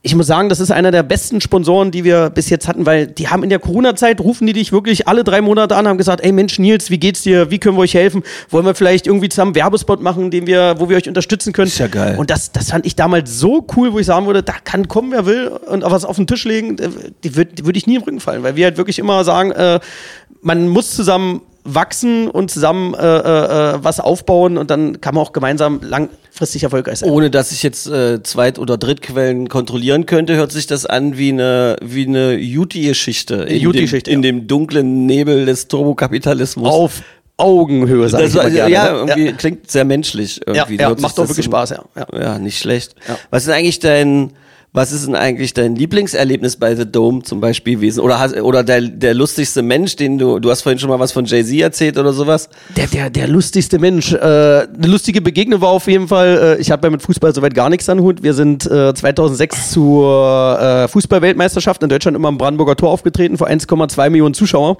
ich 0.08 0.14
muss 0.14 0.26
sagen, 0.26 0.48
das 0.48 0.58
ist 0.58 0.70
einer 0.70 0.90
der 0.90 1.02
besten 1.02 1.42
Sponsoren, 1.42 1.90
die 1.90 2.02
wir 2.02 2.30
bis 2.30 2.48
jetzt 2.48 2.66
hatten, 2.66 2.86
weil 2.86 3.06
die 3.06 3.28
haben 3.28 3.42
in 3.42 3.50
der 3.50 3.58
Corona-Zeit, 3.58 4.22
rufen 4.22 4.46
die 4.46 4.54
dich 4.54 4.72
wirklich 4.72 5.06
alle 5.06 5.22
drei 5.22 5.42
Monate 5.42 5.76
an, 5.76 5.86
haben 5.86 5.98
gesagt, 5.98 6.22
ey 6.24 6.32
Mensch, 6.32 6.58
Nils, 6.58 6.88
wie 6.88 6.96
geht's 6.96 7.22
dir? 7.24 7.50
Wie 7.50 7.58
können 7.58 7.76
wir 7.76 7.82
euch 7.82 7.92
helfen? 7.92 8.22
Wollen 8.48 8.64
wir 8.64 8.74
vielleicht 8.74 9.06
irgendwie 9.06 9.28
zusammen 9.28 9.50
einen 9.50 9.56
Werbespot 9.56 10.00
machen, 10.00 10.30
den 10.30 10.46
wir, 10.46 10.76
wo 10.78 10.88
wir 10.88 10.96
euch 10.96 11.08
unterstützen 11.08 11.52
können? 11.52 11.68
Ist 11.68 11.78
ja 11.78 11.88
geil. 11.88 12.16
Und 12.16 12.30
das, 12.30 12.52
das 12.52 12.70
fand 12.70 12.86
ich 12.86 12.96
damals 12.96 13.38
so 13.38 13.66
cool, 13.76 13.92
wo 13.92 13.98
ich 13.98 14.06
sagen 14.06 14.24
würde, 14.26 14.42
da 14.42 14.54
kann 14.64 14.88
kommen, 14.88 15.12
wer 15.12 15.26
will 15.26 15.48
und 15.48 15.82
was 15.82 16.06
auf 16.06 16.16
den 16.16 16.26
Tisch 16.26 16.44
legen, 16.44 16.76
die 17.22 17.36
würde 17.36 17.66
würd 17.66 17.76
ich 17.76 17.86
nie 17.86 17.96
im 17.96 18.02
Rücken 18.02 18.20
fallen, 18.20 18.42
weil 18.42 18.56
wir 18.56 18.64
halt 18.64 18.78
wirklich 18.78 18.98
immer 18.98 19.24
sagen, 19.24 19.50
äh, 19.50 19.78
man 20.40 20.68
muss 20.68 20.96
zusammen 20.96 21.42
wachsen 21.74 22.28
und 22.28 22.50
zusammen 22.50 22.94
äh, 22.94 22.98
äh, 22.98 23.74
äh, 23.74 23.78
was 23.82 24.00
aufbauen 24.00 24.58
und 24.58 24.70
dann 24.70 25.00
kann 25.00 25.14
man 25.14 25.24
auch 25.24 25.32
gemeinsam 25.32 25.80
langfristig 25.82 26.62
erfolgreich 26.62 27.00
sein. 27.00 27.10
Ohne 27.10 27.30
dass 27.30 27.52
ich 27.52 27.62
jetzt 27.62 27.86
äh, 27.86 28.22
Zweit- 28.22 28.58
oder 28.58 28.78
Drittquellen 28.78 29.48
kontrollieren 29.48 30.06
könnte, 30.06 30.36
hört 30.36 30.52
sich 30.52 30.66
das 30.66 30.86
an 30.86 31.18
wie 31.18 31.30
eine 31.30 31.76
wie 31.82 32.06
eine 32.06 32.34
Juti-Geschichte. 32.34 33.34
In, 33.36 33.60
Juti-Geschichte, 33.60 34.10
dem, 34.10 34.20
in 34.20 34.24
ja. 34.24 34.32
dem 34.32 34.46
dunklen 34.46 35.06
Nebel 35.06 35.46
des 35.46 35.68
Turbokapitalismus. 35.68 36.68
Auf 36.68 37.02
Augenhöhe, 37.36 38.08
sag 38.08 38.20
das 38.20 38.30
ich 38.30 38.40
immer 38.40 38.50
gerne. 38.50 38.72
ja, 38.72 38.92
ne? 38.92 39.12
irgendwie 39.12 39.32
klingt 39.34 39.70
sehr 39.70 39.84
menschlich. 39.84 40.40
Irgendwie. 40.44 40.76
Ja, 40.76 40.90
ja, 40.90 40.96
macht 40.98 41.16
doch 41.18 41.28
wirklich 41.28 41.46
Spaß, 41.46 41.70
ja. 41.70 41.84
Ja. 41.94 42.06
Ja, 42.20 42.38
nicht 42.38 42.58
schlecht. 42.58 42.96
Ja. 43.06 43.16
Was 43.30 43.44
ist 43.44 43.50
eigentlich 43.50 43.78
dein 43.78 44.32
was 44.78 44.92
ist 44.92 45.08
denn 45.08 45.16
eigentlich 45.16 45.54
dein 45.54 45.74
Lieblingserlebnis 45.74 46.54
bei 46.54 46.76
The 46.76 46.86
Dome 46.86 47.24
zum 47.24 47.40
Beispiel 47.40 47.74
gewesen? 47.74 47.98
Oder, 47.98 48.20
hast, 48.20 48.36
oder 48.36 48.62
der, 48.62 48.80
der 48.80 49.12
lustigste 49.12 49.60
Mensch, 49.60 49.96
den 49.96 50.18
du, 50.18 50.38
du 50.38 50.52
hast 50.52 50.62
vorhin 50.62 50.78
schon 50.78 50.88
mal 50.88 51.00
was 51.00 51.10
von 51.10 51.24
Jay-Z 51.24 51.60
erzählt 51.60 51.98
oder 51.98 52.12
sowas? 52.12 52.48
Der, 52.76 52.86
der, 52.86 53.10
der 53.10 53.26
lustigste 53.26 53.80
Mensch. 53.80 54.12
Äh, 54.12 54.16
eine 54.18 54.68
lustige 54.86 55.20
Begegnung 55.20 55.60
war 55.60 55.70
auf 55.70 55.88
jeden 55.88 56.06
Fall, 56.06 56.56
äh, 56.58 56.60
ich 56.60 56.70
habe 56.70 56.86
ja 56.86 56.92
mit 56.92 57.02
Fußball 57.02 57.34
soweit 57.34 57.54
gar 57.54 57.70
nichts 57.70 57.88
an 57.88 57.98
Hut. 57.98 58.22
Wir 58.22 58.34
sind 58.34 58.66
äh, 58.66 58.94
2006 58.94 59.72
zur 59.72 60.60
äh, 60.60 60.86
Fußballweltmeisterschaft 60.86 61.82
in 61.82 61.88
Deutschland 61.88 62.16
immer 62.16 62.28
am 62.28 62.38
Brandenburger 62.38 62.76
Tor 62.76 62.90
aufgetreten 62.90 63.36
vor 63.36 63.48
1,2 63.48 64.10
Millionen 64.10 64.34
Zuschauer. 64.34 64.76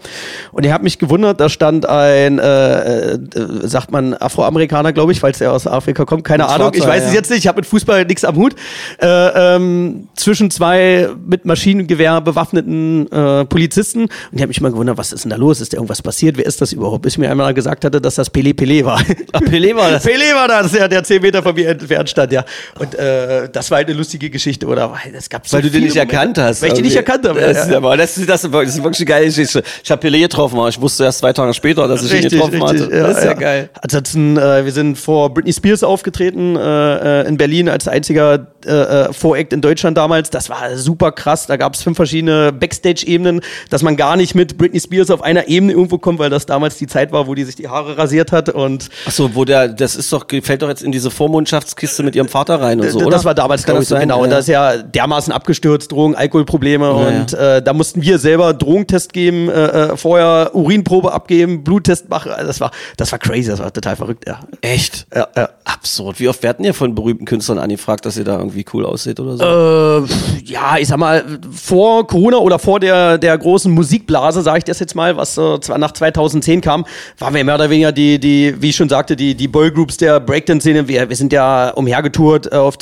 Und 0.52 0.64
ich 0.64 0.70
habe 0.70 0.84
mich 0.84 1.00
gewundert, 1.00 1.40
da 1.40 1.48
stand 1.48 1.88
ein, 1.88 2.38
äh, 2.38 3.14
äh, 3.14 3.18
sagt 3.64 3.90
man 3.90 4.14
Afroamerikaner, 4.14 4.92
glaube 4.92 5.10
ich, 5.10 5.18
falls 5.18 5.40
er 5.40 5.52
aus 5.52 5.66
Afrika 5.66 6.04
kommt. 6.04 6.22
Keine 6.22 6.48
Ein 6.48 6.60
Ahnung, 6.60 6.70
ich 6.74 6.86
weiß 6.86 7.06
es 7.06 7.14
jetzt 7.14 7.30
nicht. 7.30 7.40
Ich 7.40 7.48
habe 7.48 7.56
mit 7.56 7.66
Fußball 7.66 8.04
nichts 8.04 8.24
am 8.24 8.36
Hut. 8.36 8.54
Äh, 9.00 9.56
ähm, 9.56 9.87
zwischen 10.14 10.50
zwei 10.50 11.08
mit 11.26 11.44
Maschinengewehr 11.44 12.20
bewaffneten 12.20 13.10
äh, 13.10 13.44
Polizisten. 13.44 14.02
Und 14.02 14.10
ich 14.32 14.40
habe 14.40 14.48
mich 14.48 14.60
mal 14.60 14.70
gewundert, 14.70 14.98
was 14.98 15.12
ist 15.12 15.24
denn 15.24 15.30
da 15.30 15.36
los? 15.36 15.60
Ist 15.60 15.72
da 15.72 15.76
irgendwas 15.76 16.02
passiert? 16.02 16.36
Wer 16.36 16.46
ist 16.46 16.60
das 16.60 16.72
überhaupt? 16.72 17.02
Bis 17.02 17.18
mir 17.18 17.30
einmal 17.30 17.54
gesagt 17.54 17.84
hatte, 17.84 18.00
dass 18.00 18.16
das 18.16 18.30
Pele 18.30 18.54
Pele 18.54 18.84
war. 18.84 19.00
Ach, 19.32 19.40
Pelé 19.40 19.74
war 19.74 19.90
das. 19.90 20.04
Pelé 20.04 20.34
war 20.34 20.48
das, 20.48 20.72
der, 20.72 20.88
der 20.88 21.02
10 21.02 21.22
Meter 21.22 21.42
von 21.42 21.54
mir 21.54 21.68
entfernt 21.68 22.10
stand, 22.10 22.32
ja. 22.32 22.44
Und 22.78 22.94
äh, 22.94 23.48
das 23.50 23.70
war 23.70 23.78
halt 23.78 23.88
eine 23.88 23.96
lustige 23.96 24.30
Geschichte, 24.30 24.66
oder? 24.66 24.90
Weil 24.90 25.14
Es 25.14 25.28
gab 25.28 25.46
so 25.46 25.56
Weil 25.56 25.62
du 25.62 25.70
den 25.70 25.84
nicht 25.84 25.96
erkannt 25.96 26.36
Momente. 26.36 26.42
hast. 26.44 26.62
Weil 26.62 26.68
ich 26.68 26.74
den 26.74 26.84
nicht 26.84 26.96
erkannt 26.96 27.26
habe. 27.26 27.40
Das, 27.40 27.56
ja, 27.56 27.62
ist, 27.62 27.70
ja. 27.70 27.76
aber 27.76 27.96
das, 27.96 28.16
ist, 28.16 28.28
das, 28.28 28.44
ist, 28.44 28.52
wirklich 28.52 28.98
eine 28.98 29.06
geile 29.06 29.26
Geschichte. 29.26 29.62
Ich 29.82 29.90
habe 29.90 30.06
Pelé 30.06 30.20
getroffen, 30.20 30.58
aber 30.58 30.68
ich 30.68 30.80
wusste 30.80 31.04
erst 31.04 31.18
zwei 31.18 31.32
Tage 31.32 31.54
später, 31.54 31.86
dass 31.88 32.02
ich 32.02 32.12
ihn 32.12 32.28
getroffen 32.28 32.62
hatte. 32.62 32.88
das 32.88 33.18
ist 33.18 33.24
ja, 33.24 33.32
geil. 33.34 33.70
Ansonsten, 33.80 34.36
äh, 34.36 34.64
wir 34.64 34.72
sind 34.72 34.98
vor 34.98 35.32
Britney 35.32 35.52
Spears 35.52 35.82
aufgetreten 35.82 36.56
äh, 36.56 37.22
äh, 37.22 37.28
in 37.28 37.36
Berlin 37.36 37.68
als 37.68 37.88
einziger 37.88 38.48
äh, 38.66 38.70
äh, 38.70 39.12
Voract 39.12 39.52
in 39.52 39.60
Deutschland 39.60 39.67
damals. 39.76 40.30
Das 40.30 40.48
war 40.50 40.76
super 40.76 41.12
krass. 41.12 41.46
Da 41.46 41.56
gab 41.56 41.74
es 41.74 41.82
fünf 41.82 41.96
verschiedene 41.96 42.52
Backstage-Ebenen, 42.52 43.40
dass 43.70 43.82
man 43.82 43.96
gar 43.96 44.16
nicht 44.16 44.34
mit 44.34 44.58
Britney 44.58 44.80
Spears 44.80 45.10
auf 45.10 45.22
einer 45.22 45.48
Ebene 45.48 45.72
irgendwo 45.72 45.98
kommt, 45.98 46.18
weil 46.18 46.30
das 46.30 46.46
damals 46.46 46.76
die 46.76 46.86
Zeit 46.86 47.12
war, 47.12 47.26
wo 47.26 47.34
die 47.34 47.44
sich 47.44 47.56
die 47.56 47.68
Haare 47.68 47.96
rasiert 47.98 48.32
hat 48.32 48.48
und 48.48 48.88
Achso, 49.06 49.30
wo 49.34 49.44
der, 49.44 49.68
das 49.68 49.96
ist 49.96 50.12
doch, 50.12 50.26
fällt 50.42 50.62
doch 50.62 50.68
jetzt 50.68 50.82
in 50.82 50.92
diese 50.92 51.10
Vormundschaftskiste 51.10 52.02
mit 52.02 52.16
ihrem 52.16 52.28
Vater 52.28 52.60
rein 52.60 52.80
und 52.80 52.90
so, 52.90 52.98
oder? 53.00 53.10
Das 53.10 53.24
war 53.24 53.34
damals, 53.34 53.64
glaube 53.64 53.82
ich, 53.82 53.88
so 53.88 53.96
genau. 53.96 54.18
Und 54.22 54.26
Ja. 54.30 54.34
da 54.34 54.38
ist 54.38 54.48
ja 54.48 54.76
dermaßen 54.78 55.32
abgestürzt, 55.32 55.92
Drogen, 55.92 56.14
Alkoholprobleme. 56.14 56.90
und 56.92 57.32
Äh, 57.32 57.62
da 57.62 57.72
mussten 57.72 58.02
wir 58.02 58.18
selber 58.18 58.54
Drogentest 58.54 59.12
geben, 59.12 59.48
äh, 59.48 59.52
äh, 59.92 59.96
vorher 59.96 60.50
Urinprobe 60.54 61.12
abgeben, 61.12 61.62
Bluttest 61.64 62.08
machen. 62.08 62.32
Also 62.32 62.46
Das 62.48 62.60
war, 62.60 62.70
das 62.96 63.12
war 63.12 63.18
crazy, 63.18 63.48
das 63.50 63.58
war 63.60 63.72
total 63.72 63.96
verrückt, 63.96 64.24
ja. 64.26 64.40
Echt? 64.62 65.06
Ja, 65.14 65.28
ja. 65.36 65.48
Absurd. 65.68 66.18
Wie 66.18 66.28
oft 66.28 66.42
werden 66.42 66.64
ihr 66.64 66.72
von 66.72 66.94
berühmten 66.94 67.26
Künstlern 67.26 67.58
angefragt, 67.58 68.06
dass 68.06 68.16
ihr 68.16 68.24
da 68.24 68.38
irgendwie 68.38 68.64
cool 68.72 68.86
aussieht 68.86 69.20
oder 69.20 69.36
so? 69.36 70.06
Äh, 70.06 70.42
ja, 70.44 70.78
ich 70.78 70.88
sag 70.88 70.96
mal, 70.96 71.22
vor 71.52 72.06
Corona 72.06 72.38
oder 72.38 72.58
vor 72.58 72.80
der, 72.80 73.18
der 73.18 73.36
großen 73.36 73.70
Musikblase, 73.70 74.40
sage 74.40 74.58
ich 74.58 74.64
das 74.64 74.78
jetzt 74.78 74.94
mal, 74.94 75.18
was 75.18 75.36
äh, 75.36 75.58
nach 75.76 75.92
2010 75.92 76.62
kam, 76.62 76.86
waren 77.18 77.34
wir 77.34 77.44
mehr 77.44 77.56
oder 77.56 77.68
weniger 77.68 77.92
die, 77.92 78.18
die 78.18 78.54
wie 78.60 78.70
ich 78.70 78.76
schon 78.76 78.88
sagte, 78.88 79.14
die, 79.14 79.34
die 79.34 79.46
Boygroups 79.46 79.98
der 79.98 80.20
Breakdance-Szene. 80.20 80.88
Wir, 80.88 81.06
wir 81.06 81.16
sind 81.16 81.34
ja 81.34 81.68
umhergetourt 81.70 82.50
äh, 82.50 82.56
auf 82.56 82.78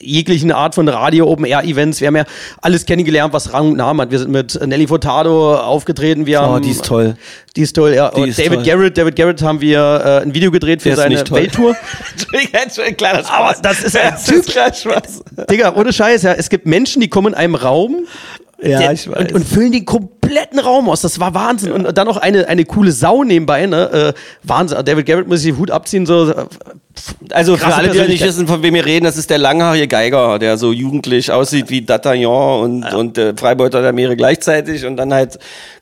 jeglichen 0.00 0.52
Art 0.52 0.74
von 0.74 0.88
Radio-Open-Air-Events. 0.88 2.00
Wir 2.00 2.06
haben 2.08 2.16
ja 2.16 2.24
alles 2.62 2.86
kennengelernt, 2.86 3.32
was 3.32 3.52
Rang 3.52 3.70
und 3.70 3.76
Namen 3.76 4.00
hat. 4.00 4.10
Wir 4.10 4.18
sind 4.20 4.30
mit 4.30 4.58
Nelly 4.66 4.86
Furtado 4.86 5.56
aufgetreten. 5.56 6.26
Wir 6.26 6.40
Oh, 6.40 6.42
haben, 6.44 6.62
die 6.62 6.70
ist 6.70 6.84
toll. 6.84 7.16
Die 7.56 7.62
ist 7.62 7.74
toll, 7.74 7.94
ja. 7.94 8.08
Ist 8.08 8.38
David 8.38 8.54
toll. 8.60 8.62
Garrett, 8.64 8.96
David 8.98 9.16
Garrett 9.16 9.42
haben 9.42 9.60
wir 9.60 9.80
äh, 10.04 10.22
ein 10.22 10.34
Video 10.34 10.50
gedreht 10.50 10.82
für 10.82 10.94
seine. 10.94 11.16
Welttour. 11.30 11.76
Entschuldigung, 12.52 12.96
kleiner 12.96 13.20
Spaß. 13.20 13.30
Aber 13.30 13.56
das 13.62 13.82
ist 13.82 13.96
ein 13.96 14.10
das 14.12 14.24
Typ. 14.24 14.38
ist 14.46 14.80
Spaß. 14.80 15.22
Digga, 15.50 15.74
ohne 15.74 15.92
Scheiß, 15.92 16.22
ja. 16.22 16.32
Es 16.34 16.48
gibt 16.48 16.66
Menschen, 16.66 17.00
die 17.00 17.08
kommen 17.08 17.28
in 17.28 17.34
einem 17.34 17.54
Raum 17.54 18.06
Ja, 18.62 18.78
der, 18.78 18.92
ich 18.92 19.08
weiß. 19.10 19.18
Und, 19.18 19.32
und 19.32 19.44
füllen 19.46 19.72
den 19.72 19.84
kompletten 20.28 20.58
Raum 20.58 20.88
aus. 20.88 21.00
Das 21.00 21.20
war 21.20 21.34
Wahnsinn. 21.34 21.72
Und 21.72 21.96
dann 21.96 22.06
noch 22.06 22.16
eine, 22.16 22.48
eine 22.48 22.64
coole 22.64 22.92
Sau 22.92 23.24
nebenbei, 23.24 23.66
ne? 23.66 24.14
Äh, 24.14 24.20
Wahnsinn. 24.42 24.84
David 24.84 25.06
Garrett 25.06 25.28
muss 25.28 25.40
sich 25.40 25.52
den 25.52 25.58
Hut 25.58 25.70
abziehen, 25.70 26.06
so. 26.06 26.30
äh, 26.30 26.46
Also 27.30 27.56
für 27.56 27.74
alle, 27.74 27.90
die 27.90 28.12
nicht 28.12 28.24
wissen, 28.24 28.46
von 28.46 28.62
wem 28.62 28.74
wir 28.74 28.84
reden, 28.84 29.04
das 29.04 29.16
ist 29.16 29.30
der 29.30 29.38
langhaarige 29.38 29.88
Geiger, 29.88 30.38
der 30.38 30.56
so 30.58 30.72
jugendlich 30.72 31.30
aussieht 31.30 31.70
wie 31.70 31.80
D'Artagnan 31.80 32.62
und, 32.62 32.84
und 32.94 33.18
äh, 33.18 33.34
Freibeuter 33.36 33.82
der 33.82 33.92
Meere 33.92 34.16
gleichzeitig 34.16 34.84
und 34.84 34.96
dann 34.96 35.14
halt 35.14 35.38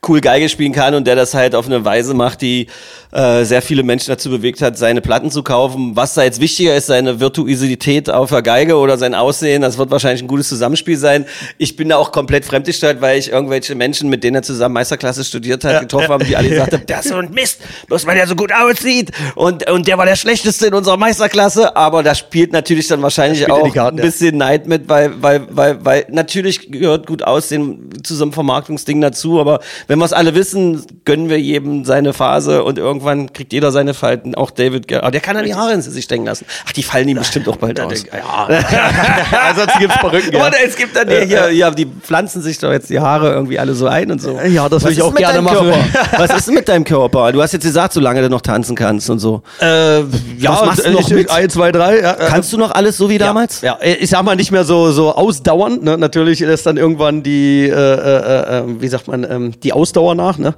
cool 0.09 0.20
Geige 0.20 0.49
spielen 0.49 0.72
kann 0.72 0.94
und 0.94 1.07
der 1.07 1.16
das 1.16 1.34
halt 1.34 1.55
auf 1.55 1.66
eine 1.66 1.84
Weise 1.84 2.14
macht, 2.14 2.40
die 2.42 2.68
äh, 3.12 3.44
sehr 3.44 3.62
viele 3.62 3.82
Menschen 3.82 4.11
dazu 4.11 4.30
bewegt 4.30 4.62
hat, 4.62 4.76
seine 4.76 5.01
Platten 5.01 5.30
zu 5.30 5.42
kaufen. 5.42 5.97
Was 5.97 6.14
da 6.14 6.22
jetzt 6.22 6.40
wichtiger 6.40 6.76
ist, 6.76 6.86
seine 6.86 7.18
Virtuosität 7.18 8.11
auf 8.11 8.30
der 8.30 8.42
Geige 8.42 8.76
oder 8.76 8.99
sein 8.99 9.14
Aussehen, 9.14 9.62
das 9.62 9.78
wird 9.78 9.90
wahrscheinlich 9.90 10.22
ein 10.22 10.28
gutes 10.28 10.49
Zusammenspiel 10.49 10.97
sein. 10.97 11.24
Ich 11.59 11.76
bin 11.76 11.88
da 11.88 11.97
auch 11.97 12.12
komplett 12.12 12.44
fremdgesteuert, 12.44 13.01
weil 13.01 13.18
ich 13.18 13.32
irgendwelche 13.32 13.74
Menschen, 13.74 14.11
mit 14.11 14.22
denen 14.22 14.36
er 14.37 14.43
zusammen 14.43 14.74
Meisterklasse 14.74 15.24
studiert 15.24 15.64
hat, 15.64 15.80
getroffen 15.80 16.09
habe, 16.09 16.24
die 16.24 16.37
alle 16.37 16.49
gesagt 16.49 16.72
haben, 16.72 16.87
das 16.87 17.07
ist 17.07 17.12
so 17.12 17.18
ein 17.18 17.30
Mist, 17.32 17.61
bloß 17.89 18.07
weil 18.07 18.16
er 18.16 18.26
so 18.26 18.37
gut 18.37 18.53
aussieht 18.53 19.11
und, 19.34 19.68
und 19.68 19.89
der 19.89 19.99
war 19.99 20.07
der 20.07 20.16
Schlechteste 20.16 20.66
in 20.66 20.74
unserer 20.74 20.97
Meisterklasse, 20.97 21.76
aber 21.76 22.03
da 22.03 22.14
spielt 22.14 22.53
natürlich 22.53 22.89
dann 22.89 23.03
wahrscheinlich 23.03 23.43
in 23.43 23.51
auch 23.51 23.64
die 23.64 23.72
Karten, 23.72 23.99
ein 23.99 24.03
bisschen 24.03 24.37
Neid 24.37 24.66
mit, 24.66 24.89
weil, 24.89 25.20
weil, 25.22 25.47
weil, 25.51 25.84
weil 25.84 26.07
natürlich 26.11 26.70
gehört 26.70 27.07
gut 27.07 27.22
aussehen 27.22 27.91
zu 28.03 28.14
so 28.14 28.24
einem 28.24 28.32
Vermarktungsding 28.32 29.01
dazu, 29.01 29.41
aber 29.41 29.61
wenn 29.89 29.99
wir 29.99 30.05
es 30.05 30.12
alle 30.12 30.34
wissen, 30.34 30.84
gönnen 31.05 31.28
wir 31.28 31.41
jedem 31.41 31.84
seine 31.84 32.12
Phase 32.12 32.64
und 32.64 32.78
irgendwann 32.78 33.32
kriegt 33.32 33.53
jeder 33.53 33.72
seine 33.72 33.95
Falten, 33.95 34.34
auch 34.34 34.51
David, 34.51 34.93
aber 34.93 35.11
der 35.11 35.20
kann 35.20 35.34
dann 35.34 35.45
die 35.45 35.55
Haare 35.55 35.72
ins 35.72 35.87
Gesicht 35.87 36.05
stecken 36.05 36.24
lassen. 36.24 36.47
Ach, 36.66 36.72
die 36.72 36.82
fallen 36.82 37.09
ihm 37.09 37.18
bestimmt 37.18 37.49
auch 37.49 37.57
bald 37.57 37.80
aus. 37.80 38.05
Ja. 38.12 38.47
Ansonsten 39.49 39.78
gibt's 39.80 39.99
Perücken, 39.99 40.32
ja. 40.32 40.45
Aber 40.45 40.57
es 40.64 40.76
gibt 40.76 40.97
dann 40.97 41.11
ja, 41.11 41.20
hier, 41.20 41.51
ja, 41.53 41.70
die 41.70 41.87
pflanzen 41.87 42.43
sich 42.43 42.59
doch 42.59 42.72
jetzt 42.72 42.91
die 42.91 43.01
Haare 43.01 43.32
irgendwie 43.32 43.59
alle 43.59 43.74
so 43.74 43.87
ein 43.87 44.11
und 44.11 44.20
so. 44.20 44.25
Ja, 44.48 44.68
das 44.68 44.84
will 44.84 44.92
ich 44.92 45.02
auch 45.02 45.14
gerne 45.14 45.42
machen. 45.42 45.72
Was 46.16 46.30
ist 46.36 46.48
denn 46.48 46.54
mit 46.54 46.68
deinem 46.68 46.84
Körper? 46.84 47.32
Du 47.32 47.42
hast 47.42 47.52
jetzt 47.52 47.64
gesagt, 47.64 47.92
solange 47.92 48.22
du 48.22 48.30
noch 48.30 48.40
tanzen 48.40 48.76
kannst 48.76 49.10
und 49.10 49.18
so. 49.18 49.42
Äh, 49.60 50.00
ja, 50.38 50.52
Was 50.52 50.64
machst 50.64 50.84
du 50.84 50.88
und, 50.88 50.94
noch 50.94 51.00
ich, 51.00 51.14
mit? 51.14 51.30
Eins, 51.30 51.54
zwei, 51.54 51.72
drei. 51.72 52.00
Ja, 52.00 52.12
äh, 52.12 52.26
Kannst 52.28 52.52
du 52.52 52.58
noch 52.58 52.70
alles 52.72 52.96
so 52.96 53.08
wie 53.08 53.18
damals? 53.18 53.60
Ja, 53.60 53.78
ja, 53.82 53.94
ich 53.98 54.10
sag 54.10 54.22
mal 54.22 54.36
nicht 54.36 54.50
mehr 54.50 54.64
so, 54.64 54.90
so 54.92 55.14
ausdauernd. 55.14 55.82
Ne? 55.82 55.98
Natürlich 55.98 56.40
ist 56.40 56.66
dann 56.66 56.76
irgendwann 56.76 57.22
die, 57.22 57.68
äh, 57.68 57.72
äh, 57.72 58.58
äh, 58.58 58.62
wie 58.80 58.88
sagt 58.88 59.08
man, 59.08 59.24
ähm, 59.28 59.52
die 59.62 59.72
Ausdauer 59.72 60.14
nach. 60.14 60.38
Ne? 60.38 60.54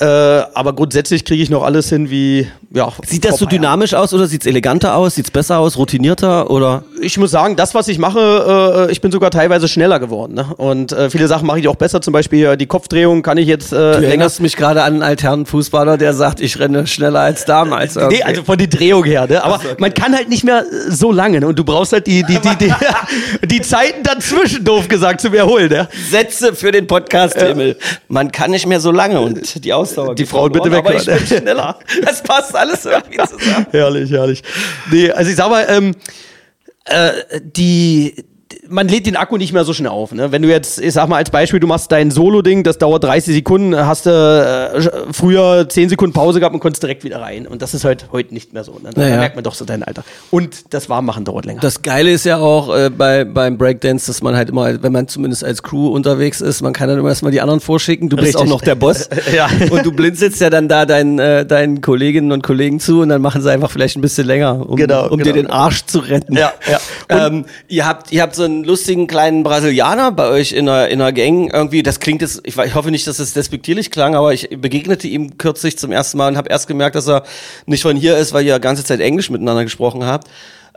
Äh, 0.00 0.04
aber 0.54 0.72
grundsätzlich 0.72 1.24
kriege 1.24 1.42
ich 1.42 1.50
noch 1.50 1.62
alles 1.62 1.88
hin 1.90 2.08
wie, 2.10 2.48
ja. 2.72 2.90
Sieht 3.06 3.24
das 3.26 3.36
so 3.38 3.44
dynamisch 3.46 3.92
aus 3.94 4.14
oder 4.14 4.26
sieht's 4.26 4.46
eleganter 4.46 4.94
aus? 4.96 5.14
Sieht's 5.16 5.30
besser 5.30 5.58
aus? 5.58 5.76
Routinierter 5.76 6.50
oder? 6.50 6.84
Ich 7.02 7.18
muss 7.18 7.30
sagen, 7.30 7.54
das, 7.56 7.74
was 7.74 7.86
ich 7.88 7.98
mache, 7.98 8.86
äh, 8.88 8.92
ich 8.92 9.00
bin 9.02 9.12
sogar 9.12 9.30
teilweise 9.30 9.68
schneller 9.68 10.00
geworden. 10.00 10.34
Ne? 10.34 10.46
Und 10.56 10.92
äh, 10.92 11.10
viele 11.10 11.28
Sachen 11.28 11.46
mache 11.46 11.60
ich 11.60 11.68
auch 11.68 11.76
besser. 11.76 12.00
Zum 12.00 12.12
Beispiel 12.12 12.46
äh, 12.46 12.56
die 12.56 12.66
Kopfdrehung 12.66 13.22
kann 13.22 13.36
ich 13.36 13.46
jetzt 13.46 13.72
äh, 13.72 13.76
Du 13.76 13.92
länger. 13.92 14.06
erinnerst 14.08 14.40
mich 14.40 14.56
gerade 14.56 14.82
an 14.84 14.94
einen 14.94 15.02
alternen 15.02 15.44
Fußballer, 15.46 15.98
der 15.98 16.14
sagt, 16.14 16.40
ich 16.40 16.58
renne 16.58 16.86
schneller 16.86 17.20
als 17.20 17.44
damals. 17.44 17.96
Nee, 17.96 18.02
Okay. 18.04 18.22
also 18.22 18.42
von 18.44 18.56
der 18.56 18.68
Drehung 18.68 19.04
her, 19.04 19.26
ne? 19.28 19.44
Aber 19.44 19.60
man 19.78 19.92
kann 19.92 20.14
halt 20.14 20.28
nicht 20.30 20.44
mehr 20.44 20.60
äh, 20.62 20.90
so 20.90 21.12
lange, 21.12 21.40
ne? 21.40 21.46
Und 21.46 21.58
du 21.58 21.64
brauchst 21.64 21.92
halt 21.92 22.06
die, 22.06 22.22
die, 22.22 22.38
die, 22.38 22.56
die, 22.56 22.72
die 23.46 23.60
Zeiten 23.60 24.02
dazwischen, 24.02 24.64
doof 24.64 24.88
gesagt, 24.88 25.20
zum 25.20 25.34
Erholen, 25.34 25.68
ne? 25.68 25.88
Sätze 26.10 26.54
für 26.54 26.72
den 26.72 26.86
Podcast, 26.86 27.38
Himmel. 27.40 27.76
Man 28.08 28.32
kann 28.32 28.50
nicht 28.50 28.66
mehr 28.66 28.80
so 28.80 28.90
lange 28.90 29.20
und 29.20 29.62
die 29.64 29.72
Ausdauer. 29.90 30.14
Die 30.14 30.26
Frauen 30.26 30.52
bitte 30.52 30.70
verloren, 30.70 30.86
Aber 30.86 30.96
ich 30.96 31.06
bin 31.06 31.26
schneller. 31.26 31.78
Das 32.04 32.22
passt 32.22 32.54
alles 32.54 32.84
irgendwie 32.84 33.18
zusammen. 33.28 33.66
Herrlich, 33.70 34.10
herrlich. 34.10 34.42
Nee, 34.90 35.10
also 35.10 35.30
ich 35.30 35.36
sag 35.36 35.50
mal, 35.50 35.66
ähm, 35.68 35.94
äh, 36.84 37.12
die, 37.42 38.24
man 38.68 38.88
lädt 38.88 39.06
den 39.06 39.16
Akku 39.16 39.36
nicht 39.36 39.52
mehr 39.52 39.64
so 39.64 39.72
schnell 39.72 39.90
auf. 39.90 40.12
Ne? 40.12 40.32
Wenn 40.32 40.42
du 40.42 40.48
jetzt, 40.48 40.80
ich 40.80 40.92
sag 40.92 41.08
mal 41.08 41.16
als 41.16 41.30
Beispiel, 41.30 41.60
du 41.60 41.66
machst 41.66 41.90
dein 41.92 42.10
Solo-Ding, 42.10 42.62
das 42.62 42.78
dauert 42.78 43.04
30 43.04 43.34
Sekunden, 43.34 43.76
hast 43.76 44.06
du 44.06 44.10
äh, 44.10 45.12
früher 45.12 45.68
10 45.68 45.88
Sekunden 45.88 46.12
Pause 46.12 46.40
gehabt 46.40 46.54
und 46.54 46.60
konntest 46.60 46.82
direkt 46.82 47.04
wieder 47.04 47.20
rein. 47.20 47.46
Und 47.46 47.62
das 47.62 47.74
ist 47.74 47.84
halt 47.84 48.06
heute 48.12 48.34
nicht 48.34 48.52
mehr 48.52 48.64
so. 48.64 48.72
Ne? 48.82 48.90
Da 48.94 49.00
Naja. 49.00 49.16
merkt 49.18 49.36
man 49.36 49.44
doch 49.44 49.54
so 49.54 49.64
dein 49.64 49.82
Alter. 49.82 50.04
Und 50.30 50.72
das 50.74 50.88
Warmmachen 50.88 51.24
dauert 51.24 51.44
länger. 51.44 51.60
Das 51.60 51.82
Geile 51.82 52.10
ist 52.10 52.24
ja 52.24 52.38
auch 52.38 52.74
äh, 52.74 52.90
bei, 52.90 53.24
beim 53.24 53.58
Breakdance, 53.58 54.06
dass 54.06 54.22
man 54.22 54.36
halt 54.36 54.50
immer, 54.50 54.82
wenn 54.82 54.92
man 54.92 55.08
zumindest 55.08 55.44
als 55.44 55.62
Crew 55.62 55.88
unterwegs 55.88 56.40
ist, 56.40 56.62
man 56.62 56.72
kann 56.72 56.88
dann 56.88 56.98
immer 56.98 57.08
erstmal 57.08 57.32
die 57.32 57.40
anderen 57.40 57.60
vorschicken. 57.60 58.08
Du 58.08 58.16
bist 58.16 58.28
Richtig. 58.28 58.42
auch 58.42 58.46
noch 58.46 58.62
der 58.62 58.74
Boss. 58.74 59.08
Ja. 59.34 59.48
Und 59.70 59.84
du 59.86 59.92
blinzelst 59.92 60.40
ja 60.40 60.50
dann 60.50 60.66
da 60.68 60.86
deinen, 60.86 61.18
äh, 61.18 61.46
deinen 61.46 61.80
Kolleginnen 61.82 62.32
und 62.32 62.42
Kollegen 62.42 62.80
zu 62.80 63.00
und 63.00 63.10
dann 63.10 63.22
machen 63.22 63.42
sie 63.42 63.50
einfach 63.50 63.70
vielleicht 63.70 63.96
ein 63.96 64.00
bisschen 64.00 64.26
länger, 64.26 64.68
um, 64.68 64.76
Genau, 64.76 65.06
um 65.08 65.18
dir 65.18 65.24
genau. 65.32 65.36
den 65.36 65.50
Arsch 65.50 65.84
zu 65.86 66.00
retten. 66.00 66.36
Ja, 66.36 66.52
ja. 66.68 67.26
Ähm, 67.26 67.44
ihr 67.68 67.86
habt, 67.86 68.10
ihr 68.10 68.22
habt 68.22 68.34
so 68.34 68.39
einen 68.44 68.64
lustigen 68.64 69.06
kleinen 69.06 69.42
Brasilianer 69.42 70.12
bei 70.12 70.28
euch 70.28 70.52
in 70.52 70.68
einer, 70.68 70.88
in 70.88 71.00
einer 71.00 71.12
Gang 71.12 71.52
irgendwie. 71.52 71.82
Das 71.82 72.00
klingt 72.00 72.22
jetzt, 72.22 72.40
ich, 72.44 72.56
ich 72.56 72.74
hoffe 72.74 72.90
nicht, 72.90 73.06
dass 73.06 73.18
es 73.18 73.32
despektierlich 73.32 73.90
klang, 73.90 74.14
aber 74.14 74.32
ich 74.32 74.48
begegnete 74.50 75.08
ihm 75.08 75.38
kürzlich 75.38 75.78
zum 75.78 75.92
ersten 75.92 76.18
Mal 76.18 76.28
und 76.28 76.36
habe 76.36 76.50
erst 76.50 76.68
gemerkt, 76.68 76.96
dass 76.96 77.08
er 77.08 77.24
nicht 77.66 77.82
von 77.82 77.96
hier 77.96 78.16
ist, 78.16 78.32
weil 78.32 78.44
ihr 78.44 78.58
ganze 78.58 78.84
Zeit 78.84 79.00
Englisch 79.00 79.30
miteinander 79.30 79.64
gesprochen 79.64 80.04
habt. 80.04 80.28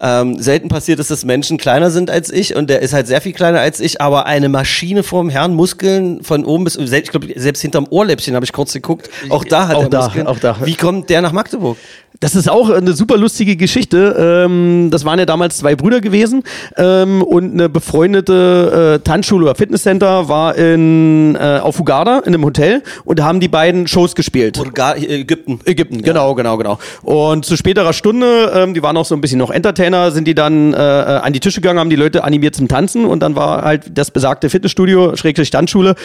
Ähm, 0.02 0.42
selten 0.42 0.70
passiert 0.70 1.00
es, 1.00 1.08
dass 1.08 1.26
Menschen 1.26 1.58
kleiner 1.58 1.92
sind 1.92 2.10
als 2.10 2.32
ich 2.32 2.56
und 2.56 2.70
der 2.70 2.82
ist 2.82 2.94
halt 2.94 3.08
sehr 3.08 3.22
viel 3.22 3.34
kleiner 3.34 3.60
als 3.60 3.80
ich, 3.80 4.02
aber 4.02 4.26
eine 4.26 4.50
Maschine 4.50 5.04
vorm 5.04 5.30
Herrn, 5.30 5.54
Muskeln 5.54 6.24
von 6.24 6.46
oben 6.46 6.64
bis, 6.64 6.76
ich 6.78 7.10
glaube, 7.10 7.28
selbst 7.36 7.62
hinterm 7.62 7.88
Ohrläppchen 7.90 8.36
habe 8.36 8.46
ich 8.46 8.54
kurz 8.54 8.74
geguckt. 8.74 9.10
Auch 9.30 9.44
da 9.44 9.68
hat 9.68 9.76
Auch 9.76 9.84
er 9.84 9.90
da, 9.90 10.04
Muskeln. 10.06 10.28
auch 10.28 10.40
da. 10.40 10.58
Wie 10.64 10.76
kommt 10.76 11.10
der 11.10 11.22
nach 11.22 11.32
Magdeburg? 11.32 11.78
Das 12.20 12.36
ist 12.36 12.50
auch 12.50 12.70
eine 12.70 12.94
super 12.94 13.18
lustige 13.18 13.56
Geschichte. 13.56 14.44
Ähm, 14.46 14.90
das 14.92 15.04
waren 15.04 15.20
ja 15.20 15.26
damals 15.26 15.58
zwei 15.58 15.76
Brüder 15.76 16.00
gewesen 16.00 16.44
ähm, 16.78 17.22
und 17.22 17.54
eine 17.54 17.70
befreundete 17.70 19.00
äh, 19.02 19.04
Tanzschule 19.04 19.46
oder 19.46 19.56
Fitnesscenter 19.56 20.30
war 20.30 20.56
in, 20.56 21.36
äh, 21.36 21.60
auf 21.62 21.80
Uganda 21.80 22.20
in 22.20 22.34
einem 22.34 22.46
Hotel 22.46 22.84
und 23.04 23.20
da 23.20 23.26
haben 23.26 23.40
die 23.40 23.48
beiden 23.48 23.88
Shows 23.88 24.16
gespielt. 24.16 24.58
Bulgar 24.58 24.96
Ägypten. 24.98 25.60
Ägypten, 25.66 26.02
genau, 26.02 26.36
genau, 26.36 26.58
genau. 26.58 26.80
Und 27.02 27.46
zu 27.46 27.58
späterer 27.58 27.94
Stunde, 27.94 28.52
ähm, 28.56 28.74
die 28.74 28.84
waren 28.84 28.96
auch 28.96 29.06
so 29.06 29.16
ein 29.16 29.22
bisschen 29.22 29.40
noch 29.40 29.50
Entertainer, 29.84 30.12
sind 30.12 30.28
die 30.28 30.36
dann 30.36 30.74
äh, 30.74 30.78
äh, 30.78 31.20
an 31.20 31.34
die 31.34 31.40
Tische 31.40 31.62
gegangen, 31.62 31.80
haben 31.80 31.90
die 31.90 31.96
Leute 31.96 32.24
animiert 32.24 32.56
zum 32.56 32.68
Tanzen 32.68 33.06
und 33.06 33.22
dann 33.22 33.36
war 33.36 33.64
halt 33.64 33.98
das 33.98 34.12
besagte 34.12 34.50
Fitnessstudio, 34.50 35.16
Schrägstrich 35.16 35.52
Tanzschule, 35.52 35.96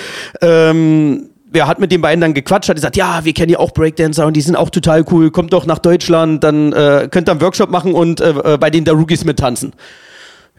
ähm, 0.41 1.31
wer 1.51 1.67
hat 1.67 1.79
mit 1.79 1.93
den 1.93 2.01
beiden 2.01 2.21
dann 2.21 2.35
gequatscht, 2.35 2.69
hat 2.69 2.77
gesagt, 2.77 2.97
ja, 2.97 3.25
wir 3.25 3.33
kennen 3.33 3.51
ja 3.51 3.59
auch 3.59 3.73
Breakdancer 3.73 4.27
und 4.27 4.35
die 4.35 4.41
sind 4.41 4.57
auch 4.57 4.71
total 4.71 5.05
cool, 5.11 5.31
kommt 5.31 5.53
doch 5.53 5.67
nach 5.67 5.79
Deutschland, 5.79 6.45
dann 6.45 6.73
äh, 6.73 7.09
könnt 7.11 7.29
ihr 7.29 7.33
einen 7.33 7.41
Workshop 7.41 7.71
machen 7.71 7.95
und 7.95 8.21
äh, 8.21 8.31
äh, 8.31 8.59
bei 8.59 8.71
den 8.71 8.85
Darugis 8.85 9.25
mittanzen. 9.25 9.73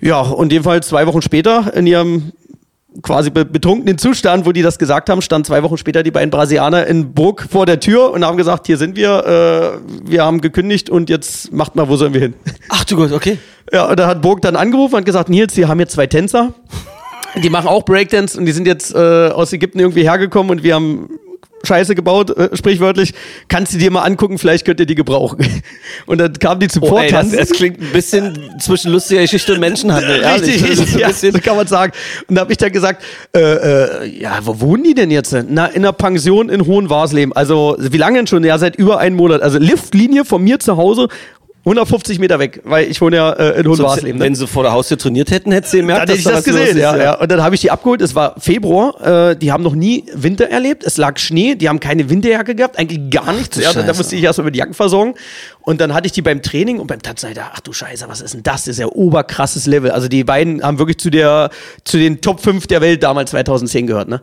Ja, 0.02 0.22
und 0.22 0.52
jedenfalls 0.54 0.88
zwei 0.88 1.06
Wochen 1.08 1.22
später 1.22 1.74
in 1.76 1.86
ihrem 1.86 2.32
quasi 3.02 3.30
be 3.30 3.46
betrunkenen 3.46 3.98
Zustand, 3.98 4.46
wo 4.46 4.52
die 4.52 4.62
das 4.62 4.80
gesagt 4.80 5.10
haben, 5.10 5.22
standen 5.22 5.46
zwei 5.46 5.64
Wochen 5.64 5.78
später 5.78 6.04
die 6.04 6.12
beiden 6.12 6.30
Brasilianer 6.30 6.88
in 6.88 7.14
Burg 7.14 7.48
vor 7.50 7.66
der 7.66 7.80
Tür 7.80 8.12
und 8.12 8.26
haben 8.26 8.38
gesagt, 8.38 8.68
hier 8.68 8.78
sind 8.78 8.96
wir, 8.96 9.80
äh, 9.80 10.10
wir 10.10 10.24
haben 10.24 10.42
gekündigt 10.42 10.90
und 10.90 11.10
jetzt 11.10 11.54
macht 11.54 11.76
mal, 11.76 11.88
wo 11.88 11.96
sollen 11.96 12.14
wir 12.14 12.22
hin? 12.22 12.34
Ach 12.70 12.84
du 12.86 12.96
Gott, 12.96 13.12
okay. 13.12 13.38
Ja, 13.72 13.86
und 13.86 14.00
da 14.00 14.08
hat 14.08 14.22
Burg 14.22 14.42
dann 14.42 14.56
angerufen 14.56 14.96
und 14.96 15.06
gesagt, 15.06 15.30
Nils, 15.30 15.56
wir 15.56 15.68
haben 15.68 15.80
jetzt 15.80 15.94
zwei 15.94 16.08
Tänzer, 16.08 16.54
die 17.36 17.50
machen 17.50 17.68
auch 17.68 17.86
Breakdance 17.86 18.38
und 18.38 18.46
die 18.46 18.52
sind 18.52 18.66
jetzt 18.66 18.94
äh, 18.96 18.98
aus 19.30 19.54
Ägypten 19.54 19.80
irgendwie 19.80 20.04
hergekommen 20.04 20.52
und 20.52 20.64
wir 20.64 20.76
haben 20.76 21.10
Scheiße 21.64 21.94
gebaut, 21.96 22.36
äh, 22.38 22.56
sprichwörtlich. 22.56 23.14
Kannst 23.48 23.74
du 23.74 23.78
dir 23.78 23.92
mal 23.92 24.02
angucken, 24.04 24.38
vielleicht 24.38 24.66
könnt 24.66 24.80
ihr 24.80 24.86
die 24.86 24.96
gebrauchen. 24.96 25.40
Und 26.06 26.20
dann 26.20 26.34
kamen 26.34 26.60
die 26.62 26.68
zum 26.68 26.84
Oh, 26.84 26.98
ey, 26.98 27.10
das, 27.10 27.12
Vortanzen. 27.12 27.38
das 27.38 27.50
klingt 27.50 27.82
ein 27.82 27.92
bisschen 27.92 28.40
zwischen 28.60 28.92
lustiger 28.92 29.22
Geschichte 29.22 29.54
und 29.54 29.60
Menschenhandel. 29.60 30.24
Richtig, 30.24 30.64
richtig, 30.64 30.96
ja, 30.96 31.08
bisschen- 31.10 31.34
so 31.34 31.40
kann 31.40 31.56
man 31.58 31.68
sagen. 31.68 31.92
Und 32.28 32.36
da 32.36 32.42
habe 32.42 32.52
ich 32.52 32.58
dann 32.58 32.72
gesagt, 32.72 33.04
äh, 33.36 33.40
äh, 33.40 34.20
ja, 34.22 34.40
wo 34.44 34.60
wohnen 34.62 34.84
die 34.84 34.94
denn 34.94 35.12
jetzt? 35.12 35.36
Na, 35.50 35.66
in 35.68 35.84
einer 35.84 35.94
Pension 35.94 36.50
in 36.50 36.66
Hohenwarsleben. 36.66 37.34
Also, 37.34 37.76
wie 37.80 37.98
lange 37.98 38.18
denn 38.20 38.28
schon? 38.28 38.44
Ja, 38.44 38.58
seit 38.58 38.76
über 38.78 39.00
einem 39.00 39.16
Monat. 39.18 39.42
Also, 39.42 39.58
Liftlinie 39.60 40.26
von 40.26 40.44
mir 40.44 40.60
zu 40.60 40.78
Hause 40.78 41.08
150 41.70 42.18
Meter 42.20 42.40
weg, 42.40 42.62
weil 42.64 42.90
ich 42.90 43.00
wohne 43.00 43.18
ja 43.18 43.32
äh, 43.34 43.60
in 43.60 43.68
Hohenwarsleben. 43.68 44.18
ne? 44.20 44.26
Wenn 44.26 44.36
sie 44.36 44.48
vor 44.48 44.64
der 44.64 44.72
Haustür 44.72 44.98
trainiert 44.98 45.30
hätten, 45.30 45.52
hättest 45.52 45.74
du 45.74 45.78
gemerkt, 45.78 46.02
Dann 46.02 46.08
hätte 46.10 46.20
ich 46.20 46.26
da 46.26 46.32
das 46.32 46.44
gesehen, 46.44 46.68
ist, 46.70 46.78
ja, 46.78 46.98
ja. 46.98 47.14
Und 47.20 47.32
dann 47.32 47.44
habe 47.44 47.54
ich 47.54 47.62
die 47.62 47.70
abgeholt. 47.70 48.02
Es 48.02 48.16
war 48.16 48.36
Februar. 48.40 49.30
Äh, 49.30 49.36
die 49.36 49.52
haben 49.52 49.64
noch 49.64 49.76
nie 49.76 50.06
Winter 50.14 50.50
erlebt. 50.50 50.84
Es 50.84 50.98
lag 50.98 51.18
Schnee. 51.20 51.56
Die 51.56 51.70
haben 51.70 51.80
keine 51.80 52.10
Winterjacke 52.10 52.56
gehabt. 52.56 52.80
Eigentlich 52.80 53.12
gar 53.12 53.32
nichts. 53.34 53.56
du 53.56 53.62
Ja, 53.62 53.72
da, 53.72 53.82
da 53.82 53.88
Scheiße. 53.88 53.98
musste 54.00 54.16
ich 54.16 54.24
erst 54.24 54.40
mal 54.40 54.46
mit 54.46 54.56
Jacken 54.56 54.74
versorgen. 54.74 55.14
Und 55.62 55.80
dann 55.80 55.94
hatte 55.94 56.08
ich 56.08 56.12
die 56.14 56.24
beim 56.24 56.42
Training 56.42 56.80
und 56.80 56.88
beim 56.88 57.02
Tanzen. 57.02 57.34
Dachte, 57.34 57.52
ach 57.54 57.60
du 57.60 57.72
Scheiße, 57.72 58.06
was 58.08 58.22
ist 58.22 58.34
denn 58.34 58.42
das? 58.44 58.64
Das 58.64 58.68
ist 58.70 58.80
ja 58.80 58.88
oberkrasses 58.88 59.68
Level. 59.68 59.92
Also 59.92 60.08
die 60.08 60.24
beiden 60.24 60.64
haben 60.64 60.80
wirklich 60.80 60.98
zu 60.98 61.10
der, 61.12 61.52
zu 61.84 61.98
den 61.98 62.22
Top 62.22 62.42
5 62.42 62.66
der 62.68 62.82
Welt 62.82 63.04
damals 63.04 63.30
2010 63.32 63.86
gehört, 63.86 64.10
ne? 64.10 64.22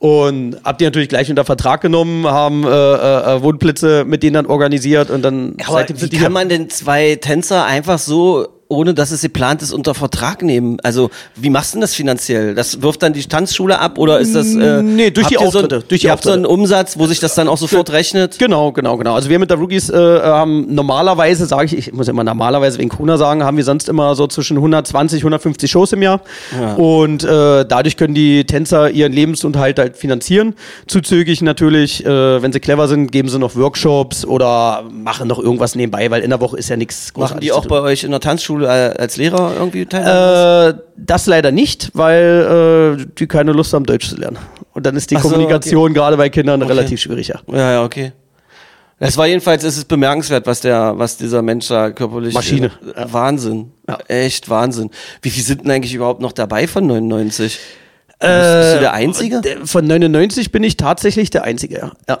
Und 0.00 0.56
hab 0.62 0.78
die 0.78 0.84
natürlich 0.84 1.08
gleich 1.08 1.28
unter 1.28 1.44
Vertrag 1.44 1.80
genommen, 1.80 2.24
haben 2.26 2.64
äh, 2.64 2.68
äh, 2.68 3.42
Wohnplätze 3.42 4.04
mit 4.04 4.22
denen 4.22 4.34
dann 4.34 4.46
organisiert 4.46 5.10
und 5.10 5.22
dann 5.22 5.56
Aber 5.66 5.78
seitdem 5.78 6.00
wie 6.00 6.16
kann 6.16 6.32
man 6.32 6.48
denn 6.48 6.70
zwei 6.88 7.16
Tänzer 7.16 7.66
einfach 7.66 7.98
so, 7.98 8.48
ohne 8.68 8.94
dass 8.94 9.10
es 9.10 9.22
geplant 9.22 9.62
ist, 9.62 9.72
unter 9.72 9.94
Vertrag 9.94 10.42
nehmen? 10.42 10.78
Also, 10.82 11.10
wie 11.34 11.50
machst 11.50 11.72
du 11.72 11.76
denn 11.76 11.80
das 11.82 11.94
finanziell? 11.94 12.54
Das 12.54 12.82
wirft 12.82 13.02
dann 13.02 13.12
die 13.12 13.24
Tanzschule 13.24 13.78
ab 13.78 13.98
oder 13.98 14.20
ist 14.20 14.34
das... 14.34 14.54
Äh, 14.54 14.82
Nee, 14.82 15.10
durch 15.10 15.28
die 15.28 15.34
ihr 15.34 15.40
so, 15.40 15.46
Auftritte, 15.46 15.84
durch 15.86 16.00
die 16.00 16.06
ihr 16.06 16.12
habt 16.12 16.24
so 16.24 16.30
einen 16.30 16.46
Umsatz, 16.46 16.98
wo 16.98 17.06
sich 17.06 17.20
das 17.20 17.34
dann 17.34 17.48
auch 17.48 17.56
sofort 17.56 17.90
rechnet? 17.90 18.38
Genau, 18.38 18.72
genau, 18.72 18.96
genau. 18.96 19.14
Also 19.14 19.30
wir 19.30 19.38
mit 19.38 19.50
der 19.50 19.58
Rookies 19.58 19.90
äh, 19.90 19.96
haben 19.96 20.74
normalerweise, 20.74 21.46
sage 21.46 21.66
ich, 21.66 21.76
ich 21.76 21.92
muss 21.92 22.08
immer 22.08 22.24
normalerweise 22.24 22.78
wegen 22.78 22.88
Corona 22.88 23.16
sagen, 23.16 23.42
haben 23.42 23.56
wir 23.56 23.64
sonst 23.64 23.88
immer 23.88 24.14
so 24.14 24.26
zwischen 24.26 24.56
120, 24.56 25.20
150 25.20 25.70
Shows 25.70 25.92
im 25.92 26.02
Jahr. 26.02 26.20
Und 26.76 27.24
äh, 27.24 27.64
dadurch 27.64 27.96
können 27.96 28.14
die 28.14 28.44
Tänzer 28.44 28.90
ihren 28.90 29.12
Lebensunterhalt 29.12 29.78
halt 29.78 29.96
finanzieren. 29.96 30.54
Zuzüglich 30.86 31.42
natürlich, 31.42 32.04
äh, 32.04 32.42
wenn 32.42 32.52
sie 32.52 32.60
clever 32.60 32.88
sind, 32.88 33.12
geben 33.12 33.28
sie 33.28 33.38
noch 33.38 33.56
Workshops 33.56 34.24
oder 34.24 34.84
machen 34.90 35.28
noch 35.28 35.38
irgendwas 35.38 35.74
nebenbei, 35.74 36.10
weil 36.10 36.22
in 36.22 36.30
der 36.30 36.40
Woche 36.40 36.56
ist 36.56 36.68
ja 36.68 36.76
nichts 36.76 37.12
Machen 37.16 37.40
die 37.40 37.52
auch 37.52 37.66
bei 37.66 37.80
euch 37.80 38.04
in 38.04 38.10
der 38.10 38.20
Tanzschule 38.20 38.57
äh, 38.62 38.94
als 38.98 39.16
Lehrer 39.16 39.54
irgendwie 39.56 39.86
teilweise? 39.86 40.78
Äh, 40.78 40.82
das 40.96 41.26
leider 41.26 41.52
nicht, 41.52 41.90
weil 41.94 42.98
äh, 42.98 43.06
die 43.18 43.26
keine 43.26 43.52
Lust 43.52 43.72
haben, 43.72 43.84
Deutsch 43.84 44.08
zu 44.08 44.16
lernen. 44.16 44.38
Und 44.72 44.86
dann 44.86 44.96
ist 44.96 45.10
die 45.10 45.16
so, 45.16 45.22
Kommunikation 45.22 45.94
gerade 45.94 46.16
bei 46.16 46.28
Kindern 46.28 46.62
relativ 46.62 47.00
schwierig, 47.00 47.28
ja. 47.28 47.40
ja, 47.48 47.72
ja, 47.72 47.84
okay. 47.84 48.12
Es 49.00 49.16
war 49.16 49.26
jedenfalls, 49.26 49.62
es 49.62 49.76
ist 49.76 49.86
bemerkenswert, 49.86 50.46
was 50.46 50.60
der, 50.60 50.94
was 50.96 51.16
dieser 51.16 51.40
Mensch 51.40 51.68
da 51.68 51.90
körperlich. 51.90 52.34
Maschine. 52.34 52.72
Äh, 52.96 53.04
Wahnsinn. 53.10 53.72
Ja. 53.88 53.98
Echt 54.08 54.48
Wahnsinn. 54.48 54.90
Wie 55.22 55.30
viel 55.30 55.44
sind 55.44 55.62
denn 55.62 55.70
eigentlich 55.70 55.94
überhaupt 55.94 56.20
noch 56.20 56.32
dabei 56.32 56.66
von 56.66 56.86
99? 56.86 57.58
Äh, 58.18 58.26
bist 58.26 58.74
du 58.74 58.80
der 58.80 58.92
Einzige? 58.92 59.42
Von 59.64 59.86
99 59.86 60.50
bin 60.50 60.64
ich 60.64 60.76
tatsächlich 60.76 61.30
der 61.30 61.44
Einzige, 61.44 61.78
ja. 61.78 61.92
ja. 62.08 62.18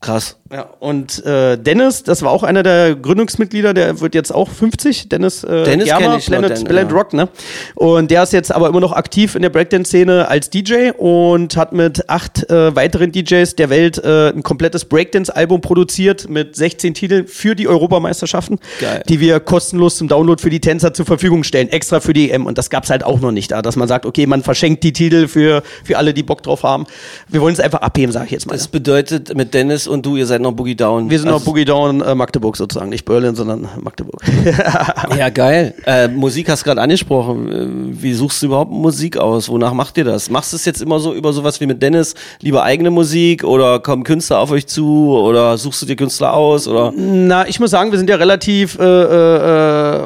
Krass. 0.00 0.36
Ja, 0.52 0.62
und 0.80 1.24
äh, 1.26 1.56
Dennis, 1.58 2.02
das 2.02 2.22
war 2.22 2.32
auch 2.32 2.42
einer 2.42 2.62
der 2.62 2.96
Gründungsmitglieder, 2.96 3.72
der 3.74 4.00
wird 4.00 4.14
jetzt 4.16 4.34
auch 4.34 4.48
50. 4.48 5.08
Dennis, 5.10 5.44
äh, 5.44 5.62
Dennis 5.62 5.84
Germer, 5.84 6.16
ich 6.16 6.26
Planet, 6.26 6.56
Den- 6.56 6.64
Planet 6.64 6.90
ja. 6.90 6.96
Rock, 6.96 7.12
ne? 7.12 7.28
Und 7.76 8.10
der 8.10 8.22
ist 8.24 8.32
jetzt 8.32 8.50
aber 8.50 8.68
immer 8.68 8.80
noch 8.80 8.92
aktiv 8.92 9.36
in 9.36 9.42
der 9.42 9.50
Breakdance-Szene 9.50 10.26
als 10.26 10.48
DJ 10.50 10.90
und 10.96 11.56
hat 11.56 11.72
mit 11.72 12.08
acht 12.08 12.48
äh, 12.50 12.74
weiteren 12.74 13.12
DJs 13.12 13.54
der 13.56 13.68
Welt 13.70 13.98
äh, 14.02 14.30
ein 14.30 14.42
komplettes 14.42 14.86
Breakdance-Album 14.86 15.60
produziert 15.60 16.28
mit 16.28 16.56
16 16.56 16.94
Titeln 16.94 17.26
für 17.28 17.54
die 17.54 17.68
Europameisterschaften, 17.68 18.58
Geil. 18.80 19.02
die 19.08 19.20
wir 19.20 19.38
kostenlos 19.38 19.98
zum 19.98 20.08
Download 20.08 20.40
für 20.42 20.50
die 20.50 20.60
Tänzer 20.60 20.94
zur 20.94 21.04
Verfügung 21.06 21.44
stellen, 21.44 21.68
extra 21.68 22.00
für 22.00 22.14
die 22.14 22.30
EM. 22.30 22.46
Und 22.46 22.58
das 22.58 22.70
gab's 22.70 22.90
halt 22.90 23.04
auch 23.04 23.20
noch 23.20 23.32
nicht 23.32 23.52
da, 23.52 23.60
dass 23.62 23.76
man 23.76 23.86
sagt, 23.86 24.06
okay, 24.06 24.26
man 24.26 24.42
verschenkt 24.42 24.82
die 24.82 24.94
Titel 24.94 25.28
für, 25.28 25.62
für 25.84 25.96
alle, 25.98 26.12
die 26.14 26.22
Bock 26.24 26.42
drauf 26.42 26.62
haben. 26.64 26.86
Wir 27.28 27.40
wollen 27.40 27.52
es 27.52 27.60
einfach 27.60 27.82
abheben, 27.82 28.10
sage 28.12 28.24
ich 28.24 28.32
jetzt 28.32 28.46
mal. 28.46 28.54
Das 28.54 28.66
bedeutet, 28.66 29.36
mit 29.36 29.54
Dennis 29.54 29.86
und 29.90 30.06
du, 30.06 30.16
ihr 30.16 30.26
seid 30.26 30.40
noch 30.40 30.52
Boogie 30.52 30.74
Down. 30.74 31.10
Wir 31.10 31.18
sind 31.18 31.28
noch 31.28 31.34
Also- 31.34 31.44
Boogie 31.46 31.64
Down 31.66 32.00
äh, 32.00 32.14
Magdeburg 32.14 32.56
sozusagen, 32.56 32.88
nicht 32.90 33.04
Berlin, 33.04 33.34
sondern 33.34 33.68
Magdeburg. 33.82 34.20
Ja, 35.18 35.28
geil. 35.28 35.74
Äh, 35.84 36.08
Musik 36.08 36.48
hast 36.48 36.64
gerade 36.64 36.80
angesprochen. 36.80 37.52
Äh, 37.52 38.02
Wie 38.02 38.14
suchst 38.14 38.40
du 38.42 38.46
überhaupt 38.46 38.70
Musik 38.70 39.16
aus? 39.16 39.48
Wonach 39.48 39.72
macht 39.74 39.98
ihr 39.98 40.04
das? 40.04 40.30
Machst 40.30 40.52
du 40.52 40.56
es 40.56 40.64
jetzt 40.64 40.80
immer 40.80 40.98
so 41.00 41.12
über 41.12 41.32
sowas 41.32 41.60
wie 41.60 41.66
mit 41.66 41.82
Dennis, 41.82 42.14
lieber 42.40 42.62
eigene 42.62 42.90
Musik 42.90 43.44
oder 43.44 43.80
kommen 43.80 44.04
Künstler 44.04 44.38
auf 44.38 44.50
euch 44.50 44.66
zu 44.66 45.16
oder 45.18 45.58
suchst 45.58 45.82
du 45.82 45.86
dir 45.86 45.96
Künstler 45.96 46.32
aus 46.32 46.66
oder? 46.68 46.92
Na, 46.96 47.46
ich 47.48 47.58
muss 47.60 47.70
sagen, 47.72 47.90
wir 47.90 47.98
sind 47.98 48.08
ja 48.08 48.16
relativ 48.16 48.78
äh, 48.78 48.84
äh, 48.84 49.96
äh, 49.96 50.00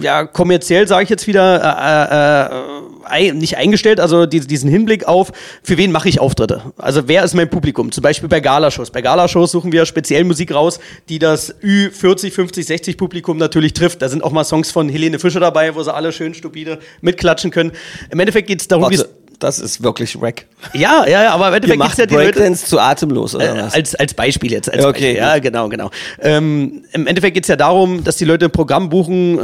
ja, 0.00 0.24
kommerziell, 0.24 0.88
sage 0.88 1.04
ich 1.04 1.10
jetzt 1.10 1.26
wieder, 1.26 1.60
äh, 1.62 2.54
äh, 2.54 2.77
ein, 3.10 3.38
nicht 3.38 3.56
eingestellt, 3.56 4.00
also 4.00 4.26
die, 4.26 4.40
diesen 4.40 4.70
Hinblick 4.70 5.06
auf, 5.06 5.32
für 5.62 5.76
wen 5.76 5.92
mache 5.92 6.08
ich 6.08 6.20
Auftritte? 6.20 6.62
Also 6.76 7.08
wer 7.08 7.24
ist 7.24 7.34
mein 7.34 7.50
Publikum? 7.50 7.92
Zum 7.92 8.02
Beispiel 8.02 8.28
bei 8.28 8.40
Galashows. 8.40 8.90
Bei 8.90 9.02
Galashows 9.02 9.52
suchen 9.52 9.72
wir 9.72 9.86
speziell 9.86 10.24
Musik 10.24 10.52
raus, 10.52 10.80
die 11.08 11.18
das 11.18 11.54
Ü40, 11.62 12.30
50, 12.30 12.66
60 12.66 12.96
Publikum 12.96 13.36
natürlich 13.38 13.72
trifft. 13.72 14.02
Da 14.02 14.08
sind 14.08 14.22
auch 14.22 14.32
mal 14.32 14.44
Songs 14.44 14.70
von 14.70 14.88
Helene 14.88 15.18
Fischer 15.18 15.40
dabei, 15.40 15.74
wo 15.74 15.82
sie 15.82 15.92
alle 15.92 16.12
schön 16.12 16.34
stupide 16.34 16.78
mitklatschen 17.00 17.50
können. 17.50 17.72
Im 18.10 18.20
Endeffekt 18.20 18.48
geht 18.48 18.60
es 18.60 18.68
darum, 18.68 18.90
wie 18.90 18.98
das 19.38 19.58
ist 19.58 19.82
wirklich 19.82 20.20
wack. 20.20 20.46
ja, 20.72 21.04
ja, 21.06 21.22
ja, 21.24 21.30
aber 21.34 21.48
im 21.48 21.54
Endeffekt 21.54 21.78
macht 21.78 21.98
ja 21.98 22.06
die 22.06 22.14
Leute, 22.14 22.32
Breakdance 22.32 22.66
zu 22.66 22.78
atemlos 22.80 23.34
oder 23.34 23.54
Äh, 23.56 23.62
was? 23.64 23.74
als, 23.74 23.94
als 23.94 24.14
Beispiel 24.14 24.50
jetzt. 24.52 24.68
Als 24.72 24.84
okay, 24.84 24.90
Beispiel. 25.14 25.14
ja 25.16 25.38
genau, 25.38 25.68
genau. 25.68 25.90
Ähm, 26.20 26.82
Im 26.92 27.06
Endeffekt 27.06 27.34
geht's 27.34 27.46
ja 27.48 27.54
darum, 27.56 28.02
dass 28.02 28.16
die 28.16 28.24
Leute 28.24 28.46
ein 28.46 28.50
Programm 28.50 28.88
buchen, 28.88 29.38
äh, 29.38 29.42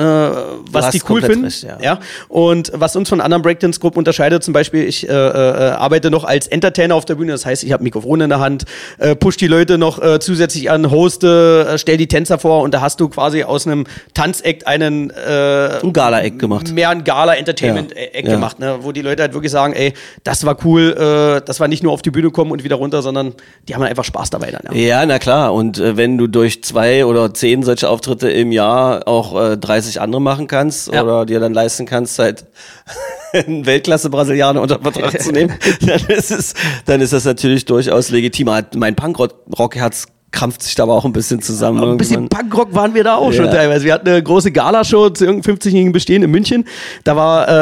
was 0.72 0.90
die 0.90 1.00
cool 1.08 1.22
finden. 1.22 1.44
recht, 1.44 1.62
ja. 1.62 1.78
ja. 1.80 1.98
Und 2.28 2.72
was 2.74 2.96
uns 2.96 3.08
von 3.08 3.20
anderen 3.20 3.42
Breakdance-Gruppen 3.42 3.98
unterscheidet, 3.98 4.42
zum 4.42 4.52
Beispiel, 4.52 4.84
ich 4.84 5.08
äh, 5.08 5.12
äh, 5.12 5.70
arbeite 5.70 6.10
noch 6.10 6.24
als 6.24 6.48
Entertainer 6.48 6.94
auf 6.96 7.04
der 7.04 7.14
Bühne, 7.14 7.32
das 7.32 7.46
heißt, 7.46 7.62
ich 7.62 7.72
habe 7.72 7.84
Mikrofon 7.84 8.20
in 8.22 8.30
der 8.30 8.40
Hand, 8.40 8.64
äh, 8.98 9.14
push 9.14 9.36
die 9.36 9.46
Leute 9.46 9.78
noch 9.78 10.02
äh, 10.02 10.18
zusätzlich 10.18 10.70
an, 10.70 10.90
hoste, 10.90 11.68
äh, 11.74 11.78
stell 11.78 11.96
die 11.98 12.08
Tänzer 12.08 12.38
vor 12.38 12.62
und 12.62 12.74
da 12.74 12.80
hast 12.80 12.98
du 12.98 13.08
quasi 13.08 13.44
aus 13.44 13.66
einem 13.66 13.84
Tanzact 14.14 14.66
einen 14.66 15.10
äh, 15.10 15.78
Ein 15.82 15.92
Gala-Eck 15.92 16.38
gemacht. 16.40 16.72
mehr 16.72 16.90
ein 16.90 17.04
Gala-Entertainment-Eck 17.04 18.24
Ja. 18.24 18.30
Ja. 18.30 18.34
gemacht, 18.34 18.58
ne? 18.58 18.78
wo 18.80 18.90
die 18.90 19.02
Leute 19.02 19.22
halt 19.22 19.34
wirklich 19.34 19.52
sagen, 19.52 19.72
ey, 19.74 19.83
das 20.22 20.46
war 20.46 20.56
cool, 20.64 20.92
äh, 20.96 21.44
das 21.44 21.60
war 21.60 21.68
nicht 21.68 21.82
nur 21.82 21.92
auf 21.92 22.00
die 22.02 22.10
Bühne 22.10 22.30
kommen 22.30 22.50
und 22.52 22.64
wieder 22.64 22.76
runter, 22.76 23.02
sondern 23.02 23.34
die 23.68 23.74
haben 23.74 23.82
einfach 23.82 24.04
Spaß 24.04 24.30
dabei 24.30 24.50
dann. 24.50 24.74
Ja. 24.74 24.94
Ja, 24.94 25.06
na 25.06 25.18
klar. 25.18 25.52
Und 25.52 25.78
äh, 25.78 25.96
wenn 25.96 26.16
du 26.16 26.26
durch 26.28 26.62
zwei 26.62 27.04
oder 27.04 27.34
zehn 27.34 27.62
solche 27.62 27.88
Auftritte 27.88 28.30
im 28.30 28.52
Jahr 28.52 29.06
auch 29.08 29.52
äh, 29.52 29.56
30 29.56 30.00
andere 30.00 30.20
machen 30.20 30.46
kannst 30.46 30.92
Ja. 30.92 31.02
oder 31.02 31.26
dir 31.26 31.40
dann 31.40 31.52
leisten 31.52 31.84
kannst, 31.84 32.18
halt 32.18 32.44
einen 33.32 33.66
Weltklasse-Brasilianer 33.66 34.60
unter 34.62 34.78
Vertrag 34.80 35.20
zu 35.20 35.32
nehmen, 35.32 35.52
dann 35.80 36.00
ist 36.06 36.30
es, 36.30 36.54
dann 36.86 37.00
ist 37.00 37.12
das 37.12 37.24
natürlich 37.24 37.64
durchaus 37.64 38.10
legitim. 38.10 38.50
Halt, 38.50 38.74
Mein 38.76 38.94
Punkrock-Herz 38.94 40.06
krampft 40.34 40.62
sich 40.62 40.74
da 40.74 40.82
aber 40.82 40.94
auch 40.94 41.04
ein 41.06 41.12
bisschen 41.12 41.40
zusammen. 41.40 41.82
Ein 41.82 41.96
bisschen. 41.96 42.28
Punkrock 42.28 42.74
waren 42.74 42.94
wir 42.94 43.04
da 43.04 43.14
auch 43.16 43.32
schon 43.32 43.46
Ja. 43.46 43.52
teilweise. 43.52 43.84
Wir 43.84 43.94
hatten 43.94 44.08
eine 44.08 44.22
große 44.22 44.52
Galashow 44.52 45.08
zu 45.10 45.24
irgendeinem 45.24 45.56
50-jährigen 45.56 45.92
Bestehen 45.92 46.22
in 46.22 46.30
München. 46.30 46.64
Da 47.04 47.16
war 47.16 47.48
äh, 47.48 47.52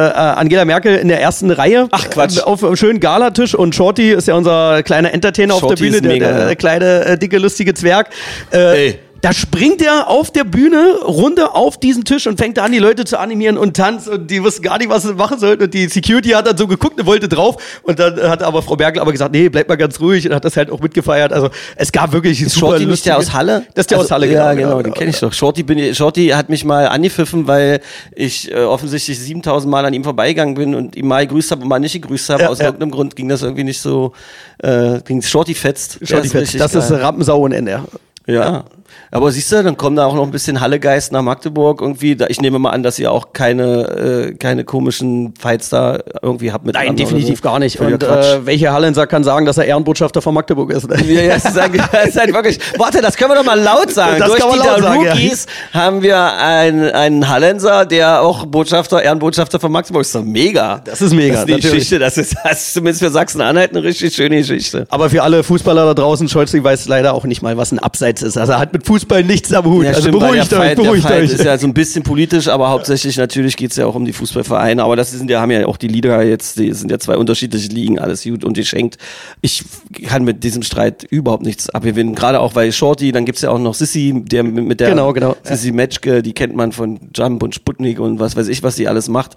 Angela 0.41 0.65
Merkel 0.65 0.97
in 0.97 1.09
der 1.09 1.21
ersten 1.21 1.51
Reihe. 1.51 1.87
Ach, 1.93 2.09
Quatsch. 2.11 2.39
Äh, 2.39 2.43
Auf 2.43 2.65
einem 2.65 2.77
schönen 2.77 2.99
Galatisch 2.99 3.55
und 3.55 3.75
Shorty 3.75 4.11
ist 4.13 4.27
ja 4.27 4.35
unser 4.35 4.83
kleiner 4.83 5.13
Entertainer 5.13 5.55
auf 5.55 5.61
Shorty 5.61 5.91
der 5.91 6.01
Bühne, 6.01 6.19
der, 6.19 6.33
der, 6.35 6.49
ja. 6.49 6.55
kleine, 6.55 7.05
äh, 7.05 7.19
dicke, 7.19 7.39
lustige 7.39 7.75
Zwerg. 7.75 8.09
Äh, 8.53 8.87
Ey. 8.87 8.99
Da 9.23 9.33
springt 9.33 9.81
er 9.81 10.09
auf 10.09 10.33
der 10.33 10.43
Bühne 10.43 10.97
runter 11.05 11.55
auf 11.55 11.79
diesen 11.79 12.05
Tisch 12.05 12.27
und 12.27 12.39
fängt 12.39 12.57
da 12.59 12.65
an, 12.65 12.73
die 12.73 12.81
Leute 12.81 13.05
zu 13.05 13.19
animieren 13.21 13.57
und 13.57 13.77
tanzt 13.77 14.09
und 14.09 14.29
die 14.33 14.43
wussten 14.43 14.63
gar 14.63 14.79
nicht, 14.79 14.91
was 14.91 15.05
sie 15.05 15.15
machen 15.15 15.39
sollten. 15.39 15.63
Und 15.63 15.73
die 15.75 15.87
Security 15.87 16.31
hat 16.31 16.49
dann 16.49 16.57
so 16.57 16.67
geguckt 16.67 16.99
und 16.99 17.07
wollte 17.07 17.29
drauf. 17.29 17.57
Und 17.85 18.01
dann 18.01 18.21
hat 18.29 18.43
aber 18.43 18.63
Frau 18.63 18.75
Merkel 18.75 19.01
aber 19.01 19.13
gesagt, 19.13 19.33
nee, 19.33 19.49
bleib 19.49 19.69
mal 19.69 19.77
ganz 19.77 20.01
ruhig 20.01 20.29
und 20.29 20.35
hat 20.35 20.45
das 20.45 20.57
halt 20.57 20.73
auch 20.73 20.81
mitgefeiert. 20.81 21.33
Also 21.33 21.51
es 21.77 21.93
gab 21.93 22.13
wirklich 22.13 22.43
Ist 22.43 22.55
super 22.57 22.71
Shorty 22.73 22.87
nicht 22.87 23.07
der 23.07 23.15
lustige- 23.15 23.31
aus 23.31 23.33
Halle? 23.33 23.65
Das 23.75 23.85
ist 23.85 23.91
der 23.93 23.99
Also, 23.99 24.07
aus 24.07 24.11
Halle, 24.11 24.27
Ja, 24.29 24.55
genau, 24.55 24.83
den 24.83 24.93
kenne 24.93 25.11
ich 25.11 25.21
doch. 25.21 25.33
Shorty, 25.33 25.63
bin, 25.63 25.79
ich- 25.79 25.97
Shorty 25.97 26.27
hat 26.31 26.49
mich 26.49 26.65
mal 26.65 26.89
angepfiffen, 26.89 27.47
weil 27.47 27.81
ich 28.17 28.51
äh, 28.51 28.57
offensichtlich 28.65 29.21
7000 29.21 29.71
Mal 29.71 29.85
an 29.87 29.95
ihm 29.95 30.03
vorbeigegangen 30.03 30.57
bin 30.57 30.75
und 30.75 30.97
ihm 30.97 31.07
mal 31.07 31.25
gegrüßt 31.29 31.53
habe 31.53 31.63
und 31.63 31.69
mal 31.69 31.79
nicht 31.79 31.93
gegrüßt 31.93 32.29
habe. 32.31 32.43
Ja, 32.43 32.49
Aus 32.49 32.59
ja. 32.59 32.65
irgendeinem 32.65 32.91
Grund 32.91 33.15
ging 33.15 33.29
das 33.29 33.43
irgendwie 33.43 33.63
nicht 33.63 33.81
so, 33.81 34.15
äh, 34.59 34.99
ging 35.07 35.23
Shorty 35.23 35.55
fetzt. 35.55 36.01
Shorty 36.03 36.27
ist 36.27 36.35
richtig 36.35 36.59
Das 36.61 36.75
ist 36.75 36.89
geil. 36.91 37.01
Rampensau 37.03 37.41
und 37.41 37.53
Ende. 37.53 37.85
Ja. 38.27 38.65
Aber 39.11 39.31
siehst 39.31 39.53
du, 39.53 39.63
dann 39.63 39.77
kommen 39.77 39.97
da 39.97 40.07
auch 40.07 40.15
noch 40.15 40.25
ein 40.25 40.31
bisschen 40.31 40.61
Hallegeist 40.61 41.13
nach 41.13 41.23
Magdeburg 41.23 41.81
irgendwie. 41.83 42.17
Ich 42.29 42.41
nehme 42.41 42.59
mal 42.59 42.71
an, 42.71 42.83
dass 42.83 42.99
ihr 42.99 43.13
auch 43.13 43.33
keine, 43.35 44.31
äh, 44.33 44.35
keine 44.35 44.65
komischen 44.65 45.35
Fights 45.39 45.69
da 45.69 45.99
irgendwie 46.23 46.51
habt 46.53 46.65
mit 46.65 46.75
Nein, 46.75 46.97
definitiv 46.97 47.39
so. 47.39 47.43
gar 47.43 47.59
nicht. 47.59 47.79
Und 47.79 48.03
äh, 48.03 48.47
welcher 48.47 48.73
Hallensack 48.73 49.11
kann 49.11 49.23
sagen, 49.23 49.45
dass 49.45 49.59
er 49.59 49.65
Ehrenbotschafter 49.65 50.23
von 50.23 50.35
Magdeburg 50.35 50.71
ist? 50.73 50.89
Ja, 51.13 51.21
ja, 51.21 51.35
es 51.35 51.45
ist, 51.45 51.61
halt, 51.61 51.75
ist 51.75 52.19
halt 52.19 52.33
wirklich. 52.33 52.59
Warte, 52.79 53.03
das 53.03 53.17
können 53.17 53.33
wir 53.33 53.35
doch 53.35 53.45
mal 53.45 53.59
laut 53.59 53.91
sagen. 53.93 54.19
Das 54.19 54.29
Durch 54.29 54.41
die 54.41 54.59
laut 54.59 54.81
sagen, 54.83 55.05
ja. 55.05 55.13
Rookies 55.13 55.47
haben 55.75 56.01
wir 56.03 56.35
einen, 56.35 56.91
einen 56.91 57.29
Hallenser, 57.29 57.85
der 57.87 58.23
auch 58.23 58.47
Botschafter, 58.47 59.03
Ehrenbotschafter 59.03 59.59
von 59.59 59.73
Magdeburg 59.73 60.03
ist. 60.03 60.15
Doch 60.15 60.23
mega. 60.23 60.81
Das 60.85 61.03
ist 61.03 61.13
mega, 61.13 61.35
Das 61.35 61.41
ist 61.41 61.49
die 61.49 61.53
natürlich. 61.53 61.73
Geschichte. 61.73 61.99
Das 61.99 62.19
ist, 62.19 62.37
das 62.45 62.63
ist 62.63 62.75
zumindest 62.75 63.03
für 63.03 63.11
Sachsen-Anhalt 63.11 63.73
eine 63.73 63.83
richtig 63.83 64.15
schöne 64.15 64.37
Geschichte. 64.37 64.87
Aber 64.91 65.11
für 65.11 65.23
alle 65.23 65.43
Fußballer 65.43 65.87
da 65.87 65.95
draußen, 65.95 66.29
Scholzig 66.29 66.63
weiß 66.63 66.87
leider 66.89 67.15
auch 67.15 67.25
nicht 67.25 67.43
mal, 67.43 67.57
was 67.57 67.73
ein 67.73 67.79
Abseits 67.79 68.23
ist. 68.23 68.39
Also 68.39 68.53
er 68.53 68.59
hat 68.61 68.73
mit 68.73 68.82
Fußball 68.85 69.25
nichts 69.25 69.53
am 69.53 69.65
Hut. 69.65 69.87
also 69.87 70.01
stimmt, 70.01 70.19
beruhigt 70.19 70.51
der 70.53 70.59
euch, 70.59 70.67
Fight, 70.67 70.77
beruhigt 70.77 71.05
der 71.05 71.11
Fight 71.11 71.23
euch. 71.25 71.33
ist 71.33 71.45
ja 71.45 71.59
so 71.59 71.67
ein 71.67 71.75
bisschen 71.75 72.03
politisch, 72.03 72.49
aber 72.49 72.71
hauptsächlich 72.71 73.17
natürlich 73.17 73.57
geht's 73.57 73.77
ja 73.77 73.87
auch 73.87 73.95
um 73.95 74.05
die 74.05 74.13
Fußballvereine. 74.13 74.83
Aber 74.83 74.97
das 74.97 75.11
sind 75.11 75.31
ja, 75.31 75.41
haben 75.41 75.51
ja 75.51 75.67
auch 75.67 75.77
die 75.77 75.89
Liga 75.89 76.23
jetzt, 76.23 76.59
die 76.59 76.73
sind 76.73 76.91
ja 76.91 76.99
zwei 76.99 77.17
unterschiedliche 77.17 77.69
Ligen, 77.69 77.99
alles 77.99 78.25
gut 78.25 78.45
und 78.45 78.55
geschenkt. 78.55 78.99
Ich 79.41 79.65
kann 80.07 80.25
mit 80.25 80.45
diesem 80.45 80.63
Streit 80.63 81.05
überhaupt 81.05 81.45
nichts 81.45 81.71
abgewinnen. 81.71 82.15
Gerade 82.15 82.41
auch 82.41 82.55
weil 82.55 82.73
Shorty, 82.73 83.13
dann 83.13 83.25
gibt's 83.25 83.43
ja 83.43 83.51
auch 83.51 83.59
noch 83.59 83.75
Sissy, 83.75 84.23
der 84.25 84.43
mit 84.43 84.65
mit 84.65 84.81
der 84.81 84.91
Genau, 84.91 85.13
genau. 85.13 85.37
Sissy 85.43 85.73
Matschke, 85.73 86.23
die 86.23 86.33
kennt 86.33 86.55
man 86.55 86.73
von 86.73 87.01
Jump 87.15 87.43
und 87.43 87.55
Sputnik 87.55 88.01
und 88.01 88.21
was 88.21 88.37
weiß 88.37 88.49
ich, 88.49 88.63
was 88.63 88.77
die 88.77 88.89
alles 88.89 89.09
macht. 89.09 89.37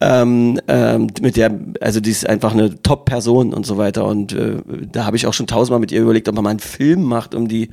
Ähm, 0.00 0.60
ähm, 0.68 1.08
mit 1.20 1.36
der, 1.36 1.52
also 1.80 2.00
die 2.00 2.10
ist 2.10 2.28
einfach 2.28 2.52
eine 2.52 2.82
Top-Person 2.82 3.52
und 3.52 3.66
so 3.66 3.78
weiter. 3.78 4.04
Und 4.04 4.32
äh, 4.32 4.56
da 4.92 5.04
habe 5.04 5.16
ich 5.16 5.26
auch 5.26 5.34
schon 5.34 5.46
tausendmal 5.46 5.80
mit 5.80 5.92
ihr 5.92 6.00
überlegt, 6.02 6.28
ob 6.28 6.34
man 6.34 6.44
mal 6.44 6.50
einen 6.50 6.60
Film 6.60 7.02
macht, 7.02 7.34
um 7.34 7.48
die 7.48 7.70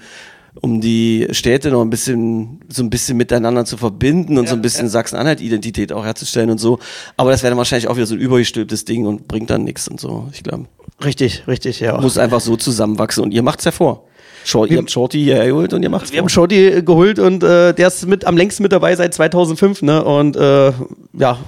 um 0.62 0.82
die 0.82 1.28
Städte 1.32 1.72
noch 1.72 1.82
ein 1.82 1.90
bisschen, 1.90 2.60
so 2.70 2.84
ein 2.84 2.90
bisschen 2.90 3.18
miteinander 3.18 3.66
zu 3.66 3.78
verbinden 3.78 4.38
und 4.38 4.48
so 4.48 4.56
ein 4.56 4.62
bisschen 4.62 4.88
Sachsen-Anhalt-Identität 4.90 5.92
auch 5.92 6.06
herzustellen 6.06 6.50
und 6.50 6.60
so. 6.60 6.80
Aber 7.18 7.32
das 7.32 7.44
wäre 7.44 7.52
dann 7.52 7.58
wahrscheinlich 7.58 7.88
auch 7.88 7.96
wieder 7.96 8.06
so 8.06 8.16
ein 8.16 8.22
übergestülptes 8.22 8.86
Ding 8.86 9.06
und 9.06 9.28
bringt 9.28 9.50
dann 9.50 9.64
nichts 9.64 9.88
und 9.88 10.00
so. 10.00 10.30
Ich 10.32 10.44
glaube, 10.44 10.66
Richtig, 11.04 11.48
richtig, 11.48 11.80
ja. 11.80 12.00
muss 12.00 12.18
einfach 12.18 12.40
so 12.40 12.56
zusammenwachsen 12.56 13.24
und 13.24 13.32
ihr 13.34 13.44
macht's 13.44 13.66
hervor. 13.66 14.06
Short, 14.46 14.70
ihr 14.72 14.78
habt 14.78 14.92
Shorty 14.92 15.24
hierher 15.24 15.48
geholt 15.48 15.74
und 15.74 15.84
ihr 15.84 15.90
macht's 15.90 16.12
Wir 16.12 16.20
haben 16.20 16.26
vor. 16.26 16.30
Shorty 16.30 16.68
äh, 16.68 16.82
geholt 16.84 17.18
und 17.18 17.44
äh, 17.44 17.74
der 17.74 17.88
ist 17.88 18.06
mit 18.06 18.26
am 18.26 18.36
längsten 18.38 18.62
mit 18.64 18.72
dabei 18.74 18.96
seit 18.96 19.14
2005, 19.14 19.82
ne? 19.84 20.04
Und 20.04 20.36
äh, 20.36 20.72
ja, 21.14 21.40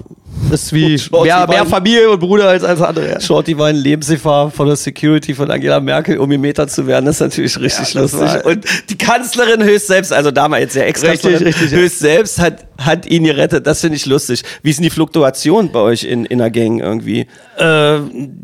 ist 0.51 0.73
wie 0.73 0.99
mehr, 1.11 1.47
mehr 1.47 1.61
ein- 1.61 1.67
Familie 1.67 2.09
und 2.09 2.19
Bruder 2.19 2.49
als 2.49 2.63
als 2.63 2.81
andere. 2.81 3.19
Shorty 3.21 3.57
war 3.57 3.69
in 3.69 3.77
Lebensgefahr 3.77 4.51
von 4.51 4.67
der 4.67 4.75
Security 4.75 5.33
von 5.33 5.49
Angela 5.49 5.79
Merkel, 5.79 6.17
um 6.19 6.29
gemetert 6.29 6.69
zu 6.71 6.85
werden. 6.87 7.05
Das 7.05 7.15
ist 7.15 7.21
natürlich 7.21 7.59
richtig 7.59 7.93
Ja, 7.93 8.01
das 8.01 8.11
lustig. 8.13 8.33
war- 8.43 8.45
Und 8.45 8.65
die 8.89 8.97
Kanzlerin 8.97 9.63
höchst 9.63 9.87
selbst, 9.87 10.11
also 10.13 10.31
damals 10.31 10.61
jetzt 10.63 10.75
ja 10.75 10.83
extra 10.83 11.11
Richtig, 11.11 11.39
richtig, 11.41 11.71
ja. 11.71 11.77
höchst 11.77 11.99
selbst 11.99 12.39
hat, 12.39 12.65
hat 12.77 13.05
ihn 13.05 13.23
gerettet. 13.23 13.65
Das 13.65 13.81
finde 13.81 13.95
ich 13.95 14.05
lustig. 14.05 14.43
Wie 14.61 14.69
ist 14.69 14.77
denn 14.77 14.83
die 14.83 14.89
Fluktuation 14.89 15.71
bei 15.71 15.79
euch 15.79 16.03
in, 16.03 16.25
in 16.25 16.39
der 16.39 16.51
Gang 16.51 16.79
irgendwie? 16.81 17.27
Äh, 17.57 17.95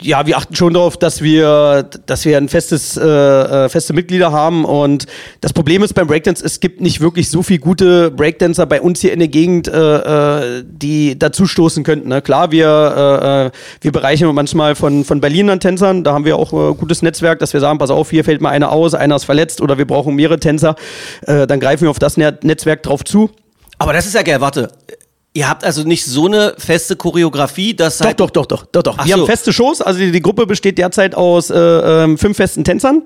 ja, 0.01 0.25
wir 0.25 0.37
achten 0.37 0.55
schon 0.55 0.73
darauf, 0.73 0.97
dass 0.97 1.21
wir, 1.21 1.87
dass 2.05 2.23
wir 2.25 2.37
ein 2.37 2.47
festes, 2.47 2.95
äh, 2.95 3.03
äh, 3.05 3.69
feste 3.69 3.93
Mitglieder 3.93 4.31
haben. 4.31 4.63
Und 4.63 5.05
das 5.41 5.51
Problem 5.51 5.83
ist 5.83 5.93
beim 5.93 6.07
Breakdance, 6.07 6.43
es 6.45 6.61
gibt 6.61 6.79
nicht 6.79 7.01
wirklich 7.01 7.29
so 7.29 7.43
viel 7.43 7.59
gute 7.59 8.09
Breakdancer 8.09 8.65
bei 8.65 8.79
uns 8.81 9.01
hier 9.01 9.11
in 9.11 9.19
der 9.19 9.27
Gegend, 9.27 9.67
äh, 9.67 10.59
äh, 10.59 10.63
die 10.65 11.19
dazustoßen 11.71 11.83
könnten. 11.83 12.09
Ne? 12.09 12.21
Klar, 12.21 12.51
wir, 12.51 12.67
äh, 12.67 13.47
äh, 13.47 13.51
wir 13.81 13.91
bereichern 13.91 14.33
manchmal 14.35 14.75
von, 14.75 15.05
von 15.05 15.21
Berlinern 15.21 15.59
Tänzern. 15.59 16.03
Da 16.03 16.13
haben 16.13 16.25
wir 16.25 16.37
auch 16.37 16.53
ein 16.53 16.77
gutes 16.77 17.01
Netzwerk, 17.01 17.39
dass 17.39 17.53
wir 17.53 17.59
sagen, 17.59 17.79
pass 17.79 17.89
auf, 17.89 18.09
hier 18.09 18.23
fällt 18.23 18.41
mal 18.41 18.49
einer 18.49 18.71
aus, 18.71 18.93
einer 18.93 19.15
ist 19.15 19.25
verletzt 19.25 19.61
oder 19.61 19.77
wir 19.77 19.85
brauchen 19.85 20.15
mehrere 20.15 20.39
Tänzer. 20.39 20.75
Äh, 21.25 21.47
dann 21.47 21.59
greifen 21.59 21.83
wir 21.83 21.89
auf 21.89 21.99
das 21.99 22.17
Net 22.17 22.43
Netzwerk 22.43 22.83
drauf 22.83 23.03
zu. 23.03 23.29
Aber 23.77 23.93
das 23.93 24.05
ist 24.05 24.15
ja 24.15 24.21
geil, 24.21 24.41
warte. 24.41 24.69
Ihr 25.33 25.47
habt 25.47 25.63
also 25.63 25.83
nicht 25.83 26.03
so 26.03 26.25
eine 26.25 26.55
feste 26.57 26.97
Choreografie, 26.97 27.73
dass 27.73 27.99
Doch, 27.99 28.05
halt 28.07 28.19
doch, 28.19 28.31
doch, 28.31 28.45
doch, 28.45 28.65
doch, 28.65 28.83
doch. 28.83 28.95
Ach 28.97 29.05
Wir 29.05 29.13
so. 29.15 29.21
haben 29.21 29.27
feste 29.27 29.53
Shows, 29.53 29.79
also 29.81 29.97
die, 29.97 30.11
die 30.11 30.21
Gruppe 30.21 30.45
besteht 30.45 30.77
derzeit 30.77 31.15
aus 31.15 31.49
äh, 31.49 31.57
ähm, 31.57 32.17
fünf 32.17 32.35
festen 32.35 32.65
Tänzern 32.65 33.03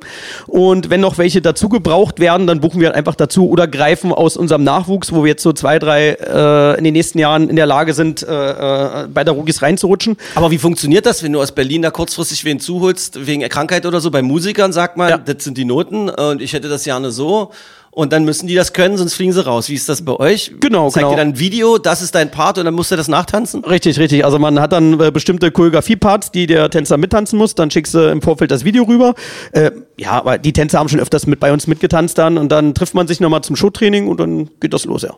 und 0.47 0.89
wenn 0.89 1.01
noch 1.01 1.19
welche 1.19 1.43
dazu 1.43 1.69
gebraucht 1.69 2.19
werden, 2.19 2.47
dann 2.47 2.61
buchen 2.61 2.79
wir 2.79 2.87
halt 2.87 2.97
einfach 2.97 3.13
dazu 3.13 3.47
oder 3.47 3.67
greifen 3.67 4.11
aus 4.11 4.37
unserem 4.37 4.63
Nachwuchs, 4.63 5.11
wo 5.13 5.23
wir 5.23 5.29
jetzt 5.33 5.43
so 5.43 5.53
zwei, 5.53 5.77
drei 5.77 6.13
äh, 6.13 6.77
in 6.79 6.83
den 6.83 6.93
nächsten 6.93 7.19
Jahren 7.19 7.47
in 7.47 7.57
der 7.57 7.67
Lage 7.67 7.93
sind, 7.93 8.23
äh, 8.23 9.03
äh, 9.03 9.07
bei 9.07 9.23
der 9.23 9.35
Rookies 9.35 9.61
reinzurutschen. 9.61 10.17
Aber 10.33 10.49
wie 10.49 10.57
funktioniert 10.57 11.05
das, 11.05 11.21
wenn 11.21 11.31
du 11.31 11.39
aus 11.41 11.51
Berlin 11.51 11.83
da 11.83 11.91
kurzfristig 11.91 12.43
wen 12.43 12.59
zuholst, 12.59 13.27
wegen 13.27 13.47
Krankheit 13.49 13.85
oder 13.85 14.01
so? 14.01 14.09
Bei 14.09 14.23
Musikern 14.23 14.73
sagt 14.73 14.97
man, 14.97 15.09
Ja. 15.09 15.17
das 15.19 15.43
sind 15.43 15.59
die 15.59 15.65
Noten 15.65 16.09
und 16.09 16.41
ich 16.41 16.53
hätte 16.53 16.69
das 16.69 16.85
gerne 16.85 17.11
so. 17.11 17.51
Und 17.95 18.11
dann 18.11 18.25
müssen 18.25 18.45
die 18.47 18.55
das 18.55 18.73
können, 18.73 18.97
sonst 18.97 19.13
fliegen 19.13 19.31
sie 19.31 19.45
raus. 19.45 19.69
Wie 19.69 19.73
ist 19.73 19.87
das 19.87 20.03
bei 20.03 20.11
euch? 20.11 20.51
Genau, 20.59 20.89
Zeigt 20.89 21.05
genau. 21.05 21.11
ihr 21.11 21.17
dann 21.17 21.29
ein 21.29 21.39
Video, 21.39 21.77
das 21.77 22.01
ist 22.01 22.13
dein 22.13 22.29
Part 22.29 22.57
und 22.57 22.65
dann 22.65 22.73
musst 22.73 22.91
du 22.91 22.97
das 22.97 23.07
nachtanzen? 23.07 23.63
Richtig, 23.63 23.97
richtig. 23.97 24.25
Also 24.25 24.37
man 24.37 24.59
hat 24.59 24.73
dann 24.73 24.99
äh, 24.99 25.11
bestimmte 25.11 25.49
Choreografie-Parts, 25.49 26.31
die 26.31 26.45
der 26.45 26.69
Tänzer 26.69 26.97
mittanzen 26.97 27.39
muss. 27.39 27.55
Dann 27.55 27.71
schickst 27.71 27.93
du 27.93 28.11
im 28.11 28.21
Vorfeld 28.21 28.51
das 28.51 28.65
Video 28.65 28.83
rüber. 28.83 29.15
Äh, 29.53 29.71
ja, 29.97 30.11
aber 30.11 30.37
die 30.37 30.51
Tänzer 30.51 30.77
haben 30.79 30.89
schon 30.89 30.99
öfters 30.99 31.25
mit 31.25 31.39
bei 31.39 31.53
uns 31.53 31.67
mitgetanzt 31.67 32.17
dann 32.17 32.37
und 32.37 32.51
dann 32.51 32.73
trifft 32.73 32.95
man 32.95 33.07
sich 33.07 33.21
nochmal 33.21 33.41
zum 33.45 33.55
Showtraining 33.55 34.09
und 34.09 34.19
dann 34.19 34.49
geht 34.59 34.73
das 34.73 34.83
los, 34.83 35.03
ja. 35.03 35.15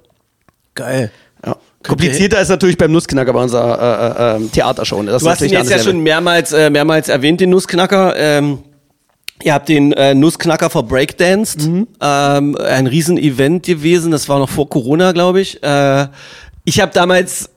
Geil. 0.76 1.12
ja. 1.44 1.56
Komplizierter 1.82 2.40
ist 2.40 2.50
natürlich 2.50 2.78
beim 2.78 2.92
Nussknacker 2.92 3.34
bei 3.34 3.42
unserer 3.42 3.80
äh, 3.82 4.36
äh, 4.36 4.36
ähm, 4.36 4.52
Theatershow. 4.52 5.02
ne? 5.02 5.10
Das 5.10 5.24
Du 5.24 5.30
hast 5.30 5.42
ihn 5.42 5.50
jetzt 5.50 5.72
ja 5.72 5.80
schon 5.80 6.02
mehrmals, 6.02 6.52
äh, 6.52 6.70
mehrmals 6.70 7.10
erwähnt, 7.10 7.42
den 7.42 7.50
Nussknacker. 7.50 8.16
Ähm, 8.16 8.60
ihr 9.44 9.54
habt 9.54 9.70
den 9.70 9.94
äh, 9.94 10.14
Nussknacker 10.14 10.70
for 10.70 10.84
Breakdanced. 10.84 11.68
Mhm. 11.68 11.88
Ähm, 12.02 12.56
ein 12.58 12.88
Riesen-Event 12.88 13.66
gewesen. 13.66 14.12
Das 14.12 14.28
war 14.30 14.40
noch 14.40 14.50
vor 14.50 14.70
Corona, 14.70 15.12
glaube 15.12 15.42
ich. 15.42 15.62
Äh, 15.64 16.08
ich 16.66 16.82
habe 16.82 16.92
damals, 16.94 17.50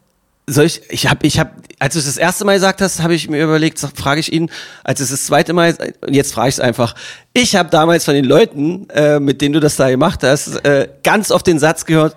soll 0.46 0.66
ich, 0.66 0.82
ich 0.90 1.08
habe, 1.08 1.26
ich 1.26 1.38
habe, 1.38 1.50
als 1.78 1.94
du 1.94 2.00
es 2.00 2.06
das 2.06 2.16
erste 2.16 2.44
Mal 2.44 2.54
gesagt 2.54 2.80
hast, 2.80 3.02
habe 3.02 3.14
ich 3.14 3.28
mir 3.28 3.42
überlegt, 3.42 3.78
frage 3.96 4.20
ich 4.20 4.32
ihn, 4.32 4.50
als 4.84 5.00
es 5.00 5.10
das 5.10 5.26
zweite 5.26 5.52
Mal, 5.52 5.76
jetzt 6.08 6.34
frage 6.34 6.50
ich 6.50 6.56
es 6.56 6.60
einfach. 6.60 6.94
Ich 7.32 7.56
habe 7.56 7.70
damals 7.70 8.04
von 8.04 8.14
den 8.14 8.24
Leuten, 8.24 8.88
äh, 8.90 9.18
mit 9.18 9.40
denen 9.40 9.54
du 9.54 9.60
das 9.60 9.76
da 9.76 9.88
gemacht 9.88 10.22
hast, 10.22 10.64
äh, 10.64 10.88
ganz 11.02 11.30
oft 11.30 11.46
den 11.46 11.58
Satz 11.58 11.86
gehört, 11.86 12.16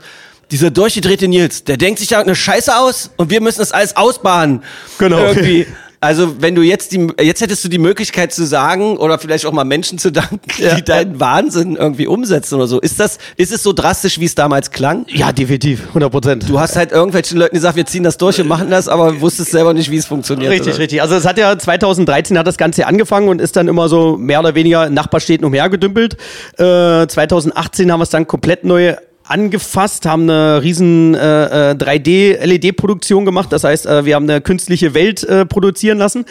dieser 0.52 0.70
durchgedrehte 0.70 1.28
Nils, 1.28 1.64
der 1.64 1.78
denkt 1.78 2.00
sich 2.00 2.10
da 2.10 2.20
eine 2.20 2.36
Scheiße 2.36 2.78
aus 2.78 3.10
und 3.18 3.32
wir 3.32 3.42
müssen 3.42 3.60
das 3.60 3.72
alles 3.72 3.96
ausbaden. 3.96 4.62
Genau. 5.00 5.18
Irgendwie. 5.18 5.66
Also 6.04 6.42
wenn 6.42 6.54
du 6.54 6.62
jetzt 6.64 6.92
die, 6.92 7.08
jetzt 7.22 7.40
hättest 7.40 7.64
du 7.64 7.70
die 7.70 7.78
Möglichkeit 7.78 8.34
zu 8.34 8.46
sagen 8.46 8.98
oder 8.98 9.18
vielleicht 9.20 9.46
auch 9.46 9.54
mal 9.54 9.64
Menschen 9.64 9.98
zu 9.98 10.12
danken, 10.12 10.42
Ja. 10.58 10.76
die 10.76 10.84
deinen 10.84 11.20
Wahnsinn 11.22 11.78
irgendwie 11.78 12.08
umsetzen 12.08 12.56
oder 12.56 12.68
so. 12.68 12.82
Ist 12.82 13.00
das, 13.00 13.20
ist 13.38 13.54
es 13.54 13.64
so 13.64 13.72
drastisch, 13.72 14.20
wie 14.20 14.26
es 14.26 14.36
damals 14.36 14.72
klang? 14.72 15.06
Ja, 15.08 15.32
definitiv, 15.32 15.88
100 15.88 16.12
Prozent. 16.12 16.50
Du 16.50 16.60
hast 16.60 16.76
halt 16.76 16.92
irgendwelchen 16.92 17.38
Leuten 17.38 17.56
gesagt, 17.56 17.78
wir 17.78 17.86
ziehen 17.86 18.04
das 18.04 18.18
durch 18.18 18.42
und 18.42 18.48
machen 18.48 18.70
das, 18.70 18.90
aber 18.90 19.22
wusstest 19.22 19.52
selber 19.52 19.74
nicht, 19.74 19.90
wie 19.92 19.98
es 19.98 20.06
funktioniert. 20.06 20.52
Richtig, 20.52 20.74
oder? 20.74 20.80
richtig. 20.80 21.02
Also 21.02 21.16
es 21.16 21.26
hat 21.26 21.38
ja 21.38 21.58
2013 21.58 22.38
hat 22.38 22.48
das 22.48 22.58
Ganze 22.58 22.86
angefangen 22.86 23.30
und 23.30 23.40
ist 23.40 23.56
dann 23.56 23.70
immer 23.70 23.88
so 23.88 24.18
mehr 24.18 24.42
oder 24.42 24.56
weniger 24.56 24.86
in 24.88 24.94
Nachbarstädten 24.94 25.46
umhergedümpelt. 25.46 26.18
Äh, 26.58 27.08
2018 27.08 27.90
haben 27.92 28.00
wir 28.02 28.04
es 28.04 28.10
dann 28.10 28.28
komplett 28.28 28.66
neu 28.66 28.96
angefasst, 29.26 30.06
haben 30.06 30.24
eine 30.24 30.62
riesen 30.62 31.16
äh, 31.16 31.72
äh, 31.72 31.76
3D-LED-Produktion 31.76 33.26
gemacht. 33.26 33.52
Das 33.52 33.64
heißt, 33.64 33.86
äh, 33.86 34.06
wir 34.06 34.16
haben 34.16 34.30
eine 34.30 34.42
künstliche 34.42 34.94
Welt 34.94 35.24
äh, 35.24 35.46
produzieren 35.46 35.98
lassen, 35.98 36.26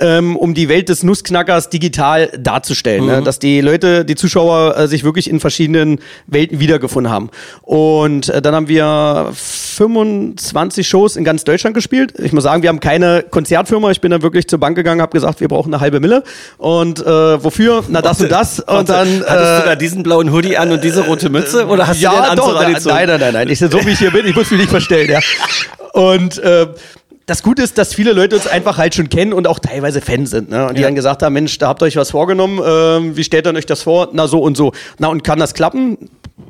ähm, 0.00 0.36
um 0.36 0.54
die 0.54 0.68
Welt 0.68 0.88
des 0.88 1.02
Nussknackers 1.02 1.70
digital 1.70 2.28
darzustellen. 2.38 3.06
Ne? 3.06 3.22
Dass 3.22 3.38
die 3.38 3.60
Leute, 3.60 4.04
die 4.04 4.16
Zuschauer 4.16 4.76
äh, 4.76 4.88
sich 4.88 5.04
wirklich 5.04 5.30
in 5.30 5.38
verschiedenen 5.38 6.00
Welten 6.26 6.58
wiedergefunden 6.58 7.12
haben. 7.12 7.30
Und 7.62 8.28
äh, 8.28 8.42
dann 8.42 8.54
haben 8.54 8.68
wir 8.68 9.30
25 9.32 10.88
Shows 10.88 11.16
in 11.16 11.24
ganz 11.24 11.44
Deutschland 11.44 11.74
gespielt. 11.74 12.14
Ich 12.18 12.32
muss 12.32 12.42
sagen, 12.42 12.62
wir 12.62 12.70
haben 12.70 12.80
keine 12.80 13.24
Konzertfirma. 13.30 13.90
Ich 13.92 14.00
bin 14.00 14.10
dann 14.10 14.22
wirklich 14.22 14.48
zur 14.48 14.58
Bank 14.58 14.76
gegangen, 14.76 15.00
habe 15.00 15.12
gesagt, 15.12 15.40
wir 15.40 15.48
brauchen 15.48 15.72
eine 15.72 15.80
halbe 15.80 16.00
Mille. 16.00 16.24
Und 16.58 17.00
äh, 17.00 17.04
wofür? 17.04 17.84
Na 17.88 18.02
das 18.02 18.20
und 18.20 18.32
das. 18.32 18.60
Und 18.60 18.88
dann 18.88 19.22
Hattest 19.26 19.28
du 19.28 19.62
äh, 19.62 19.66
da 19.66 19.76
diesen 19.76 20.02
blauen 20.02 20.32
Hoodie 20.32 20.56
an 20.56 20.72
und 20.72 20.82
diese 20.82 21.06
rote 21.06 21.30
Mütze? 21.30 21.66
Oder 21.66 21.86
hast 21.86 22.00
du 22.00 22.04
ja, 22.04 22.12
Anzug 22.12 22.31
doch, 22.36 22.54
nein, 22.60 22.76
nein, 23.08 23.20
nein, 23.20 23.32
nein. 23.32 23.48
Ich, 23.48 23.58
so 23.58 23.70
wie 23.72 23.90
ich 23.90 23.98
hier 23.98 24.10
bin, 24.10 24.26
ich 24.26 24.34
muss 24.34 24.50
mich 24.50 24.60
nicht 24.60 24.70
verstellen, 24.70 25.10
ja. 25.10 25.20
Und 25.92 26.38
äh, 26.38 26.66
das 27.32 27.42
Gute 27.42 27.62
ist, 27.62 27.78
dass 27.78 27.94
viele 27.94 28.12
Leute 28.12 28.36
uns 28.36 28.46
einfach 28.46 28.76
halt 28.76 28.94
schon 28.94 29.08
kennen 29.08 29.32
und 29.32 29.46
auch 29.46 29.58
teilweise 29.58 30.02
Fan 30.02 30.26
sind. 30.26 30.50
Ne? 30.50 30.66
Und 30.68 30.76
die 30.76 30.82
Ja. 30.82 30.88
dann 30.88 30.94
gesagt 30.94 31.22
haben, 31.22 31.32
Mensch, 31.32 31.56
da 31.56 31.68
habt 31.68 31.80
ihr 31.82 31.86
euch 31.86 31.96
was 31.96 32.10
vorgenommen, 32.10 32.60
ähm, 32.62 33.16
wie 33.16 33.24
stellt 33.24 33.46
ihr 33.46 33.54
euch 33.54 33.64
das 33.64 33.80
vor? 33.80 34.10
Na, 34.12 34.26
so 34.26 34.40
und 34.42 34.54
so. 34.54 34.72
Na, 34.98 35.08
und 35.08 35.24
kann 35.24 35.38
das 35.38 35.54
klappen? 35.54 35.96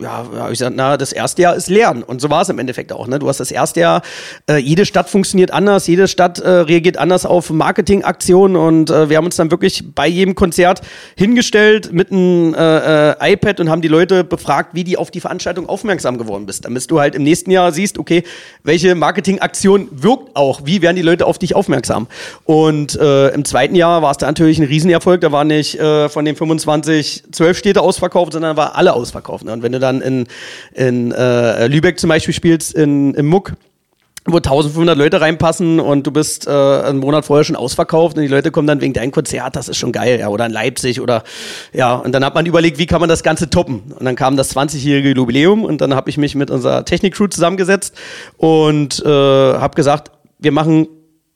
Ja, 0.01 0.27
ja 0.35 0.45
ich 0.47 0.59
gesagt, 0.59 0.75
na, 0.75 0.97
das 0.97 1.13
erste 1.13 1.43
Jahr 1.43 1.55
ist 1.55 1.69
Lernen. 1.69 2.03
Und 2.03 2.21
so 2.21 2.31
war 2.31 2.43
es 2.43 2.49
im 2.49 2.59
Endeffekt 2.59 2.93
auch. 2.93 3.07
Ne? 3.07 3.19
Du 3.19 3.29
hast 3.29 3.39
das 3.39 3.51
erste 3.51 3.81
Jahr, 3.81 4.03
äh, 4.51 4.57
jede 4.57 4.87
Stadt 4.87 5.09
funktioniert 5.09 5.53
anders, 5.53 5.87
jede 5.87 6.09
Stadt 6.09 6.39
äh, 6.39 6.49
reagiert 6.49 6.97
anders 6.97 7.27
auf 7.27 7.51
Marketingaktionen 7.51 8.57
und 8.57 8.91
äh, 8.91 9.09
wir 9.09 9.17
haben 9.19 9.27
uns 9.27 9.37
dann 9.37 9.51
wirklich 9.51 9.85
bei 9.95 10.09
jedem 10.09 10.35
Konzert 10.35 10.81
hingestellt 11.17 11.93
mit 11.93 12.11
einem 12.11 12.55
äh, 12.55 13.11
äh, 13.11 13.33
iPad 13.33 13.61
und 13.61 13.71
haben 13.71 13.83
die 13.83 13.89
Leute 13.89 14.25
befragt, 14.25 14.71
wie 14.73 14.83
die 14.85 14.97
auf 14.97 15.11
die 15.11 15.21
Veranstaltung 15.21 15.69
aufmerksam 15.69 16.19
geworden 16.19 16.47
bist. 16.47 16.65
Damit 16.65 16.91
du 16.91 16.99
halt 16.99 17.15
im 17.15 17.23
nächsten 17.23 17.51
Jahr 17.51 17.71
siehst, 17.73 17.99
okay, 17.99 18.23
welche 18.65 18.95
Marketingaktion 18.95 19.89
wirkt 19.93 20.35
auch, 20.37 20.63
wie 20.65 20.72
werden 20.81 20.97
die 20.97 21.03
Leute 21.03 21.27
auf 21.27 21.39
dich 21.39 21.55
aufmerksam. 21.55 22.07
Und 22.45 22.97
äh, 22.99 23.29
im 23.29 23.45
zweiten 23.45 23.75
Jahr 23.75 24.01
war 24.01 24.13
es 24.13 24.17
da 24.17 24.27
natürlich 24.27 24.59
ein 24.59 24.65
Riesenerfolg, 24.65 25.21
da 25.21 25.33
war 25.33 25.45
nicht 25.45 25.79
äh, 25.79 26.09
von 26.09 26.25
den 26.25 26.37
25 26.37 27.25
12 27.31 27.59
Städte 27.59 27.83
ausverkauft, 27.83 28.33
sondern 28.33 28.57
war 28.57 28.77
alle 28.77 28.95
ausverkauft. 28.95 29.45
Ne? 29.45 29.53
Und 29.53 29.63
wenn 29.63 29.73
du 29.73 29.81
dann 29.81 30.01
in, 30.01 30.27
in 30.75 31.13
äh, 31.13 31.67
Lübeck 31.67 31.99
zum 31.99 32.09
Beispiel 32.09 32.33
spielst, 32.33 32.73
in, 32.75 33.13
im 33.15 33.27
Muck, 33.27 33.53
wo 34.25 34.37
1500 34.37 34.97
Leute 34.97 35.21
reinpassen 35.21 35.81
und 35.81 36.07
du 36.07 36.13
bist 36.13 36.47
äh, 36.47 36.51
einen 36.51 36.99
Monat 36.99 37.25
vorher 37.25 37.43
schon 37.43 37.57
ausverkauft 37.57 38.17
und 38.17 38.23
die 38.23 38.29
Leute 38.29 38.53
kommen 38.53 38.69
dann 38.69 38.81
wegen 38.81 38.93
deinem 38.93 39.11
Konzert, 39.11 39.57
das 39.57 39.69
ist 39.69 39.79
schon 39.79 39.91
geil, 39.91 40.21
ja, 40.21 40.29
oder 40.29 40.47
in 40.47 40.53
Leipzig 40.53 41.01
oder 41.01 41.25
ja, 41.73 41.97
und 41.97 42.13
dann 42.13 42.25
hat 42.25 42.35
man 42.35 42.47
überlegt, 42.47 42.79
wie 42.79 42.87
kann 42.87 43.01
man 43.01 43.09
das 43.09 43.25
Ganze 43.25 43.51
toppen? 43.51 43.83
Und 43.99 44.05
dann 44.05 44.15
kam 44.15 44.37
das 44.37 44.55
20-jährige 44.55 45.11
Jubiläum 45.11 45.65
und 45.65 45.81
dann 45.81 45.95
habe 45.95 46.09
ich 46.09 46.19
mich 46.19 46.37
mit 46.37 46.53
unserer 46.53 46.85
Technik-Crew 46.85 47.27
zusammengesetzt 47.29 47.97
und 48.37 49.03
äh, 49.05 49.09
habe 49.09 49.75
gesagt, 49.75 50.12
wir 50.43 50.53
machen 50.53 50.89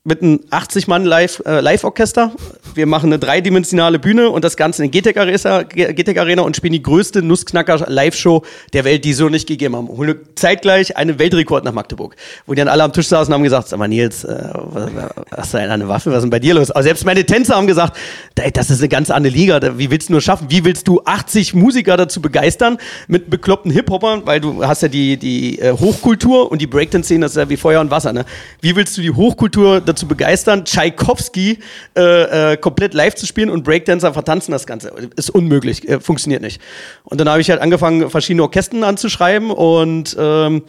mit 0.06 0.22
einem 0.22 0.40
80 0.50 0.86
Mann 0.86 1.04
Live 1.04 1.42
äh, 1.44 1.60
Live-Orchester. 1.60 2.30
Wir 2.74 2.86
machen 2.86 3.12
eine 3.12 3.18
dreidimensionale 3.18 3.98
Bühne 3.98 4.30
und 4.30 4.44
das 4.44 4.56
Ganze 4.56 4.84
in 4.84 4.92
GTEC 4.92 5.16
Arena, 5.16 5.62
GTEC 5.64 6.18
Arena 6.18 6.42
und 6.42 6.54
spielen 6.54 6.74
die 6.74 6.82
größte 6.82 7.22
Nussknacker 7.22 7.84
Live-Show 7.88 8.42
der 8.72 8.84
Welt, 8.84 9.04
die 9.04 9.14
so 9.14 9.28
nicht 9.28 9.48
gegeben 9.48 9.74
haben. 9.74 9.88
Holen 9.88 10.20
zeitgleich 10.36 10.96
einen 10.96 11.18
Weltrekord 11.18 11.64
nach 11.64 11.72
Magdeburg. 11.72 12.14
Wo 12.46 12.54
die 12.54 12.58
dann 12.58 12.68
alle 12.68 12.84
am 12.84 12.92
Tisch 12.92 13.08
saßen 13.08 13.32
und 13.32 13.34
haben 13.34 13.42
gesagt, 13.42 13.66
sag 13.66 13.80
mal 13.80 13.88
Nils, 13.88 14.22
äh, 14.22 14.48
was, 14.54 14.90
hast 15.36 15.54
du 15.54 15.58
eine 15.58 15.88
Waffe? 15.88 16.10
Was 16.10 16.18
ist 16.18 16.22
denn 16.22 16.30
bei 16.30 16.38
dir 16.38 16.54
los? 16.54 16.70
Aber 16.70 16.84
selbst 16.84 17.04
meine 17.04 17.24
Tänzer 17.26 17.56
haben 17.56 17.66
gesagt, 17.66 17.96
das 18.36 18.70
ist 18.70 18.78
eine 18.78 18.88
ganz 18.88 19.10
andere 19.10 19.34
Liga. 19.34 19.60
Wie 19.76 19.90
willst 19.90 20.08
du 20.08 20.12
nur 20.12 20.20
schaffen? 20.20 20.46
Wie 20.50 20.64
willst 20.64 20.86
du 20.86 21.00
80 21.04 21.54
Musiker 21.54 21.96
dazu 21.96 22.22
begeistern 22.22 22.78
mit 23.08 23.28
bekloppten 23.28 23.72
Hip-Hoppern? 23.72 24.22
Weil 24.24 24.40
du 24.40 24.64
hast 24.64 24.82
ja 24.82 24.88
die, 24.88 25.16
die 25.16 25.58
äh, 25.58 25.72
Hochkultur 25.72 26.52
und 26.52 26.62
die 26.62 26.68
Breakdance-Szene, 26.68 27.24
das 27.24 27.32
ist 27.32 27.38
ja 27.38 27.48
wie 27.48 27.56
Feuer 27.56 27.80
und 27.80 27.90
Wasser. 27.90 28.12
Ne? 28.12 28.24
Wie 28.60 28.76
willst 28.76 28.96
du 28.96 29.02
die 29.02 29.10
Hochkultur 29.10 29.80
dazu 29.80 29.95
begeistern, 30.04 30.66
Tchaikovsky 30.66 31.60
äh, 31.96 32.52
äh, 32.52 32.56
komplett 32.58 32.92
live 32.92 33.14
zu 33.14 33.24
spielen 33.24 33.48
und 33.48 33.64
Breakdancer 33.64 34.12
vertanzen 34.12 34.52
das 34.52 34.66
Ganze? 34.66 34.92
Ist 35.16 35.30
unmöglich, 35.30 35.88
äh, 35.88 36.00
funktioniert 36.00 36.42
nicht. 36.42 36.60
Und 37.04 37.18
dann 37.18 37.30
habe 37.30 37.40
ich 37.40 37.48
halt 37.48 37.62
angefangen, 37.62 38.10
verschiedene 38.10 38.42
Orchestern 38.42 38.84
anzuschreiben 38.84 39.50
und 39.50 40.14
ähm, 40.18 40.64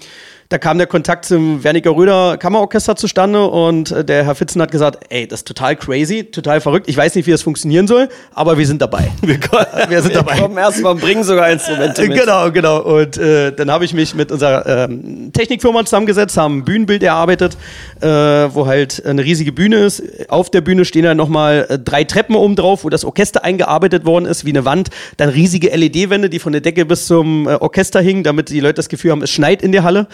da 0.49 0.57
kam 0.57 0.77
der 0.77 0.87
Kontakt 0.87 1.25
zum 1.25 1.63
Werniger 1.63 1.91
Röder 1.91 2.37
Kammerorchester 2.37 2.95
zustande 2.95 3.45
und 3.45 3.91
äh, 3.91 4.05
der 4.05 4.23
Herr 4.23 4.35
Fitzen 4.35 4.61
hat 4.61 4.71
gesagt, 4.71 5.03
ey, 5.09 5.27
das 5.27 5.41
ist 5.41 5.47
total 5.47 5.75
crazy, 5.75 6.23
total 6.23 6.61
verrückt. 6.61 6.87
Ich 6.87 6.95
weiß 6.95 7.15
nicht, 7.15 7.27
wie 7.27 7.31
das 7.31 7.41
funktionieren 7.41 7.87
soll, 7.87 8.07
aber 8.33 8.57
wir 8.57 8.65
sind 8.65 8.81
dabei. 8.81 9.11
Wir 9.89 10.01
sind 10.01 10.15
dabei. 10.15 10.35
Wir 10.35 10.41
kommen 10.41 10.57
erstmal 10.57 10.93
und 10.93 11.01
bringen 11.01 11.23
sogar 11.23 11.49
Instrumente 11.49 12.01
mit. 12.07 12.19
Genau, 12.19 12.51
genau. 12.51 12.81
Und 12.81 13.17
äh, 13.17 13.51
dann 13.53 13.71
habe 13.71 13.85
ich 13.85 13.93
mich 13.93 14.15
mit 14.15 14.31
unserer 14.31 14.85
ähm, 14.85 15.31
Technikfirma 15.31 15.85
zusammengesetzt, 15.85 16.37
haben 16.37 16.59
ein 16.59 16.65
Bühnenbild 16.65 17.03
erarbeitet, 17.03 17.57
äh, 18.01 18.07
wo 18.07 18.65
halt 18.65 19.05
eine 19.05 19.23
riesige 19.23 19.51
Bühne 19.51 19.77
ist. 19.77 20.03
Auf 20.29 20.49
der 20.49 20.61
Bühne 20.61 20.85
stehen 20.85 21.03
dann 21.03 21.17
nochmal 21.17 21.65
äh, 21.69 21.79
drei 21.79 22.03
Treppen 22.03 22.35
oben 22.35 22.55
drauf, 22.55 22.83
wo 22.83 22.89
das 22.89 23.05
Orchester 23.05 23.43
eingearbeitet 23.43 24.05
worden 24.05 24.25
ist, 24.25 24.45
wie 24.45 24.49
eine 24.49 24.65
Wand. 24.65 24.89
Dann 25.17 25.29
riesige 25.29 25.69
LED-Wände, 25.75 26.29
die 26.29 26.39
von 26.39 26.51
der 26.51 26.61
Decke 26.61 26.85
bis 26.85 27.07
zum 27.07 27.47
äh, 27.47 27.53
Orchester 27.55 28.01
hingen, 28.01 28.23
damit 28.23 28.49
die 28.49 28.59
Leute 28.59 28.75
das 28.75 28.89
Gefühl 28.89 29.11
haben, 29.11 29.21
es 29.21 29.31
schneit 29.31 29.61
in 29.61 29.71
der 29.71 29.83
Halle. 29.83 30.07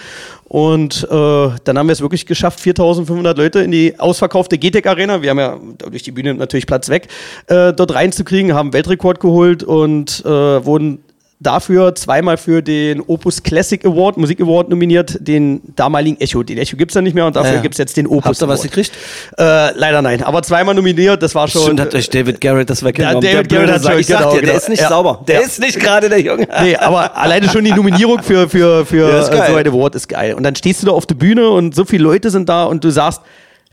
Und 0.45 1.07
äh, 1.09 1.49
dann 1.63 1.77
haben 1.77 1.87
wir 1.87 1.93
es 1.93 2.01
wirklich 2.01 2.25
geschafft, 2.25 2.59
4500 2.59 3.37
Leute 3.37 3.59
in 3.59 3.71
die 3.71 3.99
ausverkaufte 3.99 4.57
GTEC 4.57 4.85
Arena, 4.87 5.21
wir 5.21 5.29
haben 5.31 5.39
ja 5.39 5.59
durch 5.89 6.03
die 6.03 6.11
Bühne 6.11 6.33
natürlich 6.33 6.67
Platz 6.67 6.89
weg, 6.89 7.07
äh, 7.47 7.73
dort 7.73 7.93
reinzukriegen, 7.93 8.53
haben 8.53 8.73
Weltrekord 8.73 9.19
geholt 9.19 9.63
und 9.63 10.21
äh, 10.25 10.29
wurden 10.29 11.03
dafür 11.43 11.93
zweimal 11.95 12.37
für 12.37 12.61
den 12.61 13.01
Opus 13.01 13.43
Classic 13.43 13.83
Award, 13.85 14.17
Musik 14.17 14.41
Award 14.41 14.69
nominiert, 14.69 15.17
den 15.19 15.61
damaligen 15.75 16.19
Echo. 16.19 16.41
Den 16.43 16.57
Echo 16.57 16.77
gibt's 16.77 16.95
ja 16.95 17.01
nicht 17.01 17.13
mehr 17.13 17.25
und 17.25 17.35
dafür 17.35 17.55
Ja. 17.55 17.61
gibt's 17.61 17.77
jetzt 17.77 17.95
den 17.97 18.07
Opus 18.07 18.25
Habt 18.25 18.41
ihr 18.41 18.47
was 18.47 18.61
gekriegt? 18.63 18.91
Äh, 19.37 19.77
leider 19.77 20.01
nein, 20.01 20.23
aber 20.23 20.41
zweimal 20.41 20.73
nominiert, 20.73 21.21
das 21.21 21.35
war 21.35 21.47
schon. 21.47 21.63
Stimmt, 21.63 21.79
hat 21.81 21.93
euch 21.93 22.09
David 22.09 22.41
Garrett 22.41 22.69
das 22.69 22.83
weggenommen. 22.83 23.21
Ja, 23.23 23.31
David 23.33 23.49
Garrett 23.51 23.71
hat 23.71 23.83
schon- 23.83 23.99
ich 23.99 24.07
genau, 24.07 24.31
dir, 24.31 24.37
der 24.37 24.41
genau. 24.41 24.53
ist 24.57 24.69
nicht 24.69 24.81
Ja. 24.81 24.89
sauber. 24.89 25.23
Der 25.27 25.35
Ja. 25.41 25.45
ist 25.45 25.59
nicht 25.59 25.79
gerade 25.79 26.09
der 26.09 26.21
Junge. 26.21 26.47
Nee, 26.61 26.75
aber 26.75 27.15
alleine 27.17 27.47
schon 27.49 27.63
die 27.63 27.71
Nominierung 27.73 28.23
für, 28.23 28.49
für, 28.49 28.85
für 28.85 29.09
Ja, 29.09 29.27
äh, 29.27 29.29
geil. 29.29 29.47
so 29.51 29.55
ein 29.57 29.67
Award 29.67 29.95
ist 29.95 30.07
geil. 30.07 30.33
Und 30.33 30.43
dann 30.43 30.55
stehst 30.55 30.81
du 30.81 30.87
da 30.87 30.93
auf 30.93 31.05
der 31.05 31.15
Bühne 31.15 31.49
und 31.49 31.75
so 31.75 31.85
viele 31.85 32.03
Leute 32.03 32.29
sind 32.29 32.49
da 32.49 32.63
und 32.65 32.83
du 32.83 32.89
sagst, 32.89 33.21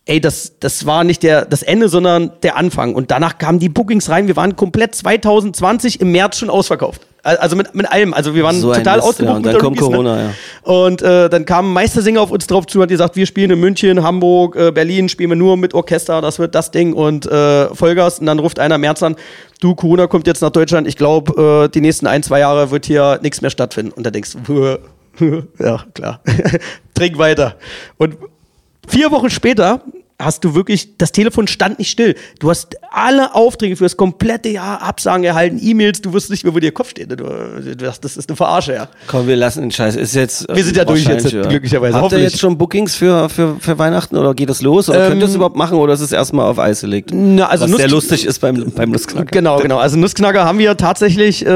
ey, 0.06 0.20
das, 0.20 0.54
das 0.58 0.86
war 0.86 1.04
nicht 1.04 1.22
der, 1.22 1.44
das 1.44 1.62
Ende, 1.62 1.88
sondern 1.88 2.32
der 2.42 2.56
Anfang. 2.56 2.94
Und 2.94 3.10
danach 3.10 3.38
kamen 3.38 3.58
die 3.60 3.68
Bookings 3.68 4.08
rein. 4.08 4.26
Wir 4.26 4.34
waren 4.34 4.56
komplett 4.56 4.94
2020 4.94 6.00
im 6.00 6.10
März 6.12 6.38
schon 6.38 6.50
ausverkauft. 6.50 7.02
Al- 7.22 7.36
Also 7.36 7.56
mit, 7.56 7.74
mit 7.74 7.90
allem. 7.90 8.14
Also 8.14 8.34
wir 8.34 8.42
waren 8.44 8.58
So 8.60 8.72
total 8.72 8.96
Mist, 8.96 9.08
ausgebucht 9.08 9.30
ja, 9.30 9.36
und 9.36 9.46
dann 9.46 9.58
kommt 9.58 9.80
Rookies, 9.80 9.94
Corona, 9.94 10.16
ne? 10.16 10.34
Und 10.62 11.02
äh, 11.02 11.28
dann 11.28 11.44
kam 11.44 11.72
Meistersinger 11.72 12.20
auf 12.20 12.30
uns 12.30 12.46
drauf 12.46 12.66
zu 12.66 12.78
und 12.78 12.82
hat 12.84 12.88
gesagt, 12.90 13.16
wir 13.16 13.26
spielen 13.26 13.50
in 13.50 13.60
München, 13.60 14.02
Hamburg, 14.02 14.56
äh, 14.56 14.70
Berlin, 14.72 15.08
spielen 15.08 15.30
wir 15.30 15.36
nur 15.36 15.56
mit 15.56 15.74
Orchester, 15.74 16.20
das 16.20 16.38
wird 16.38 16.54
das 16.54 16.70
Ding 16.70 16.92
und 16.94 17.26
äh, 17.26 17.74
Vollgas. 17.74 18.18
Und 18.20 18.26
dann 18.26 18.38
ruft 18.38 18.58
einer 18.58 18.78
März 18.78 19.02
an, 19.02 19.16
du, 19.60 19.74
Corona 19.74 20.06
kommt 20.06 20.26
jetzt 20.26 20.40
nach 20.40 20.50
Deutschland, 20.50 20.86
ich 20.88 20.96
glaube, 20.96 21.64
äh, 21.66 21.68
die 21.68 21.80
nächsten 21.80 22.06
ein, 22.06 22.22
zwei 22.22 22.40
Jahre 22.40 22.70
wird 22.70 22.86
hier 22.86 23.18
nichts 23.22 23.40
mehr 23.42 23.50
stattfinden. 23.50 23.92
Und 23.92 24.04
da 24.04 24.10
denkst 24.10 24.36
du, 24.46 24.78
ja, 25.58 25.84
klar, 25.94 26.20
trink 26.94 27.18
weiter. 27.18 27.56
Und 27.98 28.16
vier 28.88 29.10
Wochen 29.10 29.28
später 29.30 29.82
hast 30.20 30.44
du 30.44 30.54
wirklich, 30.54 30.96
das 30.98 31.12
Telefon 31.12 31.46
stand 31.46 31.78
nicht 31.78 31.90
still. 31.90 32.14
Du 32.38 32.50
hast 32.50 32.76
alle 32.92 33.34
Aufträge 33.34 33.76
für 33.76 33.84
das 33.84 33.96
komplette 33.96 34.48
Jahr 34.48 34.82
Absagen 34.82 35.24
erhalten, 35.24 35.58
E-Mails, 35.62 36.02
du 36.02 36.12
wusstest 36.12 36.30
nicht 36.30 36.44
mehr, 36.44 36.54
wo 36.54 36.58
dir 36.58 36.72
Kopf 36.72 36.90
steht. 36.90 37.10
Du, 37.10 37.16
du, 37.16 37.76
das 37.76 38.16
ist 38.16 38.28
eine 38.28 38.36
Verarsche, 38.36 38.74
ja. 38.74 38.88
Komm, 39.06 39.26
wir 39.26 39.36
lassen 39.36 39.62
den 39.62 39.70
Scheiß. 39.70 39.96
Ist 39.96 40.14
jetzt. 40.14 40.46
Wir 40.54 40.62
sind 40.64 40.76
ja 40.76 40.84
durch 40.84 41.04
jetzt, 41.04 41.28
glücklicherweise. 41.30 41.96
Habt 42.00 42.12
ihr 42.12 42.18
jetzt 42.20 42.38
schon 42.38 42.56
Bookings 42.58 42.94
für, 42.94 43.28
für, 43.28 43.56
für 43.58 43.78
Weihnachten 43.78 44.16
oder 44.16 44.34
geht 44.34 44.50
das 44.50 44.62
los? 44.62 44.88
Oder 44.88 45.02
Ähm, 45.04 45.08
könnt 45.10 45.22
ihr 45.22 45.26
das 45.26 45.34
überhaupt 45.34 45.56
machen 45.56 45.78
oder 45.78 45.94
ist 45.94 46.00
es 46.00 46.12
erstmal 46.12 46.46
auf 46.50 46.58
Eis 46.58 46.80
gelegt? 46.82 47.10
Na, 47.12 47.46
also 47.46 47.64
Was 47.64 47.70
Nuss- 47.70 47.80
sehr 47.80 47.88
lustig 47.88 48.24
ist 48.26 48.38
beim, 48.40 48.70
beim 48.74 48.90
Nussknacker. 48.90 49.30
Genau, 49.30 49.58
genau. 49.58 49.78
Also 49.78 49.96
Nussknacker 49.96 50.44
haben 50.44 50.58
wir 50.58 50.76
tatsächlich, 50.76 51.44
äh, 51.46 51.48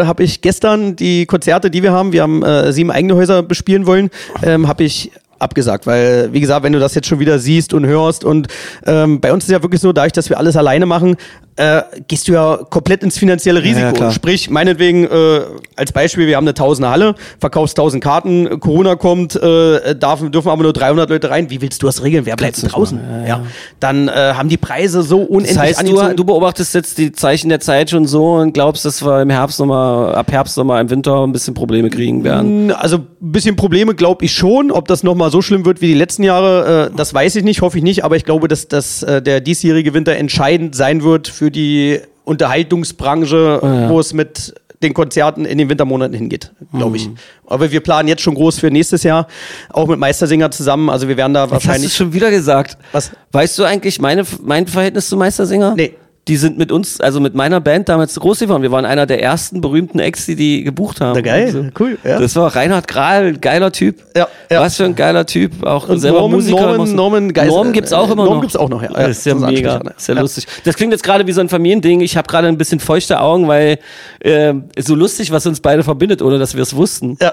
äh, 0.00 0.06
habe 0.06 0.22
ich 0.24 0.40
gestern 0.40 0.96
die 0.96 1.26
Konzerte, 1.26 1.70
die 1.70 1.82
wir 1.82 1.92
haben, 1.92 2.12
wir 2.12 2.22
haben 2.22 2.42
äh, 2.42 2.72
sieben 2.72 2.90
eigene 2.90 3.14
Häuser 3.14 3.42
bespielen 3.42 3.86
wollen, 3.86 4.10
ähm, 4.42 4.68
habe 4.68 4.84
ich 4.84 5.10
abgesagt, 5.38 5.86
weil 5.86 6.32
wie 6.32 6.40
gesagt, 6.40 6.62
wenn 6.62 6.72
du 6.72 6.80
das 6.80 6.94
jetzt 6.94 7.06
schon 7.08 7.18
wieder 7.18 7.38
siehst 7.38 7.74
und 7.74 7.86
hörst 7.86 8.24
und 8.24 8.48
ähm, 8.86 9.20
bei 9.20 9.32
uns 9.32 9.44
ist 9.44 9.50
ja 9.50 9.62
wirklich 9.62 9.80
so, 9.80 9.92
dadurch, 9.92 10.12
dass 10.12 10.28
wir 10.28 10.38
alles 10.38 10.56
alleine 10.56 10.86
machen, 10.86 11.16
äh, 11.58 11.82
gehst 12.06 12.28
du 12.28 12.32
ja 12.32 12.58
komplett 12.70 13.02
ins 13.02 13.18
finanzielle 13.18 13.62
Risiko. 13.62 13.86
ja, 13.86 13.92
klar. 13.92 14.12
Sprich, 14.12 14.48
meinetwegen 14.48 15.04
äh, 15.04 15.40
als 15.76 15.92
Beispiel, 15.92 16.26
wir 16.26 16.36
haben 16.36 16.44
eine 16.44 16.54
tausende 16.54 16.88
Halle, 16.88 17.14
verkaufst 17.40 17.76
tausend 17.76 18.02
Karten, 18.02 18.60
Corona 18.60 18.94
kommt, 18.94 19.34
äh, 19.36 19.94
darf, 19.96 20.20
dürfen 20.30 20.48
aber 20.48 20.62
nur 20.62 20.72
300 20.72 21.10
Leute 21.10 21.30
rein. 21.30 21.50
Wie 21.50 21.60
willst 21.60 21.82
du 21.82 21.86
das 21.86 22.02
regeln? 22.02 22.26
Wer 22.26 22.36
bleibt 22.36 22.56
denn 22.56 22.64
nicht 22.64 22.74
draußen? 22.74 22.98
machen. 22.98 23.26
Ja, 23.26 23.42
Dann 23.80 24.08
äh, 24.08 24.12
haben 24.12 24.48
die 24.48 24.56
Preise 24.56 25.02
so 25.02 25.18
unendlich 25.18 25.54
Das 25.56 25.62
heißt, 25.62 25.78
angezogen. 25.80 26.08
du, 26.10 26.14
du 26.16 26.24
beobachtest 26.24 26.74
jetzt 26.74 26.98
die 26.98 27.12
Zeichen 27.12 27.48
der 27.48 27.60
Zeit 27.60 27.90
schon 27.90 28.06
so 28.06 28.34
und 28.34 28.52
glaubst, 28.52 28.84
dass 28.84 29.04
wir 29.04 29.20
im 29.22 29.30
Herbst, 29.30 29.56
Sommer, 29.56 30.12
ab 30.14 30.30
Herbst, 30.30 30.54
Sommer, 30.54 30.80
im 30.80 30.90
Winter 30.90 31.24
ein 31.26 31.32
bisschen 31.32 31.54
Probleme 31.54 31.90
kriegen 31.90 32.22
werden. 32.24 32.70
Also 32.70 32.98
ein 32.98 33.06
bisschen 33.32 33.56
Probleme 33.56 33.94
glaube 33.94 34.24
ich 34.24 34.32
schon. 34.32 34.70
Ob 34.70 34.86
das 34.88 35.02
nochmal 35.02 35.30
so 35.30 35.42
schlimm 35.42 35.64
wird 35.64 35.80
wie 35.80 35.88
die 35.88 35.94
letzten 35.94 36.22
Jahre, 36.22 36.90
äh, 36.92 36.96
das 36.96 37.12
weiß 37.12 37.34
ich 37.36 37.44
nicht, 37.44 37.62
hoffe 37.62 37.78
ich 37.78 37.84
nicht. 37.84 38.04
Aber 38.04 38.16
ich 38.16 38.24
glaube, 38.24 38.46
dass, 38.48 38.68
dass 38.68 39.02
äh, 39.02 39.20
der 39.20 39.40
diesjährige 39.40 39.92
Winter 39.94 40.14
entscheidend 40.16 40.74
sein 40.76 41.02
wird 41.02 41.26
für 41.28 41.47
die 41.50 42.00
Unterhaltungsbranche, 42.24 43.88
wo 43.88 44.00
es 44.00 44.12
mit 44.12 44.54
den 44.82 44.94
Konzerten 44.94 45.44
in 45.44 45.58
den 45.58 45.68
Wintermonaten 45.68 46.14
hingeht, 46.14 46.52
glaube 46.72 46.96
ich. 46.96 47.10
Aber 47.46 47.70
wir 47.70 47.80
planen 47.80 48.08
jetzt 48.08 48.22
schon 48.22 48.34
groß 48.34 48.60
für 48.60 48.70
nächstes 48.70 49.02
Jahr, 49.02 49.26
auch 49.70 49.88
mit 49.88 49.98
Meistersinger 49.98 50.50
zusammen. 50.50 50.88
Also 50.88 51.08
wir 51.08 51.16
werden 51.16 51.34
da 51.34 51.44
Jetzt 51.44 51.52
hast 51.52 51.64
du 51.64 51.68
wahrscheinlich... 51.68 51.94
schon 51.94 52.12
wieder 52.12 52.30
gesagt. 52.30 52.78
Was? 52.92 53.10
Weißt 53.32 53.58
du 53.58 53.64
eigentlich 53.64 54.00
meine, 54.00 54.24
mein 54.42 54.66
Verhältnis 54.66 55.08
zu 55.08 55.16
Meistersinger? 55.16 55.74
Nee. 55.74 55.94
Die 56.28 56.36
sind 56.36 56.58
mit 56.58 56.70
uns, 56.70 57.00
also 57.00 57.20
mit 57.20 57.34
meiner 57.34 57.60
Band 57.60 57.88
damals 57.88 58.14
groß 58.14 58.40
geworden. 58.40 58.62
Wir 58.62 58.70
waren 58.70 58.84
einer 58.84 59.06
der 59.06 59.22
ersten 59.22 59.60
berühmten 59.60 59.98
Acts, 59.98 60.26
die 60.26 60.36
die 60.36 60.62
gebucht 60.62 61.00
haben. 61.00 61.14
Na 61.14 61.20
geil, 61.22 61.46
Also, 61.46 61.64
cool, 61.80 61.98
ja. 62.04 62.20
Das 62.20 62.36
war 62.36 62.54
Reinhard 62.54 62.86
Grahl, 62.86 63.32
geiler 63.38 63.72
Typ. 63.72 64.04
Ja, 64.16 64.28
ja. 64.50 64.60
Was 64.60 64.76
für 64.76 64.84
ein 64.84 64.94
geiler 64.94 65.24
Typ. 65.26 65.64
Auch 65.64 65.88
Und 65.88 65.98
selber 66.00 66.20
Norman- 66.20 66.36
Musiker. 66.40 66.60
Norman- 66.76 66.94
Norman 66.94 67.32
Geis- 67.32 67.48
Norman 67.48 67.72
gibt's 67.72 67.92
auch 67.92 68.08
äh, 68.08 68.12
immer 68.12 68.16
Norman 68.24 68.34
noch. 68.36 68.40
gibt's 68.42 68.56
auch 68.56 68.68
noch, 68.68 68.82
ja. 68.82 68.88
Das 68.92 69.18
ist 69.18 69.26
ja 69.26 69.32
Ja, 69.32 69.40
das 69.40 69.50
ist 69.50 69.56
mega. 69.56 69.74
Ansprechpartner. 69.76 69.90
Das 69.94 70.02
ist 70.02 70.08
ja, 70.08 70.14
Ja. 70.14 70.20
lustig. 70.20 70.46
Das 70.64 70.76
klingt 70.76 70.92
jetzt 70.92 71.02
gerade 71.02 71.26
wie 71.26 71.32
so 71.32 71.40
ein 71.40 71.48
Familiending. 71.48 72.00
Ich 72.02 72.16
habe 72.16 72.28
gerade 72.28 72.48
ein 72.48 72.58
bisschen 72.58 72.78
feuchte 72.80 73.20
Augen, 73.20 73.48
weil 73.48 73.78
äh, 74.20 74.52
so 74.78 74.94
lustig, 74.94 75.30
was 75.32 75.46
uns 75.46 75.60
beide 75.60 75.82
verbindet, 75.82 76.20
ohne 76.22 76.38
dass 76.38 76.54
wir 76.54 76.62
es 76.62 76.76
wussten. 76.76 77.16
Ja. 77.22 77.32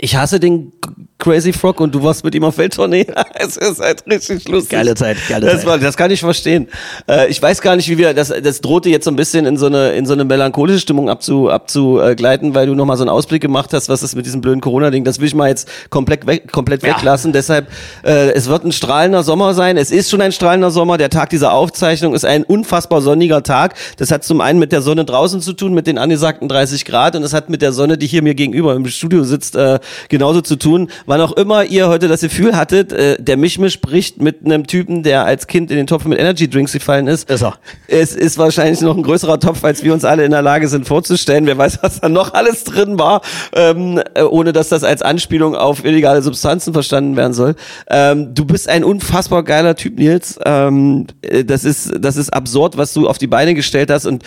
Ich 0.00 0.16
hasse 0.16 0.40
den 0.40 0.72
Crazy 1.18 1.52
Frog 1.54 1.80
und 1.80 1.94
du 1.94 2.02
warst 2.02 2.24
mit 2.24 2.34
ihm 2.34 2.44
auf 2.44 2.58
Welttournee. 2.58 3.06
es 3.34 3.56
ist 3.56 3.80
halt 3.80 4.04
richtig 4.06 4.48
lustig. 4.48 4.70
Geile 4.70 4.94
Zeit, 4.94 5.16
geile 5.28 5.46
das 5.46 5.60
Zeit. 5.60 5.66
War, 5.66 5.78
das 5.78 5.96
kann 5.96 6.10
ich 6.10 6.20
verstehen. 6.20 6.68
Äh, 7.08 7.28
ich 7.28 7.40
weiß 7.40 7.62
gar 7.62 7.74
nicht, 7.74 7.88
wie 7.88 7.96
wir, 7.96 8.12
das, 8.12 8.28
das 8.28 8.60
drohte 8.60 8.90
jetzt 8.90 9.04
so 9.04 9.10
ein 9.10 9.16
bisschen 9.16 9.46
in 9.46 9.56
so 9.56 9.66
eine, 9.66 9.92
in 9.92 10.04
so 10.04 10.12
eine 10.12 10.24
melancholische 10.24 10.80
Stimmung 10.80 11.08
abzu, 11.08 11.48
abzugleiten, 11.48 12.54
weil 12.54 12.66
du 12.66 12.74
nochmal 12.74 12.98
so 12.98 13.02
einen 13.02 13.08
Ausblick 13.08 13.40
gemacht 13.40 13.72
hast, 13.72 13.88
was 13.88 14.02
ist 14.02 14.14
mit 14.14 14.26
diesem 14.26 14.42
blöden 14.42 14.60
Corona-Ding. 14.60 15.04
Das 15.04 15.18
will 15.18 15.26
ich 15.26 15.34
mal 15.34 15.48
jetzt 15.48 15.68
komplett, 15.88 16.26
weg, 16.26 16.52
komplett 16.52 16.82
weglassen. 16.82 17.32
Deshalb, 17.32 17.68
äh, 18.04 18.32
es 18.32 18.48
wird 18.48 18.64
ein 18.64 18.72
strahlender 18.72 19.22
Sommer 19.22 19.54
sein. 19.54 19.78
Es 19.78 19.90
ist 19.90 20.10
schon 20.10 20.20
ein 20.20 20.32
strahlender 20.32 20.70
Sommer. 20.70 20.98
Der 20.98 21.08
Tag 21.08 21.30
dieser 21.30 21.54
Aufzeichnung 21.54 22.14
ist 22.14 22.26
ein 22.26 22.44
unfassbar 22.44 23.00
sonniger 23.00 23.42
Tag. 23.42 23.74
Das 23.96 24.10
hat 24.10 24.22
zum 24.22 24.42
einen 24.42 24.58
mit 24.58 24.70
der 24.70 24.82
Sonne 24.82 25.06
draußen 25.06 25.40
zu 25.40 25.54
tun, 25.54 25.72
mit 25.72 25.86
den 25.86 25.96
angesagten 25.96 26.46
30 26.46 26.84
Grad 26.84 27.16
und 27.16 27.22
es 27.22 27.32
hat 27.32 27.48
mit 27.48 27.62
der 27.62 27.72
Sonne, 27.72 27.96
die 27.96 28.06
hier 28.06 28.22
mir 28.22 28.34
gegenüber 28.34 28.74
im 28.74 28.86
Studio 28.86 29.24
sitzt, 29.24 29.56
äh, 29.56 29.78
genauso 30.10 30.42
zu 30.42 30.56
tun. 30.56 30.90
Wann 31.06 31.20
auch 31.20 31.32
immer 31.32 31.64
ihr 31.64 31.88
heute 31.88 32.08
das 32.08 32.20
Gefühl 32.20 32.56
hattet, 32.56 32.92
äh, 32.92 33.16
der 33.22 33.36
Mischmisch 33.36 33.74
spricht 33.74 34.20
mit 34.20 34.44
einem 34.44 34.66
Typen, 34.66 35.04
der 35.04 35.24
als 35.24 35.46
Kind 35.46 35.70
in 35.70 35.76
den 35.76 35.86
Topf 35.86 36.04
mit 36.04 36.18
Energy 36.18 36.50
Drinks 36.50 36.72
gefallen 36.72 37.06
ist. 37.06 37.30
Ist 37.30 37.42
er. 37.42 37.54
Es 37.86 38.14
ist 38.14 38.38
wahrscheinlich 38.38 38.80
noch 38.80 38.96
ein 38.96 39.04
größerer 39.04 39.38
Topf, 39.38 39.62
als 39.62 39.84
wir 39.84 39.92
uns 39.92 40.04
alle 40.04 40.24
in 40.24 40.32
der 40.32 40.42
Lage 40.42 40.66
sind 40.66 40.86
vorzustellen. 40.86 41.46
Wer 41.46 41.56
weiß, 41.56 41.78
was 41.82 42.00
da 42.00 42.08
noch 42.08 42.34
alles 42.34 42.64
drin 42.64 42.98
war, 42.98 43.22
ähm, 43.54 44.02
äh, 44.14 44.22
ohne 44.22 44.52
dass 44.52 44.68
das 44.68 44.82
als 44.82 45.02
Anspielung 45.02 45.54
auf 45.54 45.84
illegale 45.84 46.22
Substanzen 46.22 46.72
verstanden 46.72 47.16
werden 47.16 47.34
soll. 47.34 47.54
Ähm, 47.88 48.34
du 48.34 48.44
bist 48.44 48.68
ein 48.68 48.82
unfassbar 48.82 49.44
geiler 49.44 49.76
Typ, 49.76 49.98
Nils. 49.98 50.40
Ähm, 50.44 51.06
äh, 51.22 51.44
das 51.44 51.64
ist, 51.64 51.92
das 52.00 52.16
ist 52.16 52.30
absurd, 52.30 52.76
was 52.76 52.92
du 52.92 53.08
auf 53.08 53.18
die 53.18 53.28
Beine 53.28 53.54
gestellt 53.54 53.90
hast 53.90 54.06
und 54.06 54.24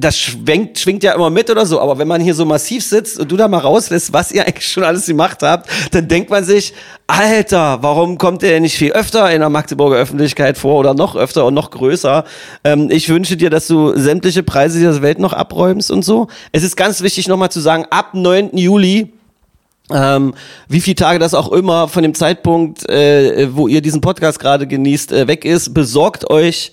das 0.00 0.18
schwenkt, 0.18 0.78
schwingt 0.78 1.02
ja 1.02 1.12
immer 1.12 1.30
mit 1.30 1.50
oder 1.50 1.66
so, 1.66 1.80
aber 1.80 1.98
wenn 1.98 2.08
man 2.08 2.20
hier 2.20 2.34
so 2.34 2.44
massiv 2.44 2.84
sitzt 2.84 3.18
und 3.18 3.30
du 3.30 3.36
da 3.36 3.48
mal 3.48 3.58
rauslässt, 3.58 4.12
was 4.12 4.32
ihr 4.32 4.42
eigentlich 4.46 4.68
schon 4.68 4.84
alles 4.84 5.06
gemacht 5.06 5.42
habt, 5.42 5.68
dann 5.92 6.08
denkt 6.08 6.30
man 6.30 6.44
sich, 6.44 6.72
Alter, 7.06 7.82
warum 7.82 8.18
kommt 8.18 8.42
der 8.42 8.60
nicht 8.60 8.76
viel 8.76 8.92
öfter 8.92 9.30
in 9.30 9.40
der 9.40 9.50
Magdeburger 9.50 9.96
Öffentlichkeit 9.96 10.56
vor 10.58 10.78
oder 10.78 10.94
noch 10.94 11.16
öfter 11.16 11.44
und 11.44 11.54
noch 11.54 11.70
größer? 11.70 12.24
Ähm, 12.64 12.88
ich 12.90 13.08
wünsche 13.08 13.36
dir, 13.36 13.50
dass 13.50 13.66
du 13.66 13.96
sämtliche 13.96 14.42
Preise 14.42 14.78
dieser 14.78 15.02
Welt 15.02 15.18
noch 15.18 15.32
abräumst 15.32 15.90
und 15.90 16.04
so. 16.04 16.28
Es 16.52 16.62
ist 16.62 16.76
ganz 16.76 17.02
wichtig 17.02 17.28
nochmal 17.28 17.50
zu 17.50 17.60
sagen, 17.60 17.86
ab 17.90 18.14
9. 18.14 18.56
Juli 18.56 19.12
ähm, 19.92 20.34
wie 20.68 20.80
viele 20.80 20.94
Tage 20.94 21.18
das 21.18 21.34
auch 21.34 21.50
immer 21.50 21.88
von 21.88 22.04
dem 22.04 22.14
Zeitpunkt, 22.14 22.88
äh, 22.88 23.48
wo 23.52 23.66
ihr 23.66 23.80
diesen 23.80 24.00
Podcast 24.00 24.38
gerade 24.38 24.68
genießt, 24.68 25.10
äh, 25.10 25.26
weg 25.26 25.44
ist, 25.44 25.74
besorgt 25.74 26.30
euch 26.30 26.70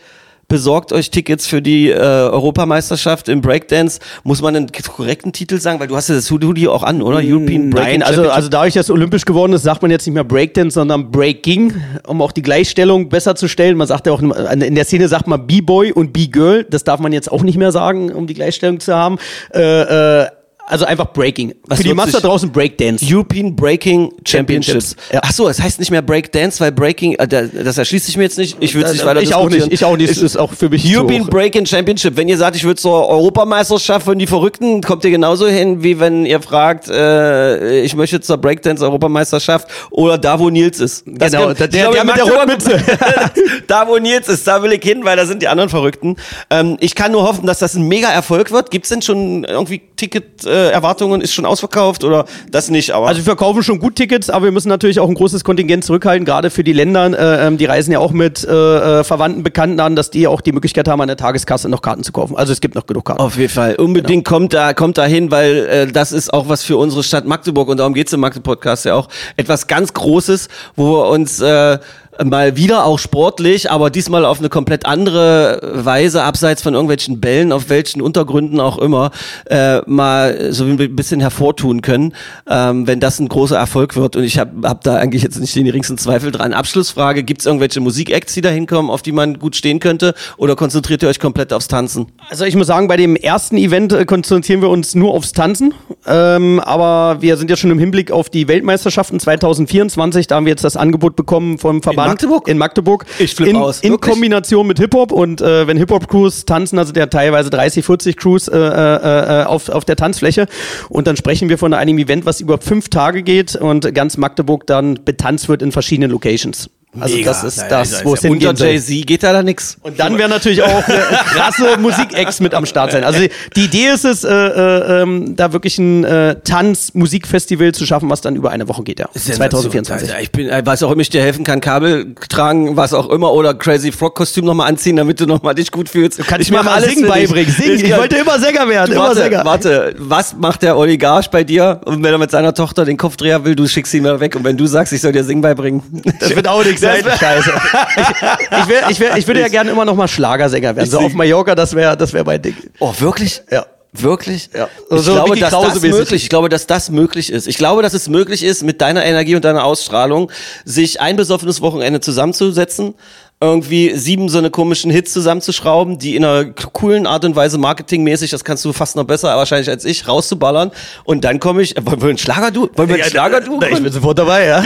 besorgt 0.47 0.93
euch 0.93 1.11
Tickets 1.11 1.45
für 1.45 1.61
die 1.61 1.89
äh, 1.89 1.97
Europameisterschaft 1.97 3.27
im 3.27 3.41
Breakdance. 3.41 3.99
Muss 4.23 4.41
man 4.41 4.55
einen 4.55 4.67
korrekten 4.71 5.33
Titel 5.33 5.59
sagen, 5.59 5.79
weil 5.79 5.87
du 5.87 5.95
hast 5.95 6.07
ja 6.07 6.15
das 6.15 6.31
Hoodie 6.31 6.67
auch 6.67 6.83
an, 6.83 7.01
oder? 7.01 7.17
European 7.17 7.69
Breaking 7.69 7.99
Nein, 7.99 8.03
also, 8.03 8.29
also 8.29 8.47
dadurch, 8.47 8.73
dass 8.75 8.89
olympisch 8.89 9.25
geworden 9.25 9.53
ist, 9.53 9.63
sagt 9.63 9.81
man 9.81 9.91
jetzt 9.91 10.05
nicht 10.05 10.13
mehr 10.13 10.23
Breakdance, 10.23 10.75
sondern 10.75 11.11
Breaking, 11.11 11.73
um 12.07 12.21
auch 12.21 12.31
die 12.31 12.41
Gleichstellung 12.41 13.09
besser 13.09 13.35
zu 13.35 13.47
stellen. 13.47 13.77
Man 13.77 13.87
sagt 13.87 14.07
ja 14.07 14.13
auch, 14.13 14.21
in 14.21 14.75
der 14.75 14.85
Szene 14.85 15.07
sagt 15.07 15.27
man 15.27 15.47
B-Boy 15.47 15.91
und 15.91 16.13
B-Girl. 16.13 16.65
Das 16.69 16.83
darf 16.83 16.99
man 16.99 17.11
jetzt 17.11 17.31
auch 17.31 17.43
nicht 17.43 17.57
mehr 17.57 17.71
sagen, 17.71 18.11
um 18.11 18.27
die 18.27 18.33
Gleichstellung 18.33 18.79
zu 18.79 18.95
haben. 18.95 19.17
Äh, 19.53 20.21
äh, 20.21 20.27
also 20.68 20.86
einfach 20.86 21.13
Breaking. 21.13 21.53
Was 21.68 21.78
Für 21.80 21.84
die 21.86 21.93
Masse 21.93 22.22
draußen 22.22 22.51
Breakdance. 22.51 23.03
European 23.09 23.55
Breaking 23.55 24.11
Championships. 24.26 24.89
Championships, 24.91 24.95
ja. 25.13 25.22
Ach 25.24 25.32
so, 25.32 25.47
es 25.49 25.61
heißt 25.61 25.80
nicht 25.80 25.91
mehr 25.91 26.01
Breakdance, 26.01 26.59
weil 26.59 26.72
Breaking, 26.72 27.13
äh, 27.15 27.28
da- 27.28 27.43
das 27.43 27.78
erschließt 27.78 28.05
sich 28.05 28.18
mir 28.18 28.24
jetzt 28.24 28.38
nicht. 28.38 28.57
Ich 28.59 28.76
würde 28.76 28.88
es 28.88 28.93
nicht 28.93 29.05
weiter 29.05 29.22
ich 29.22 29.34
auch 29.34 29.49
nicht, 29.49 29.72
ich 29.72 29.84
auch 29.86 29.95
nicht. 29.97 30.09
Das 30.09 30.18
ist 30.18 30.36
auch 30.38 30.51
für 30.53 30.70
mich 30.70 30.84
European. 30.86 31.26
Breaking 31.28 31.65
Championship. 31.65 32.18
Wenn 32.18 32.28
ihr 32.28 32.38
sagt, 32.38 32.55
ich 32.57 32.63
würde 32.65 32.80
zur 32.80 33.07
Europameisterschaft 33.07 34.05
von 34.05 34.20
die 34.20 34.28
Verrückten, 34.28 34.82
kommt 34.82 35.03
ihr 35.05 35.11
genauso 35.11 35.47
hin, 35.47 35.84
wie 35.84 35.99
wenn 35.99 36.26
ihr 36.26 36.41
fragt, 36.41 36.89
äh, 36.89 37.82
ich 37.82 37.95
möchte 37.95 38.20
zur 38.22 38.38
Breakdance 38.38 38.84
Europameisterschaft 38.84 39.68
oder 39.89 40.18
da, 40.18 40.38
wo 40.39 40.49
Nils 40.49 40.80
ist. 40.80 41.03
Das 41.07 41.32
Genau, 41.32 41.47
kann- 41.47 41.55
der- 41.57 41.68
der 41.70 42.01
in 42.01 42.07
mit 42.07 42.15
der 42.18 42.24
Rotmütze. 42.26 42.82
da, 43.68 43.88
wo 43.88 43.97
Nils 43.97 44.28
ist, 44.28 44.45
da 44.47 44.61
will 44.63 44.74
ich 44.74 44.84
hin, 44.84 45.05
weil 45.05 45.15
da 45.18 45.26
sind 45.26 45.41
die 45.41 45.47
anderen 45.47 45.70
Verrückten. 45.70 46.15
Ähm, 46.49 46.78
ich 46.80 46.93
kann 46.95 47.11
nur 47.11 47.24
hoffen, 47.24 47.45
dass 47.47 47.59
das 47.59 47.76
ein 47.76 47.88
mega 47.88 48.09
Erfolg 48.09 48.51
wird. 48.51 48.72
Gibt's 48.72 48.89
denn 48.89 49.01
schon 49.01 49.43
irgendwie 49.43 49.82
Ticket, 49.95 50.45
äh, 50.45 50.57
äh, 50.58 50.72
Erwartungen? 50.72 51.22
Ist 51.22 51.34
schon 51.34 51.45
ausverkauft 51.45 52.03
oder 52.03 52.26
das 52.51 52.70
nicht? 52.70 52.91
Aber 52.91 53.08
Also 53.08 53.20
wir 53.20 53.26
verkaufen 53.26 53.64
schon 53.64 53.80
gut 53.80 53.95
Tickets, 53.95 54.30
aber 54.30 54.45
wir 54.45 54.51
müssen 54.51 54.70
natürlich 54.70 54.99
auch 54.99 55.08
ein 55.08 55.16
großes 55.16 55.43
Kontingent 55.43 55.84
zurückhalten, 55.84 56.26
gerade 56.26 56.49
für 56.49 56.64
die 56.64 56.74
Länder. 56.74 57.08
Äh, 57.08 57.47
ähm, 57.47 57.58
die 57.58 57.66
reisen 57.66 57.91
ja 57.91 57.99
auch 57.99 58.12
mit 58.12 58.43
äh, 58.43 58.51
äh, 58.51 59.03
Verwandten, 59.03 59.43
Bekannten 59.43 59.80
an, 59.80 59.95
dass 59.95 60.10
die 60.10 60.28
auch 60.28 60.41
die 60.41 60.51
Möglichkeit 60.51 60.88
haben, 60.88 61.01
an 61.01 61.08
der 61.08 61.18
Tageskasse 61.18 61.70
noch 61.70 61.82
Karten 61.82 62.03
zu 62.03 62.12
kaufen. 62.12 62.36
Also 62.36 62.53
es 62.53 62.62
gibt 62.62 62.76
noch 62.76 62.86
genug 62.86 63.05
Karten. 63.05 63.22
Auf 63.22 63.38
jeden 63.38 63.51
Fall. 63.51 63.76
Unbedingt 63.76 64.26
kommt 64.26 64.53
da, 64.53 64.74
kommt 64.74 64.97
da 64.97 65.05
hin, 65.05 65.32
weil 65.32 65.55
äh, 65.68 65.88
das 65.88 66.12
ist 66.12 66.34
auch 66.34 66.49
was 66.49 66.64
für 66.64 66.78
unsere 66.78 67.03
Stadt 67.03 67.26
Magdeburg 67.26 67.70
und 67.70 67.78
darum 67.78 67.93
geht's 67.93 68.14
im 68.14 68.20
Magdeburg-Podcast 68.22 68.86
ja 68.86 68.95
auch. 68.95 69.08
Etwas 69.36 69.68
ganz 69.68 69.93
Großes, 69.93 70.49
wo 70.76 70.97
wir 70.97 71.10
uns 71.10 71.39
äh, 71.39 71.78
mal 72.24 72.55
wieder 72.55 72.86
auch 72.86 72.99
sportlich, 72.99 73.70
aber 73.72 73.89
diesmal 73.89 74.26
auf 74.26 74.39
eine 74.39 74.49
komplett 74.49 74.86
andere 74.86 75.59
Weise, 75.74 76.24
abseits 76.24 76.61
von 76.61 76.74
irgendwelchen 76.74 77.20
Bällen, 77.20 77.51
auf 77.51 77.70
welchen 77.70 78.01
Untergründen 78.01 78.59
auch 78.59 78.78
immer, 78.78 79.11
äh, 79.45 79.80
mal 79.86 80.51
so 80.51 80.65
ein 80.65 80.95
bisschen 80.95 81.20
hervortun 81.20 81.82
können, 81.82 82.13
ähm, 82.49 82.88
wenn 82.88 82.99
das 82.99 83.20
ein 83.20 83.28
großer 83.28 83.57
Erfolg 83.57 83.95
wird. 83.95 84.15
Und 84.15 84.24
ich 84.24 84.39
habe 84.39 84.68
hab 84.68 84.84
da 84.84 84.95
eigentlich 84.95 85.24
jetzt 85.24 85.39
nicht 85.39 85.55
den 85.55 85.65
geringsten 85.65 85.97
Zweifel 85.97 86.32
dran. 86.32 86.53
Abschlussfrage, 86.53 87.24
gibt's 87.24 87.45
irgendwelche 87.45 87.80
Musikacts, 87.80 88.34
die 88.34 88.41
da 88.41 88.49
hinkommen, 88.49 88.89
auf 88.91 89.01
die 89.01 89.11
man 89.11 89.39
gut 89.39 89.55
stehen 89.55 89.80
könnte? 89.80 90.13
Oder 90.38 90.55
konzentriert 90.55 91.03
ihr 91.03 91.09
euch 91.09 91.20
komplett 91.20 91.53
aufs 91.53 91.68
Tanzen? 91.68 92.07
Also 92.30 92.45
ich 92.45 92.55
muss 92.55 92.68
sagen, 92.68 92.88
bei 92.88 92.97
dem 92.97 93.15
ersten 93.15 93.57
Event 93.57 93.93
äh, 93.93 94.05
konzentrieren 94.05 94.61
wir 94.61 94.70
uns 94.70 94.95
nur 94.95 95.13
aufs 95.13 95.34
Tanzen. 95.34 95.74
Ähm, 96.05 96.59
aber 96.59 97.22
wir 97.22 97.38
sind 97.38 97.49
ja 97.49 97.55
schon 97.55 97.72
im 97.72 97.80
Hinblick 97.80 98.11
auf 98.11 98.30
die 98.30 98.47
Weltmeisterschaften 98.47 99.20
2024. 99.20 100.28
Da 100.28 100.36
haben 100.36 100.45
wir 100.45 100.51
jetzt 100.51 100.63
das 100.63 100.78
Angebot 100.78 101.15
bekommen 101.15 101.57
vom 101.57 101.82
Verband. 101.82 102.07
Magdeburg? 102.10 102.47
In 102.47 102.58
Magdeburg. 102.58 103.05
Ich 103.20 103.36
flipp 103.36 103.49
in, 103.49 103.55
aus. 103.55 103.82
In 103.82 103.91
Wirklich? 103.91 104.12
Kombination 104.12 104.68
mit 104.68 104.80
Hip-Hop. 104.80 105.12
Und 105.12 105.41
äh, 105.41 105.68
wenn 105.68 105.78
Hip-Hop-Crews 105.78 106.45
tanzen, 106.45 106.80
also 106.80 106.93
der 106.93 107.10
teilweise 107.10 107.49
30, 107.49 107.86
40 107.86 108.18
Crews 108.18 108.47
äh, 108.47 108.58
äh, 108.58 109.42
äh, 109.42 109.43
auf, 109.46 109.70
auf 109.70 109.86
der 109.86 109.96
Tanzfläche. 109.96 110.47
Und 110.89 111.08
dann 111.08 111.17
sprechen 111.17 111.50
wir 111.50 111.58
von 111.58 111.74
einem 111.74 111.97
Event, 111.97 112.25
was 112.25 112.42
über 112.42 112.58
fünf 112.59 112.89
Tage 112.89 113.24
geht 113.24 113.55
und 113.55 113.93
ganz 113.93 114.17
Magdeburg 114.17 114.67
dann 114.67 115.00
betanzt 115.05 115.50
wird 115.50 115.62
in 115.62 115.71
verschiedenen 115.71 116.12
Locations. 116.12 116.70
Also 117.00 117.22
das 117.24 117.43
ist 117.43 117.64
das, 117.70 118.04
wo 118.05 118.14
es 118.14 118.22
Unter 118.22 118.28
hingehen 118.30 118.55
soll. 118.55 118.68
Jay-Z 118.70 119.05
geht 119.05 119.22
da 119.22 119.32
da 119.34 119.43
nix. 119.43 119.78
Und 119.82 120.00
dann 120.00 120.18
wäre 120.18 120.30
natürlich 120.30 120.64
auch 120.64 120.88
äh, 120.88 120.93
krasse 121.26 121.78
Musik-Acts 121.80 122.39
mit 122.39 122.54
am 122.55 122.66
Start 122.66 122.92
sein. 122.92 123.04
Also 123.04 123.20
die, 123.55 123.66
Idee 123.66 123.89
ist 123.93 124.05
es, 124.05 124.24
äh, 124.24 124.32
äh, 124.34 125.01
ähm, 125.04 125.36
da 125.36 125.54
wirklich 125.54 125.78
ein 125.78 126.04
äh, 126.05 126.38
Tanz-Musikfestival 126.43 127.74
zu 127.74 127.86
schaffen, 127.86 128.09
was 128.09 128.22
dann 128.22 128.36
über 128.36 128.51
eine 128.51 128.68
Woche 128.68 128.84
geht, 128.84 129.00
ja. 129.00 129.09
2024. 129.14 130.09
Alter, 130.09 130.22
ich 130.22 130.32
bin, 130.32 130.50
äh, 130.50 130.62
was 130.66 130.82
auch 130.82 130.92
immer 130.92 131.01
ich 131.01 131.09
dir 131.09 131.22
helfen 131.22 131.43
kann, 131.43 131.62
Kabel 131.62 132.16
tragen, 132.30 132.78
was 132.78 132.93
auch 132.93 133.09
immer, 133.09 133.34
oder 133.34 133.54
Crazy 133.54 133.92
Frog 133.92 134.16
Kostüm 134.16 134.46
nochmal 134.46 134.68
anziehen, 134.70 134.96
damit 134.96 135.20
du 135.20 135.26
nochmal 135.28 135.54
dich 135.55 135.72
gut 135.72 135.89
fühlst. 135.89 136.18
Kann 136.26 136.42
ich, 136.42 136.50
mir 136.50 136.64
mal 136.64 136.82
Singen 136.82 136.96
für 136.96 137.01
dich. 137.01 137.09
beibringen. 137.09 137.54
Singen. 137.54 137.76
Ich 137.76 137.88
Ja, 137.89 137.97
wollte 137.97 138.16
immer 138.16 138.39
Sänger 138.39 138.68
werden. 138.68 138.93
Immer 138.93 139.04
Warte, 139.04 139.16
Sänger. 139.16 139.46
warte, 139.46 139.96
was 139.97 140.36
macht 140.36 140.64
der 140.64 140.78
Oligarch 140.78 141.30
bei 141.30 141.43
dir? 141.43 141.82
Und 141.86 142.04
wenn 142.04 142.12
er 142.12 142.18
mit 142.18 142.32
seiner 142.32 142.54
Tochter 142.54 142.86
den 142.86 142.97
Kopfdreher 142.97 143.46
will, 143.46 143.55
du 143.55 143.68
schickst 143.68 143.93
ihn 143.93 144.04
mal 144.04 144.20
weg. 144.20 144.36
Und 144.36 144.43
wenn 144.43 144.58
du 144.58 144.66
sagst, 144.66 144.93
ich 144.93 145.01
soll 145.01 145.12
dir 145.12 145.24
Singen 145.24 145.42
beibringen. 145.42 145.84
Das 146.20 146.36
wird 146.36 146.47
auch 146.47 146.64
nichts 146.64 146.82
sein. 146.88 147.18
Scheiße. 147.18 147.51
Ich, 147.51 148.58
ich, 148.58 148.68
wär, 148.68 148.89
ich, 148.89 149.00
wär, 149.00 149.18
ich 149.18 149.28
würde 149.28 149.42
ja 149.42 149.47
gerne 149.47 149.72
immer 149.72 149.86
noch 149.86 149.96
mal 149.96 150.08
Schlagersänger 150.08 150.76
werden. 150.76 150.89
So 150.89 151.00
auf 151.00 151.14
Mallorca, 151.14 151.55
das 151.55 151.76
wäre 151.76 151.96
das 151.97 152.14
wär 152.14 152.24
mein 152.24 152.42
Ding. 152.42 152.55
Oh, 152.80 152.93
wirklich? 152.97 153.42
Ja. 153.50 153.66
Wirklich? 153.93 154.50
Ja. 154.54 154.68
Ich 154.92 155.01
So 155.01 155.14
glaube, 155.14 155.38
dass 155.39 155.51
das 155.51 155.82
möglich. 155.82 156.24
Ich 156.24 156.30
glaube, 156.30 156.50
dass 156.50 156.68
das 156.68 156.89
möglich 156.89 157.32
ist. 157.32 157.47
Ich 157.47 157.58
glaube, 157.58 157.82
dass 157.82 157.93
es 157.93 158.09
möglich 158.09 158.43
ist, 158.43 158.64
mit 158.64 158.82
deiner 158.82 159.04
Energie 159.05 159.36
und 159.36 159.46
deiner 159.46 159.64
Ausstrahlung, 159.64 160.32
sich 160.66 161.01
ein 161.01 161.16
besoffenes 161.16 161.62
Wochenende 161.62 162.00
zusammenzusetzen, 162.00 162.96
irgendwie 163.39 163.92
sieben 163.96 164.30
so 164.30 164.39
eine 164.39 164.50
komischen 164.50 164.89
Hits 164.89 165.14
zusammenzuschrauben, 165.14 166.00
die 166.00 166.16
in 166.16 166.26
einer 166.26 166.46
coolen 166.46 167.05
Art 167.05 167.24
und 167.24 167.36
Weise 167.36 167.59
marketingmäßig, 167.59 168.32
das 168.32 168.43
kannst 168.43 168.66
du 168.66 168.74
fast 168.74 168.96
noch 168.96 169.04
besser 169.04 169.28
wahrscheinlich 169.38 169.70
als 169.70 169.86
ich, 169.86 170.08
rauszuballern. 170.08 170.72
Und 171.04 171.24
dann 171.24 171.39
komme 171.39 171.62
ich, 171.62 171.76
wollen 171.80 172.01
wir 172.01 172.09
einen 172.09 172.18
Schlager 172.18 172.50
du? 172.50 172.68
Wollen 172.76 172.89
wir 172.89 172.96
einen 172.96 173.04
Schlager 173.04 173.39
du? 173.42 173.59
Ich 173.62 173.80
bin 173.84 173.92
sofort 173.92 174.18
dabei, 174.18 174.46
ja. 174.47 174.64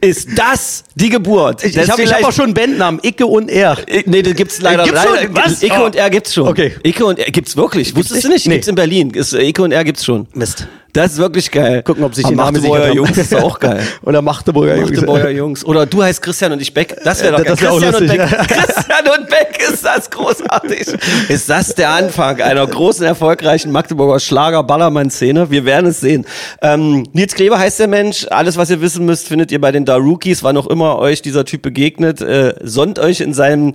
Ist 0.00 0.30
das 0.36 0.82
die 0.96 1.10
Geburt? 1.10 1.62
Ich, 1.64 1.76
ich 1.76 1.88
habe 1.90 2.02
ich 2.02 2.12
hab 2.12 2.24
auch 2.24 2.32
schon 2.32 2.46
einen 2.46 2.54
Bandnamen, 2.54 2.98
Icke 3.04 3.26
und 3.26 3.48
er. 3.48 3.76
I- 3.88 4.02
Nee, 4.06 4.22
das 4.22 4.34
gibt's 4.34 4.60
leider. 4.60 4.84
Gibt's 4.84 5.04
leider 5.04 5.22
schon? 5.22 5.36
Was? 5.36 5.62
Icke 5.62 5.76
Oh. 5.80 5.84
und 5.86 5.94
R 5.96 6.10
gibt's 6.10 6.34
schon. 6.34 6.48
Okay. 6.48 6.74
Icke 6.82 7.04
und 7.06 7.18
R 7.20 7.30
gibt's 7.30 7.56
wirklich. 7.56 7.94
Wusstest 7.94 8.24
du 8.24 8.28
nicht? 8.28 8.46
Nee. 8.46 8.54
Gibt's 8.54 8.68
in 8.68 8.74
Berlin. 8.74 9.10
Ist, 9.10 9.32
äh, 9.32 9.42
Icke 9.42 9.62
und 9.62 9.70
R 9.72 9.84
gibt's 9.84 10.04
schon. 10.04 10.26
Mist. 10.34 10.66
Das 10.94 11.14
ist 11.14 11.18
wirklich 11.18 11.50
geil. 11.50 11.82
Gucken, 11.82 12.04
ob 12.04 12.14
sich 12.14 12.24
die 12.24 12.36
Namen 12.36 12.54
Magdeburger 12.54 12.82
sichern. 12.84 12.96
Jungs 12.96 13.18
ist 13.18 13.34
auch 13.34 13.58
geil. 13.58 13.82
Oder 14.02 14.22
Magdeburger 14.22 14.76
Jungs. 14.76 14.90
Magdeburger 14.92 15.30
Jungs. 15.30 15.64
Oder 15.64 15.86
du 15.86 16.04
heißt 16.04 16.22
Christian 16.22 16.52
und 16.52 16.62
ich 16.62 16.72
Beck. 16.72 16.96
Das 17.02 17.20
wäre 17.20 17.32
doch 17.32 17.44
Das 17.44 17.64
auch 17.64 17.80
Christian 17.80 17.94
und 17.94 18.00
lustig, 18.00 18.20
Beck. 18.20 18.30
ja. 18.30 18.44
Christian 18.44 19.18
und 19.18 19.28
Beck 19.28 19.72
ist 19.72 19.84
das 19.84 20.08
großartig. 20.08 20.86
Ist 21.28 21.50
das 21.50 21.74
der 21.74 21.90
Anfang 21.90 22.40
einer 22.40 22.64
großen, 22.64 23.04
erfolgreichen 23.04 23.72
Magdeburger 23.72 24.20
Schlager-Ballermann-Szene? 24.20 25.50
Wir 25.50 25.64
werden 25.64 25.86
es 25.86 25.98
sehen. 25.98 26.26
Ähm, 26.62 27.08
Nils 27.12 27.34
Kleber 27.34 27.58
heißt 27.58 27.80
der 27.80 27.88
Mensch. 27.88 28.28
Alles, 28.30 28.56
was 28.56 28.70
ihr 28.70 28.80
wissen 28.80 29.04
müsst, 29.04 29.26
findet 29.26 29.50
ihr 29.50 29.60
bei 29.60 29.72
den 29.72 29.84
Darukies. 29.84 30.44
Wann 30.44 30.56
auch 30.56 30.68
immer 30.68 31.00
euch 31.00 31.22
dieser 31.22 31.44
Typ 31.44 31.62
begegnet, 31.62 32.20
äh, 32.20 32.54
sonnt 32.62 33.00
euch 33.00 33.20
in 33.20 33.34
seinem 33.34 33.74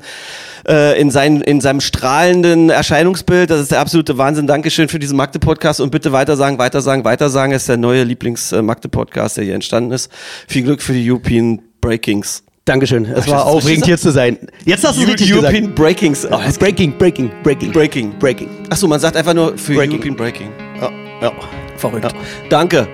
äh, 0.67 0.99
in, 0.99 1.11
sein, 1.11 1.41
in 1.41 1.61
seinem 1.61 1.81
strahlenden 1.81 2.69
Erscheinungsbild. 2.69 3.49
Das 3.49 3.59
ist 3.59 3.71
der 3.71 3.79
absolute 3.79 4.17
Wahnsinn. 4.17 4.47
Dankeschön 4.47 4.89
für 4.89 4.99
diesen 4.99 5.17
Magde-Podcast 5.17 5.81
und 5.81 5.91
bitte 5.91 6.11
weitersagen, 6.11 6.59
weitersagen, 6.59 7.03
weitersagen. 7.09 7.51
Das 7.51 7.63
ist 7.63 7.69
der 7.69 7.77
neue 7.77 8.03
Lieblings-Magde-Podcast, 8.03 9.37
der 9.37 9.43
hier 9.43 9.55
entstanden 9.55 9.91
ist. 9.91 10.11
Viel 10.47 10.63
Glück 10.63 10.81
für 10.81 10.93
die 10.93 11.09
European 11.09 11.61
Breakings. 11.81 12.43
Dankeschön. 12.65 13.05
Es 13.05 13.27
war 13.27 13.47
aufregend 13.47 13.85
hier 13.85 13.97
zu 13.97 14.11
sein. 14.11 14.37
Jetzt 14.63 14.85
hast 14.87 14.97
du 14.99 15.03
es 15.03 15.07
richtig 15.09 15.33
European 15.33 15.61
gesagt. 15.61 15.75
Breakings. 15.75 16.27
Oh, 16.29 16.37
Breaking, 16.59 16.95
breaking, 16.97 17.31
breaking. 17.41 17.71
Breaking. 17.71 18.19
Breaking. 18.19 18.49
Achso, 18.69 18.87
man 18.87 18.99
sagt 18.99 19.17
einfach 19.17 19.33
nur 19.33 19.57
für 19.57 19.73
Breaking. 19.73 19.93
European 19.95 20.15
Breaking. 20.15 20.49
Ja, 20.79 20.91
ja. 21.21 21.31
verrückt. 21.77 22.13
Danke. 22.49 22.87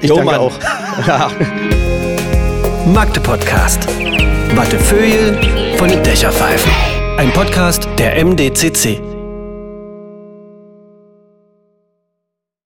Ich 0.00 0.08
Jo, 0.08 0.16
danke 0.16 0.30
Mann. 0.30 0.40
auch. 0.40 0.52
Ja. 1.04 1.30
Magde 2.94 3.20
Podcast. 3.20 3.88
Wattefeuille 4.54 5.36
von 5.76 5.88
den 5.88 6.02
Dächerpfeifen. 6.04 6.70
Ein 7.16 7.32
Podcast 7.32 7.88
der 7.98 8.24
MDCC. 8.24 9.07